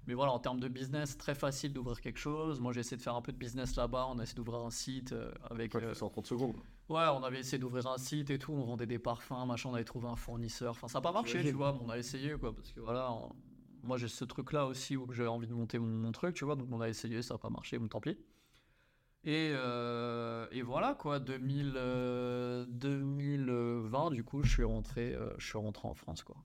Mais 0.06 0.14
voilà 0.14 0.32
en 0.32 0.38
termes 0.38 0.60
de 0.60 0.68
business 0.68 1.18
très 1.18 1.34
facile 1.34 1.72
d'ouvrir 1.72 2.00
quelque 2.00 2.18
chose. 2.18 2.60
Moi 2.60 2.72
j'ai 2.72 2.80
essayé 2.80 2.96
de 2.96 3.02
faire 3.02 3.14
un 3.16 3.20
peu 3.22 3.32
de 3.32 3.36
business 3.38 3.74
là-bas. 3.76 4.06
On 4.10 4.18
a 4.18 4.22
essayé 4.22 4.36
d'ouvrir 4.36 4.60
un 4.60 4.70
site 4.70 5.12
euh, 5.12 5.32
avec 5.50 5.74
Ouais, 5.74 5.82
euh, 5.82 5.94
en 6.00 6.08
30 6.08 6.26
secondes. 6.26 6.56
ouais 6.88 7.04
on 7.12 7.22
avait 7.24 7.40
essayé 7.40 7.58
d'ouvrir 7.58 7.86
un 7.88 7.98
site 7.98 8.30
et 8.30 8.38
tout. 8.38 8.52
On 8.52 8.62
vendait 8.64 8.86
des 8.86 8.98
parfums 9.00 9.44
machin. 9.46 9.70
On 9.70 9.74
avait 9.74 9.84
trouvé 9.84 10.06
un 10.08 10.16
fournisseur. 10.16 10.70
Enfin 10.70 10.86
ça 10.88 10.98
n'a 10.98 11.02
pas 11.02 11.12
marché 11.12 11.42
tu 11.42 11.50
vois 11.52 11.72
mais 11.72 11.80
on 11.84 11.90
a 11.90 11.98
essayé 11.98 12.34
quoi. 12.38 12.54
Parce 12.54 12.70
que 12.72 12.80
voilà 12.80 13.10
on- 13.12 13.32
moi 13.82 13.96
j'ai 13.96 14.08
ce 14.08 14.24
truc 14.24 14.52
là 14.52 14.66
aussi 14.66 14.96
où 14.96 15.10
j'ai 15.12 15.26
envie 15.26 15.46
de 15.46 15.54
monter 15.54 15.78
mon, 15.78 15.86
mon 15.86 16.12
truc 16.12 16.34
tu 16.34 16.44
vois 16.44 16.56
donc 16.56 16.68
on 16.70 16.80
a 16.80 16.88
essayé 16.88 17.22
ça 17.22 17.34
n'a 17.34 17.38
pas 17.38 17.50
marché 17.50 17.78
bon 17.78 17.88
tant 17.88 18.00
pis 18.00 18.18
et, 19.24 19.50
euh, 19.52 20.46
et 20.52 20.62
voilà 20.62 20.94
quoi, 20.94 21.18
2000, 21.18 21.74
euh, 21.76 22.64
2020, 22.68 24.12
du 24.12 24.22
coup, 24.22 24.42
je 24.44 24.50
suis 24.50 24.64
rentré, 24.64 25.12
euh, 25.12 25.28
je 25.38 25.46
suis 25.46 25.58
rentré 25.58 25.88
en 25.88 25.94
France 25.94 26.22
quoi. 26.22 26.36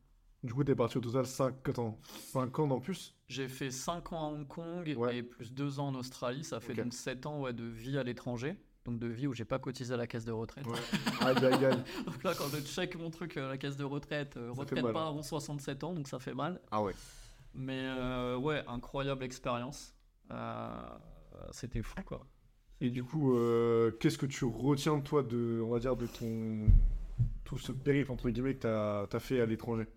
Du 0.43 0.53
coup, 0.53 0.63
t'es 0.65 0.75
parti 0.75 0.97
au 0.97 1.01
total 1.01 1.25
5, 1.25 1.69
attends, 1.69 1.97
5 2.33 2.59
ans 2.59 2.69
en 2.71 2.81
plus 2.81 3.15
J'ai 3.29 3.47
fait 3.47 3.71
5 3.71 4.11
ans 4.11 4.27
à 4.27 4.31
Hong 4.33 4.47
Kong 4.47 4.93
Ouais. 4.97 5.17
et 5.17 5.23
plus 5.23 5.53
2 5.53 5.79
ans 5.79 5.87
en 5.87 5.95
Australie, 5.95 6.43
ça 6.43 6.59
fait 6.59 6.73
donc 6.73 6.93
7 6.93 7.25
ans 7.25 7.39
ouais, 7.41 7.53
de 7.53 7.63
vie 7.63 7.97
à 7.97 8.03
l'étranger, 8.03 8.57
donc 8.83 8.99
de 8.99 9.07
vie 9.07 9.27
où 9.27 9.33
j'ai 9.33 9.45
pas 9.45 9.59
cotisé 9.59 9.93
à 9.93 9.97
la 9.97 10.07
caisse 10.07 10.25
de 10.25 10.33
retraite. 10.33 10.67
Ouais. 10.67 10.79
Aïe, 11.21 11.45
aïe. 11.45 11.83
Donc 12.05 12.21
là, 12.25 12.33
quand 12.37 12.49
je 12.49 12.59
check 12.59 12.97
mon 12.97 13.09
truc, 13.09 13.37
euh, 13.37 13.47
la 13.47 13.57
caisse 13.57 13.77
de 13.77 13.85
retraite, 13.85 14.35
euh, 14.35 14.51
retraite 14.51 14.81
pas 14.81 15.05
hein. 15.05 15.09
avant 15.09 15.21
67 15.21 15.85
ans, 15.85 15.93
donc 15.93 16.09
ça 16.09 16.19
fait 16.19 16.33
mal. 16.33 16.59
Ah 16.71 16.83
ouais. 16.83 16.93
Mais 17.53 17.81
euh, 17.85 18.37
ouais, 18.37 18.63
incroyable 18.67 19.23
expérience. 19.23 19.95
Euh, 20.31 20.97
C'était 21.51 21.81
fou 21.83 22.01
quoi. 22.05 22.25
Et 22.81 22.89
du 22.89 23.03
coup, 23.03 23.35
euh, 23.35 23.91
qu'est-ce 23.99 24.17
que 24.17 24.25
tu 24.25 24.45
retiens, 24.45 24.99
toi, 24.99 25.23
de, 25.23 25.61
on 25.63 25.69
va 25.69 25.79
dire, 25.79 25.95
de 25.95 26.07
ton. 26.07 26.65
tout 27.45 27.57
ce 27.57 27.71
périple, 27.71 28.11
entre 28.11 28.29
guillemets, 28.29 28.55
que 28.55 28.61
t'as 28.61 29.03
as 29.15 29.19
fait 29.19 29.39
à 29.41 29.45
l'étranger? 29.45 29.87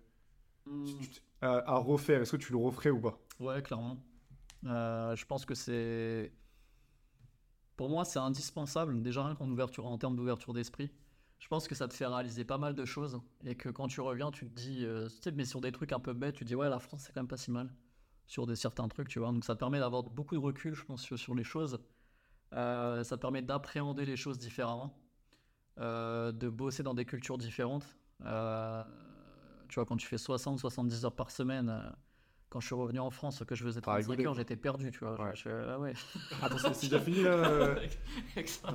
Tu 0.65 1.21
à, 1.41 1.73
à 1.73 1.77
refaire, 1.77 2.21
est-ce 2.21 2.31
que 2.31 2.37
tu 2.37 2.51
le 2.51 2.57
referais 2.57 2.89
ou 2.89 2.99
pas? 2.99 3.19
Ouais, 3.39 3.61
clairement. 3.61 3.97
Euh, 4.65 5.15
je 5.15 5.25
pense 5.25 5.45
que 5.45 5.53
c'est. 5.55 6.31
Pour 7.75 7.89
moi, 7.89 8.05
c'est 8.05 8.19
indispensable, 8.19 9.01
déjà 9.01 9.23
rien 9.23 9.35
qu'en 9.35 9.49
ouverture, 9.49 9.85
en 9.85 9.97
termes 9.97 10.15
d'ouverture 10.15 10.53
d'esprit. 10.53 10.91
Je 11.39 11.47
pense 11.47 11.67
que 11.67 11.75
ça 11.75 11.87
te 11.87 11.93
fait 11.93 12.05
réaliser 12.05 12.45
pas 12.45 12.57
mal 12.57 12.73
de 12.73 12.85
choses 12.85 13.19
et 13.45 13.55
que 13.55 13.69
quand 13.69 13.87
tu 13.87 14.01
reviens, 14.01 14.31
tu 14.31 14.49
te 14.49 14.55
dis, 14.55 14.83
euh, 14.83 15.07
tu 15.07 15.15
sais, 15.21 15.31
mais 15.31 15.45
sur 15.45 15.61
des 15.61 15.71
trucs 15.71 15.91
un 15.91 15.99
peu 15.99 16.13
bêtes, 16.13 16.35
tu 16.35 16.43
te 16.43 16.47
dis, 16.47 16.55
ouais, 16.55 16.69
la 16.69 16.79
France, 16.79 17.03
c'est 17.05 17.13
quand 17.13 17.21
même 17.21 17.27
pas 17.27 17.37
si 17.37 17.51
mal 17.51 17.71
sur 18.25 18.45
des 18.45 18.55
certains 18.55 18.87
trucs, 18.87 19.07
tu 19.07 19.19
vois. 19.19 19.31
Donc 19.31 19.45
ça 19.45 19.55
permet 19.55 19.79
d'avoir 19.79 20.03
beaucoup 20.03 20.35
de 20.35 20.41
recul, 20.41 20.73
je 20.73 20.83
pense, 20.83 21.01
sur, 21.15 21.35
les 21.35 21.43
choses. 21.43 21.79
Euh, 22.53 23.03
ça 23.03 23.17
permet 23.17 23.41
d'appréhender 23.41 24.05
les 24.05 24.17
choses 24.17 24.37
différemment, 24.37 24.97
euh, 25.79 26.31
de 26.31 26.49
bosser 26.49 26.83
dans 26.83 26.93
des 26.93 27.05
cultures 27.05 27.37
différentes. 27.37 27.85
Tu 28.19 29.75
vois, 29.75 29.85
quand 29.85 29.97
tu 29.97 30.07
fais 30.07 30.17
60-70 30.17 31.05
heures 31.05 31.15
par 31.15 31.29
semaine, 31.29 31.93
quand 32.49 32.59
je 32.61 32.65
suis 32.67 32.75
revenu 32.75 32.99
en 32.99 33.09
France, 33.09 33.43
que 33.45 33.55
je 33.55 33.63
faisais 33.63 33.81
T'as 33.81 33.91
35 33.91 34.09
rigolé, 34.11 34.25
heures, 34.27 34.33
j'étais 34.35 34.55
perdu, 34.55 34.89
tu 34.91 34.99
vois. 34.99 35.19
Ouais. 35.21 35.31
Je- 35.35 35.49
je- 35.49 35.69
ah 35.69 35.79
ouais. 35.79 35.93
Attends, 36.41 36.57
c'est 36.57 36.73
c'est 36.73 36.87
déjà 36.87 36.99
fini 36.99 37.21
là 37.23 37.29
euh, 37.31 37.75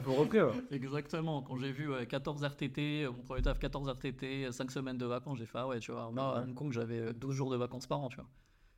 faut 0.03 0.25
là. 0.35 0.53
Exactement. 0.71 1.43
Quand 1.43 1.57
j'ai 1.57 1.73
vu 1.73 1.91
ouais, 1.91 2.07
14 2.07 2.43
RTT, 2.45 3.05
euh, 3.05 3.13
mon 3.13 3.23
premier 3.23 3.43
taf 3.43 3.59
14 3.59 3.89
RTT, 3.89 4.53
5 4.53 4.71
semaines 4.71 4.99
de 4.99 5.07
vacances, 5.07 5.39
j'ai 5.39 5.47
fait 5.47 5.59
ah 5.59 5.67
ouais, 5.67 5.81
tu 5.81 5.93
vois. 5.93 6.11
Moi, 6.11 6.39
à. 6.39 6.43
Hong 6.43 6.55
Kong, 6.55 6.73
j'avais 6.73 6.99
euh, 6.99 7.13
12 7.13 7.35
jours 7.35 7.51
de 7.51 7.57
vacances 7.57 7.87
par 7.87 8.01
an, 8.01 8.09
tu 8.09 8.17
vois. 8.17 8.27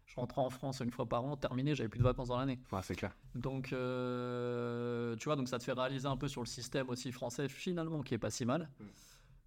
Je 0.07 0.15
rentrais 0.21 0.43
en 0.43 0.51
France 0.51 0.81
une 0.81 0.91
fois 0.93 1.07
par 1.07 1.25
an, 1.25 1.37
terminé, 1.37 1.75
j'avais 1.75 1.89
plus 1.89 1.99
de 1.99 2.05
vacances 2.05 2.29
dans 2.29 2.39
l'année. 2.39 2.61
Ouais, 2.71 2.81
c'est 2.83 2.95
clair. 2.95 3.17
Donc, 3.35 3.73
euh, 3.73 5.17
tu 5.17 5.25
vois, 5.25 5.35
donc 5.37 5.49
ça 5.49 5.59
te 5.59 5.65
fait 5.65 5.73
réaliser 5.73 6.07
un 6.07 6.17
peu 6.17 6.29
sur 6.29 6.41
le 6.43 6.47
système 6.47 6.89
aussi 6.91 7.11
français, 7.11 7.49
finalement, 7.49 8.03
qui 8.03 8.15
est 8.15 8.19
pas 8.19 8.31
si 8.31 8.45
mal. 8.45 8.69
Mm. 8.79 8.85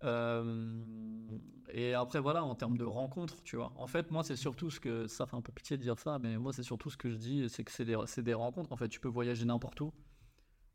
Euh, 0.04 0.72
et 1.70 1.94
après, 1.94 2.20
voilà, 2.20 2.44
en 2.44 2.56
termes 2.56 2.78
de 2.78 2.84
rencontres, 2.86 3.42
tu 3.44 3.56
vois. 3.56 3.74
En 3.78 3.88
fait, 3.88 4.12
moi, 4.12 4.24
c'est 4.24 4.36
surtout 4.36 4.70
ce 4.70 4.80
que. 4.80 5.08
Ça 5.08 5.26
fait 5.26 5.36
un 5.36 5.42
peu 5.42 5.52
pitié 5.52 5.78
de 5.78 5.82
dire 5.82 6.00
ça, 6.00 6.20
mais 6.20 6.38
moi, 6.38 6.54
c'est 6.54 6.64
surtout 6.64 6.90
ce 6.90 6.98
que 6.98 7.10
je 7.10 7.16
dis, 7.18 7.50
c'est 7.50 7.64
que 7.64 7.72
c'est 7.72 7.86
des, 7.86 7.98
des 8.24 8.34
rencontres. 8.34 8.72
En 8.72 8.78
fait, 8.78 8.90
tu 8.90 9.00
peux 9.00 9.08
voyager 9.10 9.46
n'importe 9.46 9.82
où, 9.82 9.94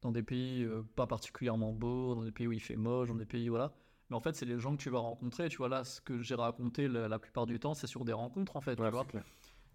dans 0.02 0.12
des 0.12 0.22
pays 0.22 0.64
euh, 0.64 0.82
pas 0.96 1.06
particulièrement 1.06 1.72
beaux, 1.72 2.14
dans 2.14 2.24
des 2.24 2.32
pays 2.32 2.46
où 2.48 2.52
il 2.52 2.60
fait 2.60 2.76
moche, 2.76 3.08
dans 3.08 3.14
des 3.16 3.26
pays, 3.26 3.48
voilà. 3.48 3.74
Mais 4.10 4.16
en 4.16 4.20
fait, 4.20 4.34
c'est 4.36 4.46
les 4.46 4.58
gens 4.58 4.76
que 4.76 4.82
tu 4.82 4.90
vas 4.90 4.98
rencontrer. 5.00 5.48
Tu 5.48 5.58
vois, 5.58 5.68
là, 5.68 5.84
ce 5.84 6.00
que 6.00 6.20
j'ai 6.22 6.34
raconté 6.34 6.88
la, 6.88 7.08
la 7.08 7.18
plupart 7.18 7.46
du 7.46 7.58
temps, 7.60 7.74
c'est 7.74 7.86
sur 7.86 8.04
des 8.04 8.12
rencontres, 8.12 8.56
en 8.56 8.60
fait. 8.60 8.80
Ouais, 8.80 8.88
tu 8.88 8.90
vois. 8.90 9.04
c'est 9.04 9.08
clair. 9.08 9.24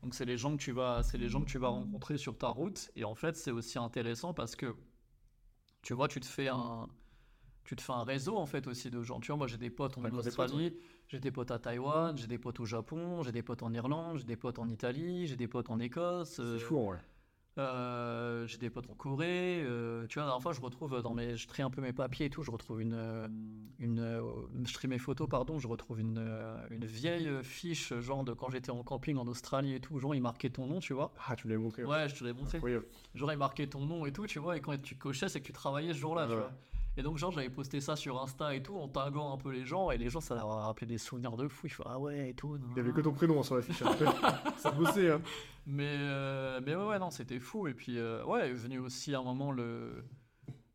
Donc 0.04 0.14
c'est 0.16 0.26
les 0.26 0.38
gens 0.38 0.56
que 0.56 0.62
tu 0.62 0.72
vas, 0.72 1.04
c'est 1.04 1.18
les 1.18 1.30
gens 1.30 1.42
que 1.42 1.50
tu 1.50 1.58
vas 1.58 1.70
rencontrer 1.70 2.18
sur 2.18 2.38
ta 2.38 2.48
route. 2.50 2.92
Et 2.96 3.04
en 3.04 3.16
fait, 3.16 3.36
c'est 3.36 3.52
aussi 3.52 3.80
intéressant 3.80 4.34
parce 4.34 4.56
que 4.56 4.76
tu 5.82 5.94
vois, 5.94 6.08
tu 6.08 6.20
te 6.20 6.26
fais 6.26 6.50
un, 6.50 6.88
tu 7.68 7.76
te 7.76 7.82
fais 7.82 7.92
un 7.94 8.04
réseau 8.04 8.38
en 8.38 8.46
fait 8.48 8.66
aussi 8.66 8.90
de 8.90 9.04
gens. 9.04 9.20
Tu 9.20 9.28
vois, 9.28 9.38
moi 9.38 9.48
j'ai 9.48 9.58
des 9.58 9.70
potes 9.70 9.98
en 9.98 10.04
Ouais, 10.04 10.12
Australie, 10.12 10.74
j'ai 11.08 11.20
des 11.20 11.32
potes 11.32 11.52
à 11.52 11.60
Taïwan, 11.60 12.18
j'ai 12.18 12.26
des 12.28 12.38
potes 12.40 12.60
au 12.60 12.66
Japon, 12.66 13.22
j'ai 13.24 13.32
des 13.32 13.44
potes 13.44 13.62
en 13.62 13.74
Irlande, 13.74 14.18
j'ai 14.20 14.24
des 14.24 14.38
potes 14.38 14.58
en 14.58 14.68
Italie, 14.70 15.28
j'ai 15.28 15.36
des 15.36 15.48
potes 15.48 15.70
en 15.70 15.80
Écosse. 15.80 16.40
euh, 16.40 16.58
C'est 16.58 16.64
fou 16.66 16.78
en 16.80 16.86
vrai. 16.86 17.00
euh, 17.58 18.46
j'ai 18.48 18.58
des 18.58 18.70
potes 18.70 18.90
en 18.90 18.94
Corée. 18.94 19.62
euh, 19.66 20.06
tu 20.08 20.14
vois, 20.16 20.24
la 20.24 20.28
dernière 20.30 20.42
fois, 20.44 20.54
je 20.54 20.62
retrouve 20.62 21.02
dans 21.02 21.14
mes, 21.14 21.36
je 21.36 21.48
trie 21.48 21.62
un 21.64 21.70
peu 21.70 21.82
mes 21.82 21.92
papiers 21.92 22.28
et 22.28 22.30
tout, 22.30 22.44
je 22.44 22.52
retrouve 22.52 22.82
une, 22.82 22.94
euh, 22.94 23.28
une, 23.80 24.00
euh, 24.00 24.22
je 24.64 24.74
trie 24.74 24.88
mes 24.88 25.00
photos, 25.00 25.28
pardon, 25.28 25.60
je 25.60 25.68
retrouve 25.68 26.00
une, 26.00 26.20
euh, 26.20 26.56
une 26.70 26.86
vieille 26.86 27.30
fiche, 27.44 27.94
genre 28.00 28.24
de 28.24 28.34
quand 28.34 28.50
j'étais 28.50 28.70
en 28.72 28.84
camping 28.84 29.18
en 29.18 29.28
Australie 29.28 29.74
et 29.74 29.80
tout, 29.80 30.00
genre 30.00 30.14
il 30.16 30.22
marquait 30.22 30.50
ton 30.52 30.68
nom, 30.68 30.80
tu 30.80 30.94
vois. 30.94 31.12
Ah, 31.28 31.36
tu 31.36 31.48
l'as 31.50 31.58
montré. 31.58 31.84
Ouais, 31.84 32.08
je 32.08 32.16
te 32.16 32.24
l'ai 32.24 32.32
montré. 32.34 32.62
Genre 33.16 33.32
il 33.32 33.38
marquait 33.38 33.68
ton 33.68 33.86
nom 33.86 34.06
et 34.06 34.14
tout, 34.14 34.26
tu 34.28 34.40
vois, 34.40 34.56
et 34.56 34.62
quand 34.62 34.80
tu 34.82 34.96
cochais, 34.96 35.28
c'est 35.28 35.42
que 35.42 35.48
tu 35.48 35.54
travaillais 35.54 35.94
ce 35.94 36.00
jour-là, 36.00 36.28
tu 36.28 36.34
Ouais. 36.34 36.40
vois. 36.40 36.52
Et 36.98 37.04
donc, 37.04 37.18
genre, 37.18 37.32
j'avais 37.32 37.50
posté 37.52 37.80
ça 37.80 37.96
sur 37.96 38.20
Insta 38.22 38.56
et 38.56 38.64
tout, 38.64 38.76
en 38.76 38.88
taguant 38.88 39.32
un 39.32 39.38
peu 39.38 39.52
les 39.52 39.66
gens, 39.66 39.92
et 39.92 40.00
les 40.00 40.10
gens, 40.10 40.20
ça 40.20 40.34
leur 40.34 40.50
a 40.52 40.66
rappelé 40.66 40.88
des 40.88 40.98
souvenirs 40.98 41.38
de 41.38 41.48
fou. 41.48 41.68
Ils 41.68 41.70
font, 41.70 41.84
ah 41.86 42.00
ouais, 42.00 42.32
et 42.32 42.34
tout. 42.34 42.58
Il 42.72 42.78
y 42.78 42.80
avait 42.80 42.92
que 42.92 43.02
ton 43.02 43.14
prénom 43.14 43.40
hein, 43.40 43.44
sur 43.44 43.56
la 43.56 43.62
fiche. 43.62 43.84
hein. 43.84 43.96
ça 44.58 44.72
bossait, 44.72 45.12
hein. 45.12 45.22
Mais, 45.68 45.96
euh, 46.00 46.60
mais 46.66 46.76
ouais, 46.76 46.88
ouais, 46.88 47.00
non, 47.00 47.12
c'était 47.12 47.40
fou. 47.40 47.68
Et 47.68 47.76
puis, 47.76 48.00
euh, 48.00 48.26
ouais, 48.26 48.50
est 48.50 48.54
venu 48.54 48.80
aussi 48.80 49.14
à 49.14 49.20
un 49.20 49.24
moment 49.24 49.52
le, 49.52 50.04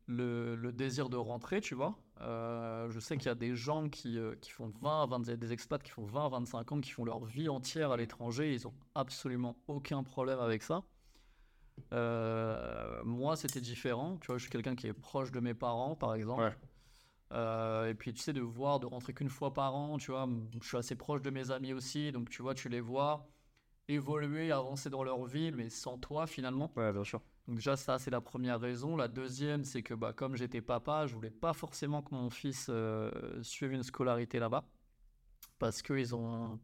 le, 0.07 0.55
le 0.55 0.71
désir 0.71 1.09
de 1.09 1.17
rentrer, 1.17 1.59
tu 1.59 1.75
vois. 1.75 1.95
Euh, 2.21 2.89
je 2.89 3.01
sais 3.01 3.17
qu'il 3.17 3.25
y 3.25 3.29
a 3.29 3.35
des 3.35 3.53
gens 3.55 3.89
qui, 3.89 4.17
euh, 4.17 4.35
qui 4.39 4.51
font 4.51 4.71
20, 4.81 5.07
20, 5.07 5.19
des 5.35 5.51
expats 5.51 5.83
qui 5.83 5.91
font 5.91 6.05
20, 6.05 6.29
25 6.29 6.71
ans, 6.71 6.79
qui 6.79 6.91
font 6.91 7.03
leur 7.03 7.25
vie 7.25 7.49
entière 7.49 7.91
à 7.91 7.97
l'étranger. 7.97 8.53
Ils 8.53 8.65
ont 8.65 8.73
absolument 8.95 9.57
aucun 9.67 10.03
problème 10.03 10.39
avec 10.39 10.63
ça. 10.63 10.83
Euh, 11.91 13.01
moi, 13.03 13.35
c'était 13.35 13.61
différent. 13.61 14.17
Tu 14.21 14.27
vois, 14.27 14.37
je 14.37 14.43
suis 14.43 14.51
quelqu'un 14.51 14.75
qui 14.75 14.87
est 14.87 14.93
proche 14.93 15.31
de 15.31 15.39
mes 15.39 15.53
parents, 15.53 15.95
par 15.95 16.15
exemple. 16.15 16.43
Ouais. 16.43 16.55
Euh, 17.31 17.89
et 17.89 17.93
puis, 17.93 18.13
tu 18.13 18.21
sais, 18.21 18.33
de 18.33 18.41
voir, 18.41 18.79
de 18.79 18.85
rentrer 18.85 19.13
qu'une 19.13 19.29
fois 19.29 19.53
par 19.53 19.75
an, 19.75 19.97
tu 19.97 20.11
vois, 20.11 20.27
je 20.61 20.67
suis 20.67 20.77
assez 20.77 20.95
proche 20.95 21.21
de 21.21 21.29
mes 21.29 21.51
amis 21.51 21.73
aussi. 21.73 22.11
Donc, 22.11 22.29
tu 22.29 22.41
vois, 22.41 22.53
tu 22.53 22.69
les 22.69 22.81
vois 22.81 23.27
évoluer, 23.87 24.51
avancer 24.51 24.89
dans 24.89 25.03
leur 25.03 25.25
vie, 25.25 25.51
mais 25.51 25.69
sans 25.69 25.97
toi, 25.97 26.27
finalement. 26.27 26.71
Ouais, 26.75 26.91
bien 26.91 27.03
sûr. 27.03 27.21
Donc 27.47 27.57
déjà 27.57 27.75
ça 27.75 27.99
c'est 27.99 28.11
la 28.11 28.21
première 28.21 28.59
raison. 28.59 28.95
La 28.95 29.07
deuxième 29.07 29.63
c'est 29.65 29.83
que 29.83 29.93
bah, 29.93 30.13
comme 30.13 30.35
j'étais 30.35 30.61
papa, 30.61 31.07
je 31.07 31.15
voulais 31.15 31.29
pas 31.29 31.53
forcément 31.53 32.01
que 32.01 32.15
mon 32.15 32.29
fils 32.29 32.67
euh, 32.69 33.11
suive 33.43 33.73
une 33.73 33.83
scolarité 33.83 34.39
là-bas 34.39 34.63
parce 35.59 35.81
qu'ils 35.81 36.15
ont 36.15 36.59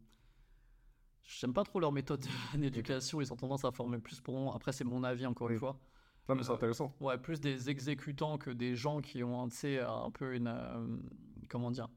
j'aime 1.38 1.52
pas 1.52 1.64
trop 1.64 1.80
leur 1.80 1.92
méthode 1.92 2.24
d'éducation, 2.54 3.20
ils 3.20 3.32
ont 3.32 3.36
tendance 3.36 3.64
à 3.64 3.72
former 3.72 3.98
plus 3.98 4.20
pour 4.20 4.54
après 4.54 4.72
c'est 4.72 4.84
mon 4.84 5.04
avis 5.04 5.26
encore 5.26 5.48
une 5.50 5.56
fois. 5.56 5.78
Non, 6.28 6.34
mais 6.36 6.42
c'est 6.42 6.52
Euh, 6.52 6.54
intéressant. 6.54 6.94
Ouais, 7.00 7.18
plus 7.18 7.40
des 7.40 7.70
exécutants 7.70 8.38
que 8.38 8.50
des 8.50 8.76
gens 8.76 9.00
qui 9.00 9.22
ont 9.24 9.48
tu 9.48 9.56
sais 9.56 9.80
un 9.80 10.10
peu 10.10 10.34
une 10.34 10.48
euh, 10.48 10.98
comment 11.48 11.70
dire 11.70 11.88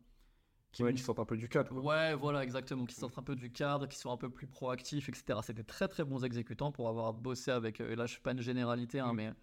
qui 0.72 0.84
Ouais, 0.84 0.94
qui 0.94 1.04
sortent 1.04 1.20
un 1.20 1.26
peu 1.26 1.38
du 1.38 1.50
cadre. 1.50 1.70
quoi. 1.72 1.82
Ouais, 1.84 2.16
voilà, 2.16 2.44
exactement, 2.44 2.86
qui 2.86 2.96
sortent 2.96 3.18
un 3.20 3.24
peu 3.24 3.36
du 3.36 3.52
cadre, 3.52 3.88
qui 3.88 3.98
sont 3.98 4.12
un 4.12 4.18
peu 4.18 4.30
plus 4.30 4.48
proactifs, 4.48 5.08
etc. 5.10 5.42
C'est 5.44 5.54
des 5.54 5.64
très 5.64 5.88
très 5.88 6.04
bons 6.04 6.24
exécutants 6.26 6.72
pour 6.72 6.90
avoir 6.90 7.14
bossé 7.14 7.52
avec 7.52 7.80
eux. 7.82 7.92
Et 7.92 7.96
là, 7.96 8.06
je 8.08 8.16
fais 8.16 8.22
pas 8.22 8.32
une 8.32 8.42
généralité, 8.42 9.00
hein, 9.00 9.14
Mm. 9.14 9.16
mais, 9.18 9.34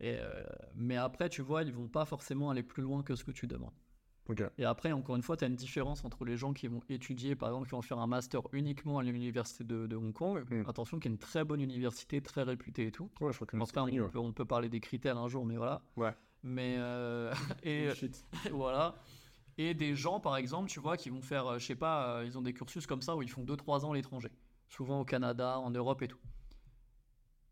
et, 0.00 0.18
euh, 0.20 0.44
mais 0.74 0.96
après, 0.96 1.28
tu 1.30 1.42
vois, 1.42 1.62
ils 1.62 1.72
vont 1.72 1.88
pas 1.88 2.04
forcément 2.06 2.50
aller 2.50 2.62
plus 2.64 2.82
loin 2.82 3.02
que 3.04 3.14
ce 3.16 3.24
que 3.24 3.32
tu 3.32 3.46
demandes. 3.46 3.74
Et 4.58 4.64
après, 4.64 4.92
encore 4.92 5.16
une 5.16 5.22
fois, 5.22 5.36
tu 5.36 5.44
as 5.44 5.48
une 5.48 5.56
différence 5.56 6.04
entre 6.04 6.24
les 6.24 6.36
gens 6.36 6.52
qui 6.52 6.66
vont 6.66 6.80
étudier, 6.88 7.36
par 7.36 7.50
exemple, 7.50 7.66
qui 7.66 7.72
vont 7.72 7.82
faire 7.82 7.98
un 7.98 8.06
master 8.06 8.40
uniquement 8.52 8.98
à 8.98 9.02
l'université 9.02 9.64
de, 9.64 9.86
de 9.86 9.96
Hong 9.96 10.12
Kong. 10.12 10.44
Mm. 10.50 10.68
Attention, 10.68 10.98
qui 10.98 11.08
est 11.08 11.10
une 11.10 11.18
très 11.18 11.44
bonne 11.44 11.60
université, 11.60 12.20
très 12.22 12.42
réputée 12.42 12.86
et 12.86 12.92
tout. 12.92 13.10
Ouais, 13.20 13.32
je 13.32 13.36
crois 13.36 13.46
que 13.46 13.56
Enfin, 13.56 13.86
on, 13.90 14.08
peut, 14.08 14.18
on 14.18 14.32
peut 14.32 14.44
parler 14.44 14.68
des 14.68 14.80
critères 14.80 15.18
un 15.18 15.28
jour, 15.28 15.44
mais 15.44 15.56
voilà. 15.56 15.82
Ouais. 15.96 16.14
Mais 16.42 16.76
euh, 16.78 17.32
et, 17.62 17.94
Shit. 17.94 18.24
voilà. 18.50 18.94
Et 19.58 19.74
des 19.74 19.94
gens, 19.94 20.20
par 20.20 20.36
exemple, 20.36 20.68
tu 20.70 20.80
vois, 20.80 20.96
qui 20.96 21.10
vont 21.10 21.22
faire, 21.22 21.46
euh, 21.46 21.58
je 21.58 21.66
sais 21.66 21.76
pas, 21.76 22.18
euh, 22.18 22.24
ils 22.24 22.36
ont 22.38 22.42
des 22.42 22.52
cursus 22.52 22.86
comme 22.86 23.02
ça 23.02 23.14
où 23.14 23.22
ils 23.22 23.30
font 23.30 23.44
2-3 23.44 23.84
ans 23.84 23.92
à 23.92 23.94
l'étranger. 23.94 24.30
Souvent 24.68 25.00
au 25.00 25.04
Canada, 25.04 25.58
en 25.58 25.70
Europe 25.70 26.02
et 26.02 26.08
tout. 26.08 26.18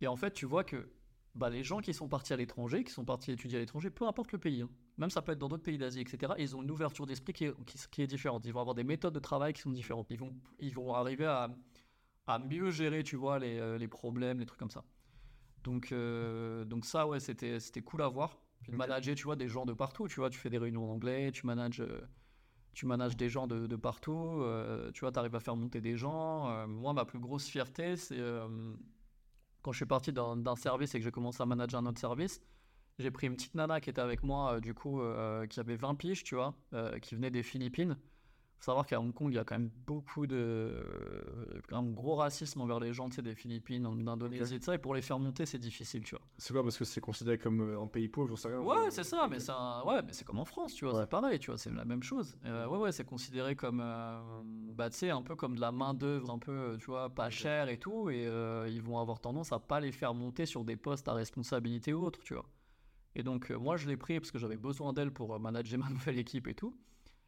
Et 0.00 0.06
en 0.06 0.16
fait, 0.16 0.32
tu 0.32 0.46
vois 0.46 0.64
que 0.64 0.88
bah, 1.34 1.48
les 1.48 1.62
gens 1.62 1.80
qui 1.80 1.94
sont 1.94 2.08
partis 2.08 2.32
à 2.32 2.36
l'étranger, 2.36 2.84
qui 2.84 2.92
sont 2.92 3.04
partis 3.04 3.32
étudier 3.32 3.56
à 3.58 3.60
l'étranger, 3.60 3.90
peu 3.90 4.06
importe 4.06 4.32
le 4.32 4.38
pays, 4.38 4.62
hein, 4.62 4.68
même 4.98 5.10
ça 5.10 5.22
peut 5.22 5.32
être 5.32 5.38
dans 5.38 5.48
d'autres 5.48 5.62
pays 5.62 5.78
d'Asie, 5.78 6.00
etc., 6.00 6.34
ils 6.38 6.54
ont 6.56 6.62
une 6.62 6.70
ouverture 6.70 7.06
d'esprit 7.06 7.32
qui 7.32 7.44
est, 7.46 7.64
qui, 7.64 7.78
qui 7.90 8.02
est 8.02 8.06
différente. 8.06 8.44
Ils 8.44 8.52
vont 8.52 8.60
avoir 8.60 8.74
des 8.74 8.84
méthodes 8.84 9.14
de 9.14 9.20
travail 9.20 9.52
qui 9.54 9.62
sont 9.62 9.70
différentes. 9.70 10.08
Ils 10.10 10.18
vont, 10.18 10.34
ils 10.58 10.74
vont 10.74 10.94
arriver 10.94 11.24
à, 11.26 11.48
à 12.26 12.38
mieux 12.38 12.70
gérer, 12.70 13.02
tu 13.02 13.16
vois, 13.16 13.38
les, 13.38 13.58
euh, 13.58 13.78
les 13.78 13.88
problèmes, 13.88 14.40
les 14.40 14.46
trucs 14.46 14.58
comme 14.58 14.70
ça. 14.70 14.84
Donc, 15.64 15.92
euh, 15.92 16.64
donc 16.64 16.84
ça, 16.84 17.06
ouais, 17.06 17.20
c'était, 17.20 17.60
c'était 17.60 17.82
cool 17.82 18.02
à 18.02 18.08
voir. 18.08 18.38
Puis 18.62 18.72
de 18.72 18.76
manager, 18.76 19.14
tu 19.14 19.24
vois, 19.24 19.36
des 19.36 19.48
gens 19.48 19.64
de 19.66 19.72
partout, 19.72 20.08
tu 20.08 20.16
vois, 20.20 20.30
tu 20.30 20.38
fais 20.38 20.50
des 20.50 20.58
réunions 20.58 20.84
en 20.84 20.94
anglais, 20.94 21.32
tu 21.32 21.46
manages, 21.46 21.80
euh, 21.80 22.00
tu 22.74 22.86
manages 22.86 23.16
des 23.16 23.28
gens 23.28 23.46
de, 23.46 23.66
de 23.66 23.76
partout, 23.76 24.40
euh, 24.42 24.90
tu 24.92 25.00
vois, 25.00 25.12
tu 25.12 25.18
arrives 25.18 25.34
à 25.34 25.40
faire 25.40 25.56
monter 25.56 25.80
des 25.80 25.96
gens. 25.96 26.66
Moi, 26.68 26.92
ma 26.92 27.04
plus 27.04 27.18
grosse 27.18 27.46
fierté, 27.46 27.96
c'est 27.96 28.20
quand 29.62 29.72
je 29.72 29.76
suis 29.78 29.86
parti 29.86 30.12
d'un, 30.12 30.56
service 30.56 30.94
et 30.94 30.98
que 30.98 31.04
j'ai 31.04 31.10
commencé 31.10 31.42
à 31.42 31.46
manager 31.46 31.80
un 31.80 31.86
autre 31.86 32.00
service, 32.00 32.40
j'ai 32.98 33.10
pris 33.10 33.26
une 33.26 33.36
petite 33.36 33.54
nana 33.54 33.80
qui 33.80 33.90
était 33.90 34.00
avec 34.00 34.22
moi, 34.22 34.54
euh, 34.54 34.60
du 34.60 34.74
coup, 34.74 35.00
euh, 35.00 35.46
qui 35.46 35.60
avait 35.60 35.76
20 35.76 35.94
piges, 35.94 36.24
tu 36.24 36.34
vois, 36.34 36.54
euh, 36.74 36.98
qui 36.98 37.14
venait 37.14 37.30
des 37.30 37.42
Philippines. 37.42 37.96
Faut 38.62 38.66
savoir 38.66 38.86
qu'à 38.86 39.00
Hong 39.00 39.12
Kong, 39.12 39.32
il 39.32 39.34
y 39.34 39.38
a 39.40 39.44
quand 39.44 39.56
même 39.58 39.72
beaucoup 39.88 40.24
de. 40.28 40.86
un 41.72 41.82
gros 41.82 42.14
racisme 42.14 42.60
envers 42.60 42.78
les 42.78 42.92
gens, 42.92 43.08
tu 43.08 43.16
sais, 43.16 43.22
des 43.22 43.34
Philippines, 43.34 43.82
d'Indonésie 44.04 44.58
ça, 44.62 44.72
et 44.76 44.78
pour 44.78 44.94
les 44.94 45.02
faire 45.02 45.18
monter, 45.18 45.46
c'est 45.46 45.58
difficile, 45.58 46.04
tu 46.04 46.14
vois. 46.14 46.24
C'est 46.38 46.52
quoi 46.52 46.62
parce 46.62 46.78
que 46.78 46.84
c'est 46.84 47.00
considéré 47.00 47.38
comme 47.38 47.60
euh, 47.60 47.80
un 47.82 47.88
pays 47.88 48.06
pauvre, 48.06 48.28
j'en 48.28 48.36
sais 48.36 48.46
rien. 48.46 48.60
Ouais, 48.60 48.88
c'est 48.90 49.02
ça, 49.02 49.26
mais 49.28 49.40
c'est 49.40 49.50
un- 49.50 49.82
ouais, 49.84 50.00
mais 50.06 50.12
c'est 50.12 50.24
comme 50.24 50.38
en 50.38 50.44
France, 50.44 50.74
tu 50.74 50.84
vois, 50.84 50.94
Ouais. 50.94 51.00
c'est 51.00 51.10
pareil, 51.10 51.40
tu 51.40 51.50
vois, 51.50 51.58
c'est 51.58 51.72
la 51.72 51.84
même 51.84 52.04
chose. 52.04 52.36
Euh, 52.44 52.68
ouais, 52.68 52.78
ouais, 52.78 52.92
c'est 52.92 53.04
considéré 53.04 53.56
comme, 53.56 53.80
euh, 53.82 54.20
bah, 54.76 54.90
tu 54.90 54.96
sais, 54.98 55.10
un 55.10 55.22
peu 55.22 55.34
comme 55.34 55.56
de 55.56 55.60
la 55.60 55.72
main 55.72 55.92
d'œuvre, 55.92 56.30
un 56.30 56.38
peu, 56.38 56.76
tu 56.78 56.86
vois, 56.86 57.10
pas 57.10 57.30
chère 57.30 57.68
et 57.68 57.78
tout, 57.80 58.10
et 58.10 58.28
euh, 58.28 58.68
ils 58.68 58.80
vont 58.80 59.00
avoir 59.00 59.18
tendance 59.18 59.50
à 59.50 59.58
pas 59.58 59.80
les 59.80 59.90
faire 59.90 60.14
monter 60.14 60.46
sur 60.46 60.64
des 60.64 60.76
postes 60.76 61.08
à 61.08 61.14
responsabilité 61.14 61.92
ou 61.92 62.04
autre, 62.04 62.20
tu 62.22 62.34
vois. 62.34 62.46
Et 63.16 63.24
donc, 63.24 63.50
moi, 63.50 63.76
je 63.76 63.88
l'ai 63.88 63.96
pris 63.96 64.20
parce 64.20 64.30
que 64.30 64.38
j'avais 64.38 64.56
besoin 64.56 64.92
d'elle 64.92 65.10
pour 65.10 65.40
manager 65.40 65.80
ma 65.80 65.88
nouvelle 65.90 66.20
équipe 66.20 66.46
et 66.46 66.54
tout. 66.54 66.76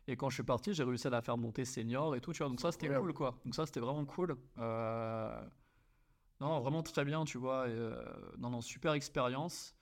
Et 0.07 0.16
quand 0.16 0.28
je 0.30 0.34
suis 0.34 0.42
parti, 0.42 0.74
j'ai 0.74 0.84
réussi 0.84 1.07
à 1.07 1.11
la 1.11 1.22
faire 1.22 1.38
monter 1.38 1.64
senior 1.64 2.14
et 2.16 2.20
tout, 2.20 2.32
tu 2.32 2.38
vois. 2.42 2.48
Donc 2.50 2.61
ça, 2.61 2.72
c'était 2.72 2.88
cool, 2.88 3.12
quoi. 3.14 3.38
Donc 3.44 3.55
ça, 3.55 3.66
c'était 3.66 3.80
vraiment 3.80 4.05
cool. 4.05 4.36
Euh, 4.59 5.40
Non, 6.40 6.61
vraiment 6.61 6.82
très 6.82 7.05
bien, 7.05 7.24
tu 7.24 7.38
vois. 7.38 7.68
et, 7.68 7.72
euh, 7.72 7.94
Non, 8.38 8.50
non, 8.50 8.61
super 8.61 8.92
expérience. 8.92 9.74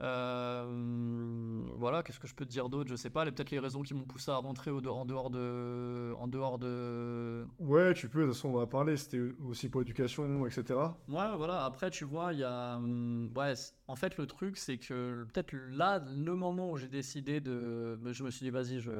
Euh, 0.00 1.62
Voilà, 1.76 2.02
qu'est-ce 2.02 2.18
que 2.20 2.26
je 2.26 2.34
peux 2.34 2.44
te 2.44 2.50
dire 2.50 2.68
d'autre? 2.68 2.88
Je 2.90 2.96
sais 2.96 3.10
pas, 3.10 3.24
peut-être 3.24 3.50
les 3.50 3.58
raisons 3.58 3.82
qui 3.82 3.94
m'ont 3.94 4.04
poussé 4.04 4.30
à 4.30 4.36
rentrer 4.36 4.70
au- 4.70 4.84
en 4.88 5.04
dehors 5.04 5.30
de... 5.30 6.12
En 6.18 6.26
dehors 6.28 6.58
de... 6.58 7.46
Ouais, 7.58 7.94
tu 7.94 8.08
peux, 8.08 8.20
de 8.22 8.26
toute 8.26 8.34
façon, 8.34 8.48
on 8.48 8.58
va 8.58 8.66
parler. 8.66 8.96
C'était 8.96 9.20
aussi 9.44 9.68
pour 9.68 9.80
l'éducation, 9.80 10.46
etc. 10.46 10.96
Ouais, 11.08 11.36
voilà. 11.36 11.64
Après, 11.64 11.90
tu 11.90 12.04
vois, 12.04 12.32
il 12.32 12.40
y 12.40 12.44
a. 12.44 12.76
hum, 12.76 13.30
Ouais, 13.36 13.54
en 13.88 13.96
fait, 13.96 14.16
le 14.16 14.26
truc, 14.26 14.56
c'est 14.56 14.78
que 14.78 15.24
peut-être 15.32 15.54
là, 15.70 16.00
le 16.00 16.34
moment 16.34 16.70
où 16.70 16.76
j'ai 16.76 16.88
décidé 16.88 17.40
de. 17.40 17.98
Je 18.12 18.24
me 18.24 18.30
suis 18.30 18.44
dit, 18.44 18.50
vas-y, 18.50 18.80
je, 18.80 18.90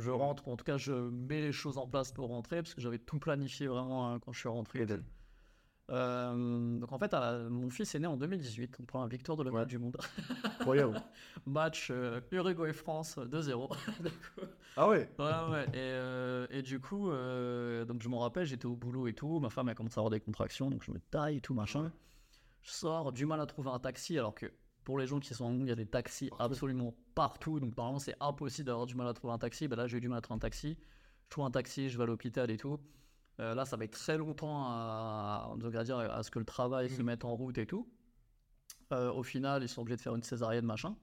je 0.00 0.10
rentre. 0.10 0.48
En 0.48 0.56
tout 0.56 0.64
cas, 0.64 0.76
je 0.76 0.92
mets 0.92 1.40
les 1.40 1.52
choses 1.52 1.78
en 1.78 1.86
place 1.86 2.12
pour 2.12 2.28
rentrer, 2.28 2.62
parce 2.62 2.74
que 2.74 2.80
j'avais 2.80 2.98
tout 2.98 3.18
planifié 3.18 3.66
vraiment 3.66 4.08
hein, 4.12 4.18
quand 4.20 4.32
je 4.32 4.40
suis 4.40 4.48
rentré. 4.48 4.86
Euh, 5.90 6.78
donc, 6.78 6.92
en 6.92 6.98
fait, 6.98 7.10
la- 7.12 7.38
mon 7.48 7.70
fils 7.70 7.94
est 7.94 7.98
né 7.98 8.06
en 8.06 8.16
2018. 8.18 8.76
On 8.80 8.84
prend 8.84 9.00
la 9.02 9.08
victoire 9.08 9.38
de 9.38 9.44
la 9.44 9.50
Ouais. 9.50 9.60
Coupe 9.62 9.70
du 9.70 9.78
Monde. 9.78 9.96
Incroyable. 10.60 11.00
Match 11.46 11.88
euh, 11.90 12.20
Uruguay-France 12.30 13.16
2-0. 13.18 13.74
ah 14.76 14.88
ouais 14.88 15.10
Ouais, 15.18 15.24
ouais. 15.50 15.64
Et, 15.68 15.76
euh, 15.76 16.46
et 16.50 16.60
du 16.60 16.78
coup, 16.78 17.10
euh, 17.10 17.86
donc 17.86 18.02
je 18.02 18.08
m'en 18.10 18.18
rappelle, 18.18 18.44
j'étais 18.44 18.66
au 18.66 18.76
boulot 18.76 19.06
et 19.08 19.14
tout. 19.14 19.40
Ma 19.40 19.48
femme, 19.48 19.70
elle 19.70 19.74
commence 19.76 19.96
à 19.96 20.00
avoir 20.00 20.10
des 20.10 20.20
contractions, 20.20 20.68
donc 20.70 20.82
je 20.84 20.90
me 20.90 20.98
taille 21.10 21.38
et 21.38 21.40
tout, 21.40 21.54
machin. 21.54 21.90
Je 22.60 22.70
sors, 22.70 23.10
du 23.12 23.24
mal 23.24 23.40
à 23.40 23.46
trouver 23.46 23.70
un 23.70 23.78
taxi, 23.78 24.18
alors 24.18 24.34
que 24.34 24.52
pour 24.88 24.98
les 24.98 25.06
gens 25.06 25.20
qui 25.20 25.34
sont 25.34 25.44
en 25.44 25.52
il 25.60 25.68
y 25.68 25.70
a 25.70 25.74
des 25.74 25.84
taxis 25.84 26.30
absolument 26.38 26.94
partout. 27.14 27.60
Donc, 27.60 27.76
normalement, 27.76 27.98
c'est 27.98 28.14
impossible 28.20 28.68
d'avoir 28.68 28.86
du 28.86 28.94
mal 28.94 29.06
à 29.06 29.12
trouver 29.12 29.34
un 29.34 29.38
taxi. 29.38 29.68
Ben 29.68 29.76
là, 29.76 29.86
j'ai 29.86 29.98
eu 29.98 30.00
du 30.00 30.08
mal 30.08 30.16
à 30.16 30.20
trouver 30.22 30.36
un 30.36 30.38
taxi. 30.38 30.78
Je 31.24 31.28
trouve 31.28 31.44
un 31.44 31.50
taxi, 31.50 31.90
je 31.90 31.98
vais 31.98 32.04
à 32.04 32.06
l'hôpital 32.06 32.50
et 32.50 32.56
tout. 32.56 32.80
Euh, 33.38 33.54
là, 33.54 33.66
ça 33.66 33.76
va 33.76 33.84
être 33.84 33.92
très 33.92 34.16
longtemps 34.16 34.64
à, 34.64 35.54
dire, 35.84 35.98
à 35.98 36.22
ce 36.22 36.30
que 36.30 36.38
le 36.38 36.46
travail 36.46 36.88
se 36.88 37.00
Mhm. 37.00 37.04
mette 37.04 37.26
en 37.26 37.36
route 37.36 37.58
et 37.58 37.66
tout. 37.66 37.86
Euh, 38.92 39.12
au 39.12 39.22
final, 39.22 39.62
ils 39.62 39.68
sont 39.68 39.82
obligés 39.82 39.96
de 39.96 40.00
faire 40.02 40.14
une 40.14 40.22
césarienne, 40.22 40.64
machin. 40.64 40.96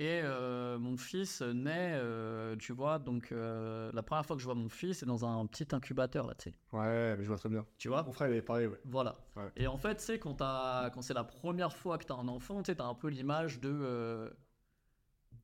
Et 0.00 0.20
euh, 0.22 0.78
mon 0.78 0.96
fils 0.96 1.42
naît, 1.42 1.92
euh, 1.94 2.54
tu 2.56 2.72
vois, 2.72 2.98
donc 3.00 3.30
la 3.30 4.02
première 4.02 4.24
fois 4.24 4.36
que 4.36 4.40
je 4.42 4.46
vois 4.46 4.54
mon 4.54 4.68
fils, 4.68 4.98
c'est 4.98 5.06
dans 5.06 5.24
un 5.24 5.44
petit 5.46 5.66
incubateur, 5.74 6.26
là, 6.26 6.34
tu 6.34 6.50
sais. 6.50 6.54
Ouais, 6.72 7.16
mais 7.16 7.22
je 7.24 7.28
vois 7.28 7.38
très 7.38 7.48
bien. 7.48 7.64
Tu 7.78 7.88
vois 7.88 8.02
Mon 8.04 8.12
frère, 8.12 8.28
il 8.28 8.36
est 8.36 8.42
pareil, 8.42 8.66
ouais. 8.66 8.78
Voilà. 8.84 9.16
Ouais. 9.36 9.50
Et 9.56 9.66
en 9.66 9.76
fait, 9.76 9.96
tu 9.96 10.04
sais, 10.04 10.18
quand, 10.18 10.34
t'as- 10.34 10.90
quand 10.94 11.02
c'est 11.02 11.14
la 11.14 11.24
première 11.24 11.72
fois 11.72 11.98
que 11.98 12.04
tu 12.04 12.12
as 12.12 12.16
un 12.16 12.28
enfant, 12.28 12.62
tu 12.62 12.70
sais, 12.70 12.76
tu 12.76 12.82
as 12.82 12.86
un 12.86 12.94
peu 12.94 13.08
l'image 13.08 13.60
de. 13.60 14.30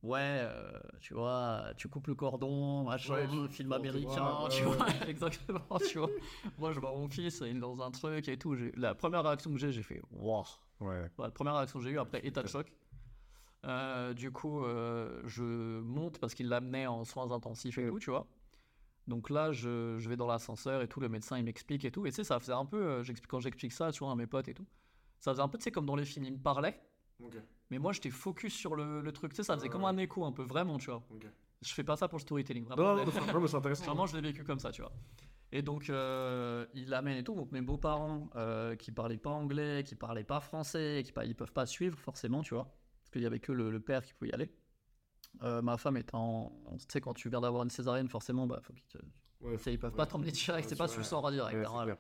ouais, 0.03 0.20
euh, 0.43 0.79
tu 1.01 1.14
vois, 1.14 1.72
tu 1.77 1.89
coupes 1.89 2.07
le 2.09 2.14
cordon, 2.14 2.85
machin, 2.85 3.14
Ouais, 3.14 3.49
film 3.49 3.72
américain, 3.72 4.49
tu 4.51 4.64
ouais, 4.64 4.77
vois, 4.77 4.87
exactement, 5.09 5.79
tu 5.89 5.99
vois. 5.99 6.11
Moi, 6.59 6.72
je 6.72 6.81
vois 6.81 6.91
mon 6.93 7.09
fils, 7.09 7.41
il 7.41 7.57
est 7.57 7.61
dans 7.61 7.81
un 7.81 7.91
truc 7.91 8.29
et 8.29 8.37
tout. 8.39 8.55
La 8.77 8.95
première 8.95 9.22
réaction 9.25 9.51
que 9.53 9.59
j'ai, 9.59 9.72
j'ai 9.72 9.83
fait, 9.83 10.03
waouh. 10.12 10.45
Ouais. 10.81 10.89
Ouais, 10.89 11.11
la 11.18 11.31
première 11.31 11.55
réaction 11.57 11.79
que 11.79 11.85
j'ai 11.85 11.93
eue 11.93 11.99
après 11.99 12.25
état 12.27 12.43
de 12.43 12.49
choc. 12.49 12.72
Euh, 13.64 14.12
du 14.12 14.31
coup, 14.31 14.62
euh, 14.64 15.22
je 15.25 15.81
monte 15.81 16.18
parce 16.18 16.35
qu'il 16.35 16.49
l'amenait 16.49 16.87
en 16.87 17.05
soins 17.05 17.31
intensifs 17.33 17.79
et 17.79 17.89
tout, 17.89 17.99
tu 17.99 18.11
vois. 18.11 18.27
Donc 19.07 19.31
là, 19.31 19.53
je, 19.53 19.97
je 19.99 20.09
vais 20.09 20.16
dans 20.16 20.27
l'ascenseur 20.27 20.83
et 20.83 20.89
tout, 20.89 21.01
le 21.01 21.09
médecin 21.09 21.39
il 21.39 21.45
m'explique 21.45 21.85
et 21.85 21.91
tout. 21.91 22.07
Et 22.07 22.11
tu 22.11 22.16
sais, 22.16 22.25
ça 22.25 22.39
faisait 22.41 22.53
un 22.53 22.66
peu, 22.66 22.83
euh, 22.83 23.03
j'explique- 23.03 23.31
quand 23.31 23.41
j'explique 23.41 23.72
ça, 23.72 23.91
tu 23.93 24.01
vois, 24.01 24.12
à 24.12 24.14
mes 24.16 24.27
potes 24.27 24.49
et 24.49 24.55
tout, 24.55 24.66
ça 25.20 25.31
faisait 25.33 25.43
un 25.43 25.49
peu, 25.49 25.57
tu 25.59 25.64
sais, 25.64 25.70
comme 25.70 25.87
dans 25.87 25.97
les 25.97 26.05
films, 26.05 26.25
ils 26.27 26.33
me 26.33 26.39
parlaient, 26.39 26.79
Ok. 27.22 27.37
mais 27.70 27.79
moi 27.79 27.93
j'étais 27.93 28.11
focus 28.11 28.55
sur 28.55 28.75
le, 28.77 29.01
le 29.03 29.12
truc, 29.12 29.33
tu 29.33 29.37
sais, 29.37 29.43
ça 29.43 29.55
faisait 29.55 29.66
Ouais, 29.66 29.72
comme 29.72 29.83
ouais. 29.85 29.89
un 29.91 29.97
écho 29.99 30.25
un 30.25 30.33
peu, 30.33 30.43
vraiment, 30.43 30.79
tu 30.79 30.91
vois. 30.91 31.03
Je 31.62 31.72
fais 31.72 31.85
pas 31.85 31.97
ça 31.97 32.09
pour 32.09 32.18
le 32.18 32.22
storytelling, 32.22 32.64
Non, 32.68 32.77
vraiment. 32.77 32.97
non, 32.97 33.05
non, 33.05 33.11
c'est- 33.11 33.33
non, 33.33 33.41
mais 33.41 33.49
c'est 33.49 33.57
intéressant. 33.57 33.85
Vraiment, 33.87 34.07
je 34.07 34.16
l'ai 34.16 34.22
vécu 34.22 34.43
comme 34.45 34.59
ça, 34.59 34.70
tu 34.72 34.83
vois. 34.83 34.93
Et 35.55 35.63
donc, 35.63 35.89
euh, 35.89 36.67
il 36.75 36.89
l'amène 36.89 37.17
et 37.17 37.23
tout. 37.23 37.37
Donc, 37.37 37.53
mes 37.53 37.61
beaux-parents 37.61 38.29
euh, 38.35 38.75
qui 38.75 38.91
parlaient 38.91 39.17
pas 39.19 39.31
anglais, 39.31 39.85
qui 39.87 39.95
parlaient 39.95 40.25
pas 40.25 40.41
français, 40.41 41.05
qui 41.05 41.13
ils 41.27 41.37
peuvent 41.37 41.53
pas 41.53 41.65
suivre 41.65 41.97
forcément, 41.97 42.43
tu 42.43 42.55
vois. 42.55 42.65
Parce 43.01 43.11
qu'il 43.13 43.23
y 43.23 43.27
avait 43.27 43.39
que 43.39 43.53
le, 43.53 43.71
le 43.71 43.79
père 43.79 44.05
qui 44.05 44.13
pouvait 44.15 44.31
y 44.31 44.35
aller. 44.35 44.53
Euh, 45.43 45.63
ma 45.63 45.77
femme 45.77 45.97
étant. 45.97 46.53
Tu 46.73 46.87
sais, 46.89 47.01
quand 47.01 47.15
tu 47.15 47.29
viens 47.29 47.41
d'avoir 47.41 47.63
une 47.63 47.71
césarienne, 47.71 48.09
forcément, 48.09 48.49
bah, 48.49 48.59
faut 48.63 48.73
qu'ils 48.73 48.87
te- 48.89 48.99
Ouais, 49.43 49.55
ils 49.67 49.79
peuvent 49.79 49.93
ouais. 49.93 49.97
pas 49.97 50.07
t'emmener 50.07 50.33
direct, 50.33 50.65
Ouais, 50.65 50.69
c'est 50.71 50.77
pas 50.77 50.89
tu 50.89 50.99
le 50.99 51.31
direct. 51.31 51.69
Hein. 51.69 51.97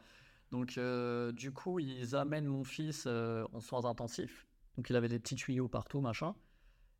Donc, 0.50 0.76
euh, 0.76 1.30
du 1.30 1.52
coup, 1.52 1.78
ils 1.78 2.16
amènent 2.16 2.46
mon 2.46 2.64
fils 2.64 3.04
euh, 3.06 3.46
en 3.52 3.60
soins 3.60 3.84
intensifs. 3.84 4.48
Donc, 4.76 4.90
il 4.90 4.96
avait 4.96 5.08
des 5.08 5.20
petits 5.20 5.36
tuyaux 5.36 5.68
partout, 5.68 6.00
machin. 6.00 6.34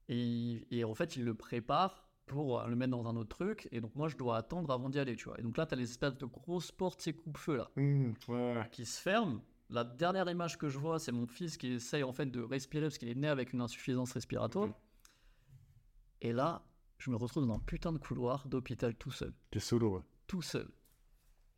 Et 0.09 0.85
en 0.85 0.95
fait, 0.95 1.17
ils 1.17 1.25
le 1.25 1.35
préparent 1.35 2.04
pour 2.27 2.61
euh, 2.61 2.67
le 2.69 2.77
mettre 2.77 2.91
dans 2.93 3.07
un 3.07 3.17
autre 3.17 3.37
truc. 3.37 3.69
Et 3.73 3.81
donc, 3.81 3.95
moi, 3.95 4.09
je 4.09 4.17
dois 4.17 4.37
attendre 4.37 4.73
avant 4.73 4.89
d'y 4.89 4.99
aller, 4.99 5.17
tu 5.17 5.25
vois. 5.29 5.39
Et 5.39 5.43
donc 5.43 5.57
là, 5.57 5.67
tu 5.67 5.75
as 5.75 5.77
les 5.77 5.91
espèces 5.91 6.17
de 6.17 6.27
grosses 6.27 6.73
portes, 6.73 7.01
ces 7.01 7.13
coupe-feu, 7.13 7.57
là, 7.57 7.71
Mmh, 7.77 8.13
ouais, 8.29 8.69
qui 8.73 8.87
se 8.87 9.01
ferment. 9.01 9.41
la 9.71 9.85
dernière 9.85 10.29
image 10.31 10.57
que 10.59 10.69
je 10.69 10.79
vois, 10.79 10.99
c'est 10.99 11.13
mon 11.13 11.27
fils 11.27 11.57
qui 11.57 11.69
essaye 11.73 12.03
en 12.03 12.13
fait 12.13 12.27
de 12.27 12.41
respirer 12.41 12.87
parce 12.87 12.99
qu'il 12.99 13.09
est 13.09 13.15
né 13.15 13.29
avec 13.29 13.53
une 13.53 13.61
insuffisance 13.61 14.13
respiratoire. 14.13 14.69
Et 16.21 16.33
là, 16.33 16.63
je 16.99 17.11
me 17.11 17.17
retrouve 17.17 17.47
dans 17.47 17.55
un 17.55 17.59
putain 17.59 17.93
de 17.93 17.99
couloir 17.99 18.47
d'hôpital 18.49 18.95
tout 18.95 19.11
seul. 19.11 19.33
T'es 19.51 19.61
solo, 19.61 19.97
ouais. 19.97 20.03
Tout 20.27 20.43
seul. 20.43 20.69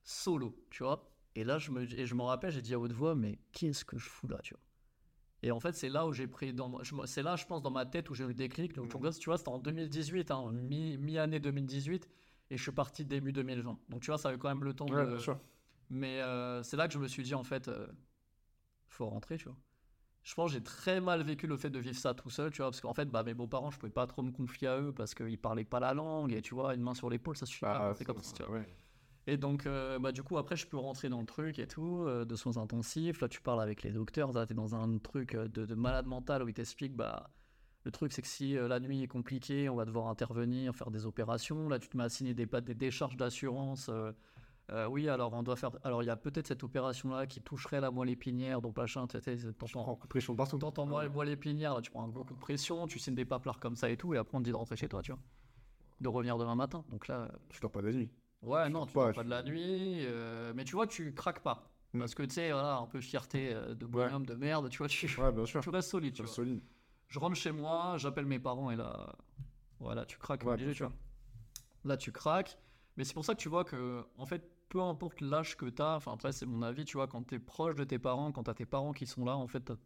Solo, 0.03 0.57
tu 0.71 0.83
vois. 0.83 1.13
Et 1.35 1.45
là, 1.45 1.59
je 1.59 1.71
me, 1.71 1.83
et 1.83 2.07
je 2.07 2.15
me 2.15 2.23
rappelle, 2.23 2.51
j'ai 2.51 2.63
dit 2.63 2.75
à 2.75 2.79
haute 2.79 2.93
voix, 2.93 3.15
mais 3.15 3.39
qu'est-ce 3.53 3.85
que 3.85 3.99
je 3.99 4.09
fous 4.09 4.27
là, 4.29 4.39
tu 4.43 4.55
vois. 4.55 4.63
Et 5.43 5.51
en 5.51 5.61
fait, 5.61 5.73
c'est 5.75 5.89
là 5.89 6.07
où 6.07 6.13
j'ai 6.13 6.27
pris. 6.27 6.53
dans 6.53 6.81
C'est 7.07 7.23
là, 7.23 7.37
je 7.37 7.45
pense, 7.47 7.63
dans 7.63 7.71
ma 7.71 7.87
tête 7.87 8.11
où 8.11 8.15
j'ai 8.15 8.25
eu 8.25 8.29
le 8.29 8.35
déclic. 8.35 8.75
Donc, 8.75 8.91
tu 9.19 9.29
vois, 9.31 9.39
c'était 9.39 9.49
en 9.49 9.59
2018, 9.59 10.31
hein, 10.31 10.51
mi- 10.53 10.97
mi-année 10.99 11.41
2018. 11.41 12.09
Et 12.51 12.57
je 12.57 12.63
suis 12.63 12.73
parti 12.73 13.05
début 13.05 13.33
2020. 13.33 13.79
Donc, 13.89 14.03
tu 14.03 14.11
vois, 14.11 14.19
ça 14.19 14.29
avait 14.29 14.39
quand 14.39 14.49
même 14.49 14.65
le 14.65 14.73
temps 14.73 14.87
Ouais, 14.87 15.05
de. 15.05 15.11
bien 15.11 15.19
sûr. 15.19 15.39
Mais 15.91 16.21
euh, 16.21 16.63
c'est 16.63 16.77
là 16.77 16.89
que 16.89 16.95
je 16.95 16.99
me 16.99 17.09
suis 17.09 17.23
dit, 17.23 17.35
en 17.35 17.45
fait, 17.45 17.69
euh, 17.69 17.87
faut 18.89 19.07
rentrer, 19.07 19.37
tu 19.37 19.45
vois. 19.45 19.57
Je 20.23 20.35
pense 20.35 20.51
que 20.51 20.55
j'ai 20.59 20.63
très 20.63 21.01
mal 21.01 21.23
vécu 21.23 21.47
le 21.47 21.57
fait 21.57 21.71
de 21.71 21.79
vivre 21.79 21.97
ça 21.97 22.13
tout 22.15 22.31
seul, 22.31 22.51
tu 22.51 22.59
vois, 22.59 22.67
parce 22.71 22.81
qu'en 22.81 22.95
fait, 22.95 23.07
bah, 23.07 23.23
mes 23.23 23.35
beaux-parents, 23.35 23.71
je 23.71 23.79
pouvais 23.79 23.93
pas 23.93 24.07
trop 24.09 24.23
me 24.23 24.33
confier 24.33 24.67
à 24.69 24.81
eux 24.81 24.93
parce 24.93 25.15
qu'ils 25.15 25.39
parlaient 25.39 25.65
pas 25.65 25.79
la 25.81 25.95
langue, 25.95 26.33
et 26.33 26.43
tu 26.43 26.55
vois, 26.55 26.75
une 26.75 26.83
main 26.83 26.95
sur 26.95 27.09
l'épaule, 27.11 27.37
ça 27.37 27.47
suffit 27.47 27.61
pas, 27.61 27.91
Ah, 27.91 27.95
c'est 27.95 28.05
comme 28.05 28.21
ça, 28.23 28.33
tu 28.37 28.43
vois. 28.43 28.59
ouais. 28.59 28.67
Et 29.29 29.37
donc, 29.37 29.67
euh, 29.67 29.99
bah, 29.99 30.13
du 30.13 30.23
coup, 30.23 30.39
après, 30.39 30.57
je 30.57 30.67
peux 30.67 30.77
rentrer 30.77 31.09
dans 31.09 31.21
le 31.21 31.27
truc 31.27 31.59
et 31.59 31.67
tout, 31.67 32.05
euh, 32.07 32.25
de 32.25 32.37
soins 32.37 32.59
intensifs. 32.59 33.21
Là, 33.21 33.29
tu 33.29 33.41
parles 33.41 33.61
avec 33.61 33.83
les 33.83 33.91
docteurs. 33.91 34.31
Tu 34.33 34.39
es 34.39 34.55
dans 34.55 34.75
un 34.77 34.99
truc 34.99 35.35
euh, 35.35 35.49
de, 35.49 35.67
de 35.67 35.75
malade 35.75 36.07
mental 36.07 36.45
où 36.45 36.49
ils 36.49 36.55
t'expliquent 36.55 36.95
bah, 36.95 37.31
le 37.85 37.91
truc, 37.91 38.13
c'est 38.13 38.23
que 38.23 38.29
si 38.29 38.57
euh, 38.57 38.69
la 38.69 38.79
nuit 38.79 39.03
est 39.03 39.09
compliquée, 39.09 39.69
on 39.69 39.75
va 39.75 39.85
devoir 39.85 40.09
intervenir, 40.09 40.75
faire 40.77 40.93
des 40.93 41.07
opérations. 41.07 41.69
Là, 41.69 41.81
tu 41.81 41.89
te 41.89 41.97
mets 41.97 42.05
à 42.05 42.09
signer 42.09 42.35
des, 42.35 42.47
décharges 42.47 43.17
d'assurance. 43.17 43.91
oui, 44.89 45.09
alors 45.09 45.33
on 45.33 45.43
doit 45.43 45.57
faire. 45.57 45.71
Alors, 45.83 46.05
il 46.05 46.07
y 46.07 46.11
a 46.11 46.17
peut-être 46.17 46.47
cette 46.47 46.63
opération-là 46.63 47.27
qui 47.27 47.41
toucherait 47.41 47.81
la 47.81 47.91
moelle 47.91 48.11
épinière, 48.11 48.61
donc 48.61 48.77
machin, 48.77 49.09
tu 49.09 49.19
t'entends- 49.59 49.99
pression 50.09 50.37
partout. 50.37 50.59
T'entends 50.59 50.87
moi, 50.87 51.09
moi 51.09 51.25
l'épinière, 51.25 51.75
là, 51.75 51.81
tu 51.81 51.91
prends 51.91 52.05
un 52.05 52.09
gros 52.09 52.25
coup 52.25 52.35
de 52.35 52.41
pression, 52.41 52.87
tu 52.87 53.01
signes 53.01 53.17
des 53.17 53.25
paplards 53.25 53.59
comme 53.59 53.75
ça 53.75 53.91
et 53.91 53.97
tout, 53.97 54.15
et 54.15 54.19
après 54.19 54.37
on 54.37 54.41
te 54.41 54.45
dit 54.45 54.51
de 54.53 54.57
rentrer 54.57 54.77
chez 54.77 54.89
toi, 54.89 55.03
tu 55.03 55.11
vois. 55.13 55.21
De 56.01 56.09
revenir 56.09 56.39
demain 56.39 56.55
matin. 56.55 56.85
Donc 56.91 57.09
là, 57.09 57.29
Tu 57.49 57.61
dors 57.61 57.71
pas 57.73 57.83
de 57.83 57.87
la 57.87 57.93
nuit. 57.93 58.11
Ouais, 58.47 58.67
Tu 58.67 58.73
non, 58.73 58.87
tu 58.87 58.93
pas, 58.95 59.13
pas 59.13 59.21
tu- 59.21 59.25
de 59.27 59.31
la 59.31 59.43
nuit, 59.43 60.05
euh, 60.07 60.53
mais 60.55 60.65
tu 60.65 60.73
vois, 60.75 60.87
tu 60.87 61.13
craques 61.15 61.43
pas. 61.43 61.71
Mm. 61.93 61.99
Parce 62.01 62.15
que 62.15 62.23
tu 62.23 62.35
sais, 62.35 62.51
voilà, 62.53 62.77
un 62.79 62.87
peu 62.87 63.01
fierté 63.01 63.53
euh, 63.53 63.75
de 63.75 63.87
bonhomme 63.87 64.27
de 64.27 64.35
merde, 64.35 64.69
tu 64.71 64.79
vois, 64.79 64.89
tu, 64.89 65.07
Ouais, 65.21 65.33
bien 65.33 65.47
sûr. 65.47 65.61
tu 65.61 65.69
restes 65.71 65.91
solide, 65.91 66.13
tu 66.15 66.17
Tu 66.19 66.23
vois. 66.23 66.33
solide. 66.35 66.61
Je 67.09 67.19
rentre 67.19 67.37
chez 67.37 67.53
moi, 67.53 67.95
j'appelle 67.99 68.27
mes 68.27 68.39
parents 68.39 68.71
et 68.71 68.77
là, 68.77 69.15
voilà, 69.79 70.05
tu 70.07 70.19
craques, 70.19 70.43
Ouais, 70.45 70.53
obligé, 70.55 70.73
tu 70.73 70.83
vois. 70.83 70.93
Là, 71.85 71.97
tu 71.97 72.11
craques, 72.13 72.59
mais 72.97 73.05
c'est 73.05 73.15
pour 73.15 73.25
ça 73.25 73.35
que 73.35 73.41
tu 73.41 73.49
vois 73.49 73.65
que, 73.65 74.05
en 74.17 74.27
fait, 74.27 74.51
peu 74.69 74.81
importe 74.83 75.21
l'âge 75.21 75.57
que 75.57 75.67
t'as, 75.67 75.97
enfin 75.97 76.13
après, 76.15 76.33
c'est 76.33 76.47
mon 76.47 76.63
avis, 76.63 76.85
tu 76.85 76.97
vois, 76.97 77.07
quand 77.07 77.23
t'es 77.23 77.39
proche 77.39 77.77
de 77.77 77.85
tes 77.85 77.99
parents, 77.99 78.33
quand 78.33 78.43
t'as 78.45 78.55
tes 78.55 78.67
parents 78.67 78.93
qui 78.93 79.07
sont 79.07 79.25
là, 79.25 79.37
en 79.37 79.47
fait, 79.47 79.61
t'as 79.61 79.77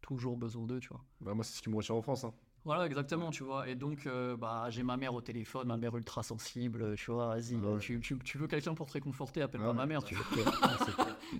toujours 0.00 0.36
besoin 0.38 0.64
d'eux, 0.66 0.80
tu 0.80 0.88
vois. 0.88 1.04
Bah, 1.20 1.34
moi, 1.34 1.44
c'est 1.44 1.56
ce 1.58 1.62
qui 1.62 1.68
me 1.68 1.76
retient 1.76 1.94
en 1.94 2.00
France. 2.02 2.24
Hein. 2.24 2.32
Voilà, 2.64 2.84
exactement, 2.86 3.30
tu 3.30 3.42
vois. 3.42 3.66
Et 3.68 3.74
donc, 3.74 4.06
euh, 4.06 4.36
bah, 4.36 4.66
j'ai 4.68 4.82
ma 4.82 4.96
mère 4.98 5.14
au 5.14 5.20
téléphone, 5.22 5.66
ma 5.68 5.78
mère 5.78 5.96
ultra 5.96 6.22
sensible, 6.22 6.94
tu 6.96 7.10
vois, 7.10 7.28
vas-y, 7.28 7.56
Ah 7.64 7.66
ouais. 7.72 7.78
tu, 7.78 7.98
tu- 8.00 8.18
tu 8.18 8.36
veux 8.36 8.46
quelqu'un 8.46 8.74
pour 8.74 8.86
te 8.86 8.92
réconforter, 8.92 9.40
appelle 9.40 9.62
Ah 9.62 9.68
pas 9.68 9.70
ouais. 9.70 9.76
ma 9.76 9.86
mère, 9.86 10.04
tu 10.04 10.14
vois. 10.14 10.24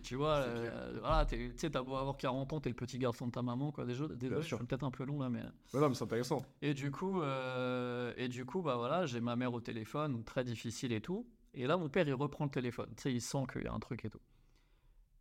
tu 0.02 0.14
vois, 0.16 0.36
euh, 0.36 0.96
voilà, 1.00 1.26
tu 1.26 1.52
sais, 1.56 1.68
t'as 1.70 1.82
beau 1.82 1.96
avoir 1.96 2.16
40 2.16 2.52
ans, 2.54 2.60
t'es 2.60 2.70
le 2.70 2.74
petit 2.74 2.98
garçon 2.98 3.26
de 3.26 3.32
ta 3.32 3.42
maman, 3.42 3.70
quoi, 3.70 3.84
déjà, 3.84 4.08
désolé, 4.08 4.40
je 4.40 4.46
suis 4.46 4.56
peut-être 4.64 4.82
un 4.84 4.90
peu 4.90 5.04
long 5.04 5.18
là, 5.20 5.28
mais... 5.28 5.42
Ouais, 5.74 5.80
non, 5.80 5.88
mais 5.90 5.94
c'est 5.94 6.04
intéressant. 6.04 6.42
Et 6.62 6.72
du 6.72 6.90
coup, 6.90 7.20
euh, 7.20 8.14
et 8.16 8.28
du 8.28 8.44
coup, 8.46 8.62
bah 8.62 8.76
voilà, 8.76 9.04
j'ai 9.04 9.20
ma 9.20 9.36
mère 9.36 9.52
au 9.52 9.60
téléphone, 9.60 10.24
très 10.24 10.42
difficile 10.44 10.92
et 10.92 11.00
tout. 11.02 11.26
Et 11.52 11.66
là, 11.66 11.76
mon 11.76 11.88
père, 11.88 12.08
il 12.08 12.14
reprend 12.14 12.44
le 12.44 12.50
téléphone. 12.50 12.88
Tu 12.96 13.02
sais, 13.02 13.12
il 13.12 13.20
sent 13.20 13.44
qu'il 13.52 13.62
y 13.64 13.66
a 13.66 13.72
un 13.72 13.78
truc 13.80 14.04
et 14.04 14.10
tout. 14.10 14.20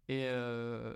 Et, 0.08 0.26
euh, 0.28 0.93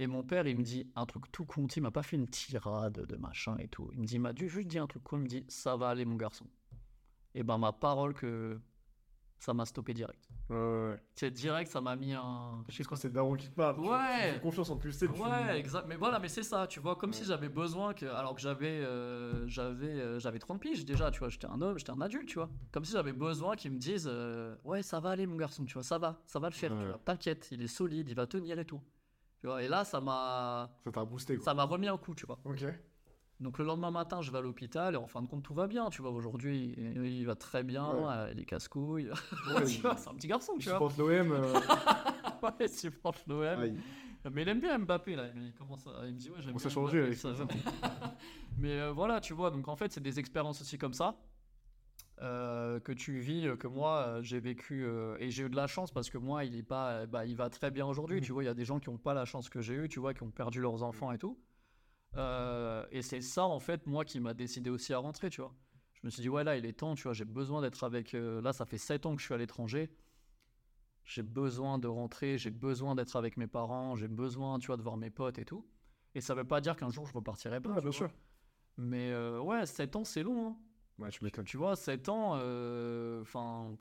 et 0.00 0.06
mon 0.06 0.22
père, 0.22 0.46
il 0.46 0.56
me 0.56 0.62
dit 0.62 0.90
un 0.96 1.04
truc 1.06 1.30
tout 1.30 1.44
con. 1.44 1.66
tu 1.66 1.78
Il 1.78 1.82
m'a 1.82 1.90
pas 1.90 2.02
fait 2.02 2.16
une 2.16 2.26
tirade 2.26 3.04
de 3.06 3.16
machin 3.16 3.56
et 3.58 3.68
tout. 3.68 3.90
Il 3.92 4.00
me 4.00 4.06
dit, 4.06 4.14
il 4.14 4.20
m'a 4.20 4.32
dû 4.32 4.48
juste 4.48 4.66
dit 4.68 4.78
un 4.78 4.86
truc 4.86 5.04
con. 5.04 5.18
Il 5.18 5.22
me 5.24 5.28
dit, 5.28 5.44
ça 5.48 5.76
va 5.76 5.88
aller, 5.90 6.04
mon 6.04 6.16
garçon. 6.16 6.46
Et 7.34 7.42
ben, 7.42 7.58
ma 7.58 7.72
parole 7.72 8.14
que 8.14 8.58
ça 9.38 9.54
m'a 9.54 9.64
stoppé 9.64 9.94
direct. 9.94 10.28
Ouais, 10.50 10.56
ouais, 10.56 10.88
ouais. 10.90 10.96
Tu 11.14 11.20
sais, 11.26 11.30
direct, 11.30 11.70
ça 11.70 11.80
m'a 11.80 11.96
mis 11.96 12.12
un. 12.14 12.64
Je 12.68 12.76
sais 12.76 12.84
que 12.84 12.96
c'est 12.96 13.08
le 13.08 13.14
daron 13.14 13.34
qui 13.36 13.48
te 13.48 13.54
parle. 13.54 13.76
Tu- 13.76 13.80
Ouais. 13.88 14.28
Tu 14.28 14.34
fais 14.34 14.40
confiance 14.40 14.70
en 14.70 14.76
plus. 14.76 14.98
tu 14.98 15.06
tu- 15.06 15.20
Ouais, 15.20 15.58
exact. 15.58 15.86
Mais 15.88 15.96
voilà, 15.96 16.18
mais 16.18 16.28
c'est 16.28 16.42
ça, 16.42 16.66
tu 16.66 16.80
vois, 16.80 16.96
comme 16.96 17.12
si 17.12 17.24
j'avais 17.24 17.48
besoin 17.48 17.92
que, 17.94 18.06
alors 18.06 18.34
que 18.34 18.40
j'avais, 18.40 18.66
euh, 18.80 19.46
j'avais, 19.48 19.86
euh, 20.00 20.18
j'avais 20.18 20.38
30 20.38 20.60
piges 20.60 20.84
déjà, 20.84 21.10
tu 21.10 21.18
vois, 21.20 21.28
j'étais 21.28 21.46
un 21.46 21.60
homme, 21.60 21.78
j'étais 21.78 21.90
un 21.92 22.00
adulte, 22.00 22.26
tu 22.28 22.34
vois. 22.36 22.50
Comme 22.72 22.84
si 22.84 22.92
j'avais 22.92 23.12
besoin 23.12 23.54
qu'ils 23.56 23.70
me 23.72 23.78
disent, 23.78 24.08
euh, 24.10 24.56
ouais, 24.64 24.82
ça 24.82 24.98
va 25.00 25.10
aller, 25.10 25.26
mon 25.26 25.36
garçon, 25.36 25.64
tu 25.64 25.74
vois, 25.74 25.82
ça 25.84 25.98
va, 25.98 26.20
ça 26.26 26.38
va 26.38 26.48
le 26.48 26.54
faire, 26.54 26.70
tu 26.70 26.84
vois. 26.86 27.00
T'inquiète, 27.04 27.48
il 27.52 27.62
est 27.62 27.66
solide, 27.68 28.08
il 28.08 28.14
va 28.14 28.26
tenir 28.26 28.58
et 28.58 28.64
tout. 28.64 28.80
Tu 29.40 29.46
vois, 29.46 29.62
et 29.62 29.68
là, 29.68 29.84
ça 29.84 30.00
m'a, 30.00 30.70
Ça 30.84 30.90
t'a 30.92 31.04
boosté, 31.04 31.36
quoi. 31.36 31.44
ça 31.44 31.54
m'a 31.54 31.64
remis 31.64 31.88
un 31.88 31.96
coup, 31.96 32.14
tu 32.14 32.26
vois. 32.26 32.38
Ok. 32.44 32.64
Donc 33.40 33.58
le 33.58 33.64
lendemain 33.64 33.90
matin, 33.90 34.20
je 34.20 34.30
vais 34.30 34.36
à 34.36 34.42
l'hôpital 34.42 34.92
et 34.94 34.96
en 34.98 35.06
fin 35.06 35.22
de 35.22 35.26
compte, 35.26 35.42
tout 35.42 35.54
va 35.54 35.66
bien, 35.66 35.88
tu 35.88 36.02
vois. 36.02 36.10
Aujourd'hui, 36.10 36.74
il, 36.76 37.06
il 37.06 37.24
va 37.24 37.34
très 37.36 37.62
bien, 37.62 37.88
Ouais. 37.88 38.04
euh, 38.06 38.32
il 38.98 39.08
est. 39.08 39.08
Ouais, 39.54 39.64
vois, 39.80 39.96
c'est 39.96 40.10
un 40.10 40.14
petit 40.14 40.28
garçon, 40.28 40.52
Tu 40.58 40.68
vois. 40.68 40.78
l'OM. 40.98 41.32
euh, 41.32 41.54
Ouais, 42.42 42.50
il 42.60 42.68
supporte 42.68 43.26
l'OM. 43.26 43.74
Mais 44.30 44.42
il 44.42 44.48
aime 44.50 44.60
bien 44.60 44.76
Mbappé 44.78 45.16
là. 45.16 45.28
Il 45.34 45.54
commence 45.54 45.86
à... 45.86 46.06
il 46.06 46.12
me 46.12 46.18
dit 46.18 46.28
ouais 46.28 46.36
j'aime 46.40 46.52
bien 46.52 46.70
a 46.70 46.74
changé 46.74 46.98
Mbappé, 46.98 47.06
avec 47.06 47.18
ça, 47.18 47.34
ça. 47.34 47.44
Mais 48.58 48.78
euh, 48.78 48.92
voilà 48.92 49.18
tu 49.20 49.32
vois 49.32 49.50
donc 49.50 49.66
en 49.68 49.76
fait 49.76 49.90
c'est 49.92 50.02
des 50.02 50.18
expériences 50.18 50.60
aussi 50.60 50.76
comme 50.76 50.92
ça 50.92 51.16
euh, 52.22 52.80
que 52.80 52.92
tu 52.92 53.18
vis 53.18 53.46
euh, 53.46 53.56
que 53.56 53.66
moi 53.66 54.04
euh, 54.06 54.22
j'ai 54.22 54.40
vécu 54.40 54.84
euh, 54.84 55.16
et 55.20 55.30
j'ai 55.30 55.44
eu 55.44 55.48
de 55.50 55.56
la 55.56 55.66
chance 55.66 55.90
parce 55.90 56.10
que 56.10 56.18
moi 56.18 56.44
il 56.44 56.54
est 56.54 56.62
pas 56.62 57.06
bah, 57.06 57.24
il 57.24 57.34
va 57.36 57.48
très 57.50 57.70
bien 57.70 57.86
aujourd'hui 57.86 58.16
Mhm. 58.18 58.22
tu 58.24 58.32
vois 58.32 58.42
il 58.42 58.46
y 58.46 58.50
a 58.50 58.54
des 58.54 58.64
gens 58.66 58.78
qui 58.78 58.88
ont 58.90 58.98
pas 58.98 59.14
la 59.14 59.24
chance 59.24 59.48
que 59.48 59.60
j'ai 59.62 59.74
eu 59.74 59.88
tu 59.88 60.00
vois 60.00 60.12
qui 60.14 60.22
ont 60.22 60.30
perdu 60.30 60.60
leurs 60.60 60.82
enfants 60.82 61.12
et 61.12 61.18
tout 61.18 61.38
Euh, 62.16 62.84
et 62.90 63.02
c'est 63.02 63.20
ça 63.20 63.44
en 63.44 63.60
fait 63.60 63.86
moi 63.86 64.04
qui 64.04 64.18
m'a 64.20 64.34
décidé 64.34 64.68
aussi 64.68 64.92
à 64.92 64.98
rentrer 64.98 65.30
tu 65.30 65.40
vois 65.40 65.54
je 65.94 66.00
me 66.04 66.10
suis 66.10 66.22
dit 66.22 66.28
ouais 66.28 66.42
là 66.44 66.56
il 66.56 66.66
est 66.66 66.72
temps 66.72 66.94
tu 66.96 67.04
vois 67.04 67.12
j'ai 67.12 67.24
besoin 67.24 67.62
d'être 67.62 67.84
avec 67.84 68.12
là 68.14 68.52
ça 68.52 68.66
fait 68.66 68.78
7 68.78 69.06
ans 69.06 69.14
que 69.14 69.20
je 69.20 69.26
suis 69.26 69.34
à 69.34 69.38
l'étranger 69.38 69.90
j'ai 71.04 71.22
besoin 71.22 71.78
de 71.78 71.88
rentrer, 71.88 72.38
j'ai 72.38 72.50
besoin 72.50 72.94
d'être 72.94 73.16
avec 73.16 73.36
mes 73.36 73.46
parents, 73.48 73.96
j'ai 73.96 74.06
besoin, 74.06 74.58
tu 74.60 74.68
vois, 74.68 74.76
de 74.76 74.82
voir 74.82 74.96
mes 74.96 75.10
potes 75.10 75.38
et 75.40 75.44
tout. 75.44 75.66
Et 76.14 76.20
ça 76.20 76.34
veut 76.34 76.44
pas 76.44 76.60
dire 76.60 76.76
qu'un 76.76 76.90
jour 76.90 77.04
je 77.06 77.12
repartirai 77.12 77.60
pas. 77.60 77.70
Tu 77.70 77.80
bien 77.80 77.90
vois. 77.90 77.92
sûr. 77.92 78.10
Mais 78.76 79.10
euh, 79.10 79.40
ouais, 79.40 79.66
7 79.66 79.96
ans, 79.96 80.04
c'est 80.04 80.22
long. 80.22 80.48
hein. 80.50 80.56
Ouais, 81.00 81.08
tu 81.10 81.24
m'étonnes. 81.24 81.44
Tu 81.44 81.56
vois, 81.56 81.76
7 81.76 82.08
ans, 82.08 82.32
euh, 82.36 83.22
enfin. 83.22 83.76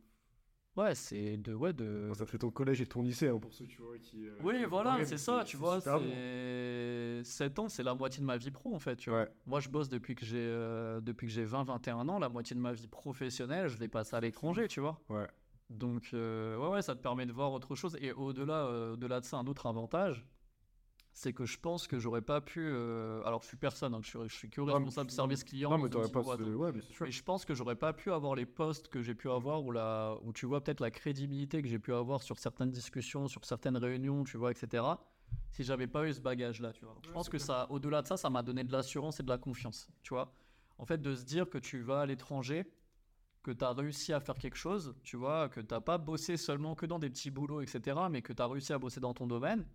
ouais, 0.77 0.95
c'est 0.95 1.37
de. 1.37 1.53
Ouais, 1.53 1.73
de... 1.73 2.11
Ça 2.15 2.25
fait 2.25 2.37
ton 2.37 2.49
collège 2.49 2.81
et 2.81 2.85
ton 2.87 3.01
lycée, 3.01 3.27
hein, 3.27 3.37
pour 3.39 3.53
ceux 3.53 3.65
tu 3.67 3.81
vois, 3.81 3.97
qui. 3.99 4.25
euh, 4.27 4.35
Oui, 4.41 4.59
qui 4.59 4.65
voilà, 4.65 5.03
c'est 5.05 5.17
ça, 5.17 5.43
tu 5.45 5.57
vois. 5.57 5.79
super 5.81 5.97
long. 5.99 6.05
c'est 6.09 7.23
7 7.23 7.59
ans, 7.59 7.67
c'est 7.69 7.83
la 7.83 7.93
moitié 7.95 8.21
de 8.21 8.25
ma 8.25 8.37
vie 8.37 8.51
pro, 8.51 8.73
en 8.73 8.79
fait, 8.79 8.95
tu 8.95 9.09
vois. 9.09 9.21
Ouais. 9.23 9.29
Moi, 9.45 9.59
je 9.59 9.69
bosse 9.69 9.89
depuis 9.89 10.15
que 10.15 10.25
j'ai 10.25 10.37
euh, 10.39 11.01
depuis 11.01 11.27
que 11.27 11.33
j'ai 11.33 11.45
20-21 11.45 12.07
ans. 12.09 12.19
La 12.19 12.29
moitié 12.29 12.55
de 12.55 12.61
ma 12.61 12.71
vie 12.71 12.87
professionnelle, 12.87 13.67
je 13.67 13.77
l'ai 13.77 13.87
passée 13.89 14.15
à 14.15 14.21
l'étranger, 14.21 14.67
tu 14.67 14.79
vois. 14.79 14.99
Ouais. 15.09 15.27
Donc, 15.69 16.11
euh, 16.13 16.57
ouais, 16.57 16.69
ouais, 16.69 16.81
ça 16.81 16.95
te 16.95 17.01
permet 17.01 17.25
de 17.25 17.31
voir 17.33 17.51
autre 17.51 17.75
chose. 17.75 17.95
Et 18.01 18.11
au-delà 18.11 18.65
euh, 18.65 18.93
au-delà 18.93 19.19
de 19.19 19.25
ça, 19.25 19.37
un 19.37 19.45
autre 19.45 19.65
avantage, 19.67 20.25
c'est 21.19 21.33
que 21.33 21.45
je 21.45 21.59
pense 21.59 21.85
que 21.85 21.99
j'aurais 21.99 22.21
pas 22.21 22.39
pu. 22.39 22.61
euh, 22.61 23.21
alors, 23.25 23.41
je 23.41 23.47
suis 23.47 23.57
personne, 23.57 23.93
hein, 23.93 23.99
je, 24.01 24.07
suis, 24.07 24.19
je 24.29 24.33
suis 24.33 24.49
que 24.49 24.61
mais 24.61 24.71
responsable 24.71 25.11
service 25.11 25.43
client. 25.43 25.69
Non, 25.69 25.77
mais 25.77 25.89
t'aurais 25.89 26.07
pas. 26.09 26.21
Ouais, 26.21 26.81
sûr. 26.81 27.07
Et 27.07 27.11
je 27.11 27.21
pense 27.23 27.43
que 27.43 27.53
j'aurais 27.53 27.75
pas 27.75 27.91
pu 27.91 28.09
avoir 28.09 28.35
les 28.35 28.45
postes 28.45 28.87
que 28.87 29.01
j'ai 29.01 29.13
pu 29.15 29.29
avoir 29.29 29.61
ou, 29.65 29.71
la, 29.71 30.15
où 30.23 30.31
tu 30.31 30.45
vois 30.45 30.63
peut-être 30.63 30.79
la 30.79 30.91
crédibilité 30.91 31.61
que 31.61 31.67
j'ai 31.67 31.77
pu 31.77 31.93
avoir 31.93 32.23
sur 32.23 32.39
certaines 32.39 32.71
discussions, 32.71 33.27
sur 33.27 33.43
certaines 33.43 33.75
réunions, 33.75 34.23
tu 34.23 34.37
vois, 34.37 34.51
etc. 34.51 34.81
Si 35.51 35.65
j'avais 35.65 35.87
pas 35.87 36.07
eu 36.07 36.13
ce 36.13 36.21
bagage-là, 36.21 36.71
tu 36.71 36.85
vois. 36.85 36.95
je 37.03 37.09
Ouais, 37.09 37.13
pense 37.13 37.27
que 37.27 37.35
clair. 37.35 37.45
ça, 37.45 37.67
au-delà 37.69 38.01
de 38.01 38.07
ça, 38.07 38.15
ça 38.15 38.29
m'a 38.29 38.41
donné 38.41 38.63
de 38.63 38.71
l'assurance 38.71 39.19
et 39.19 39.23
de 39.23 39.29
la 39.29 39.37
confiance, 39.37 39.89
tu 40.03 40.13
vois. 40.13 40.33
En 40.77 40.85
fait, 40.85 41.01
de 41.01 41.13
se 41.15 41.25
dire 41.25 41.49
que 41.49 41.57
tu 41.57 41.81
vas 41.81 41.99
à 42.01 42.05
l'étranger, 42.05 42.63
que 43.43 43.51
tu 43.51 43.65
as 43.65 43.73
réussi 43.73 44.13
à 44.13 44.21
faire 44.21 44.35
quelque 44.37 44.55
chose, 44.57 44.95
tu 45.03 45.17
vois, 45.17 45.49
que 45.49 45.59
tu 45.59 45.73
n'as 45.73 45.81
pas 45.81 45.97
bossé 45.97 46.37
seulement 46.37 46.75
que 46.75 46.85
dans 46.85 46.97
des 46.97 47.09
petits 47.09 47.29
boulots, 47.29 47.59
etc., 47.59 47.97
mais 48.09 48.21
que 48.21 48.31
tu 48.31 48.41
as 48.41 48.47
réussi 48.47 48.71
à 48.71 48.79
bosser 48.79 49.01
dans 49.01 49.13
ton 49.13 49.27
domaine, 49.27 49.65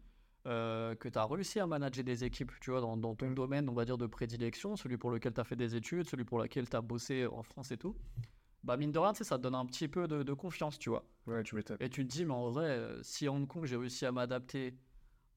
euh, 0.47 0.95
que 0.95 1.09
tu 1.09 1.18
as 1.18 1.24
réussi 1.26 1.61
à 1.61 1.66
manager 1.66 2.05
des 2.05 2.24
équipes, 2.24 2.53
tu 2.61 2.70
vois, 2.70 2.80
dans, 2.80 2.97
dans 2.97 3.14
ton 3.14 3.30
domaine, 3.30 3.68
on 3.68 3.74
va 3.74 3.84
dire, 3.84 3.99
de 3.99 4.07
prédilection, 4.07 4.76
celui 4.76 4.97
pour 4.99 5.11
lequel 5.11 5.32
tu 5.34 5.40
as 5.40 5.45
fait 5.45 5.57
des 5.57 5.76
études, 5.76 6.09
celui 6.09 6.24
pour 6.24 6.38
lequel 6.40 6.68
tu 6.68 6.76
as 6.76 6.82
bossé 6.82 7.26
en 7.26 7.42
France 7.42 7.70
et 7.72 7.76
tout, 7.78 7.97
bah 8.62 8.76
mine 8.76 8.92
de 8.92 8.99
rien, 8.99 9.14
ça 9.14 9.36
te 9.38 9.42
donne 9.42 9.55
un 9.55 9.66
petit 9.66 9.88
peu 9.88 10.09
de, 10.09 10.22
de 10.22 10.32
confiance, 10.32 10.78
tu 10.78 10.90
vois. 10.90 11.05
Ouais, 11.26 11.42
tu 11.42 11.55
m'étonnes. 11.55 11.78
Et 11.80 11.88
tu 11.90 12.07
te 12.07 12.12
dis, 12.12 12.24
mais 12.24 12.34
en 12.34 12.51
vrai, 12.51 12.66
euh, 12.66 13.03
si 13.03 13.26
à 13.26 13.32
Hong 13.32 13.47
Kong, 13.47 13.64
j'ai 13.66 13.76
réussi 13.76 14.07
à 14.07 14.12
m'adapter, 14.12 14.76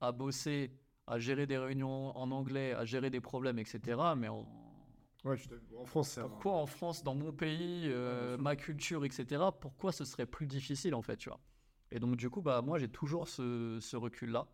à 0.01 0.11
bosser, 0.11 0.71
à 1.07 1.19
gérer 1.19 1.47
des 1.47 1.57
réunions 1.57 2.15
en 2.17 2.31
anglais, 2.31 2.73
à 2.73 2.85
gérer 2.85 3.09
des 3.09 3.21
problèmes, 3.21 3.59
etc., 3.59 4.15
mais 4.15 4.27
en, 4.29 4.47
Ouais, 5.23 5.35
en 5.77 5.85
France, 5.85 6.09
c'est. 6.09 6.21
pourquoi 6.21 6.53
en 6.53 6.65
France, 6.67 7.03
dans 7.03 7.15
mon 7.15 7.31
pays, 7.31 7.83
euh, 7.87 8.37
ma 8.37 8.55
culture, 8.55 9.03
etc., 9.05 9.51
pourquoi 9.59 9.91
ce 9.91 10.05
serait 10.05 10.25
plus 10.25 10.47
difficile 10.47 10.95
en 10.95 11.01
fait, 11.01 11.17
tu 11.17 11.29
vois? 11.29 11.39
Et 11.91 11.99
donc 11.99 12.15
du 12.17 12.29
coup, 12.29 12.41
bah 12.41 12.61
moi 12.61 12.77
j'ai 12.79 12.89
toujours 12.89 13.27
ce, 13.27 13.79
ce 13.81 13.95
recul-là. 13.97 14.47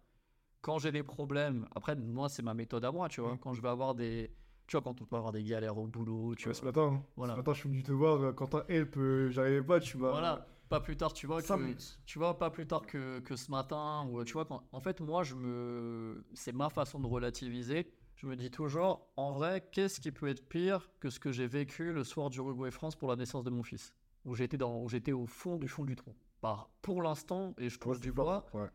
Quand 0.64 0.80
j'ai 0.80 0.91
des 0.91 1.03
problèmes, 1.03 1.68
après 1.76 1.95
moi 1.95 2.30
c'est 2.30 2.41
ma 2.41 2.53
méthode 2.55 2.84
à 2.86 2.91
moi, 2.91 3.09
tu 3.09 3.22
vois. 3.22 3.34
Mm. 3.34 3.38
Quand 3.39 3.53
je 3.53 3.61
vais 3.61 3.68
avoir 3.68 3.93
des, 3.93 4.32
tu 4.66 4.78
vois, 4.78 4.82
quand 4.82 5.01
on 5.01 5.05
peut 5.05 5.18
avoir 5.18 5.34
des 5.34 5.43
galères 5.43 5.78
au 5.78 5.88
boulot, 5.88 6.36
tu 6.36 6.45
vois, 6.45 6.53
ce 6.53 6.64
matin, 6.64 6.93
hein. 6.95 7.03
Voilà. 7.18 7.34
ce 7.34 7.38
matin, 7.38 7.53
je 7.53 7.59
suis 7.59 7.70
venu 7.70 7.84
te 7.84 7.91
voir, 7.91 8.22
euh, 8.22 8.32
Quentin 8.32 8.64
Help, 8.70 8.95
euh, 8.97 9.30
j'arrivais 9.30 9.61
pas, 9.61 9.80
tu 9.82 9.97
m'as. 9.97 10.11
Voilà. 10.11 10.47
pas 10.70 10.80
plus 10.80 10.95
tard, 10.95 11.11
tu 11.14 11.28
vois, 11.28 11.41
Cinq 11.41 11.57
que, 11.57 11.64
minutes. 11.64 11.99
tu 12.05 12.18
vois, 12.18 12.39
pas 12.39 12.49
plus 12.49 12.66
tard 12.66 12.88
que, 12.88 13.20
que 13.20 13.36
ce 13.36 13.51
matin, 13.51 14.07
ou 14.09 14.24
tu 14.24 14.34
vois, 14.34 14.45
quand, 14.45 14.64
en 14.72 14.80
fait, 14.80 15.01
moi, 15.01 15.24
je 15.24 15.36
me, 15.36 16.26
c'est 16.34 16.53
ma 16.53 16.70
façon 16.70 16.99
de 16.99 17.07
relativiser. 17.07 17.91
Je 18.16 18.26
me 18.26 18.38
dis 18.38 18.49
toujours, 18.49 19.05
en 19.18 19.34
vrai, 19.34 19.68
qu'est-ce 19.72 19.99
qui 19.99 20.11
peut 20.14 20.28
être 20.30 20.47
pire 20.47 20.89
que 21.01 21.09
ce 21.09 21.20
que 21.20 21.34
j'ai 21.34 21.47
vécu 21.47 21.91
le 21.91 22.05
soir 22.05 22.30
d'Uruguay-France 22.30 22.95
pour 22.95 23.09
la 23.09 23.18
naissance 23.18 23.43
de 23.43 23.49
mon 23.49 23.64
fils, 23.64 23.93
où 24.24 24.34
j'étais 24.34 24.57
dans, 24.57 24.78
où 24.78 24.88
au 24.88 25.26
fond 25.28 25.57
du 25.57 25.68
fond 25.68 25.84
du 25.84 25.97
trou. 25.97 26.16
Bah, 26.41 26.70
pour 26.82 27.01
l'instant, 27.01 27.53
et 27.57 27.70
je 27.70 27.78
touche 27.80 27.99
du 27.99 28.11
bois, 28.14 28.45
Ouais. 28.53 28.70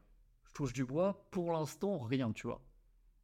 Je 0.49 0.53
touche 0.55 0.73
du 0.73 0.85
bois, 0.85 1.29
pour 1.31 1.53
l'instant, 1.53 1.99
rien, 1.99 2.33
tu 2.33 2.47
vois. 2.47 2.63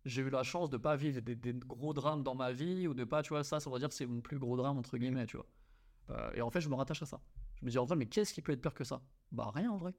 J'ai 0.04 0.22
eu 0.22 0.30
la 0.30 0.42
chance 0.42 0.68
de 0.70 0.76
pas 0.76 0.96
vivre 0.96 1.20
des, 1.20 1.34
des 1.34 1.54
gros 1.54 1.94
drames 1.94 2.22
dans 2.22 2.34
ma 2.34 2.52
vie, 2.52 2.86
ou 2.86 2.94
de 2.94 3.04
pas, 3.04 3.22
tu 3.22 3.30
vois, 3.30 3.42
ça, 3.42 3.60
ça 3.60 3.70
veut 3.70 3.78
dire 3.78 3.88
que 3.88 3.94
c'est 3.94 4.06
mon 4.06 4.20
plus 4.20 4.38
gros 4.38 4.56
drame, 4.56 4.78
entre 4.78 4.98
guillemets, 4.98 5.26
tu 5.26 5.36
vois. 5.36 5.46
Euh, 6.10 6.30
et 6.34 6.42
en 6.42 6.50
fait, 6.50 6.60
je 6.60 6.68
me 6.68 6.74
rattache 6.74 7.02
à 7.02 7.06
ça. 7.06 7.20
Je 7.60 7.64
me 7.64 7.70
dis, 7.70 7.78
en 7.78 7.84
vrai, 7.84 7.96
mais 7.96 8.06
qu'est-ce 8.06 8.34
qui 8.34 8.42
peut 8.42 8.52
être 8.52 8.60
pire 8.60 8.74
que 8.74 8.84
ça? 8.84 9.00
Bah, 9.32 9.50
rien, 9.54 9.70
en 9.70 9.78
vrai. 9.78 9.94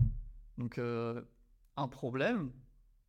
Donc, 0.57 0.77
euh, 0.77 1.21
un 1.75 1.87
problème, 1.87 2.51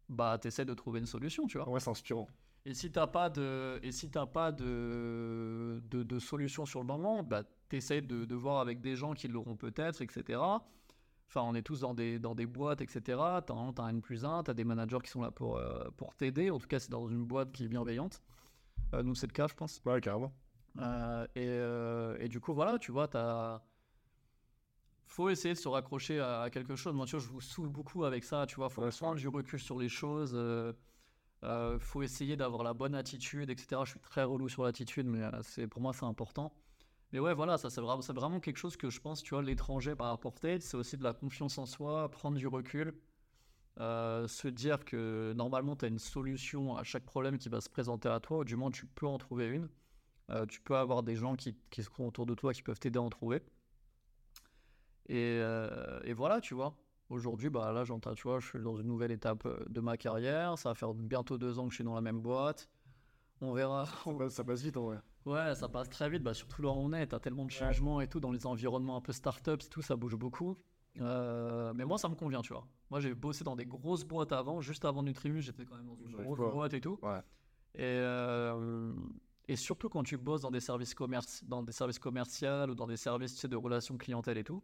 bah, 0.08 0.38
t'essaies 0.38 0.64
de 0.64 0.74
trouver 0.74 1.00
une 1.00 1.06
solution, 1.06 1.46
tu 1.46 1.58
vois. 1.58 1.68
Ouais, 1.68 1.80
c'est 1.80 1.90
inspirant. 1.90 2.28
Et 2.64 2.74
si 2.74 2.90
t'as 2.90 3.06
pas 3.06 3.30
de, 3.30 3.78
et 3.82 3.92
si 3.92 4.10
t'as 4.10 4.26
pas 4.26 4.50
de, 4.50 5.80
de, 5.88 6.02
de 6.02 6.18
solution 6.18 6.66
sur 6.66 6.80
le 6.80 6.86
moment, 6.86 7.22
bah, 7.22 7.44
t'essaies 7.68 8.00
de, 8.02 8.24
de 8.24 8.34
voir 8.34 8.60
avec 8.60 8.80
des 8.80 8.96
gens 8.96 9.14
qui 9.14 9.28
l'auront 9.28 9.56
peut-être, 9.56 10.02
etc. 10.02 10.40
Enfin, 11.28 11.42
on 11.42 11.54
est 11.54 11.62
tous 11.62 11.80
dans 11.80 11.94
des, 11.94 12.18
dans 12.18 12.34
des 12.34 12.46
boîtes, 12.46 12.80
etc. 12.80 13.42
T'as 13.46 13.54
un, 13.54 13.72
N 13.88 14.00
plus 14.00 14.24
1, 14.24 14.42
t'as 14.44 14.54
des 14.54 14.64
managers 14.64 14.98
qui 15.02 15.10
sont 15.10 15.22
là 15.22 15.30
pour, 15.30 15.56
euh, 15.58 15.90
pour 15.96 16.14
t'aider. 16.14 16.50
En 16.50 16.58
tout 16.58 16.68
cas, 16.68 16.78
c'est 16.78 16.90
dans 16.90 17.08
une 17.08 17.24
boîte 17.24 17.52
qui 17.52 17.64
est 17.64 17.68
bienveillante. 17.68 18.22
Euh, 18.94 19.02
nous, 19.02 19.14
c'est 19.14 19.26
le 19.28 19.32
cas, 19.32 19.48
je 19.48 19.54
pense. 19.54 19.82
Ouais, 19.84 20.00
carrément. 20.00 20.32
Euh, 20.78 21.26
et, 21.34 21.46
euh, 21.48 22.16
et 22.20 22.28
du 22.28 22.40
coup, 22.40 22.52
voilà, 22.54 22.78
tu 22.78 22.92
vois, 22.92 23.08
t'as. 23.08 23.62
Faut 25.06 25.28
essayer 25.30 25.54
de 25.54 25.58
se 25.58 25.68
raccrocher 25.68 26.20
à, 26.20 26.42
à 26.42 26.50
quelque 26.50 26.76
chose. 26.76 26.92
Moi, 26.94 27.06
tu 27.06 27.16
vois, 27.16 27.24
je 27.24 27.30
vous 27.30 27.40
saoule 27.40 27.68
beaucoup 27.68 28.04
avec 28.04 28.24
ça, 28.24 28.46
tu 28.46 28.56
vois. 28.56 28.68
Faut 28.68 28.82
Ouais, 28.82 28.90
prendre 28.90 29.16
du 29.16 29.28
recul 29.28 29.58
sur 29.60 29.78
les 29.78 29.88
choses. 29.88 30.32
euh, 31.44 31.78
faut 31.78 32.02
essayer 32.02 32.36
d'avoir 32.36 32.62
la 32.62 32.74
bonne 32.74 32.94
attitude, 32.94 33.50
etc. 33.50 33.82
Je 33.84 33.90
suis 33.92 34.00
très 34.00 34.24
relou 34.24 34.48
sur 34.48 34.64
l'attitude, 34.64 35.06
mais 35.06 35.22
c'est 35.42 35.66
pour 35.66 35.80
moi, 35.82 35.92
c'est 35.92 36.04
important. 36.06 36.52
Mais 37.12 37.20
ouais, 37.20 37.34
voilà, 37.34 37.56
ça, 37.58 37.70
c'est 37.70 37.80
vraiment, 37.80 38.40
quelque 38.40 38.56
chose 38.58 38.76
que 38.76 38.90
je 38.90 39.00
pense, 39.00 39.22
tu 39.22 39.30
vois, 39.34 39.42
l'étranger 39.42 39.94
va 39.94 40.10
apporter. 40.10 40.60
C'est 40.60 40.76
aussi 40.76 40.96
de 40.96 41.04
la 41.04 41.12
confiance 41.14 41.58
en 41.58 41.66
soi, 41.66 42.10
prendre 42.10 42.36
du 42.36 42.46
recul. 42.46 42.94
euh, 43.80 44.26
se 44.28 44.48
dire 44.48 44.84
que 44.84 45.32
normalement, 45.36 45.76
tu 45.76 45.84
as 45.84 45.88
une 45.88 45.98
solution 45.98 46.76
à 46.76 46.82
chaque 46.84 47.04
problème 47.04 47.38
qui 47.38 47.48
va 47.48 47.60
se 47.60 47.68
présenter 47.70 48.08
à 48.08 48.20
toi, 48.20 48.44
du 48.44 48.56
moins, 48.56 48.70
tu 48.70 48.86
peux 48.86 49.06
en 49.06 49.18
trouver 49.18 49.46
une. 49.48 49.68
Euh, 50.30 50.46
tu 50.46 50.60
peux 50.62 50.76
avoir 50.76 51.02
des 51.04 51.16
gens 51.16 51.36
qui, 51.36 51.56
qui 51.70 51.82
seront 51.82 52.08
autour 52.08 52.26
de 52.26 52.34
toi 52.34 52.52
qui 52.54 52.62
peuvent 52.62 52.80
t'aider 52.80 52.98
à 52.98 53.02
en 53.02 53.10
trouver. 53.10 53.42
Et, 55.08 55.38
euh, 55.40 56.00
voilà, 56.16 56.40
tu 56.40 56.54
vois. 56.54 56.76
Aujourd'hui, 57.08 57.50
bah 57.50 57.72
là, 57.72 57.84
j'entends, 57.84 58.14
tu 58.14 58.24
vois, 58.24 58.40
je 58.40 58.48
suis 58.48 58.58
dans 58.60 58.76
une 58.76 58.86
nouvelle 58.88 59.12
étape 59.12 59.46
de 59.70 59.80
ma 59.80 59.96
carrière. 59.96 60.58
Ça 60.58 60.70
va 60.70 60.74
faire 60.74 60.92
bientôt 60.94 61.38
deux 61.38 61.58
ans 61.58 61.64
que 61.66 61.70
je 61.70 61.76
suis 61.76 61.84
dans 61.84 61.94
la 61.94 62.00
même 62.00 62.20
boîte. 62.20 62.68
On 63.40 63.52
verra. 63.52 63.86
Ça 64.30 64.44
passe 64.44 64.62
vite 64.62 64.76
en 64.78 64.84
vrai. 64.86 64.98
Ouais, 65.26 65.54
ça 65.56 65.68
passe 65.68 65.88
très 65.90 66.08
vite, 66.08 66.22
bah, 66.22 66.32
surtout 66.34 66.62
là 66.62 66.68
où 66.68 66.72
on 66.72 66.92
est. 66.92 67.08
T'as 67.08 67.18
tellement 67.18 67.44
de 67.44 67.50
changements 67.50 68.00
et 68.00 68.06
tout 68.08 68.20
dans 68.20 68.30
les 68.30 68.46
environnements 68.46 68.96
un 68.96 69.00
peu 69.00 69.12
start-up, 69.12 69.60
tout, 69.68 69.82
ça 69.82 69.96
bouge 69.96 70.14
beaucoup. 70.16 70.56
Euh, 71.00 71.74
mais 71.74 71.84
moi, 71.84 71.98
ça 71.98 72.08
me 72.08 72.14
convient, 72.14 72.40
tu 72.42 72.52
vois. 72.52 72.66
Moi, 72.90 73.00
j'ai 73.00 73.12
bossé 73.12 73.42
dans 73.44 73.56
des 73.56 73.66
grosses 73.66 74.04
boîtes 74.04 74.32
avant. 74.32 74.60
Juste 74.60 74.84
avant 74.84 75.02
Nutrimus, 75.02 75.42
j'étais 75.42 75.66
quand 75.66 75.76
même 75.76 75.86
dans 75.86 75.96
une 75.96 76.12
grosse 76.12 76.38
boîte 76.38 76.74
et 76.74 76.80
tout. 76.80 76.98
Ouais. 77.02 77.18
Et, 77.74 77.82
euh, 77.82 78.94
et 79.48 79.56
surtout 79.56 79.88
quand 79.88 80.02
tu 80.04 80.16
bosses 80.16 80.40
dans 80.42 80.50
des 80.50 80.60
services, 80.60 80.94
dans 81.42 81.62
des 81.62 81.72
services 81.72 81.98
commerciaux 81.98 82.68
ou 82.70 82.74
dans 82.74 82.86
des 82.86 82.96
services 82.96 83.34
tu 83.34 83.40
sais, 83.40 83.48
de 83.48 83.56
relations 83.56 83.98
clientèle 83.98 84.38
et 84.38 84.44
tout, 84.44 84.62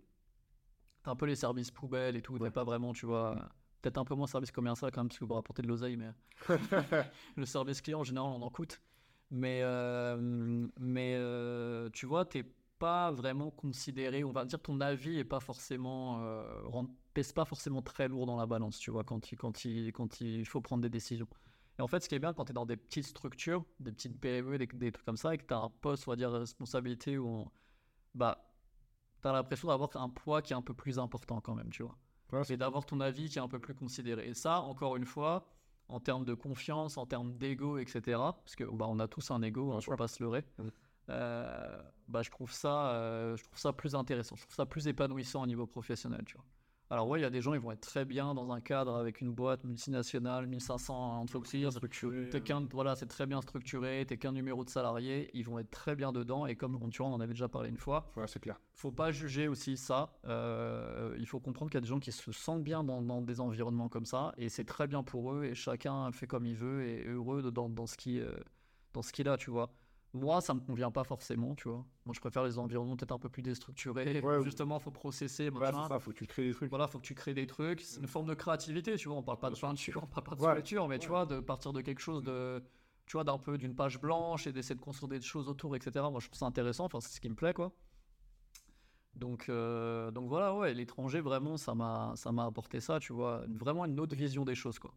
t'as 1.03 1.11
un 1.11 1.17
peu 1.17 1.27
les 1.27 1.35
services 1.37 1.71
poubelles 1.71 2.17
et 2.17 2.23
tout, 2.23 2.39
t'es 2.39 2.45
Ouais. 2.45 2.51
pas 2.51 2.65
vraiment, 2.65 2.93
tu 2.95 3.05
vois, 3.05 3.37
peut-être 3.83 3.99
un 3.99 4.05
peu 4.05 4.15
moins 4.15 4.27
service 4.27 4.51
commercial 4.53 4.91
quand 4.91 5.01
même, 5.03 5.09
parce 5.09 5.19
que 5.19 5.25
vous 5.25 5.35
rapportez 5.35 5.61
de 5.63 5.67
l'oseille, 5.69 5.97
mais 5.97 6.13
le 7.37 7.45
service 7.45 7.83
client 7.83 8.01
en 8.01 8.05
général 8.05 8.31
on 8.31 8.43
en 8.43 8.51
coûte. 8.51 8.81
Mais, 9.33 9.61
euh, 9.63 10.69
mais 10.79 11.15
euh, 11.17 11.89
tu 11.93 12.07
vois, 12.07 12.27
t'es 12.27 12.45
pas 12.79 13.11
vraiment 13.13 13.51
considéré, 13.51 14.25
on 14.25 14.33
va 14.33 14.45
dire 14.45 14.61
ton 14.61 14.81
avis 14.81 15.19
est 15.19 15.25
pas 15.25 15.41
forcément, 15.41 16.21
euh, 16.23 16.63
pèse 17.15 17.33
pas 17.33 17.47
forcément 17.47 17.83
très 17.83 18.09
lourd 18.09 18.27
dans 18.27 18.37
la 18.37 18.47
balance, 18.47 18.79
tu 18.79 18.91
vois, 18.91 19.05
quand 19.05 19.33
il, 19.33 19.39
quand 19.39 19.65
il, 19.65 19.93
quand 19.93 20.21
il 20.21 20.45
faut 20.47 20.61
prendre 20.61 20.83
des 20.83 20.91
décisions. 20.91 21.29
Et 21.79 21.83
en 21.83 21.87
fait, 21.89 22.01
ce 22.01 22.09
qui 22.11 22.15
est 22.15 22.19
bien 22.19 22.35
quand 22.35 22.45
tu 22.45 22.53
es 22.53 22.55
dans 22.55 22.67
des 22.67 22.77
petites 22.77 23.07
structures, 23.07 23.65
des 23.81 23.93
petites 23.93 24.21
PME, 24.21 24.59
des, 24.59 24.67
des 24.67 24.93
trucs 24.93 25.07
comme 25.07 25.17
ça, 25.17 25.35
et 25.35 25.39
que 25.39 25.47
tu 25.47 25.55
as 25.55 25.59
un 25.59 25.71
poste, 25.71 26.07
on 26.09 26.13
va 26.13 26.17
dire, 26.17 26.31
responsabilité 26.33 27.17
où 27.19 27.27
on- 27.29 27.51
bah, 28.15 28.45
tu 29.23 29.29
as 29.29 29.33
l'impression 29.33 29.69
d'avoir 29.69 29.91
un 29.97 30.09
poids 30.09 30.43
qui 30.43 30.53
est 30.53 30.57
un 30.57 30.63
peu 30.63 30.75
plus 30.75 30.99
important 30.99 31.41
quand 31.41 31.55
même, 31.55 31.71
tu 31.71 31.83
vois. 31.83 31.97
Ouais, 32.33 32.43
Et 32.51 32.57
d'avoir 32.57 32.87
ton 32.87 33.01
avis 33.01 33.29
qui 33.29 33.39
est 33.39 33.43
un 33.43 33.49
peu 33.49 33.59
plus 33.61 33.75
considéré. 33.75 34.29
Et 34.29 34.35
ça, 34.35 34.61
encore 34.63 34.97
une 34.97 35.07
fois, 35.07 35.47
en 35.93 36.01
termes 36.01 36.25
de 36.25 36.35
confiance, 36.35 36.97
en 36.97 37.07
termes 37.07 37.37
d'ego, 37.37 37.79
etc., 37.79 38.01
parce 38.07 38.57
que 38.57 38.65
bah, 38.65 38.87
on 38.89 38.99
a 38.99 39.09
tous 39.09 39.31
un 39.31 39.43
ego, 39.43 39.71
on 39.73 39.77
ne 39.77 39.81
faut 39.81 39.97
pas 39.97 40.09
se 40.09 40.23
leurrer, 40.23 40.45
euh, 41.11 41.83
bah, 42.09 42.23
je, 42.23 42.31
trouve 42.31 42.51
ça, 42.51 42.93
euh, 42.93 43.37
je 43.37 43.45
trouve 43.45 43.59
ça 43.59 43.73
plus 43.73 43.95
intéressant, 43.95 44.35
je 44.37 44.43
trouve 44.43 44.55
ça 44.55 44.65
plus 44.67 44.89
épanouissant 44.89 45.43
au 45.43 45.47
niveau 45.47 45.67
professionnel, 45.67 46.23
tu 46.25 46.37
vois. 46.37 46.47
Alors 46.93 47.09
ouais, 47.09 47.21
il 47.21 47.23
y 47.23 47.25
a 47.25 47.31
des 47.31 47.41
gens, 47.41 47.55
ils 47.55 47.59
vont 47.61 47.73
être 47.73 47.81
très 47.81 48.05
bien 48.05 48.35
dans 48.35 48.53
un 48.53 48.61
cadre 48.61 48.97
avec 48.97 49.23
une 49.23 49.33
boîte 49.33 49.65
multinationale, 49.65 50.47
1500 50.47 51.21
entreprises, 51.23 51.71
structuré. 51.71 52.29
T'es 52.29 52.43
qu'un, 52.43 52.67
voilà, 52.71 52.97
c'est 52.97 53.07
très 53.07 53.25
bien 53.25 53.41
structuré, 53.41 54.05
t'es 54.07 54.19
qu'un 54.19 54.33
numéro 54.33 54.63
de 54.63 54.69
salarié, 54.69 55.31
ils 55.33 55.47
vont 55.47 55.59
être 55.59 55.71
très 55.71 55.97
bien 55.97 56.13
dedans, 56.13 56.45
et 56.45 56.55
comme 56.55 56.79
tu 56.91 56.99
vois, 56.99 57.07
on 57.11 57.15
en 57.15 57.21
avait 57.21 57.33
déjà 57.33 57.49
parlé 57.49 57.71
une 57.71 57.79
fois, 57.79 58.13
Ouais, 58.15 58.27
c'est 58.27 58.41
clair. 58.41 58.61
faut 58.75 58.93
pas 58.93 59.11
juger 59.11 59.49
aussi 59.49 59.79
ça. 59.79 60.13
euh, 60.27 61.17
il 61.19 61.27
faut 61.27 61.41
comprendre 61.41 61.71
qu'il 61.71 61.79
y 61.79 61.79
a 61.79 61.81
des 61.81 61.87
gens 61.89 61.99
qui 61.99 62.13
se 62.13 62.31
sentent 62.31 62.63
bien 62.63 62.85
dans, 62.85 63.01
dans 63.01 63.23
des 63.23 63.41
environnements 63.41 63.89
comme 63.89 64.05
ça, 64.05 64.35
et 64.37 64.51
c'est 64.51 64.65
très 64.65 64.87
bien 64.87 65.03
pour 65.03 65.33
eux, 65.33 65.45
et 65.45 65.55
chacun 65.55 66.13
fait 66.13 66.27
comme 66.27 66.45
il 66.45 66.57
veut, 66.57 66.85
et 66.85 67.05
est 67.05 67.09
heureux 67.09 67.51
dans 67.51 67.87
ce 67.87 67.97
qui, 67.97 68.21
euh, 68.21 68.33
dans 68.93 69.01
ce 69.01 69.15
qu'il 69.15 69.31
a, 69.31 69.39
tu 69.39 69.51
vois. 69.51 69.73
Moi, 70.15 70.43
ça 70.43 70.53
me 70.53 70.61
convient 70.61 70.91
pas 70.91 71.05
forcément, 71.05 71.55
tu 71.55 71.69
vois. 71.69 71.87
Moi, 72.05 72.15
je 72.15 72.21
préfère 72.21 72.45
les 72.45 72.59
environnements 72.59 72.97
peut-être 72.97 73.13
un 73.13 73.19
peu 73.19 73.31
plus 73.31 73.43
déstructurés. 73.43 74.21
Ouais. 74.21 74.43
Justement, 74.45 74.79
faut 74.79 74.91
processer, 74.91 75.51
c'est 75.51 75.73
ça, 75.73 75.99
faut 76.01 76.11
que 76.11 76.17
tu 76.17 76.27
crées 76.27 76.45
des 76.45 76.53
trucs. 76.53 76.69
Voilà, 76.69 76.87
faut 76.87 76.99
que 76.99 77.05
tu 77.05 77.15
crées 77.15 77.33
des 77.33 77.47
trucs. 77.47 77.81
C'est 77.81 77.99
une 78.01 78.07
forme 78.07 78.27
de 78.27 78.35
créativité, 78.35 78.97
tu 78.97 79.09
vois. 79.09 79.17
On 79.17 79.23
parle 79.23 79.39
pas 79.39 79.51
de 79.51 79.59
peinture, 79.59 80.03
on 80.03 80.07
parle 80.07 80.25
pas 80.25 80.35
de 80.35 80.43
Ouais. 80.43 80.51
sculpture, 80.53 80.87
mais 80.89 80.99
tu 80.99 81.09
vois, 81.09 81.25
de 81.25 81.41
partir 81.41 81.73
de 81.73 81.81
quelque 81.81 82.01
chose 82.01 82.23
de, 82.23 82.63
tu 83.07 83.13
vois, 83.17 83.25
d'un 83.25 83.39
peu 83.39 83.57
d'une 83.57 83.75
page 83.75 83.99
blanche 83.99 84.47
et 84.47 84.53
d'essayer 84.53 84.75
de 84.75 84.81
construire 84.83 85.09
des 85.09 85.21
choses 85.23 85.49
autour, 85.49 85.75
etc. 85.77 86.11
Moi, 86.11 86.21
je 86.21 86.27
trouve 86.29 86.39
ça 86.39 86.47
intéressant. 86.47 86.85
Enfin, 86.85 87.01
c'est 87.01 87.15
ce 87.15 87.21
qui 87.21 87.31
me 87.31 87.35
plaît, 87.35 87.55
quoi. 87.55 87.73
Donc, 89.15 89.49
euh, 89.49 90.11
donc 90.11 90.29
voilà, 90.29 90.55
ouais, 90.55 90.75
l'étranger, 90.75 91.21
vraiment, 91.21 91.57
ça 91.57 91.75
m'a, 91.75 92.13
ça 92.17 92.33
m'a 92.33 92.45
apporté 92.47 92.81
ça, 92.81 92.99
tu 92.99 93.13
vois, 93.13 93.45
vraiment 93.49 93.85
une 93.87 93.99
autre 94.01 94.17
vision 94.17 94.45
des 94.45 94.55
choses, 94.55 94.79
quoi. 94.79 94.93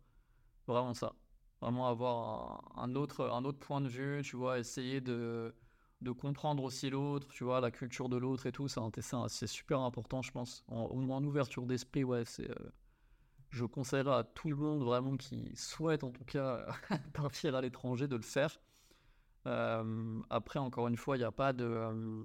Vraiment 0.67 0.93
ça. 0.93 1.13
Vraiment 1.61 1.87
avoir 1.87 2.71
un, 2.77 2.95
autre, 2.95 3.29
un 3.31 3.45
autre 3.45 3.59
point 3.59 3.81
de 3.81 3.87
vue, 3.89 4.21
tu 4.23 4.35
vois, 4.35 4.59
essayer 4.59 5.01
de, 5.01 5.55
de 6.01 6.11
comprendre 6.11 6.63
aussi 6.63 6.89
l'autre, 6.89 7.27
tu 7.29 7.43
vois, 7.43 7.61
la 7.61 7.71
culture 7.71 8.09
de 8.09 8.17
l'autre 8.17 8.45
et 8.45 8.51
tout, 8.51 8.67
c'est 8.67 9.47
super 9.47 9.79
important, 9.81 10.21
je 10.21 10.31
pense. 10.31 10.63
En, 10.67 10.83
en 11.09 11.23
ouverture 11.23 11.65
d'esprit, 11.65 12.03
ouais, 12.03 12.25
c'est. 12.25 12.49
euh, 12.49 12.55
je 13.49 13.65
conseillerais 13.65 14.15
à 14.19 14.23
tout 14.23 14.49
le 14.49 14.55
monde 14.55 14.83
vraiment 14.83 15.17
qui 15.17 15.51
souhaite 15.55 16.03
en 16.03 16.11
tout 16.11 16.25
cas 16.25 16.65
partir 17.13 17.55
à 17.55 17.61
l'étranger 17.61 18.07
de 18.07 18.15
le 18.15 18.21
faire. 18.23 18.59
Euh, 19.47 20.21
après, 20.29 20.59
encore 20.59 20.87
une 20.87 20.97
fois, 20.97 21.17
il 21.17 21.19
n'y 21.19 21.25
a 21.25 21.31
pas 21.31 21.53
de. 21.53 21.65
euh, 21.65 22.23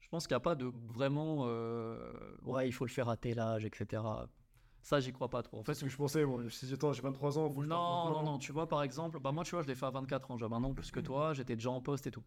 je 0.00 0.08
pense 0.08 0.26
qu'il 0.26 0.34
n'y 0.34 0.38
a 0.38 0.40
pas 0.40 0.54
de 0.54 0.70
vraiment. 0.88 1.44
euh, 1.46 2.12
ouais, 2.44 2.68
il 2.68 2.72
faut 2.72 2.84
le 2.84 2.90
faire 2.90 3.08
à 3.08 3.16
tel 3.16 3.38
âge, 3.40 3.64
etc. 3.64 4.28
Ça, 4.82 5.00
j'y 5.00 5.12
crois 5.12 5.28
pas 5.28 5.42
trop. 5.42 5.58
En 5.58 5.64
fait, 5.64 5.74
c'est 5.74 5.80
ce 5.80 5.84
que 5.84 5.90
je 5.90 5.96
pensais. 5.96 6.24
Moi, 6.24 6.42
attends, 6.72 6.92
j'ai 6.92 7.02
23 7.02 7.38
ans. 7.38 7.50
non, 7.50 8.10
non, 8.10 8.22
non, 8.22 8.38
tu 8.38 8.52
vois, 8.52 8.68
par 8.68 8.82
exemple, 8.82 9.18
bah 9.20 9.32
moi, 9.32 9.44
tu 9.44 9.52
vois, 9.52 9.62
je 9.62 9.68
l'ai 9.68 9.74
fait 9.74 9.86
à 9.86 9.90
24 9.90 10.30
ans, 10.30 10.38
j'avais 10.38 10.54
un 10.54 10.64
an 10.64 10.72
plus 10.72 10.90
que 10.90 11.00
toi, 11.00 11.34
j'étais 11.34 11.56
déjà 11.56 11.70
en 11.70 11.80
poste 11.80 12.06
et 12.06 12.10
tout. 12.10 12.22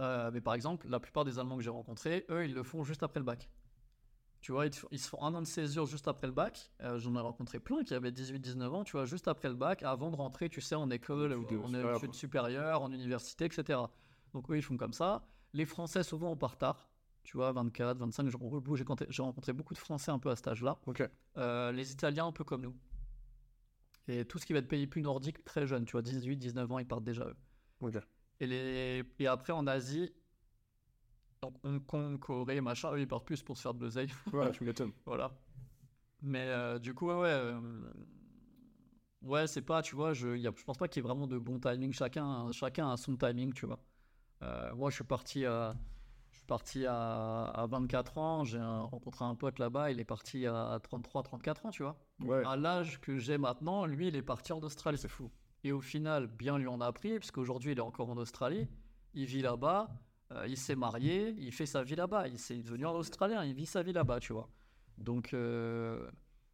Euh, 0.00 0.30
mais 0.32 0.40
par 0.40 0.54
exemple, 0.54 0.88
la 0.88 1.00
plupart 1.00 1.24
des 1.24 1.38
Allemands 1.38 1.56
que 1.56 1.62
j'ai 1.62 1.70
rencontrés, 1.70 2.24
eux, 2.30 2.44
ils 2.44 2.54
le 2.54 2.62
font 2.62 2.82
juste 2.82 3.02
après 3.02 3.20
le 3.20 3.24
bac. 3.24 3.48
Tu 4.40 4.50
vois, 4.50 4.66
ils, 4.66 4.98
se 4.98 5.08
font 5.08 5.22
un 5.22 5.32
an 5.34 5.42
de 5.42 5.46
césure 5.46 5.86
juste 5.86 6.08
après 6.08 6.26
le 6.26 6.32
bac. 6.32 6.72
Euh, 6.80 6.98
J'en 6.98 7.14
ai 7.14 7.20
rencontré 7.20 7.60
plein 7.60 7.84
qui 7.84 7.94
avaient 7.94 8.10
18-19 8.10 8.64
ans, 8.70 8.82
tu 8.82 8.92
vois, 8.92 9.04
juste 9.04 9.28
après 9.28 9.48
le 9.48 9.54
bac, 9.54 9.84
avant 9.84 10.10
de 10.10 10.16
rentrer, 10.16 10.48
tu 10.48 10.60
sais, 10.60 10.74
en 10.74 10.90
école, 10.90 11.32
en 11.32 11.94
études 11.94 12.14
supérieures, 12.14 12.82
en 12.82 12.90
université, 12.90 13.44
etc. 13.44 13.78
Donc, 14.32 14.50
eux, 14.50 14.56
ils 14.56 14.62
font 14.62 14.76
comme 14.76 14.92
ça. 14.92 15.24
Les 15.52 15.64
Français, 15.64 16.02
souvent, 16.02 16.32
on 16.32 16.36
part 16.36 16.56
tard. 16.56 16.88
Tu 17.24 17.36
vois, 17.36 17.52
24, 17.52 17.98
25, 17.98 18.28
j'ai 18.28 19.22
rencontré- 19.22 19.52
beaucoup 19.52 19.74
de 19.74 19.78
Français 19.78 20.10
un 20.10 20.18
peu 20.18 20.30
à 20.30 20.36
cet 20.36 20.48
âge-là. 20.48 20.78
Euh, 21.38 21.72
les 21.72 21.92
Italiens 21.92 22.26
un 22.26 22.32
peu 22.32 22.44
comme 22.44 22.62
nous. 22.62 22.74
Et 24.08 24.24
tout 24.24 24.38
ce 24.38 24.46
qui 24.46 24.52
va 24.52 24.60
être 24.60 24.68
pays 24.68 24.86
plus 24.86 25.02
nordique, 25.02 25.44
très 25.44 25.66
jeune, 25.66 25.84
tu 25.84 25.92
vois, 25.92 26.02
18, 26.02 26.36
19 26.36 26.70
ans, 26.70 26.78
ils 26.78 26.86
partent 26.86 27.04
déjà 27.04 27.24
eux. 27.24 27.36
Et, 28.40 28.46
les... 28.46 29.04
et 29.18 29.26
après 29.26 29.52
en 29.52 29.66
Asie, 29.66 30.12
donc 31.42 31.54
Hong 31.64 31.84
Kong, 31.84 32.18
Corée, 32.18 32.60
machin, 32.60 32.92
eux 32.94 33.00
ils 33.00 33.08
partent 33.08 33.24
plus 33.26 33.42
pour 33.42 33.56
se 33.56 33.62
faire 33.62 33.74
de 33.74 33.80
l'oseille. 33.84 34.08
Voilà, 34.26 34.50
tu 34.50 34.64
m'étonnes. 34.64 34.92
voilà. 35.06 35.32
Mais 36.22 36.46
euh, 36.48 36.78
du 36.78 36.94
coup, 36.94 37.08
ouais, 37.08 37.14
ouais, 37.14 37.28
euh, 37.30 37.60
ouais, 39.22 39.46
c'est 39.46 39.62
pas, 39.62 39.82
tu 39.82 39.94
vois, 39.96 40.12
je, 40.12 40.36
y 40.36 40.46
a, 40.46 40.52
je 40.56 40.64
pense 40.64 40.78
pas 40.78 40.88
qu'il 40.88 41.02
y 41.02 41.04
ait 41.04 41.08
vraiment 41.08 41.26
de 41.26 41.38
bon 41.38 41.58
timing. 41.58 41.92
Chacun, 41.92 42.50
chacun 42.52 42.90
a 42.90 42.96
son 42.96 43.16
timing, 43.16 43.52
tu 43.52 43.66
vois. 43.66 43.80
Moi, 44.74 44.90
je 44.90 44.96
suis 44.96 45.04
parti 45.04 45.44
à, 45.46 45.74
Je 46.32 46.38
suis 46.38 46.46
parti 46.46 46.86
à, 46.86 47.44
à 47.44 47.66
24 47.66 48.18
ans, 48.18 48.44
j'ai 48.44 48.58
rencontré 48.58 49.24
un 49.24 49.34
pote 49.34 49.58
là-bas, 49.58 49.90
il 49.90 50.00
est 50.00 50.04
parti 50.04 50.46
à 50.46 50.78
33, 50.82 51.22
34 51.22 51.66
ans, 51.66 51.70
tu 51.70 51.82
vois. 51.82 51.96
Ouais. 52.24 52.42
À 52.46 52.56
l'âge 52.56 53.00
que 53.00 53.18
j'ai 53.18 53.38
maintenant, 53.38 53.86
lui, 53.86 54.08
il 54.08 54.16
est 54.16 54.22
parti 54.22 54.52
en 54.52 54.60
Australie. 54.60 54.98
C'est 54.98 55.08
fou. 55.08 55.30
Et 55.64 55.72
au 55.72 55.80
final, 55.80 56.26
bien 56.26 56.58
lui 56.58 56.66
en 56.66 56.80
a 56.80 56.86
appris, 56.86 57.18
puisqu'aujourd'hui, 57.18 57.72
il 57.72 57.78
est 57.78 57.82
encore 57.82 58.10
en 58.10 58.16
Australie. 58.16 58.66
Il 59.14 59.26
vit 59.26 59.42
là-bas, 59.42 59.90
euh, 60.32 60.46
il 60.48 60.56
s'est 60.56 60.74
marié, 60.74 61.34
il 61.38 61.52
fait 61.52 61.66
sa 61.66 61.82
vie 61.82 61.94
là-bas. 61.94 62.28
Il 62.28 62.38
s'est 62.38 62.56
devenu 62.56 62.86
un 62.86 62.90
Australien, 62.90 63.44
il 63.44 63.54
vit 63.54 63.66
sa 63.66 63.82
vie 63.82 63.92
là-bas, 63.92 64.18
tu 64.18 64.32
vois. 64.32 64.48
Donc, 64.98 65.34
euh, 65.34 66.10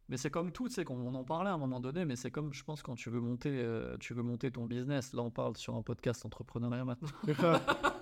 mais 0.09 0.17
c'est 0.17 0.29
comme 0.29 0.51
tout, 0.51 0.67
sais, 0.69 0.83
qu'on 0.83 0.99
on 0.99 1.15
en 1.15 1.23
parlait 1.23 1.49
à 1.49 1.53
un 1.53 1.57
moment 1.57 1.79
donné, 1.79 2.05
mais 2.05 2.15
c'est 2.15 2.31
comme, 2.31 2.53
je 2.53 2.63
pense, 2.63 2.81
quand 2.81 2.95
tu 2.95 3.09
veux 3.09 3.21
monter, 3.21 3.51
euh, 3.51 3.97
tu 3.99 4.13
veux 4.13 4.23
monter 4.23 4.51
ton 4.51 4.65
business. 4.65 5.13
Là, 5.13 5.21
on 5.21 5.31
parle 5.31 5.55
sur 5.57 5.75
un 5.75 5.81
podcast 5.81 6.25
entrepreneuriat 6.25 6.85
maintenant. 6.85 7.09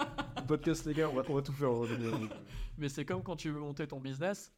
Podcast, 0.47 0.85
les 0.85 0.93
gars, 0.93 1.09
on 1.09 1.13
va, 1.15 1.23
on 1.29 1.35
va 1.35 1.41
tout 1.41 1.51
faire. 1.53 1.69
Mais 2.77 2.89
c'est 2.89 3.05
comme 3.05 3.21
quand 3.23 3.35
tu 3.35 3.49
veux 3.51 3.59
monter 3.59 3.87
ton 3.87 3.99
business. 3.99 4.53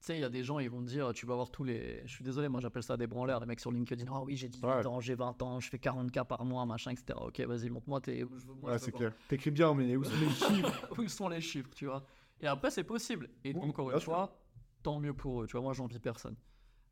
Tu 0.00 0.06
sais, 0.06 0.16
il 0.16 0.20
y 0.20 0.24
a 0.24 0.30
des 0.30 0.42
gens, 0.42 0.58
ils 0.58 0.70
vont 0.70 0.80
te 0.80 0.86
dire, 0.88 1.12
tu 1.12 1.26
vas 1.26 1.34
voir 1.34 1.50
tous 1.50 1.62
les. 1.64 2.00
Je 2.06 2.12
suis 2.14 2.24
désolé, 2.24 2.48
moi 2.48 2.60
j'appelle 2.60 2.82
ça 2.82 2.96
des 2.96 3.06
branleurs, 3.06 3.38
les 3.40 3.46
mecs 3.46 3.60
sur 3.60 3.70
LinkedIn. 3.70 4.06
Ah 4.10 4.22
oui, 4.22 4.34
j'ai 4.34 4.48
18 4.48 4.64
Ouais. 4.66 4.86
ans, 4.86 4.98
j'ai 5.00 5.14
20 5.14 5.42
ans, 5.42 5.60
je 5.60 5.68
fais 5.68 5.76
40K 5.76 6.26
par 6.26 6.42
mois, 6.46 6.64
machin, 6.64 6.90
etc. 6.92 7.18
Ok, 7.20 7.38
vas-y, 7.40 7.68
montre-moi 7.68 8.00
tes. 8.00 8.24
Ouais, 8.24 8.78
c'est 8.78 8.92
clair. 8.92 9.12
T'écris 9.28 9.50
bien, 9.50 9.74
mais 9.74 9.96
où 9.96 10.04
sont 10.04 10.10
les 10.18 10.30
chiffres? 10.30 10.88
Où 10.98 11.08
sont 11.08 11.28
les 11.28 11.40
chiffres, 11.42 11.68
tu 11.74 11.84
vois? 11.86 12.02
Et 12.40 12.46
après, 12.46 12.70
c'est 12.70 12.84
possible. 12.84 13.28
Et 13.44 13.52
Oui, 13.54 13.60
encore 13.68 13.90
une 13.90 14.00
fois, 14.00 14.40
tant 14.82 14.98
mieux 15.00 15.12
pour 15.12 15.42
eux. 15.42 15.46
Tu 15.46 15.52
vois, 15.52 15.60
moi, 15.60 15.74
j'envie 15.74 15.98
personne. 15.98 16.36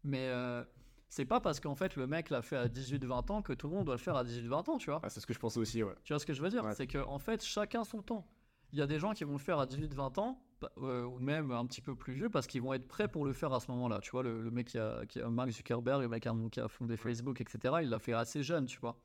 Mais 0.05 0.29
euh, 0.29 0.63
c'est 1.09 1.25
pas 1.25 1.41
parce 1.41 1.59
qu'en 1.59 1.75
fait, 1.75 1.97
le 1.97 2.07
mec 2.07 2.29
l'a 2.31 2.43
fait 2.43 2.57
à 2.57 2.69
18-20 2.69 3.33
ans 3.33 3.43
que 3.43 3.53
tout 3.53 3.69
le 3.69 3.75
monde 3.75 3.87
doit 3.87 3.95
le 3.95 4.01
faire 4.01 4.17
à 4.17 4.25
18-20 4.25 4.71
ans, 4.71 4.79
tu 4.79 4.91
vois. 4.91 5.01
Ah, 5.03 5.09
c'est 5.09 5.21
ce 5.21 5.27
que 5.27 5.33
je 5.33 5.39
pensais 5.39 5.59
aussi, 5.59 5.83
ouais. 5.83 5.95
Tu 6.05 6.13
vois 6.13 6.21
ce 6.21 6.27
que 6.27 6.35
je 6.35 6.43
veux 6.43 6.51
dire? 6.51 6.65
Ouais. 6.65 6.75
C'est 6.75 6.87
que 6.87 6.99
en 6.99 7.19
fait, 7.19 7.43
chacun 7.43 7.85
son 7.85 8.03
temps. 8.03 8.27
Il 8.73 8.79
y 8.79 8.83
a 8.83 8.87
des 8.87 8.99
gens 8.99 9.15
qui 9.15 9.25
vont 9.25 9.33
le 9.33 9.39
faire 9.39 9.59
à 9.59 9.67
18-20 9.67 10.21
ans, 10.21 10.43
euh, 10.79 11.05
ou 11.05 11.19
même 11.19 11.51
un 11.51 11.65
petit 11.65 11.81
peu 11.81 11.95
plus 11.95 12.13
vieux, 12.13 12.29
parce 12.29 12.47
qu'ils 12.47 12.61
vont 12.61 12.75
être 12.75 12.87
prêts 12.87 13.09
pour 13.09 13.25
le 13.25 13.33
faire 13.33 13.53
à 13.55 13.61
ce 13.61 13.71
moment-là. 13.71 14.01
Tu 14.01 14.11
vois, 14.11 14.23
le, 14.23 14.43
le 14.43 14.51
mec 14.51 14.67
qui 14.67 14.79
a, 14.79 15.07
qui 15.07 15.21
a 15.21 15.29
Mark 15.31 15.51
Zuckerberg, 15.51 16.03
le 16.03 16.09
mec 16.09 16.25
qui 16.51 16.61
a, 16.61 16.69
fondé 16.69 16.99
Facebook, 16.99 17.41
etc., 17.41 17.77
il 17.83 17.89
l'a 17.89 17.99
fait 17.99 18.13
assez 18.13 18.43
jeune, 18.43 18.67
tu 18.67 18.79
vois. 18.79 19.01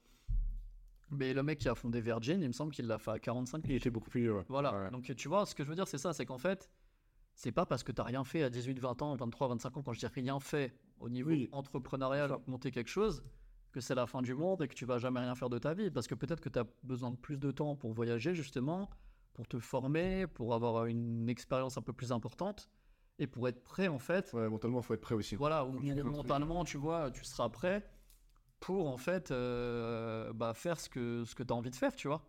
Mais 1.11 1.33
le 1.33 1.43
mec 1.43 1.59
qui 1.59 1.69
a 1.69 1.75
fondé 1.75 2.01
Virgin, 2.01 2.41
il 2.41 2.47
me 2.47 2.53
semble 2.53 2.73
qu'il 2.73 2.87
l'a 2.87 2.97
fait 2.97 3.11
à 3.11 3.19
45 3.19 3.63
Il 3.65 3.75
était 3.75 3.89
beaucoup 3.89 4.09
plus 4.09 4.21
vieux, 4.21 4.33
ouais. 4.35 4.45
voilà. 4.49 4.73
Ouais. 4.73 4.91
Donc 4.91 5.03
tu 5.15 5.27
vois, 5.29 5.45
ce 5.45 5.55
que 5.55 5.63
je 5.63 5.69
veux 5.69 5.75
dire, 5.75 5.87
c'est 5.87 5.97
ça, 5.97 6.11
c'est 6.11 6.25
qu'en 6.25 6.39
fait, 6.39 6.69
c'est 7.35 7.51
pas 7.51 7.65
parce 7.65 7.83
que 7.83 7.93
tu 7.93 8.01
n'as 8.01 8.05
rien 8.05 8.23
fait 8.25 8.43
à 8.43 8.49
18, 8.49 8.79
20 8.79 9.01
ans, 9.01 9.15
23, 9.15 9.47
25 9.49 9.77
ans, 9.77 9.83
quand 9.83 9.93
je 9.93 9.99
dis 9.99 10.07
rien 10.07 10.39
fait 10.39 10.73
au 11.03 11.09
niveau 11.09 11.29
Oui. 11.29 11.49
entrepreneurial, 11.51 12.29
Ça. 12.29 12.39
monter 12.47 12.71
quelque 12.71 12.89
chose, 12.89 13.23
que 13.71 13.81
c'est 13.81 13.95
la 13.95 14.07
fin 14.07 14.21
du 14.21 14.33
monde 14.33 14.61
et 14.61 14.67
que 14.67 14.73
tu 14.73 14.85
vas 14.85 14.97
jamais 14.99 15.19
rien 15.19 15.35
faire 15.35 15.49
de 15.49 15.57
ta 15.59 15.73
vie. 15.73 15.91
Parce 15.91 16.07
que 16.07 16.15
peut-être 16.15 16.41
que 16.41 16.49
tu 16.49 16.59
as 16.59 16.65
besoin 16.83 17.11
de 17.11 17.17
plus 17.17 17.37
de 17.37 17.51
temps 17.51 17.75
pour 17.75 17.91
voyager, 17.93 18.33
justement, 18.33 18.89
pour 19.33 19.47
te 19.47 19.59
former, 19.59 20.27
pour 20.27 20.53
avoir 20.53 20.85
une 20.85 21.27
expérience 21.29 21.77
un 21.77 21.81
peu 21.81 21.91
plus 21.93 22.11
importante 22.11 22.69
et 23.19 23.27
pour 23.27 23.47
être 23.47 23.63
prêt, 23.63 23.87
en 23.87 23.99
fait, 23.99 24.31
Ouais, 24.33 24.47
mentalement, 24.49 24.81
faut 24.81 24.93
être 24.93 25.01
prêt 25.01 25.15
aussi. 25.15 25.35
voilà, 25.35 25.65
ou 25.65 25.71
mentalement, 26.03 26.63
tu 26.63 26.77
vois, 26.77 27.11
tu 27.11 27.23
seras 27.25 27.49
prêt 27.49 27.85
pour 28.59 28.87
en 28.87 28.97
fait 28.97 29.29
euh, 29.31 30.31
bah, 30.33 30.53
faire 30.53 30.79
ce 30.79 30.87
que, 30.89 31.25
ce 31.25 31.35
que 31.35 31.43
tu 31.43 31.51
as 31.51 31.55
envie 31.55 31.69
de 31.71 31.75
faire, 31.75 31.93
tu 31.95 32.07
vois. 32.07 32.21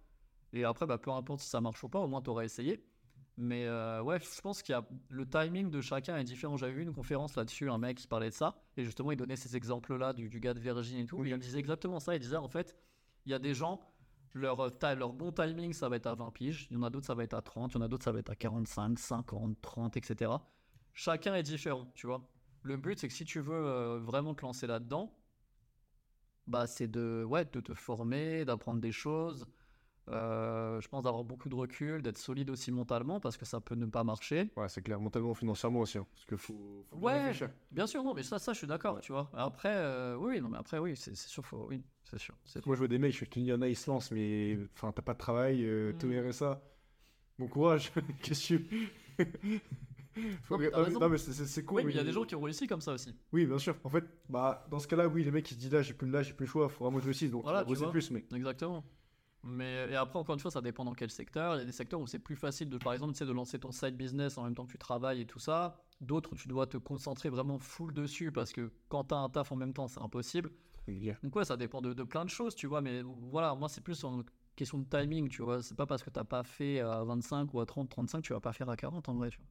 Et 0.53 0.65
après, 0.65 0.87
bah, 0.87 0.99
peu 0.99 1.11
importe 1.13 1.41
si 1.41 1.49
ça 1.49 1.61
marche 1.61 1.83
ou 1.85 1.89
pas, 1.89 2.01
au 2.01 2.09
moins 2.09 2.23
tu 2.23 2.31
auras 2.31 2.45
essayé. 2.45 2.85
Mais 3.37 3.67
euh, 3.67 4.01
ouais, 4.03 4.21
je 4.21 4.41
pense 4.41 4.63
qu'il 4.63 4.73
y 4.75 4.77
a 4.77 4.87
le 5.09 5.29
timing 5.29 5.71
de 5.71 5.81
chacun 5.81 6.17
est 6.17 6.25
différent. 6.25 6.57
J'avais 6.57 6.73
vu 6.73 6.83
une 6.83 6.93
conférence 6.93 7.35
là-dessus, 7.37 7.69
un 7.69 7.79
mec 7.79 7.97
qui 7.99 8.07
parlait 8.07 8.31
de 8.31 8.35
ça, 8.35 8.57
et 8.77 8.85
justement 8.85 9.11
il 9.11 9.17
donnait 9.17 9.37
ces 9.37 9.57
exemples-là 9.57 10.13
du, 10.13 10.29
du 10.29 10.39
gars 10.39 10.55
de 10.55 10.61
Virgin 10.61 10.99
et 10.99 11.07
tout. 11.07 11.19
Oui. 11.19 11.31
Et 11.31 11.33
il 11.33 11.39
disait 11.39 11.59
exactement 11.59 11.99
ça. 11.99 12.15
Il 12.15 12.21
disait 12.21 12.37
en 12.37 12.49
fait, 12.49 12.77
il 13.27 13.33
y 13.33 13.35
a 13.35 13.41
des 13.41 13.55
gens, 13.55 13.81
leur, 14.35 14.61
euh, 14.61 14.95
leur 14.95 15.13
bon 15.13 15.33
timing 15.33 15.73
ça 15.73 15.89
va 15.89 15.97
être 15.97 16.07
à 16.07 16.15
20 16.15 16.31
piges, 16.31 16.69
il 16.71 16.75
y 16.75 16.77
en 16.77 16.83
a 16.85 16.91
d'autres 16.91 17.07
ça 17.07 17.15
va 17.15 17.25
être 17.25 17.35
à 17.35 17.43
30, 17.43 17.73
il 17.73 17.75
y 17.77 17.79
en 17.79 17.83
a 17.83 17.89
d'autres 17.89 18.05
ça 18.05 18.13
va 18.13 18.21
être 18.21 18.31
à 18.31 18.37
45, 18.37 18.99
50, 18.99 19.61
30, 19.61 19.97
etc. 19.97 20.31
Chacun 20.93 21.35
est 21.35 21.43
différent, 21.43 21.91
tu 21.95 22.07
vois. 22.07 22.29
Le 22.63 22.77
but 22.77 22.99
c'est 23.01 23.09
que 23.09 23.15
si 23.15 23.25
tu 23.25 23.41
veux 23.41 23.55
euh, 23.55 23.99
vraiment 23.99 24.35
te 24.35 24.43
lancer 24.43 24.67
là-dedans, 24.69 25.13
bah 26.47 26.67
c'est 26.67 26.89
de, 26.89 27.25
ouais, 27.25 27.45
de 27.47 27.61
te 27.61 27.75
former, 27.75 28.45
d'apprendre 28.45 28.81
des 28.81 28.93
choses. 28.93 29.47
Euh, 30.09 30.81
je 30.83 30.89
pense 30.89 31.03
d'avoir 31.03 31.25
beaucoup 31.25 31.49
de 31.49 31.55
recul, 31.55 32.03
d'être 32.03 32.19
solide 32.19 32.51
aussi 32.51 32.71
mentalement 32.71 33.21
parce 33.21 33.39
que 33.39 33.47
ça 33.47 33.61
peut 33.61 33.75
ne 33.75 33.87
pas 33.87 34.05
marcher. 34.05 34.51
Ouais, 34.57 34.69
c'est 34.69 34.83
clair, 34.83 35.01
mentalement, 35.01 35.33
financièrement 35.35 35.81
aussi. 35.81 35.97
hein, 35.97 36.07
parce 36.13 36.27
que 36.27 36.37
faut, 36.37 36.85
faut 36.91 36.97
Ouais. 36.99 37.33
Bien 37.71 37.87
sûr, 37.87 38.05
non, 38.05 38.13
mais 38.13 38.23
ça, 38.23 38.39
ça, 38.39 38.53
je 38.53 38.59
suis 38.59 38.67
d'accord, 38.67 38.97
Ouais. 38.97 39.01
tu 39.01 39.13
vois. 39.13 39.31
Après, 39.33 39.73
euh, 39.75 40.17
oui, 40.17 40.41
non, 40.43 40.49
mais 40.51 40.59
après, 40.59 40.79
oui, 40.79 40.95
c'est 40.95 41.17
sûr, 41.17 41.45
faut, 41.47 41.67
oui, 41.71 41.83
c'est 42.03 42.19
sûr. 42.19 42.35
Moi, 42.67 42.75
je 42.75 42.81
vois 42.81 42.89
des 42.89 42.99
mecs, 42.99 43.15
je 43.17 43.25
te 43.25 43.31
dis, 43.39 43.47
il 43.47 43.49
y 43.49 43.53
en 43.55 43.63
a, 43.63 43.69
ils 43.69 43.77
se 43.77 43.91
lancent, 43.91 44.11
mais 44.11 44.59
enfin, 44.75 44.93
t'as 44.93 45.01
pas 45.03 45.15
de 45.15 45.19
travail, 45.19 45.65
euh, 45.65 45.93
Mm. 45.95 45.99
t'es 45.99 46.07
au 46.21 46.29
RSA. 46.29 46.61
Bon 47.39 47.49
courage, 47.49 47.91
qu'est-ce 48.23 48.55
que 48.55 48.63
tu. 48.63 48.93
Faut- 50.45 50.59
Non, 50.59 50.69
Ah, 50.75 50.91
non, 50.91 51.09
mais 51.09 51.19
c'est- 51.19 51.65
cool. 51.65 51.79
Oui, 51.79 51.85
mais 51.87 51.93
il 51.93 51.97
y 51.97 51.99
a 51.99 52.05
des 52.05 52.13
gens 52.13 52.25
qui 52.25 52.35
ont 52.37 52.41
réussi 52.43 52.67
comme 52.69 52.81
ça 52.81 52.93
aussi. 52.93 53.13
Oui, 53.33 53.47
bien 53.47 53.59
sûr. 53.59 53.75
En 53.83 53.89
fait, 53.89 54.05
bah, 54.29 54.65
dans 54.71 54.79
ce 54.79 54.87
cas-là, 54.87 55.09
oui, 55.09 55.25
les 55.25 55.33
mecs, 55.33 55.51
ils 55.51 55.55
se 55.55 55.59
disent 55.59 55.73
là, 55.73 55.83
j'ai 55.83 55.95
plus, 55.95 56.09
là, 56.09 56.23
j'ai 56.23 56.35
plus 56.35 56.45
le 56.47 56.51
choix, 56.51 56.69
faut 56.69 56.85
vraiment 56.85 56.99
que 56.99 57.03
je 57.05 57.09
réussisse, 57.09 57.31
donc 57.33 57.43
Voilà, 57.43 57.65
tu 57.65 57.75
plus, 57.91 58.11
mais. 58.13 58.25
Exactement. 58.35 58.85
Mais 59.45 59.89
et 59.91 59.97
après, 59.97 60.19
encore 60.19 60.35
une 60.35 60.41
fois, 60.41 60.51
ça 60.51 60.61
dépend 60.63 60.85
dans 60.85 60.95
quel 60.95 61.11
secteur. 61.11 61.55
Il 61.57 61.59
y 61.59 61.63
a 61.63 61.65
des 61.65 61.73
secteurs 61.73 62.01
où 62.01 62.07
c'est 62.07 62.19
plus 62.19 62.37
facile 62.37 62.71
de, 62.71 62.79
par 62.79 62.93
exemple, 62.95 63.13
de 63.13 63.33
lancer 63.33 63.59
ton 63.59 63.73
side 63.73 63.97
business 63.97 64.39
en 64.39 64.45
même 64.45 64.55
temps 64.55 64.65
que 64.67 64.73
tu 64.73 64.79
travailles 64.79 65.21
et 65.21 65.27
tout 65.27 65.39
ça. 65.39 65.77
D'autres, 66.01 66.35
tu 66.35 66.49
dois 66.49 66.67
te 66.67 66.79
concentrer 66.79 67.29
vraiment 67.29 67.59
full 67.59 67.93
dessus 67.93 68.33
parce 68.33 68.53
que 68.53 68.73
quand 68.89 69.05
tu 69.05 69.15
as 69.15 69.19
un 69.19 69.29
taf 69.29 69.53
en 69.53 69.57
même 69.57 69.75
temps, 69.75 69.87
c'est 69.89 70.01
impossible. 70.01 70.51
Donc 71.23 71.35
ouais, 71.37 71.45
ça 71.45 71.57
dépend 71.57 71.81
de, 71.83 71.93
de 71.93 72.03
plein 72.05 72.25
de 72.25 72.31
choses, 72.31 72.55
tu 72.55 72.67
vois. 72.67 72.81
Mais 72.81 73.03
voilà, 73.03 73.55
moi, 73.55 73.69
c'est 73.69 73.81
plus 73.83 74.03
une 74.05 74.25
question 74.57 74.79
de 74.79 74.85
timing, 74.85 75.29
tu 75.29 75.43
vois. 75.43 75.63
C'est 75.63 75.75
pas 75.77 75.87
parce 75.87 76.03
que 76.03 76.11
t'as 76.11 76.25
pas 76.25 76.43
fait 76.43 76.81
à 76.81 77.05
25 77.05 77.53
ou 77.55 77.61
à 77.61 77.67
30, 77.67 77.89
35, 77.91 78.23
tu 78.23 78.33
vas 78.33 78.41
pas 78.41 78.53
faire 78.53 78.69
à 78.71 78.77
40 78.77 79.09
en 79.09 79.15
vrai, 79.15 79.31
tu 79.31 79.39
vois. 79.39 79.47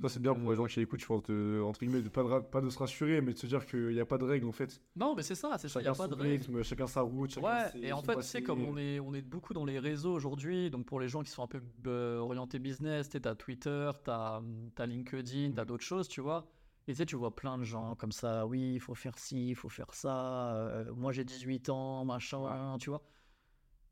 Ça, 0.00 0.08
c'est 0.08 0.20
bien 0.20 0.34
pour 0.34 0.50
les 0.50 0.56
gens 0.56 0.64
qui 0.66 0.80
écoutent, 0.80 1.00
je 1.00 1.06
pense, 1.06 1.22
de, 1.24 1.60
entre 1.64 1.78
guillemets, 1.80 2.02
de 2.02 2.08
pas, 2.08 2.22
de, 2.24 2.40
pas 2.46 2.60
de 2.60 2.68
se 2.70 2.78
rassurer, 2.78 3.20
mais 3.20 3.32
de 3.34 3.38
se 3.38 3.46
dire 3.46 3.64
qu'il 3.66 3.88
n'y 3.88 4.00
a 4.00 4.06
pas 4.06 4.18
de 4.18 4.24
règles, 4.24 4.46
en 4.48 4.52
fait. 4.52 4.80
Non, 4.96 5.14
mais 5.14 5.22
c'est 5.22 5.36
ça, 5.36 5.56
c'est 5.58 5.68
ça, 5.68 5.80
il 5.80 5.84
n'y 5.84 5.86
Chacun 5.86 5.92
a 5.94 5.94
pas 5.94 6.08
de 6.08 6.14
règle. 6.14 6.32
rythme, 6.44 6.62
chacun 6.64 6.86
sa 6.88 7.02
route, 7.02 7.30
chacun 7.30 7.46
Ouais, 7.46 7.70
ses- 7.70 7.78
et 7.78 7.92
en 7.92 8.02
fait, 8.02 8.16
tu 8.16 8.22
sais, 8.22 8.42
comme 8.42 8.64
on 8.64 8.76
est, 8.76 8.98
on 8.98 9.14
est 9.14 9.22
beaucoup 9.22 9.54
dans 9.54 9.64
les 9.64 9.78
réseaux 9.78 10.12
aujourd'hui, 10.12 10.70
donc 10.70 10.86
pour 10.86 10.98
les 10.98 11.08
gens 11.08 11.22
qui 11.22 11.30
sont 11.30 11.44
un 11.44 11.46
peu 11.46 11.62
euh, 11.86 12.18
orientés 12.18 12.58
business, 12.58 13.08
tu 13.10 13.20
as 13.24 13.34
Twitter, 13.36 13.90
tu 14.04 14.10
as, 14.10 14.40
LinkedIn, 14.86 15.52
tu 15.52 15.60
as 15.60 15.64
d'autres 15.64 15.84
choses, 15.84 16.08
tu 16.08 16.20
vois. 16.20 16.46
Et 16.88 16.92
tu 16.94 16.98
sais, 16.98 17.06
tu 17.06 17.14
vois 17.14 17.34
plein 17.34 17.58
de 17.58 17.62
gens 17.64 17.94
comme 17.94 18.10
ça, 18.12 18.44
oui, 18.46 18.72
il 18.74 18.80
faut 18.80 18.94
faire 18.96 19.16
ci, 19.18 19.50
il 19.50 19.54
faut 19.54 19.68
faire 19.68 19.94
ça, 19.94 20.56
euh, 20.56 20.92
moi 20.96 21.12
j'ai 21.12 21.24
18 21.24 21.68
ans, 21.68 22.04
machin, 22.04 22.76
tu 22.80 22.90
vois. 22.90 23.02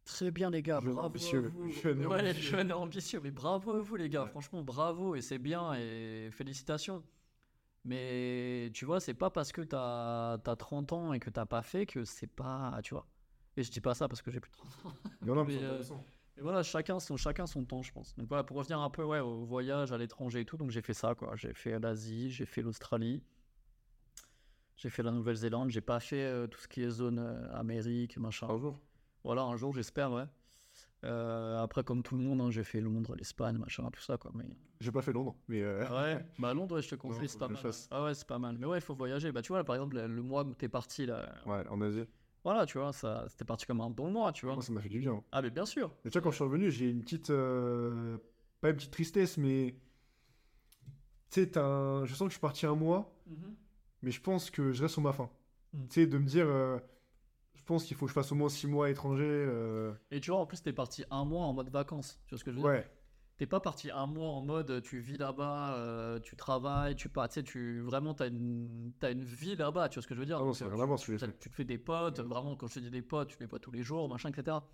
Très 0.05 0.31
bien, 0.31 0.51
les 0.51 0.63
gars, 0.63 0.81
Jeune 0.81 0.93
bravo. 0.93 1.01
à 1.01 1.07
ambitieux, 1.07 1.41
vous. 1.55 1.71
jeune 1.71 2.07
ouais, 2.07 2.21
ambitieux. 2.21 2.43
jeune 2.51 2.71
et 2.71 2.73
ambitieux, 2.73 3.21
mais 3.23 3.31
bravo 3.31 3.73
à 3.73 3.81
vous, 3.81 3.97
les 3.97 4.09
gars, 4.09 4.25
Ouais. 4.25 4.31
franchement, 4.31 4.63
bravo, 4.63 5.15
et 5.15 5.21
c'est 5.21 5.39
bien, 5.39 5.73
et 5.75 6.31
félicitations. 6.33 7.03
Mais 7.85 8.71
tu 8.75 8.85
vois, 8.85 9.01
c'est 9.01 9.15
pas 9.15 9.31
parce 9.31 9.53
que 9.53 9.63
t'as 9.63 10.35
as 10.35 10.57
30 10.57 10.93
ans 10.93 11.13
et 11.13 11.21
que 11.21 11.31
t'as 11.31 11.47
pas 11.47 11.63
fait 11.63 11.87
que 11.87 12.05
c'est 12.05 12.27
pas. 12.27 12.79
Tu 12.83 12.93
vois. 12.95 13.07
Et 13.57 13.63
je 13.63 13.71
dis 13.71 13.81
pas 13.81 13.95
ça 13.95 14.07
parce 14.09 14.21
que 14.21 14.31
j'ai 14.31 14.41
plus 14.41 14.51
de 14.51 14.57
30 14.57 14.87
ans. 14.87 14.97
Non, 15.27 15.35
non, 15.35 15.45
mais 15.45 15.55
Mais, 15.55 15.59
c'est 15.83 15.93
euh. 15.93 15.97
Et 16.37 16.43
voilà, 16.43 16.63
chacun 16.63 16.99
son, 17.01 17.17
chacun 17.17 17.47
son 17.47 17.65
temps, 17.65 17.83
je 17.83 17.93
pense. 17.93 18.15
Donc 18.17 18.29
voilà, 18.29 18.45
pour 18.45 18.57
revenir 18.57 18.81
un 18.81 18.91
peu 18.91 19.03
ouais, 19.05 19.21
au 19.21 19.45
voyage 19.45 19.93
à 19.93 19.99
l'étranger 19.99 20.41
et 20.41 20.45
tout, 20.45 20.57
donc 20.57 20.71
j'ai 20.71 20.83
fait 20.83 20.95
ça, 20.95 21.15
quoi. 21.15 21.37
J'ai 21.37 21.53
fait 21.55 21.79
l'Asie, 21.79 22.31
j'ai 22.31 22.47
fait 22.47 22.63
l'Australie, 22.63 23.23
j'ai 24.77 24.89
fait 24.91 25.03
la 25.03 25.11
Nouvelle-Zélande, 25.11 25.71
j'ai 25.71 25.81
pas 25.83 26.01
fait 26.01 26.23
euh, 26.25 26.47
tout 26.47 26.59
ce 26.59 26.69
qui 26.69 26.83
est 26.83 26.89
zone 26.91 27.19
euh, 27.19 27.53
Amérique, 27.55 28.17
machin. 28.19 28.49
Un 28.49 28.59
jour. 28.59 28.79
Voilà, 29.25 29.43
un 29.43 29.57
jour, 29.57 29.73
j'espère, 29.75 30.13
ouais. 30.13 30.25
Euh, 31.05 31.59
après, 31.63 31.83
comme 31.83 32.03
tout 32.03 32.17
le 32.17 32.23
monde, 32.23 32.41
hein, 32.41 32.51
j'ai 32.51 32.65
fait 32.65 32.81
Londres, 32.81 33.15
l'Espagne, 33.17 33.57
machin, 33.57 33.89
tout 33.91 34.03
ça, 34.03 34.17
quoi. 34.19 34.31
Mais... 34.35 34.45
J'ai 34.81 34.93
pas 34.93 35.03
fait 35.03 35.13
Londres, 35.13 35.35
mais. 35.49 35.63
euh, 35.63 35.87
Ouais, 35.91 36.25
bah 36.39 36.53
Londres, 36.55 36.77
ouais, 36.77 36.83
je 36.83 36.89
te 36.91 36.95
conseille, 36.95 37.29
c'est 37.29 37.39
pas 37.39 37.49
mal. 37.49 37.57
fasse. 37.59 37.87
Ah 37.91 38.05
ouais, 38.05 38.15
c'est 38.15 38.27
pas 38.27 38.39
mal. 38.39 38.57
Mais 38.59 38.67
ouais, 38.67 38.79
il 38.79 38.83
faut 38.83 38.95
voyager. 38.95 39.31
Bah 39.33 39.43
tu 39.43 39.49
vois, 39.49 39.59
là, 39.59 39.65
par 39.65 39.77
exemple, 39.77 39.99
le 39.99 40.23
mois 40.23 40.43
où 40.45 40.55
t'es 40.55 40.69
parti, 40.69 41.07
là, 41.07 41.35
Ouais, 41.47 41.67
en 41.69 41.81
Asie. 41.83 42.05
voilà, 42.45 42.65
tu 42.67 42.79
vois, 42.79 42.93
ça, 42.93 43.25
c'était 43.29 43.45
parti 43.45 43.67
comme 43.67 43.81
un 43.83 43.91
bon 43.91 44.11
mois, 44.11 44.33
tu 44.33 44.47
vois. 44.47 44.55
Moi, 44.55 44.63
ça 44.63 44.73
m'a 44.73 44.81
fait 44.81 44.89
du 44.89 44.99
bien. 45.01 45.23
Ah, 45.33 45.43
mais 45.43 45.51
bien 45.51 45.67
sûr. 45.67 45.91
Et 46.05 46.11
tu 46.11 46.13
vois, 46.19 46.23
quand 46.23 46.31
je 46.31 46.37
suis 46.37 46.45
revenu, 46.45 46.71
j'ai 46.71 46.89
une 46.91 47.03
petite. 47.03 47.31
euh, 47.31 48.17
Pas 48.61 48.71
une 48.71 48.77
petite 48.77 48.91
tristesse, 48.91 49.37
mais. 49.39 49.75
Tu 51.31 51.43
sais, 51.45 51.59
un- 51.59 52.05
je 52.05 52.13
sens 52.15 52.27
que 52.27 52.31
je 52.31 52.35
suis 52.35 52.41
parti 52.41 52.67
un 52.67 52.75
mois, 52.75 53.15
mais 54.03 54.11
je 54.11 54.21
pense 54.21 54.51
que 54.51 54.73
je 54.73 54.83
reste 54.83 54.95
sur 54.95 55.03
ma 55.03 55.13
faim. 55.13 55.31
Mm. 55.73 55.87
Tu 55.89 55.95
sais, 56.03 56.07
de 56.07 56.19
me 56.19 56.27
dire. 56.27 56.47
Je 57.55 57.65
pense 57.65 57.85
qu'il 57.85 57.97
faut 57.97 58.07
que 58.07 58.11
je 58.11 58.15
fasse 58.15 58.33
au 58.33 58.35
moins 58.35 58.49
6 58.49 58.67
mois 58.67 58.87
à 58.87 58.89
l'étranger. 58.89 59.25
euh, 59.25 59.93
Et 60.11 60.21
tu 60.21 60.31
vois, 60.31 60.41
en 60.41 60.47
plus, 60.47 60.63
t'es 60.63 60.73
parti 60.73 61.05
un 61.11 61.25
mois 61.25 61.45
en 61.45 61.53
mode 61.53 61.71
vacances. 61.71 62.21
Tu 62.27 62.35
vois 62.35 62.39
ce 62.39 62.45
que 62.45 62.51
je 62.51 62.57
veux 62.57 62.63
dire? 62.63 62.71
Ouais, 62.71 62.91
T'es 63.39 63.47
pas 63.47 63.61
parti 63.61 63.91
un 63.91 64.07
mois 64.07 64.29
en 64.29 64.43
mode 64.43 64.83
tu 64.83 64.99
vis 65.01 65.17
là-bas, 65.17 65.75
euh, 65.77 66.21
tu 66.21 66.37
travailles, 66.37 66.95
tu 66.95 67.09
pars, 67.09 67.27
tu 67.29 67.35
sais, 67.35 67.43
tu 67.43 67.81
vraiment 67.81 68.13
t'as 68.13 68.29
une, 68.29 68.93
t'as 69.01 69.11
une 69.13 69.25
vie 69.25 69.57
là-bas, 69.57 69.89
tu 69.89 69.95
vois 69.95 70.03
ce 70.03 70.09
que 70.09 70.15
je 70.15 70.21
veux 70.21 70.27
dire? 70.27 70.37
Ah 70.39 70.45
non, 70.45 70.53
euh, 70.53 70.65
n'a 70.67 70.71
rien 70.75 70.83
à 70.83 70.87
voir 70.87 70.99
ce 70.99 71.07
que 71.07 71.13
j'ai 71.13 71.19
tu, 71.19 71.25
fait. 71.25 71.39
tu 71.39 71.49
te 71.49 71.55
fais 71.55 71.65
des 71.65 71.79
potes, 71.79 72.21
vraiment, 72.21 72.55
quand 72.55 72.67
je 72.67 72.75
te 72.75 72.81
dis 72.81 72.91
des 72.91 73.01
potes, 73.01 73.29
tu 73.29 73.39
les 73.41 73.47
vois 73.47 73.59
tous 73.59 73.71
les 73.71 73.83
jours, 73.83 74.09
machin, 74.11 74.29
etc. 74.31 74.69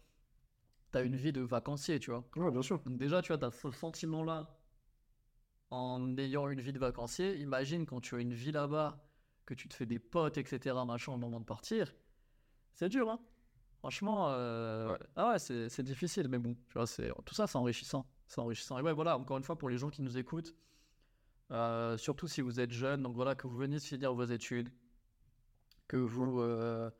T'as 0.91 1.05
une 1.05 1.15
vie 1.15 1.33
de 1.33 1.43
vacancier, 1.43 2.01
tu 2.01 2.11
vois. 2.11 2.25
Ouais, 2.35 2.51
bien 2.51 2.63
sûr. 2.63 2.81
Donc 2.81 2.99
déjà, 2.99 3.23
tu 3.23 3.29
vois, 3.29 3.39
tu 3.39 3.45
as 3.45 3.51
ce 3.53 3.71
sentiment-là 3.71 4.59
en 5.71 6.17
ayant 6.19 6.49
une 6.49 6.61
vie 6.61 6.73
de 6.73 6.79
vacancier. 6.79 7.37
Imagine 7.39 7.87
quand 7.87 8.01
tu 8.01 8.15
as 8.17 8.19
une 8.19 8.35
vie 8.35 8.53
là-bas, 8.53 9.07
que 9.45 9.55
tu 9.55 9.69
te 9.69 9.75
fais 9.75 9.87
des 9.87 9.99
potes, 10.01 10.39
etc., 10.39 10.85
machin, 10.85 11.13
au 11.13 11.19
moment 11.19 11.39
de 11.41 11.45
partir. 11.45 11.93
C'est 12.77 12.89
dur, 12.91 13.11
hein 13.11 13.19
Franchement, 13.79 14.29
euh, 14.31 14.93
Ouais. 14.93 14.99
ah 15.17 15.31
ouais, 15.31 15.39
c'est 15.39 15.83
difficile, 15.83 16.29
mais 16.29 16.39
bon, 16.39 16.55
tu 16.69 16.75
vois, 16.79 16.87
tout 17.25 17.35
ça, 17.35 17.47
c'est 17.47 17.57
enrichissant. 17.57 18.07
C'est 18.27 18.41
enrichissant. 18.41 18.79
Et 18.79 18.83
ouais, 18.83 18.93
voilà, 18.93 19.17
encore 19.17 19.39
une 19.39 19.45
fois, 19.45 19.57
pour 19.57 19.69
les 19.69 19.79
gens 19.79 19.89
qui 19.91 20.03
nous 20.03 20.19
écoutent, 20.19 20.55
euh, 21.53 21.97
surtout 21.97 22.29
si 22.29 22.41
vous 22.43 22.61
êtes 22.61 22.73
jeune, 22.73 23.03
donc 23.03 23.15
voilà, 23.15 23.35
que 23.35 23.47
vous 23.47 23.57
venez 23.57 23.77
de 23.77 23.83
finir 23.83 24.13
vos 24.13 24.25
études, 24.25 24.69
que 25.89 25.97
vous, 25.97 26.41
euh, 26.41 26.91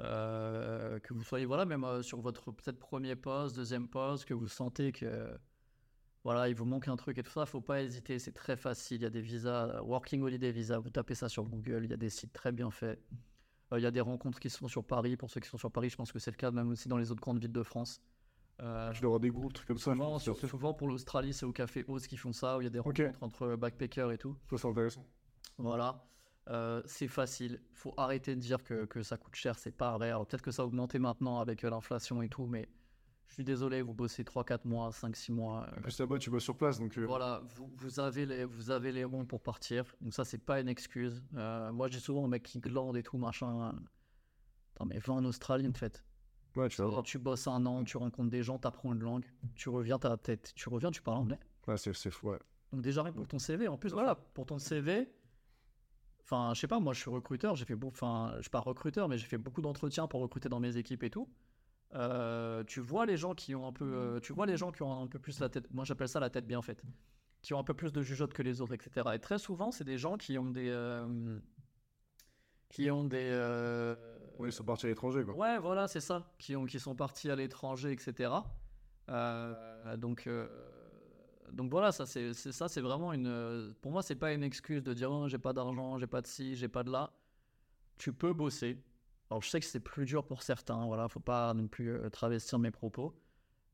euh, 0.00 0.98
que 1.00 1.12
vous 1.12 1.22
soyez, 1.24 1.44
voilà, 1.46 1.64
même 1.66 2.02
sur 2.02 2.20
votre 2.20 2.52
peut-être 2.52 2.78
premier 2.78 3.16
poste, 3.16 3.56
deuxième 3.56 3.88
poste, 3.88 4.24
que 4.24 4.34
vous 4.34 4.48
sentez 4.48 4.92
que, 4.92 5.36
voilà, 6.24 6.48
il 6.48 6.54
vous 6.54 6.64
manque 6.64 6.88
un 6.88 6.96
truc 6.96 7.18
et 7.18 7.22
tout 7.22 7.30
ça, 7.32 7.44
faut 7.44 7.60
pas 7.60 7.82
hésiter, 7.82 8.18
c'est 8.18 8.32
très 8.32 8.56
facile. 8.56 8.98
Il 9.00 9.02
y 9.02 9.06
a 9.06 9.10
des 9.10 9.22
visas, 9.22 9.82
Working 9.82 10.22
Holiday 10.22 10.52
Visa, 10.52 10.78
vous 10.78 10.90
tapez 10.90 11.14
ça 11.14 11.28
sur 11.28 11.44
Google, 11.44 11.84
il 11.84 11.90
y 11.90 11.94
a 11.94 11.98
des 11.98 12.10
sites 12.10 12.32
très 12.32 12.52
bien 12.52 12.70
faits. 12.70 13.02
Euh, 13.72 13.78
il 13.78 13.82
y 13.82 13.86
a 13.86 13.90
des 13.90 14.00
rencontres 14.00 14.40
qui 14.40 14.50
se 14.50 14.58
font 14.58 14.68
sur 14.68 14.84
Paris. 14.84 15.16
Pour 15.16 15.30
ceux 15.30 15.40
qui 15.40 15.48
sont 15.48 15.58
sur 15.58 15.70
Paris, 15.70 15.90
je 15.90 15.96
pense 15.96 16.12
que 16.12 16.18
c'est 16.18 16.30
le 16.30 16.36
cas 16.36 16.50
même 16.50 16.68
aussi 16.70 16.88
dans 16.88 16.96
les 16.96 17.10
autres 17.10 17.20
grandes 17.20 17.38
villes 17.38 17.52
de 17.52 17.62
France. 17.62 18.00
Euh, 18.60 18.92
Je 18.92 19.00
dois 19.00 19.08
avoir 19.08 19.20
des 19.20 19.30
groupes, 19.30 19.54
trucs 19.54 19.68
comme 19.68 19.78
ça. 19.78 19.92
souvent, 19.92 20.18
sur- 20.18 20.36
pour 20.76 20.88
l'Australie, 20.88 21.32
c'est 21.32 21.46
au 21.46 21.52
Café 21.52 21.84
Oz 21.88 22.06
qui 22.06 22.16
font 22.16 22.32
ça, 22.32 22.58
où 22.58 22.60
il 22.60 22.64
y 22.64 22.66
a 22.66 22.70
des 22.70 22.78
rencontres 22.80 23.22
entre 23.22 23.56
backpackers 23.56 24.12
et 24.12 24.18
tout. 24.18 24.36
Ça, 24.50 24.58
c'est 24.58 24.68
intéressant. 24.68 25.06
Voilà. 25.56 26.04
Euh, 26.48 26.82
c'est 26.84 27.06
facile. 27.08 27.60
faut 27.74 27.94
arrêter 27.96 28.34
de 28.34 28.40
dire 28.40 28.62
que, 28.64 28.84
que 28.86 29.02
ça 29.02 29.16
coûte 29.16 29.36
cher, 29.36 29.58
c'est 29.58 29.70
pas 29.70 29.96
vrai. 29.96 30.08
Alors 30.08 30.26
peut-être 30.26 30.42
que 30.42 30.50
ça 30.50 30.62
a 30.62 30.64
augmenté 30.66 30.98
maintenant 30.98 31.38
avec 31.38 31.62
l'inflation 31.62 32.22
et 32.22 32.28
tout, 32.28 32.46
mais 32.46 32.68
je 33.30 33.34
suis 33.34 33.44
désolé, 33.44 33.80
vous 33.80 33.94
bossez 33.94 34.24
3-4 34.24 34.66
mois, 34.66 34.90
5-6 34.90 35.30
mois. 35.32 35.64
euh, 35.72 35.78
En 35.78 35.82
plus, 35.82 35.98
là-bas, 36.00 36.18
tu 36.18 36.30
bosses 36.30 36.42
sur 36.42 36.56
place, 36.56 36.80
donc. 36.80 36.98
euh, 36.98 37.06
voilà, 37.06 37.40
vous, 37.54 37.70
vous 37.76 38.00
avez 38.00 38.26
les, 38.26 38.44
vous 38.44 38.72
avez 38.72 38.90
les 38.90 39.04
ronds 39.04 39.24
pour 39.24 39.40
partir. 39.40 39.84
Donc 40.00 40.12
ça, 40.12 40.24
c'est 40.24 40.38
pas 40.44 40.60
une 40.60 40.68
excuse. 40.68 41.22
Euh, 41.36 41.70
moi, 41.70 41.88
dis 41.88 42.00
souvent 42.00 42.24
aux 42.24 42.28
mecs 42.28 42.42
qui 42.42 42.58
glandent 42.58 42.96
et 42.96 43.04
tout, 43.04 43.18
machin. 43.18 43.72
Attends, 44.74 44.84
mais 44.86 44.98
va 44.98 45.14
en 45.14 45.24
Australie, 45.24 45.68
en 45.68 45.72
fait. 45.72 46.02
Ouais, 46.56 46.68
tu 46.68 46.78
Quand 46.78 47.02
tu 47.04 47.18
bosses 47.18 47.46
un 47.46 47.64
an, 47.66 47.84
tu 47.84 47.96
rencontres 47.96 48.30
des 48.30 48.42
gens, 48.42 48.58
tu 48.58 48.66
apprends 48.66 48.92
une 48.92 48.98
langue, 49.00 49.24
tu 49.54 49.68
reviens, 49.68 49.98
tu 50.56 50.68
reviens, 50.68 50.90
tu 50.90 51.00
parles 51.00 51.18
anglais. 51.18 51.38
Ouais, 51.68 51.76
c'est 51.76 52.10
fou, 52.10 52.30
ouais. 52.30 52.38
Donc 52.72 52.82
déjà 52.82 53.04
rien 53.04 53.12
pour 53.12 53.28
ton 53.28 53.38
CV. 53.38 53.68
En 53.68 53.78
plus, 53.78 53.92
voilà, 53.92 54.16
pour 54.16 54.44
ton 54.46 54.58
CV. 54.58 55.08
Enfin, 56.24 56.52
je 56.54 56.60
sais 56.60 56.68
pas, 56.68 56.80
moi, 56.80 56.92
je 56.94 57.00
suis 57.00 57.10
recruteur. 57.10 57.54
J'ai 57.54 57.64
fait 57.64 57.76
enfin, 57.84 58.32
je 58.38 58.42
suis 58.42 58.50
pas 58.50 58.58
recruteur, 58.60 59.08
mais 59.08 59.18
j'ai 59.18 59.26
fait 59.26 59.38
beaucoup 59.38 59.62
d'entretiens 59.62 60.08
pour 60.08 60.20
recruter 60.20 60.48
dans 60.48 60.58
mes 60.60 60.76
équipes 60.76 61.04
et 61.04 61.10
tout. 61.10 61.28
Euh, 61.94 62.62
tu 62.64 62.80
vois 62.80 63.04
les 63.04 63.16
gens 63.16 63.34
qui 63.34 63.54
ont 63.54 63.66
un 63.66 63.72
peu, 63.72 63.84
euh, 63.84 64.20
tu 64.20 64.32
vois 64.32 64.46
les 64.46 64.56
gens 64.56 64.70
qui 64.70 64.82
ont 64.82 65.02
un 65.02 65.06
peu 65.06 65.18
plus 65.18 65.40
la 65.40 65.48
tête. 65.48 65.72
Moi, 65.72 65.84
j'appelle 65.84 66.08
ça 66.08 66.20
la 66.20 66.30
tête 66.30 66.46
bien 66.46 66.62
faite, 66.62 66.82
qui 67.42 67.52
ont 67.54 67.58
un 67.58 67.64
peu 67.64 67.74
plus 67.74 67.92
de 67.92 68.02
jugeote 68.02 68.32
que 68.32 68.42
les 68.42 68.60
autres, 68.60 68.74
etc. 68.74 69.08
Et 69.14 69.18
très 69.18 69.38
souvent, 69.38 69.72
c'est 69.72 69.84
des 69.84 69.98
gens 69.98 70.16
qui 70.16 70.38
ont 70.38 70.50
des, 70.50 70.68
euh, 70.68 71.38
qui 72.68 72.90
ont 72.90 73.04
des, 73.04 73.30
Ouais, 74.38 74.48
ils 74.48 74.52
sont 74.52 74.64
partis 74.64 74.86
à 74.86 74.88
l'étranger, 74.88 75.22
quoi. 75.22 75.34
Ouais, 75.34 75.58
voilà, 75.58 75.86
c'est 75.86 76.00
ça. 76.00 76.32
Qui, 76.38 76.56
ont, 76.56 76.64
qui 76.64 76.80
sont 76.80 76.94
partis 76.94 77.30
à 77.30 77.36
l'étranger, 77.36 77.92
etc. 77.92 78.30
Donc, 79.98 80.28
donc 81.52 81.70
voilà, 81.70 81.92
ça 81.92 82.06
c'est 82.06 82.32
ça, 82.32 82.68
c'est 82.68 82.80
vraiment 82.80 83.12
une. 83.12 83.74
Pour 83.82 83.92
moi, 83.92 84.02
c'est 84.02 84.14
pas 84.14 84.32
une 84.32 84.42
excuse 84.42 84.82
de 84.82 84.94
dire 84.94 85.10
oh, 85.10 85.28
j'ai 85.28 85.38
pas 85.38 85.52
d'argent, 85.52 85.98
j'ai 85.98 86.06
pas 86.06 86.22
de 86.22 86.26
ci, 86.26 86.56
j'ai 86.56 86.68
pas 86.68 86.84
de 86.84 86.90
là. 86.90 87.12
Tu 87.98 88.12
peux 88.12 88.32
bosser. 88.32 88.78
Alors, 89.30 89.42
je 89.42 89.48
sais 89.48 89.60
que 89.60 89.66
c'est 89.66 89.80
plus 89.80 90.04
dur 90.06 90.24
pour 90.26 90.42
certains. 90.42 90.84
Voilà, 90.86 91.08
faut 91.08 91.20
pas 91.20 91.54
non 91.54 91.68
plus 91.68 91.90
euh, 91.92 92.08
travestir 92.10 92.58
mes 92.58 92.70
propos. 92.70 93.14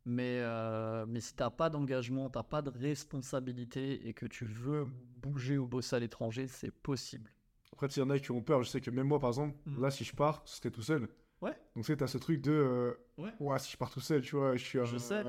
Mais, 0.05 0.39
euh, 0.41 1.05
mais 1.09 1.21
si 1.21 1.35
t'as 1.35 1.51
pas 1.51 1.69
d'engagement, 1.71 2.31
t'as 2.31 2.43
pas 2.45 2.63
de 2.63 2.71
responsabilité 2.71 4.07
et 4.07 4.13
que 4.15 4.27
tu 4.27 4.45
veux 4.45 4.87
bouger 5.23 5.59
ou 5.59 5.67
bosser 5.67 5.97
à 5.97 5.99
l'étranger, 5.99 6.47
c'est 6.47 6.71
possible. 6.71 7.31
Après, 7.73 7.89
il 7.89 7.99
y 7.99 8.03
en 8.03 8.11
a 8.11 8.19
qui 8.19 8.31
ont 8.31 8.43
peur. 8.43 8.63
Je 8.63 8.69
sais 8.71 8.81
que 8.81 8.91
même 8.91 9.09
moi, 9.09 9.19
par 9.19 9.31
exemple, 9.31 9.57
Mhm. 9.67 9.81
là, 9.83 9.91
si 9.91 10.05
je 10.05 10.15
pars, 10.15 10.43
ce 10.45 10.59
serait 10.59 10.71
tout 10.71 10.83
seul. 10.83 11.09
Ouais. 11.41 11.51
Donc, 11.75 11.85
tu 11.85 11.93
sais, 11.93 11.97
t'as 11.97 12.07
ce 12.07 12.19
truc 12.19 12.41
de. 12.43 12.53
euh, 12.53 12.95
Ouais. 13.19 13.33
Ouais, 13.41 13.59
si 13.59 13.73
je 13.73 13.77
pars 13.77 13.91
tout 13.91 14.01
seul, 14.01 14.23
tu 14.23 14.37
vois, 14.37 14.57
je 14.57 14.65
suis 14.65 14.79
à. 14.79 14.85
Je 14.85 14.97
sais, 14.99 15.25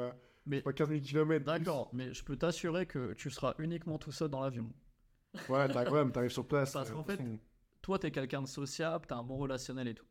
mais- 0.45 0.61
pas 0.61 0.73
15 0.73 0.89
000 0.89 1.01
km. 1.01 1.43
D'accord, 1.45 1.89
mais 1.93 2.13
je 2.13 2.23
peux 2.23 2.35
t'assurer 2.37 2.85
que 2.85 3.13
tu 3.13 3.29
seras 3.31 3.55
uniquement 3.59 3.97
tout 3.97 4.11
seul 4.11 4.29
dans 4.29 4.41
l'avion. 4.41 4.71
Ouais, 5.49 5.67
t'as 5.69 5.85
quand 5.85 5.93
même, 5.95 6.11
t'arrives 6.11 6.31
sur 6.31 6.47
place. 6.47 6.71
Parce 6.73 6.91
qu'en 6.91 7.03
fait, 7.03 7.19
Toi, 7.81 7.97
tu 7.99 8.07
es 8.07 8.11
quelqu'un 8.11 8.41
de 8.41 8.47
sociable, 8.47 9.05
tu 9.07 9.13
as 9.13 9.17
un 9.17 9.23
bon 9.23 9.37
relationnel 9.37 9.87
et 9.87 9.93
tout. 9.95 10.05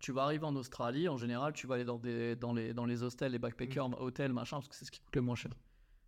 Tu 0.00 0.12
vas 0.12 0.24
arriver 0.24 0.44
en 0.44 0.56
Australie, 0.56 1.08
en 1.08 1.16
général, 1.16 1.52
tu 1.52 1.66
vas 1.66 1.76
aller 1.76 1.84
dans, 1.84 1.98
des, 1.98 2.34
dans, 2.34 2.52
les, 2.52 2.72
dans 2.74 2.86
les 2.86 3.02
hostels, 3.02 3.32
les 3.32 3.38
backpackers, 3.38 4.00
hôtels, 4.00 4.32
machin, 4.32 4.56
parce 4.56 4.68
que 4.68 4.74
c'est 4.74 4.84
ce 4.86 4.90
qui 4.90 5.00
coûte 5.00 5.14
le 5.14 5.22
moins 5.22 5.34
cher. 5.36 5.52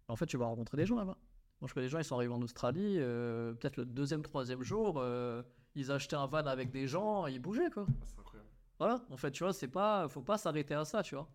En 0.08 0.16
fait, 0.16 0.26
tu 0.26 0.36
vas 0.36 0.46
rencontrer 0.46 0.78
des 0.78 0.86
gens 0.86 0.96
là-bas. 0.96 1.16
Moi, 1.60 1.68
je 1.68 1.74
connais 1.74 1.86
des 1.86 1.90
gens, 1.90 1.98
ils 1.98 2.04
sont 2.04 2.16
arrivés 2.16 2.32
en 2.32 2.42
Australie, 2.42 2.96
euh, 2.98 3.52
peut-être 3.52 3.76
le 3.76 3.84
deuxième, 3.84 4.22
troisième 4.22 4.62
jour, 4.62 4.96
euh, 4.98 5.42
ils 5.74 5.92
achetaient 5.92 6.16
un 6.16 6.26
van 6.26 6.38
avec 6.38 6.70
des 6.70 6.88
gens, 6.88 7.26
et 7.26 7.32
ils 7.32 7.38
bougeaient, 7.38 7.70
quoi. 7.70 7.86
ah, 7.88 8.04
c'est 8.04 8.18
incroyable. 8.18 8.50
Voilà, 8.78 9.04
en 9.10 9.16
fait, 9.16 9.30
tu 9.30 9.44
vois, 9.44 9.52
c'est 9.52 9.68
pas, 9.68 10.08
faut 10.08 10.22
pas 10.22 10.38
s'arrêter 10.38 10.74
à 10.74 10.84
ça, 10.84 11.02
tu 11.02 11.14
vois. 11.14 11.28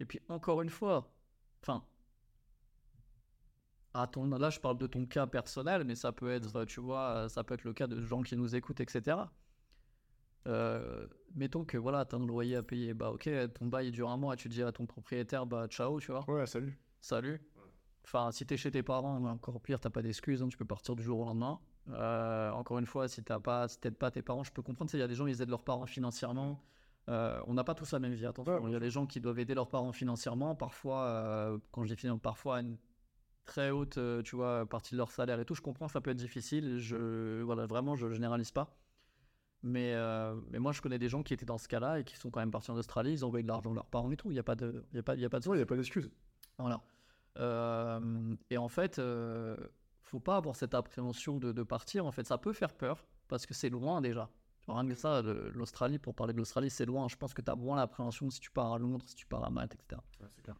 Et 0.00 0.04
puis, 0.04 0.20
encore 0.28 0.60
une 0.60 0.68
fois, 0.68 1.10
enfin, 1.62 1.82
à 3.94 4.06
ton, 4.06 4.26
là, 4.26 4.50
je 4.50 4.60
parle 4.60 4.78
de 4.78 4.86
ton 4.86 5.06
cas 5.06 5.26
personnel, 5.26 5.84
mais 5.84 5.94
ça 5.94 6.12
peut 6.12 6.30
être, 6.30 6.64
tu 6.64 6.80
vois, 6.80 7.28
ça 7.28 7.42
peut 7.44 7.54
être 7.54 7.64
le 7.64 7.72
cas 7.72 7.86
de 7.86 8.00
gens 8.00 8.22
qui 8.22 8.36
nous 8.36 8.54
écoutent, 8.54 8.80
etc. 8.80 9.16
Euh, 10.48 11.06
mettons 11.34 11.64
que, 11.64 11.76
voilà, 11.76 12.04
t'as 12.04 12.16
un 12.16 12.26
loyer 12.26 12.56
à 12.56 12.62
payer, 12.62 12.94
bah, 12.94 13.10
ok, 13.12 13.28
ton 13.54 13.66
bail 13.66 13.90
dure 13.90 14.10
un 14.10 14.16
mois, 14.16 14.34
tu 14.36 14.48
dis 14.48 14.62
à 14.62 14.72
ton 14.72 14.86
propriétaire, 14.86 15.46
bah, 15.46 15.66
ciao, 15.68 16.00
tu 16.00 16.10
vois, 16.10 16.24
Ouais, 16.28 16.46
salut. 16.46 16.78
salut. 17.00 17.40
Enfin, 18.04 18.30
si 18.32 18.46
t'es 18.46 18.56
chez 18.56 18.70
tes 18.70 18.82
parents, 18.82 19.22
encore 19.26 19.60
pire, 19.60 19.78
t'as 19.78 19.90
pas 19.90 20.00
d'excuses, 20.00 20.42
hein, 20.42 20.48
tu 20.48 20.56
peux 20.56 20.64
partir 20.64 20.96
du 20.96 21.02
jour 21.02 21.20
au 21.20 21.24
lendemain. 21.26 21.60
Euh, 21.90 22.50
encore 22.52 22.78
une 22.78 22.86
fois, 22.86 23.06
si 23.08 23.22
t'as 23.22 23.38
pas, 23.38 23.68
si 23.68 23.78
t'aides 23.78 23.96
pas 23.98 24.10
tes 24.10 24.22
parents, 24.22 24.44
je 24.44 24.52
peux 24.52 24.62
comprendre. 24.62 24.90
Il 24.94 24.98
y 25.00 25.02
a 25.02 25.08
des 25.08 25.14
gens, 25.14 25.26
ils 25.26 25.42
aident 25.42 25.50
leurs 25.50 25.64
parents 25.64 25.84
financièrement. 25.86 26.62
Euh, 27.10 27.38
on 27.46 27.54
n'a 27.54 27.64
pas 27.64 27.74
tous 27.74 27.92
la 27.92 27.98
même 27.98 28.12
vie, 28.14 28.24
attention. 28.24 28.54
Ouais, 28.54 28.70
Il 28.70 28.72
y 28.72 28.76
a 28.76 28.80
des 28.80 28.90
gens 28.90 29.06
qui 29.06 29.20
doivent 29.20 29.38
aider 29.38 29.54
leurs 29.54 29.68
parents 29.68 29.92
financièrement. 29.92 30.54
Parfois, 30.54 31.58
quand 31.70 31.84
je 31.84 31.88
dis 31.88 31.96
financièrement, 32.00 32.18
parfois 32.18 32.60
une 32.60 32.78
très 33.44 33.70
haute, 33.70 33.98
tu 34.24 34.36
vois, 34.36 34.66
partie 34.66 34.92
de 34.94 34.98
leur 34.98 35.10
salaire 35.10 35.38
et 35.40 35.44
tout. 35.44 35.54
Je 35.54 35.62
comprends, 35.62 35.88
ça 35.88 36.00
peut 36.00 36.10
être 36.10 36.16
difficile. 36.18 36.78
Je, 36.78 37.42
voilà, 37.42 37.66
vraiment, 37.66 37.94
je 37.94 38.10
généralise 38.10 38.52
pas. 38.52 38.74
Mais, 39.62 39.92
euh, 39.94 40.34
mais 40.50 40.58
moi, 40.58 40.72
je 40.72 40.80
connais 40.80 40.98
des 40.98 41.08
gens 41.08 41.22
qui 41.22 41.34
étaient 41.34 41.46
dans 41.46 41.58
ce 41.58 41.68
cas-là 41.68 42.00
et 42.00 42.04
qui 42.04 42.16
sont 42.16 42.30
quand 42.30 42.40
même 42.40 42.50
partis 42.50 42.70
en 42.70 42.76
Australie. 42.76 43.12
Ils 43.12 43.24
ont 43.24 43.28
envoyé 43.28 43.42
de 43.42 43.48
l'argent 43.48 43.72
à 43.72 43.74
leurs 43.74 43.86
parents 43.86 44.10
et 44.10 44.16
tout. 44.16 44.30
Il 44.30 44.34
n'y 44.34 44.40
a 44.40 44.44
pas 44.44 44.54
de, 44.54 44.84
il 44.92 44.96
y 44.96 45.00
a 45.00 45.02
pas, 45.02 45.14
il 45.14 45.20
y 45.20 45.24
a 45.24 45.28
pas 45.28 45.40
de 45.40 45.48
Ouais, 45.48 45.58
y 45.58 45.62
a 45.62 45.66
pas 45.66 45.76
d'excuse. 45.76 46.10
voilà. 46.58 46.80
Euh, 47.38 48.34
et 48.50 48.58
en 48.58 48.68
fait, 48.68 48.98
euh, 48.98 49.56
faut 50.02 50.20
pas 50.20 50.36
avoir 50.36 50.56
cette 50.56 50.74
appréhension 50.74 51.38
de, 51.38 51.52
de 51.52 51.62
partir. 51.62 52.06
En 52.06 52.12
fait, 52.12 52.26
ça 52.26 52.38
peut 52.38 52.52
faire 52.52 52.72
peur 52.74 53.04
parce 53.28 53.46
que 53.46 53.54
c'est 53.54 53.68
loin 53.68 54.00
déjà. 54.00 54.30
Rien 54.68 54.86
que 54.86 54.94
ça, 54.94 55.22
l'Australie, 55.22 55.98
pour 55.98 56.14
parler 56.14 56.34
de 56.34 56.38
l'Australie, 56.38 56.68
c'est 56.68 56.84
loin. 56.84 57.08
Je 57.08 57.16
pense 57.16 57.32
que 57.32 57.40
tu 57.40 57.50
as 57.50 57.56
moins 57.56 57.76
l'appréhension 57.76 58.28
si 58.28 58.38
tu 58.38 58.50
pars 58.50 58.74
à 58.74 58.78
Londres, 58.78 59.04
si 59.08 59.14
tu 59.14 59.26
pars 59.26 59.42
à 59.42 59.50
Malte, 59.50 59.74
etc. 59.74 60.00
c'est 60.28 60.42
clair. 60.42 60.56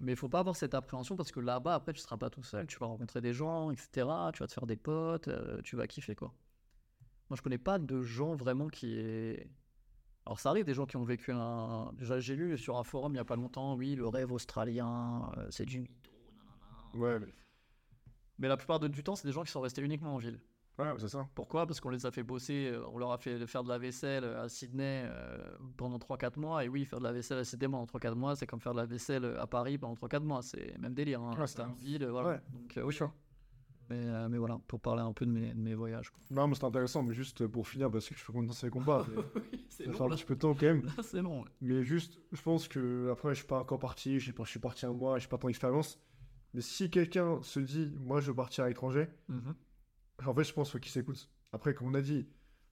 Mais 0.00 0.12
il 0.12 0.16
faut 0.16 0.28
pas 0.28 0.40
avoir 0.40 0.56
cette 0.56 0.74
appréhension 0.74 1.14
parce 1.14 1.30
que 1.30 1.38
là-bas, 1.38 1.74
après, 1.74 1.92
tu 1.92 2.00
seras 2.00 2.16
pas 2.16 2.28
tout 2.28 2.42
seul. 2.42 2.66
Tu 2.66 2.76
vas 2.78 2.86
rencontrer 2.86 3.20
des 3.20 3.32
gens, 3.32 3.70
etc. 3.70 3.88
Tu 4.32 4.40
vas 4.40 4.48
te 4.48 4.52
faire 4.52 4.66
des 4.66 4.76
potes, 4.76 5.28
euh, 5.28 5.60
tu 5.62 5.76
vas 5.76 5.86
kiffer 5.86 6.16
quoi. 6.16 6.34
Moi, 7.32 7.36
je 7.38 7.40
connais 7.42 7.56
pas 7.56 7.78
de 7.78 8.02
gens 8.02 8.34
vraiment 8.34 8.68
qui. 8.68 8.94
Alors, 10.26 10.38
ça 10.38 10.50
arrive 10.50 10.66
des 10.66 10.74
gens 10.74 10.84
qui 10.84 10.98
ont 10.98 11.02
vécu 11.02 11.32
un. 11.32 11.90
Déjà, 11.94 12.20
j'ai 12.20 12.36
lu 12.36 12.58
sur 12.58 12.76
un 12.76 12.84
forum 12.84 13.14
il 13.14 13.16
y 13.16 13.20
a 13.20 13.24
pas 13.24 13.36
longtemps, 13.36 13.74
oui, 13.74 13.94
le 13.94 14.06
rêve 14.06 14.30
australien, 14.32 15.32
euh, 15.38 15.46
c'est 15.48 15.64
du 15.64 15.80
mytho, 15.80 16.10
nanana. 16.36 16.90
Ouais, 16.94 17.18
mais. 17.18 17.32
Mais 18.38 18.48
la 18.48 18.58
plupart 18.58 18.80
de- 18.80 18.88
du 18.88 19.02
temps, 19.02 19.16
c'est 19.16 19.26
des 19.26 19.32
gens 19.32 19.44
qui 19.44 19.50
sont 19.50 19.62
restés 19.62 19.80
uniquement 19.80 20.14
en 20.14 20.18
ville. 20.18 20.42
Ouais, 20.78 20.92
c'est 20.98 21.08
ça. 21.08 21.26
Pourquoi? 21.34 21.66
Parce 21.66 21.80
qu'on 21.80 21.88
les 21.88 22.04
a 22.04 22.10
fait 22.10 22.22
bosser, 22.22 22.66
euh, 22.70 22.84
on 22.92 22.98
leur 22.98 23.12
a 23.12 23.16
fait 23.16 23.46
faire 23.46 23.64
de 23.64 23.70
la 23.70 23.78
vaisselle 23.78 24.24
à 24.24 24.50
Sydney 24.50 25.04
euh, 25.06 25.56
pendant 25.78 25.98
3-4 25.98 26.38
mois. 26.38 26.66
Et 26.66 26.68
oui, 26.68 26.84
faire 26.84 26.98
de 26.98 27.04
la 27.04 27.12
vaisselle 27.12 27.38
à 27.38 27.44
Sydney 27.44 27.70
pendant 27.70 27.86
3-4 27.86 28.14
mois, 28.14 28.36
c'est 28.36 28.46
comme 28.46 28.60
faire 28.60 28.72
de 28.74 28.78
la 28.80 28.84
vaisselle 28.86 29.24
à 29.38 29.46
Paris 29.46 29.78
pendant 29.78 29.94
3-4 29.94 30.22
mois. 30.24 30.42
C'est 30.42 30.76
même 30.78 30.92
délire. 30.92 31.22
Hein. 31.22 31.34
Ouais, 31.38 31.46
c'est 31.46 31.60
un- 31.60 31.72
ville, 31.80 32.04
voilà. 32.08 32.28
Ouais. 32.28 32.40
Donc, 32.52 32.76
euh, 32.76 32.82
oui. 32.82 32.98
Mais, 33.92 34.06
euh, 34.06 34.28
mais 34.30 34.38
voilà, 34.38 34.58
pour 34.68 34.80
parler 34.80 35.02
un 35.02 35.12
peu 35.12 35.26
de 35.26 35.30
mes, 35.30 35.52
de 35.52 35.60
mes 35.60 35.74
voyages. 35.74 36.10
quoi. 36.10 36.20
Non, 36.30 36.48
mais 36.48 36.54
c'est 36.54 36.64
intéressant, 36.64 37.02
mais 37.02 37.12
juste 37.14 37.46
pour 37.46 37.68
finir, 37.68 37.90
parce 37.90 38.08
que 38.08 38.14
je 38.14 38.20
fais 38.24 38.32
commencer 38.32 38.66
les 38.66 38.70
combats. 38.70 39.04
mais 39.14 39.22
c'est 39.68 39.84
Ça 39.84 39.92
fait 39.92 39.98
long, 39.98 40.06
un 40.06 40.08
là. 40.08 40.16
petit 40.16 40.24
peu 40.24 40.34
de 40.34 40.40
temps 40.40 40.54
quand 40.54 40.66
même. 40.66 40.88
C'est 41.02 41.20
long. 41.20 41.40
ouais. 41.42 41.48
Mais 41.60 41.82
juste, 41.84 42.18
je 42.32 42.40
pense 42.40 42.68
que 42.68 43.10
après, 43.12 43.30
je 43.34 43.40
suis 43.40 43.46
pas 43.46 43.60
encore 43.60 43.78
parti, 43.78 44.18
je 44.18 44.26
sais 44.26 44.32
pas, 44.32 44.44
je 44.44 44.50
suis 44.50 44.60
parti 44.60 44.86
un 44.86 44.92
mois, 44.94 45.18
j'ai 45.18 45.28
pas 45.28 45.36
tant 45.38 45.48
d'expérience. 45.48 46.00
Mais 46.54 46.60
si 46.62 46.90
quelqu'un 46.90 47.40
se 47.42 47.60
dit, 47.60 47.92
moi 47.98 48.20
je 48.20 48.28
veux 48.28 48.34
partir 48.36 48.64
à 48.64 48.68
l'étranger, 48.68 49.08
Mhm. 49.28 49.54
en 50.26 50.34
fait, 50.34 50.44
je 50.44 50.52
pense 50.54 50.68
qu'il 50.70 50.78
faut 50.78 50.82
qu'il 50.82 50.92
s'écoute. 50.92 51.28
Après, 51.52 51.74
comme 51.74 51.88
on 51.88 51.94
a 51.94 52.00
dit, 52.02 52.26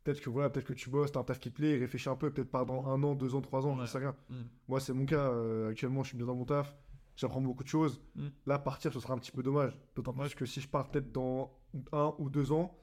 peut-être 0.05 0.21
que 0.21 0.31
voilà, 0.31 0.49
peut-être 0.51 0.67
que 0.67 0.73
tu 0.75 0.89
bosses, 0.91 1.13
t'as 1.13 1.21
un 1.21 1.25
taf 1.25 1.39
qui 1.41 1.51
te 1.51 1.57
plaît, 1.57 1.77
réfléchis 1.79 2.09
un 2.09 2.17
peu, 2.17 2.31
peut-être 2.33 2.51
pas 2.51 2.65
dans 2.65 2.87
un 2.89 3.03
an, 3.03 3.15
deux 3.15 3.35
ans, 3.35 3.41
trois 3.43 3.67
ans, 3.67 3.77
Ouais. 3.79 3.85
je 3.87 3.91
sais 3.91 3.99
rien. 3.99 4.15
Mhm. 4.31 4.49
Moi, 4.69 4.81
c'est 4.81 4.93
mon 4.95 5.05
cas. 5.07 5.31
euh, 5.31 5.71
actuellement, 5.71 6.03
je 6.03 6.09
suis 6.09 6.17
bien 6.17 6.27
dans 6.27 6.35
mon 6.35 6.45
taf, 6.47 6.75
j'apprends 7.17 7.41
beaucoup 7.41 7.65
de 7.65 7.69
choses. 7.69 8.03
Mm. 8.15 8.29
Là, 8.47 8.59
partir, 8.59 8.93
ce 8.93 9.01
sera 9.01 9.15
un 9.15 9.19
petit 9.19 9.33
peu 9.33 9.43
dommage. 9.43 9.79
D'autant 9.95 10.13
plus 10.13 10.35
que 10.35 10.47
si 10.47 10.61
je 10.61 10.69
pars 10.69 10.91
peut-être 10.91 11.13
dans 11.13 11.59
un 11.93 12.15
ou 12.19 12.31
deux 12.31 12.53
ans, 12.53 12.77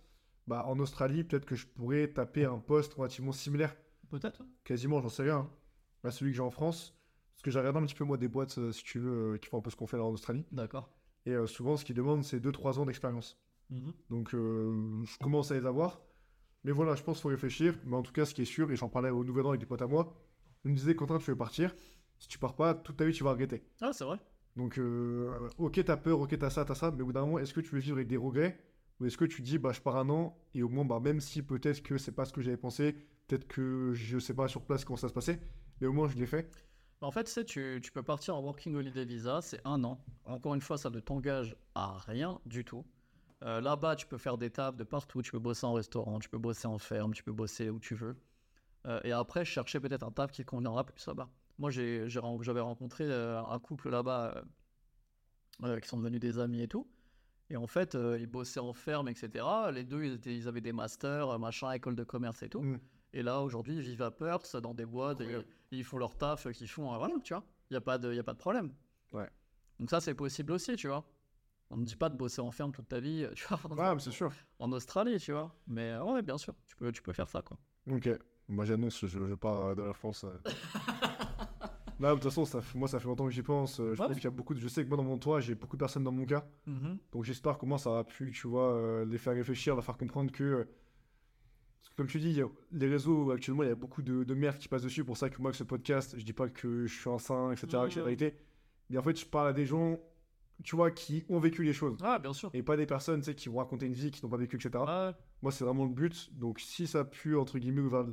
bah, 0.48 0.66
en 0.66 0.80
Australie, 0.80 1.24
peut-être 1.24 1.46
que 1.46 1.56
je 1.56 1.68
pourrais 1.68 2.08
taper 2.08 2.46
un 2.46 2.60
poste 2.60 2.94
relativement 2.94 3.34
similaire 3.34 3.76
Peut-être. 4.10 4.44
quasiment, 4.64 5.02
j'en 5.02 5.10
sais 5.10 5.24
rien, 5.24 5.40
hein, 5.40 5.50
à 6.04 6.12
celui 6.12 6.32
que 6.32 6.38
j'ai 6.38 6.44
en 6.44 6.52
France. 6.52 6.94
Parce 7.34 7.44
que 7.44 7.52
j'ai 7.52 7.60
regardé 7.60 7.80
un 7.80 7.86
petit 7.86 7.96
peu, 7.96 8.06
moi, 8.06 8.18
des 8.18 8.28
boîtes, 8.30 8.58
euh, 8.58 8.72
si 8.72 8.84
tu 8.84 9.00
veux, 9.00 9.34
euh, 9.34 9.38
qui 9.38 9.48
font 9.48 9.58
un 9.58 9.62
peu 9.62 9.70
ce 9.70 9.76
qu'on 9.76 9.88
fait 9.88 9.98
là 9.98 10.04
en 10.04 10.12
Australie. 10.12 10.46
D'accord. 10.52 10.90
Et 11.28 11.32
euh, 11.32 11.46
souvent, 11.46 11.76
ce 11.76 11.84
qu'ils 11.84 11.96
demandent, 11.96 12.24
c'est 12.24 12.40
2-3 12.40 12.80
ans 12.80 12.86
d'expérience. 12.86 13.38
Mhm. 13.70 13.94
Donc, 14.10 14.34
euh, 14.34 15.04
je 15.04 15.18
commence 15.18 15.52
à 15.52 15.56
les 15.56 15.66
avoir. 15.66 16.02
Mais 16.64 16.72
voilà, 16.72 16.96
je 16.96 17.04
pense 17.04 17.18
qu'il 17.18 17.24
faut 17.24 17.30
réfléchir. 17.30 17.78
Mais 17.86 17.98
en 17.98 18.02
tout 18.02 18.14
cas, 18.14 18.26
ce 18.26 18.34
qui 18.34 18.42
est 18.42 18.46
sûr, 18.46 18.72
et 18.72 18.78
j'en 18.78 18.88
parlais 18.90 19.10
au 19.10 19.24
Nouvel 19.26 19.46
An 19.46 19.50
avec 19.50 19.60
des 19.60 19.66
potes 19.66 19.82
à 19.82 19.88
moi, 19.88 20.16
ils 20.64 20.72
me 20.72 20.76
disaient, 20.76 20.96
Quentin, 20.96 21.18
tu 21.18 21.30
veux 21.30 21.38
partir? 21.38 21.76
Si 22.20 22.28
tu 22.28 22.40
pars 22.40 22.56
pas, 22.56 22.74
toute 22.74 22.98
ta 22.98 23.06
vie, 23.06 23.14
tu 23.14 23.24
vas 23.24 23.32
regretter. 23.32 23.64
Ah, 23.82 23.92
c'est 23.94 24.04
vrai. 24.04 24.18
Donc, 24.56 24.80
euh, 24.80 25.50
ok, 25.58 25.84
t'as 25.86 25.98
peur, 25.98 26.20
ok, 26.20 26.38
t'as 26.38 26.50
ça, 26.50 26.66
t'as 26.66 26.76
ça, 26.76 26.92
mais 26.92 27.04
au 27.04 27.06
bout 27.08 27.14
d'un 27.14 27.22
moment, 27.26 27.40
est-ce 27.40 27.54
que 27.54 27.62
tu 27.62 27.70
veux 27.76 27.80
vivre 27.80 27.98
avec 27.98 28.08
des 28.08 28.18
regrets 28.18 28.60
Ou 29.00 29.06
est-ce 29.06 29.18
que 29.18 29.26
tu 29.26 29.42
dis, 29.42 29.60
bah, 29.60 29.72
je 29.72 29.82
pars 29.82 29.98
un 29.98 30.10
an, 30.10 30.36
et 30.56 30.64
au 30.64 30.70
moins, 30.70 30.84
bah, 30.86 31.00
même 31.00 31.20
si 31.20 31.44
peut-être 31.44 31.84
que 31.84 31.98
c'est 31.98 32.12
pas 32.12 32.26
ce 32.26 32.34
que 32.34 32.42
j'avais 32.42 32.58
pensé, 32.58 32.94
peut-être 33.28 33.48
que 33.48 33.92
je 33.94 34.18
sais 34.18 34.34
pas 34.34 34.48
sur 34.48 34.64
place 34.64 34.84
comment 34.84 34.98
ça 34.98 35.10
se 35.10 35.14
passait, 35.14 35.40
mais 35.80 35.88
au 35.88 35.94
moins, 35.94 36.08
je 36.08 36.18
l'ai 36.18 36.26
fait. 36.26 36.50
En 37.02 37.12
fait, 37.12 37.26
tu 37.26 37.32
sais, 37.32 37.46
tu, 37.46 37.80
tu 37.84 37.92
peux 37.92 38.02
partir 38.02 38.36
en 38.36 38.42
Working 38.42 38.74
Holiday 38.76 39.06
Visa, 39.06 39.42
c'est 39.44 39.62
un 39.66 39.84
an. 39.84 40.04
Encore 40.26 40.56
une 40.56 40.62
fois, 40.62 40.80
ça 40.80 40.90
ne 40.90 41.00
t'engage 41.00 41.56
à 41.76 42.00
rien 42.00 42.40
du 42.48 42.66
tout. 42.66 42.84
Euh, 43.44 43.62
Là-bas, 43.62 43.96
tu 43.96 44.08
peux 44.08 44.18
faire 44.18 44.40
des 44.40 44.50
tables 44.50 44.78
de 44.80 44.84
partout, 44.84 45.22
tu 45.22 45.30
peux 45.32 45.38
bosser 45.38 45.68
en 45.68 45.74
restaurant, 45.74 46.18
tu 46.18 46.28
peux 46.28 46.40
bosser 46.40 46.68
en 46.68 46.80
ferme, 46.80 47.14
tu 47.14 47.22
peux 47.24 47.32
bosser 47.32 47.70
où 47.70 47.80
tu 47.80 47.94
veux. 47.94 48.18
Euh, 48.88 49.00
et 49.04 49.12
après, 49.12 49.46
chercher 49.46 49.80
peut-être 49.80 50.02
un 50.02 50.12
taf 50.12 50.32
qui 50.32 50.44
te 50.44 50.50
conviendra 50.50 50.84
plus 50.84 51.06
là-bas. 51.06 51.30
Moi, 51.60 51.72
j'avais 51.72 52.60
rencontré 52.60 53.06
euh, 53.06 53.42
un 53.44 53.60
couple 53.60 53.90
là-bas 53.90 54.34
euh, 54.36 55.68
euh, 55.68 55.80
qui 55.80 55.88
sont 55.88 55.98
devenus 55.98 56.20
des 56.20 56.38
amis 56.40 56.62
et 56.62 56.68
tout. 56.68 56.88
Et 57.50 57.58
en 57.58 57.68
fait, 57.68 57.96
euh, 57.96 58.18
ils 58.20 58.28
bossaient 58.28 58.60
en 58.60 58.74
ferme, 58.74 59.08
etc. 59.08 59.46
Les 59.74 59.84
deux, 59.84 60.04
ils, 60.04 60.14
étaient- 60.14 60.36
ils 60.36 60.48
avaient 60.48 60.62
des 60.62 60.74
masters, 60.74 61.40
machin, 61.40 61.72
école 61.72 61.96
de 61.96 62.04
commerce 62.04 62.44
et 62.44 62.50
tout. 62.50 62.62
Mm. 62.62 62.80
Et 63.14 63.24
là, 63.24 63.42
aujourd'hui, 63.42 63.76
ils 63.76 63.82
vivent 63.82 64.02
à 64.02 64.12
Perth, 64.12 64.56
dans 64.58 64.74
des 64.74 64.86
boîtes, 64.86 65.22
et, 65.22 65.28
ils 65.72 65.84
font 65.84 65.98
leur 65.98 66.16
taf 66.16 66.52
qu'ils 66.52 66.68
font, 66.68 66.94
euh, 66.94 66.98
voilà, 66.98 67.16
tu 67.24 67.34
vois. 67.34 67.44
Il 67.70 67.74
n'y 67.74 67.78
a, 67.78 67.82
pas 67.82 67.98
de- 67.98 68.14
y 68.14 68.20
a 68.20 68.24
pas 68.24 68.34
de 68.34 68.38
problème. 68.38 68.74
Ouais. 69.14 69.30
Donc 69.80 69.90
ça, 69.90 70.00
c'est 70.02 70.14
possible 70.14 70.52
aussi, 70.52 70.76
tu 70.76 70.88
vois. 70.88 71.06
On 71.70 71.78
ne 71.78 71.86
dit 71.86 71.96
pas 71.96 72.10
de 72.10 72.16
bosser 72.16 72.42
en 72.42 72.52
ferme 72.52 72.72
toute 72.72 72.88
ta 72.88 73.00
vie, 73.00 73.28
tu 73.36 73.46
vois, 73.48 73.94
mais 73.94 74.00
c'est 74.00 74.12
sûr. 74.12 74.32
en 74.60 74.72
Australie, 74.72 75.20
tu 75.20 75.32
vois. 75.32 75.54
Mais 75.68 75.98
ouais, 75.98 76.22
bien 76.22 76.38
sûr, 76.38 76.54
tu 76.68 76.76
peux, 76.76 76.92
tu 76.92 77.02
peux 77.02 77.14
faire 77.14 77.28
ça, 77.30 77.42
quoi. 77.42 77.58
Ok. 77.90 78.10
Moi, 78.50 78.64
j'annonce, 78.64 79.06
je, 79.06 79.28
je 79.28 79.34
pars 79.36 79.76
de 79.76 79.82
la 79.82 79.94
France. 79.94 80.26
Là, 82.00 82.10
de 82.10 82.16
toute 82.16 82.24
façon, 82.26 82.46
ça, 82.46 82.62
moi, 82.76 82.88
ça 82.88 83.00
fait 83.00 83.08
longtemps 83.08 83.26
que 83.26 83.32
j'y 83.32 83.42
pense. 83.42 83.80
euh, 83.80 83.94
Je 83.96 84.02
Ouais. 84.02 84.08
pense 84.08 84.16
qu'il 84.18 84.24
y 84.26 84.28
a 84.28 84.32
beaucoup 84.32 84.54
de... 84.54 84.60
Je 84.60 84.68
sais 84.68 84.84
que 84.84 84.88
moi, 84.88 84.98
dans 84.98 85.04
mon 85.04 85.18
toit, 85.18 85.40
j'ai 85.40 85.56
beaucoup 85.56 85.76
de 85.78 85.80
personnes 85.80 86.04
dans 86.04 86.12
mon 86.12 86.26
cas. 86.26 86.46
Donc 87.12 87.24
j'espère 87.24 87.58
comment 87.58 87.78
ça 87.78 88.00
a 88.00 88.04
pu, 88.04 88.32
tu 88.32 88.48
vois, 88.48 88.74
euh, 88.74 89.06
les 89.06 89.18
faire 89.18 89.34
réfléchir, 89.34 89.74
leur 89.76 89.84
faire 89.84 89.98
comprendre 89.98 90.32
que, 90.32 90.44
euh, 90.44 90.64
parce 91.82 91.90
que 91.90 91.96
comme 91.96 92.08
tu 92.08 92.20
dis, 92.20 92.40
les 92.72 92.88
réseaux 92.88 93.32
actuellement, 93.32 93.64
il 93.64 93.70
y 93.70 93.72
a 93.72 93.76
beaucoup 93.76 94.02
de, 94.04 94.24
de 94.24 94.34
merde 94.36 94.58
qui 94.58 94.68
passe 94.68 94.84
dessus. 94.84 95.04
Pour 95.04 95.18
ça 95.18 95.30
que 95.30 95.42
moi, 95.42 95.50
avec 95.50 95.56
ce 95.58 95.64
podcast, 95.64 96.16
je 96.18 96.24
dis 96.24 96.34
pas 96.34 96.50
que 96.50 96.86
je 96.86 96.94
suis 96.94 97.10
un 97.10 97.18
saint, 97.18 97.52
etc., 97.52 97.68
que 97.68 97.90
c'est 97.90 97.96
la 98.00 98.06
Mhm. 98.06 98.16
vérité. 98.16 98.38
Mais 98.90 98.98
en 98.98 99.02
fait, 99.04 99.20
je 99.20 99.26
parle 99.26 99.48
à 99.48 99.54
des 99.54 99.66
gens, 99.66 99.98
tu 100.64 100.76
vois, 100.76 100.92
qui 100.92 101.26
ont 101.30 101.40
vécu 101.40 101.64
les 101.64 101.74
choses. 101.74 101.98
Ah, 102.04 102.20
bien 102.20 102.34
sûr. 102.34 102.52
Et 102.54 102.62
pas 102.62 102.78
des 102.78 102.86
personnes, 102.86 103.22
tu 103.22 103.26
sais, 103.26 103.36
qui 103.36 103.50
vont 103.50 103.58
raconter 103.58 103.86
une 103.88 103.94
vie 103.94 104.12
qu'ils 104.12 104.24
n'ont 104.24 104.30
pas 104.30 104.38
vécu, 104.38 104.56
etc. 104.58 104.84
Moi, 105.42 105.52
c'est 105.52 105.64
vraiment 105.66 105.86
le 105.86 105.94
but. 105.94 106.30
Donc 106.38 106.60
si 106.60 106.86
ça 106.88 107.00
a 107.00 107.04
pu, 107.06 107.36
entre 107.36 107.58
guillemets, 107.60 107.82
ouvrir, 107.82 108.06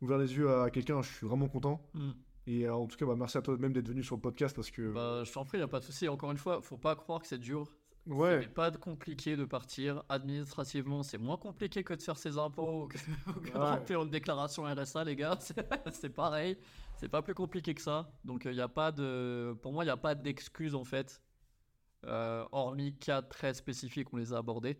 ouvrir 0.00 0.18
les 0.18 0.36
yeux 0.36 0.50
à 0.50 0.70
quelqu'un, 0.70 1.02
je 1.02 1.12
suis 1.12 1.26
vraiment 1.26 1.48
content. 1.48 1.88
Mm. 1.94 2.10
Et 2.48 2.64
euh, 2.66 2.74
en 2.74 2.86
tout 2.86 2.96
cas, 2.96 3.04
bah, 3.04 3.14
merci 3.14 3.36
à 3.36 3.42
toi 3.42 3.56
même 3.58 3.74
d'être 3.74 3.88
venu 3.88 4.02
sur 4.02 4.16
le 4.16 4.22
podcast 4.22 4.56
parce 4.56 4.70
que... 4.70 4.90
Bah, 4.90 5.22
je 5.22 5.30
t'en 5.30 5.44
prie, 5.44 5.58
il 5.58 5.62
a 5.62 5.68
pas 5.68 5.80
de 5.80 5.84
souci. 5.84 6.08
Encore 6.08 6.30
une 6.30 6.38
fois, 6.38 6.62
faut 6.62 6.78
pas 6.78 6.96
croire 6.96 7.20
que 7.20 7.26
c'est 7.26 7.36
dur. 7.38 7.70
ouais, 8.06 8.40
C'est 8.42 8.54
pas 8.54 8.70
de 8.70 8.78
compliqué 8.78 9.36
de 9.36 9.44
partir. 9.44 10.02
Administrativement, 10.08 11.02
c'est 11.02 11.18
moins 11.18 11.36
compliqué 11.36 11.84
que 11.84 11.92
de 11.92 12.00
faire 12.00 12.16
ses 12.16 12.38
impôts 12.38 12.84
ou 12.84 12.88
que, 12.88 12.96
ou 13.28 13.32
que 13.34 13.50
de 13.50 13.58
Ouais. 13.58 13.70
remplir 13.70 14.02
une 14.02 14.08
déclaration 14.08 14.64
RSA, 14.64 15.04
les 15.04 15.14
gars. 15.14 15.38
C'est 15.92 16.08
pareil. 16.08 16.56
C'est 16.96 17.10
pas 17.10 17.20
plus 17.20 17.34
compliqué 17.34 17.74
que 17.74 17.82
ça. 17.82 18.10
Donc, 18.24 18.46
il 18.46 18.54
y 18.54 18.62
a 18.62 18.68
pas 18.68 18.92
de. 18.92 19.54
Pour 19.60 19.74
moi, 19.74 19.84
il 19.84 19.88
n'y 19.88 19.92
a 19.92 19.96
pas 19.98 20.14
d'excuses 20.14 20.74
en 20.74 20.84
fait. 20.84 21.20
Euh, 22.06 22.46
hormis 22.50 22.96
cas 22.96 23.20
très 23.22 23.52
spécifiques, 23.52 24.12
on 24.12 24.16
les 24.16 24.32
a 24.32 24.38
abordés. 24.38 24.78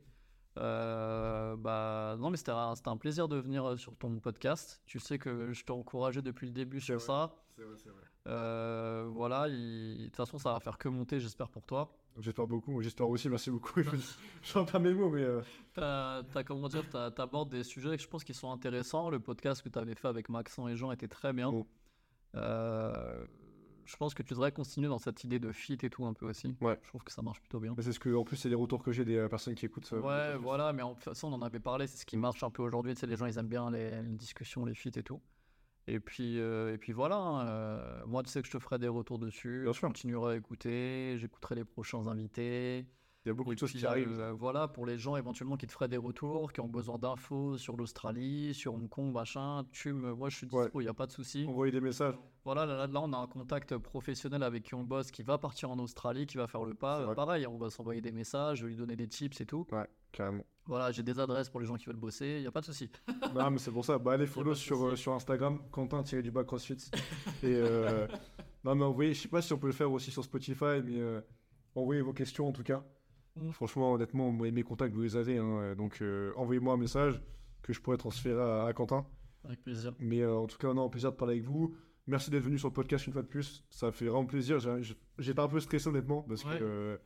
Euh, 0.57 1.55
bah, 1.57 2.17
non, 2.19 2.31
mais 2.31 2.37
c'était 2.37 2.53
un, 2.53 2.97
plaisir 2.97 3.29
de 3.29 3.37
venir 3.37 3.65
euh, 3.65 3.77
sur 3.77 3.95
ton 3.97 4.19
podcast. 4.21 4.81
Tu 4.87 4.99
sais 4.99 5.19
que 5.19 5.53
je 5.53 5.65
t'ai 5.65 5.73
encouragé 5.73 6.23
depuis 6.23 6.47
le 6.47 6.53
début 6.53 6.81
sur 6.81 7.01
ça. 7.01 7.35
C'est 7.59 7.65
vrai, 7.65 7.77
c'est 7.77 7.91
vrai. 7.91 8.03
Euh, 8.29 9.09
voilà, 9.13 9.49
il- 9.49 9.99
de 9.99 10.05
toute 10.07 10.17
façon, 10.17 10.39
ça 10.39 10.53
va 10.53 10.61
faire 10.61 10.79
que 10.79 10.89
monter, 10.89 11.19
j'espère 11.21 11.49
pour 11.49 11.65
toi. 11.67 11.93
J'espère 12.21 12.47
beaucoup, 12.47 12.81
j'espère 12.83 13.09
aussi, 13.09 13.29
merci 13.29 13.51
beaucoup. 13.51 13.81
je 14.43 14.59
pas 14.73 14.79
mes 14.79 14.93
mots, 14.95 15.09
mais... 15.11 15.23
euh, 15.23 15.43
T'as, 15.75 16.43
comment 16.45 16.69
dire, 16.69 16.85
t'abordes 16.91 17.51
des 17.51 17.63
sujets 17.63 17.97
que 17.97 18.03
je 18.03 18.09
pense 18.09 18.25
qui 18.25 18.35
sont 18.35 18.51
intéressants. 18.51 19.09
Le 19.11 19.21
podcast 19.21 19.63
que 19.63 19.69
tu 19.69 19.79
avais 19.79 19.95
fait 19.95 20.09
avec 20.09 20.29
Maxent 20.29 20.69
et 20.69 20.77
Jean 20.77 20.91
était 20.93 21.07
très 21.09 21.33
bien. 21.33 21.49
Oh. 21.51 21.67
Euh, 22.35 23.25
je 23.85 23.97
pense 23.97 24.13
que 24.15 24.23
tu 24.23 24.35
devrais 24.35 24.53
continuer 24.53 24.89
dans 24.89 24.99
cette 24.99 25.25
idée 25.25 25.39
de 25.39 25.51
fit 25.53 25.79
et 25.83 25.89
tout 25.91 26.05
un 26.05 26.13
peu 26.13 26.29
aussi. 26.29 26.55
Ouais. 26.61 26.79
Je 26.83 26.89
trouve 26.89 27.03
que 27.05 27.13
ça 27.13 27.23
marche 27.23 27.41
plutôt 27.41 27.59
bien. 27.61 27.75
Mais 27.77 27.83
c'est 27.83 27.93
ce 27.93 28.01
que, 28.01 28.15
en 28.15 28.25
plus, 28.25 28.37
c'est 28.37 28.49
les 28.51 28.55
retours 28.55 28.83
que 28.83 28.93
j'ai 28.93 29.05
des 29.05 29.17
euh, 29.17 29.29
personnes 29.29 29.55
qui 29.55 29.65
écoutent. 29.67 29.89
euh, 29.93 30.01
Ouais, 30.01 30.37
voilà, 30.37 30.73
mais 30.73 30.83
en- 30.83 30.91
de 30.91 30.95
toute 30.97 31.05
façon, 31.05 31.29
on 31.29 31.33
en 31.35 31.43
avait 31.43 31.61
parlé, 31.61 31.87
c'est 31.87 31.97
ce 31.99 32.05
qui 32.07 32.17
marche 32.17 32.43
un 32.43 32.51
peu 32.51 32.63
aujourd'hui. 32.63 32.95
Tu 32.95 33.01
sais, 33.01 33.07
les 33.07 33.17
gens, 33.17 33.27
ils 33.27 33.39
aiment 33.39 33.47
bien 33.49 33.71
les, 33.71 33.91
les 34.03 34.17
discussions, 34.17 34.65
les 34.67 34.75
feats 34.75 34.91
et 34.97 35.03
tout. 35.03 35.21
Et 35.89 36.01
puis, 36.01 36.39
euh, 36.39 36.75
et 36.75 36.79
puis 36.79 36.93
voilà, 36.93 37.17
hein, 37.17 37.49
euh, 37.49 38.07
moi, 38.07 38.23
tu 38.23 38.29
sais 38.31 38.43
que 38.43 38.47
je 38.47 38.53
te 38.53 38.59
ferai 38.59 38.79
des 38.79 38.89
retours 38.89 39.19
dessus. 39.19 39.63
Bien 39.63 39.73
je 39.73 39.79
sûr. 39.79 39.89
continuerai 39.89 40.35
à 40.35 40.37
écouter, 40.37 41.17
j'écouterai 41.19 41.55
les 41.57 41.65
prochains 41.65 42.07
invités. 42.07 42.87
Il 43.29 43.33
y 43.33 43.33
a 43.33 43.35
beaucoup 43.35 43.53
Et 43.53 43.57
de 43.57 43.61
choses 43.61 43.73
puis, 43.73 43.81
qui 43.81 43.87
arrivent. 43.87 44.19
euh, 44.21 44.33
voilà, 44.33 44.69
pour 44.69 44.87
les 44.87 44.97
gens 44.97 45.15
éventuellement 45.17 45.59
qui 45.59 45.67
te 45.67 45.73
feraient 45.73 45.87
des 45.89 45.99
retours, 45.99 46.51
qui 46.51 46.61
ont 46.63 46.67
besoin 46.67 46.97
d'infos 46.97 47.59
sur 47.59 47.77
l'Australie, 47.77 48.55
sur 48.55 48.73
Hong 48.75 48.89
Kong, 48.89 49.13
machin, 49.13 49.67
tu 49.71 49.93
me, 49.93 50.15
moi 50.15 50.31
je 50.31 50.37
suis 50.39 50.47
Ouais. 50.51 50.63
dispo, 50.65 50.81
il 50.81 50.85
n'y 50.85 50.89
a 50.89 50.95
pas 50.95 51.07
de 51.07 51.13
souci. 51.13 51.45
Envoyer 51.47 51.71
des 51.71 51.83
messages. 51.83 52.15
Voilà, 52.47 52.65
là, 52.65 52.75
là, 52.79 52.87
là, 52.87 53.01
on 53.03 53.13
a 53.13 53.19
un 53.19 53.27
contact 53.27 53.77
professionnel 53.77 54.43
avec 54.43 54.63
qui 54.63 54.75
on 54.75 54.83
bosse, 54.83 55.11
qui 55.11 55.23
va 55.23 55.37
partir 55.37 55.71
en 55.71 55.79
Australie, 55.79 56.25
qui 56.27 56.39
va 56.39 56.47
faire 56.47 56.65
le 56.65 56.73
pas. 56.73 57.15
Pareil, 57.15 57.47
on 57.47 57.59
va 57.59 57.69
s'envoyer 57.69 58.01
des 58.01 58.13
messages, 58.13 58.59
je 58.61 58.63
vais 58.65 58.71
lui 58.71 58.77
donner 58.79 58.97
des 58.97 59.09
tips 59.09 59.39
et 59.43 59.45
tout. 59.47 59.67
Ouais, 59.73 59.87
carrément. 60.11 60.45
Voilà, 60.65 60.91
j'ai 60.91 61.03
des 61.03 61.19
adresses 61.21 61.51
pour 61.51 61.61
les 61.61 61.67
gens 61.67 61.77
qui 61.77 61.85
veulent 61.85 61.97
bosser, 61.97 62.37
il 62.37 62.41
n'y 62.41 62.47
a 62.47 62.51
pas 62.51 62.61
de 62.61 62.67
souci. 62.67 62.91
non, 63.35 63.51
mais 63.51 63.59
c'est 63.59 63.71
pour 63.71 63.85
ça. 63.85 63.99
Bah, 63.99 64.13
allez, 64.13 64.27
follow 64.27 64.55
sur, 64.55 64.83
euh, 64.87 64.97
sur 64.97 65.13
Instagram, 65.13 65.61
Quentin-du-bas 65.71 66.45
CrossFit. 66.45 66.91
Et 67.43 67.47
euh, 67.55 68.07
non, 68.65 68.75
mais 68.75 68.85
envoyez, 68.85 69.13
je 69.13 69.21
sais 69.21 69.29
pas 69.29 69.43
si 69.43 69.53
on 69.53 69.59
peut 69.59 69.67
le 69.67 69.73
faire 69.75 69.93
aussi 69.93 70.11
sur 70.11 70.25
Spotify, 70.25 70.81
mais 70.83 70.99
euh, 70.99 71.21
envoyez 71.75 72.01
vos 72.03 72.13
questions 72.15 72.49
en 72.49 72.53
tout 72.53 72.63
cas. 72.63 72.83
Mm. 73.41 73.51
Franchement, 73.53 73.93
honnêtement, 73.93 74.33
mes 74.33 74.63
contacts, 74.63 74.95
vous 74.95 75.03
les 75.03 75.17
avez. 75.17 75.39
hein, 75.39 75.45
euh, 75.61 75.75
donc, 75.75 75.99
euh, 76.03 76.33
envoyez-moi 76.37 76.75
un 76.75 76.79
message 76.79 77.21
que 77.63 77.73
je 77.73 77.81
pourrais 77.81 77.97
transférer 77.97 78.41
à, 78.41 78.65
à 78.67 78.73
Quentin. 78.73 79.07
Avec 79.45 79.63
plaisir. 79.63 79.95
Mais 79.99 80.21
euh, 80.21 80.35
en 80.37 80.47
tout 80.47 80.59
cas, 80.59 80.73
non, 80.75 80.87
un 80.87 80.89
plaisir 80.89 81.13
de 81.13 81.17
parler 81.17 81.35
avec 81.35 81.45
vous. 81.45 81.75
Merci 82.07 82.31
d'être 82.31 82.43
venu 82.43 82.59
sur 82.59 82.69
le 82.69 82.73
podcast 82.75 83.07
une 83.07 83.13
fois 83.13 83.23
de 83.23 83.27
plus. 83.29 83.65
Ça 83.71 83.93
fait 83.93 84.07
vraiment 84.07 84.25
plaisir. 84.27 84.59
J'étais 85.19 85.41
un 85.41 85.49
peu 85.49 85.61
stressé, 85.61 85.89
honnêtement, 85.89 86.23
parce 86.23 86.45
Ouais. 86.45 86.59
que 86.59 86.65
euh, 86.65 86.97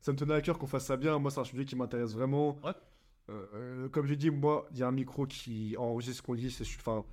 ça 0.00 0.12
me 0.12 0.16
tenait 0.16 0.34
à 0.34 0.40
cœur 0.40 0.58
qu'on 0.58 0.66
fasse 0.66 0.86
ça 0.86 0.96
bien. 0.96 1.18
Moi, 1.20 1.30
c'est 1.30 1.40
un 1.40 1.44
sujet 1.44 1.64
qui 1.64 1.76
m'intéresse 1.76 2.12
vraiment. 2.14 2.58
Ouais. 2.64 2.72
Comme 3.92 4.06
j'ai 4.06 4.16
dit, 4.16 4.30
moi, 4.30 4.66
il 4.72 4.78
y 4.78 4.82
a 4.82 4.88
un 4.88 4.92
micro 4.92 5.24
qui 5.26 5.76
enregistre 5.78 6.16
ce 6.16 6.22
qu'on 6.26 6.34
dit. 6.34 6.50
c'est- 6.50 6.64
Enfin, 6.80 7.04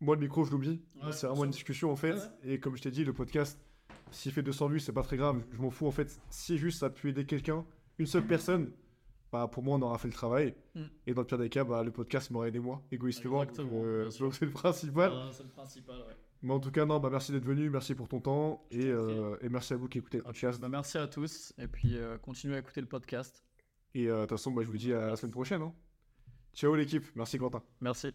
moi, 0.00 0.14
le 0.14 0.20
micro, 0.20 0.44
je 0.44 0.52
l'oublie. 0.52 0.80
Ouais, 1.02 1.10
c'est 1.12 1.26
vraiment 1.26 1.44
une 1.44 1.50
discussion, 1.50 1.90
en 1.90 1.96
fait. 1.96 2.14
Et 2.44 2.60
comme 2.60 2.76
je 2.76 2.82
t'ai 2.82 2.90
dit, 2.92 3.04
le 3.04 3.12
podcast, 3.12 3.58
s'il 4.12 4.30
fait 4.30 4.42
200 4.42 4.68
vues, 4.68 4.78
c'est 4.78 4.92
pas 4.92 5.02
très 5.02 5.16
grave. 5.16 5.42
Je 5.52 5.60
m'en 5.60 5.70
fous, 5.70 5.86
en 5.88 5.90
fait. 5.90 6.20
Si 6.30 6.58
juste 6.58 6.78
ça 6.78 6.86
a 6.86 6.90
pu 6.90 7.08
aider 7.08 7.24
quelqu'un, 7.26 7.64
une 7.98 8.06
seule 8.06 8.26
personne, 8.26 8.70
bah, 9.30 9.48
pour 9.48 9.62
moi, 9.62 9.76
on 9.78 9.82
aura 9.82 9.98
fait 9.98 10.08
le 10.08 10.14
travail. 10.14 10.54
Mm. 10.74 10.82
Et 11.06 11.14
dans 11.14 11.22
le 11.22 11.26
pire 11.26 11.38
des 11.38 11.48
cas, 11.48 11.64
bah, 11.64 11.82
le 11.82 11.90
podcast 11.90 12.30
m'aurait 12.30 12.48
aidé 12.48 12.58
moi, 12.58 12.82
égoïstement. 12.90 13.44
Euh, 13.58 14.10
c'est 14.10 14.44
le 14.44 14.50
principal. 14.50 15.12
Ah, 15.14 15.30
c'est 15.32 15.42
le 15.44 15.48
principal, 15.48 15.96
ouais. 16.00 16.16
Mais 16.42 16.52
en 16.52 16.58
tout 16.58 16.72
cas, 16.72 16.84
non, 16.84 16.98
bah, 16.98 17.08
merci 17.10 17.30
d'être 17.30 17.44
venu, 17.44 17.70
merci 17.70 17.94
pour 17.94 18.08
ton 18.08 18.20
temps. 18.20 18.66
Je 18.72 18.78
Et, 18.78 18.86
euh, 18.88 19.36
et 19.42 19.48
merci 19.48 19.74
à 19.74 19.76
vous 19.76 19.88
qui 19.88 19.98
écoutez 19.98 20.18
le 20.18 20.24
podcast. 20.24 20.60
Bah, 20.60 20.68
merci 20.68 20.98
à 20.98 21.06
tous, 21.06 21.52
et 21.56 21.68
puis 21.68 21.96
euh, 21.96 22.18
continuez 22.18 22.56
à 22.56 22.58
écouter 22.58 22.80
le 22.80 22.88
podcast. 22.88 23.44
Et 23.94 24.08
euh, 24.08 24.16
de 24.16 24.20
toute 24.22 24.30
façon, 24.30 24.50
bah, 24.50 24.62
je 24.64 24.68
vous 24.68 24.76
dis 24.76 24.92
à 24.92 25.06
la 25.10 25.16
semaine 25.16 25.32
prochaine. 25.32 25.62
hein. 25.62 25.72
Ciao 26.54 26.74
l'équipe, 26.74 27.04
merci 27.14 27.38
Quentin. 27.38 27.62
Merci. 27.80 28.08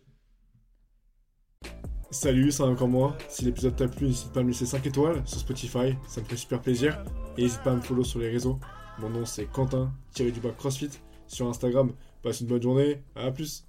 Salut, 2.11 2.51
c'est 2.51 2.63
encore 2.63 2.87
moi. 2.87 3.17
Si 3.29 3.43
l'épisode 3.45 3.75
t'a 3.75 3.87
plu, 3.87 4.07
n'hésite 4.07 4.31
pas 4.31 4.41
à 4.41 4.43
me 4.43 4.49
laisser 4.49 4.65
5 4.65 4.85
étoiles 4.85 5.25
sur 5.27 5.39
Spotify, 5.39 5.95
ça 6.07 6.21
me 6.21 6.25
fait 6.25 6.37
super 6.37 6.61
plaisir. 6.61 7.03
Et 7.37 7.43
n'hésite 7.43 7.63
pas 7.63 7.71
à 7.71 7.75
me 7.75 7.81
follow 7.81 8.03
sur 8.03 8.19
les 8.19 8.29
réseaux. 8.29 8.59
Mon 8.99 9.09
nom 9.09 9.25
c'est 9.25 9.45
Quentin, 9.45 9.93
tiré 10.11 10.31
du 10.31 10.39
CrossFit 10.39 10.89
sur 11.27 11.47
Instagram. 11.47 11.91
Passe 12.23 12.41
une 12.41 12.47
bonne 12.47 12.61
journée, 12.61 13.03
à 13.15 13.29
plus. 13.29 13.66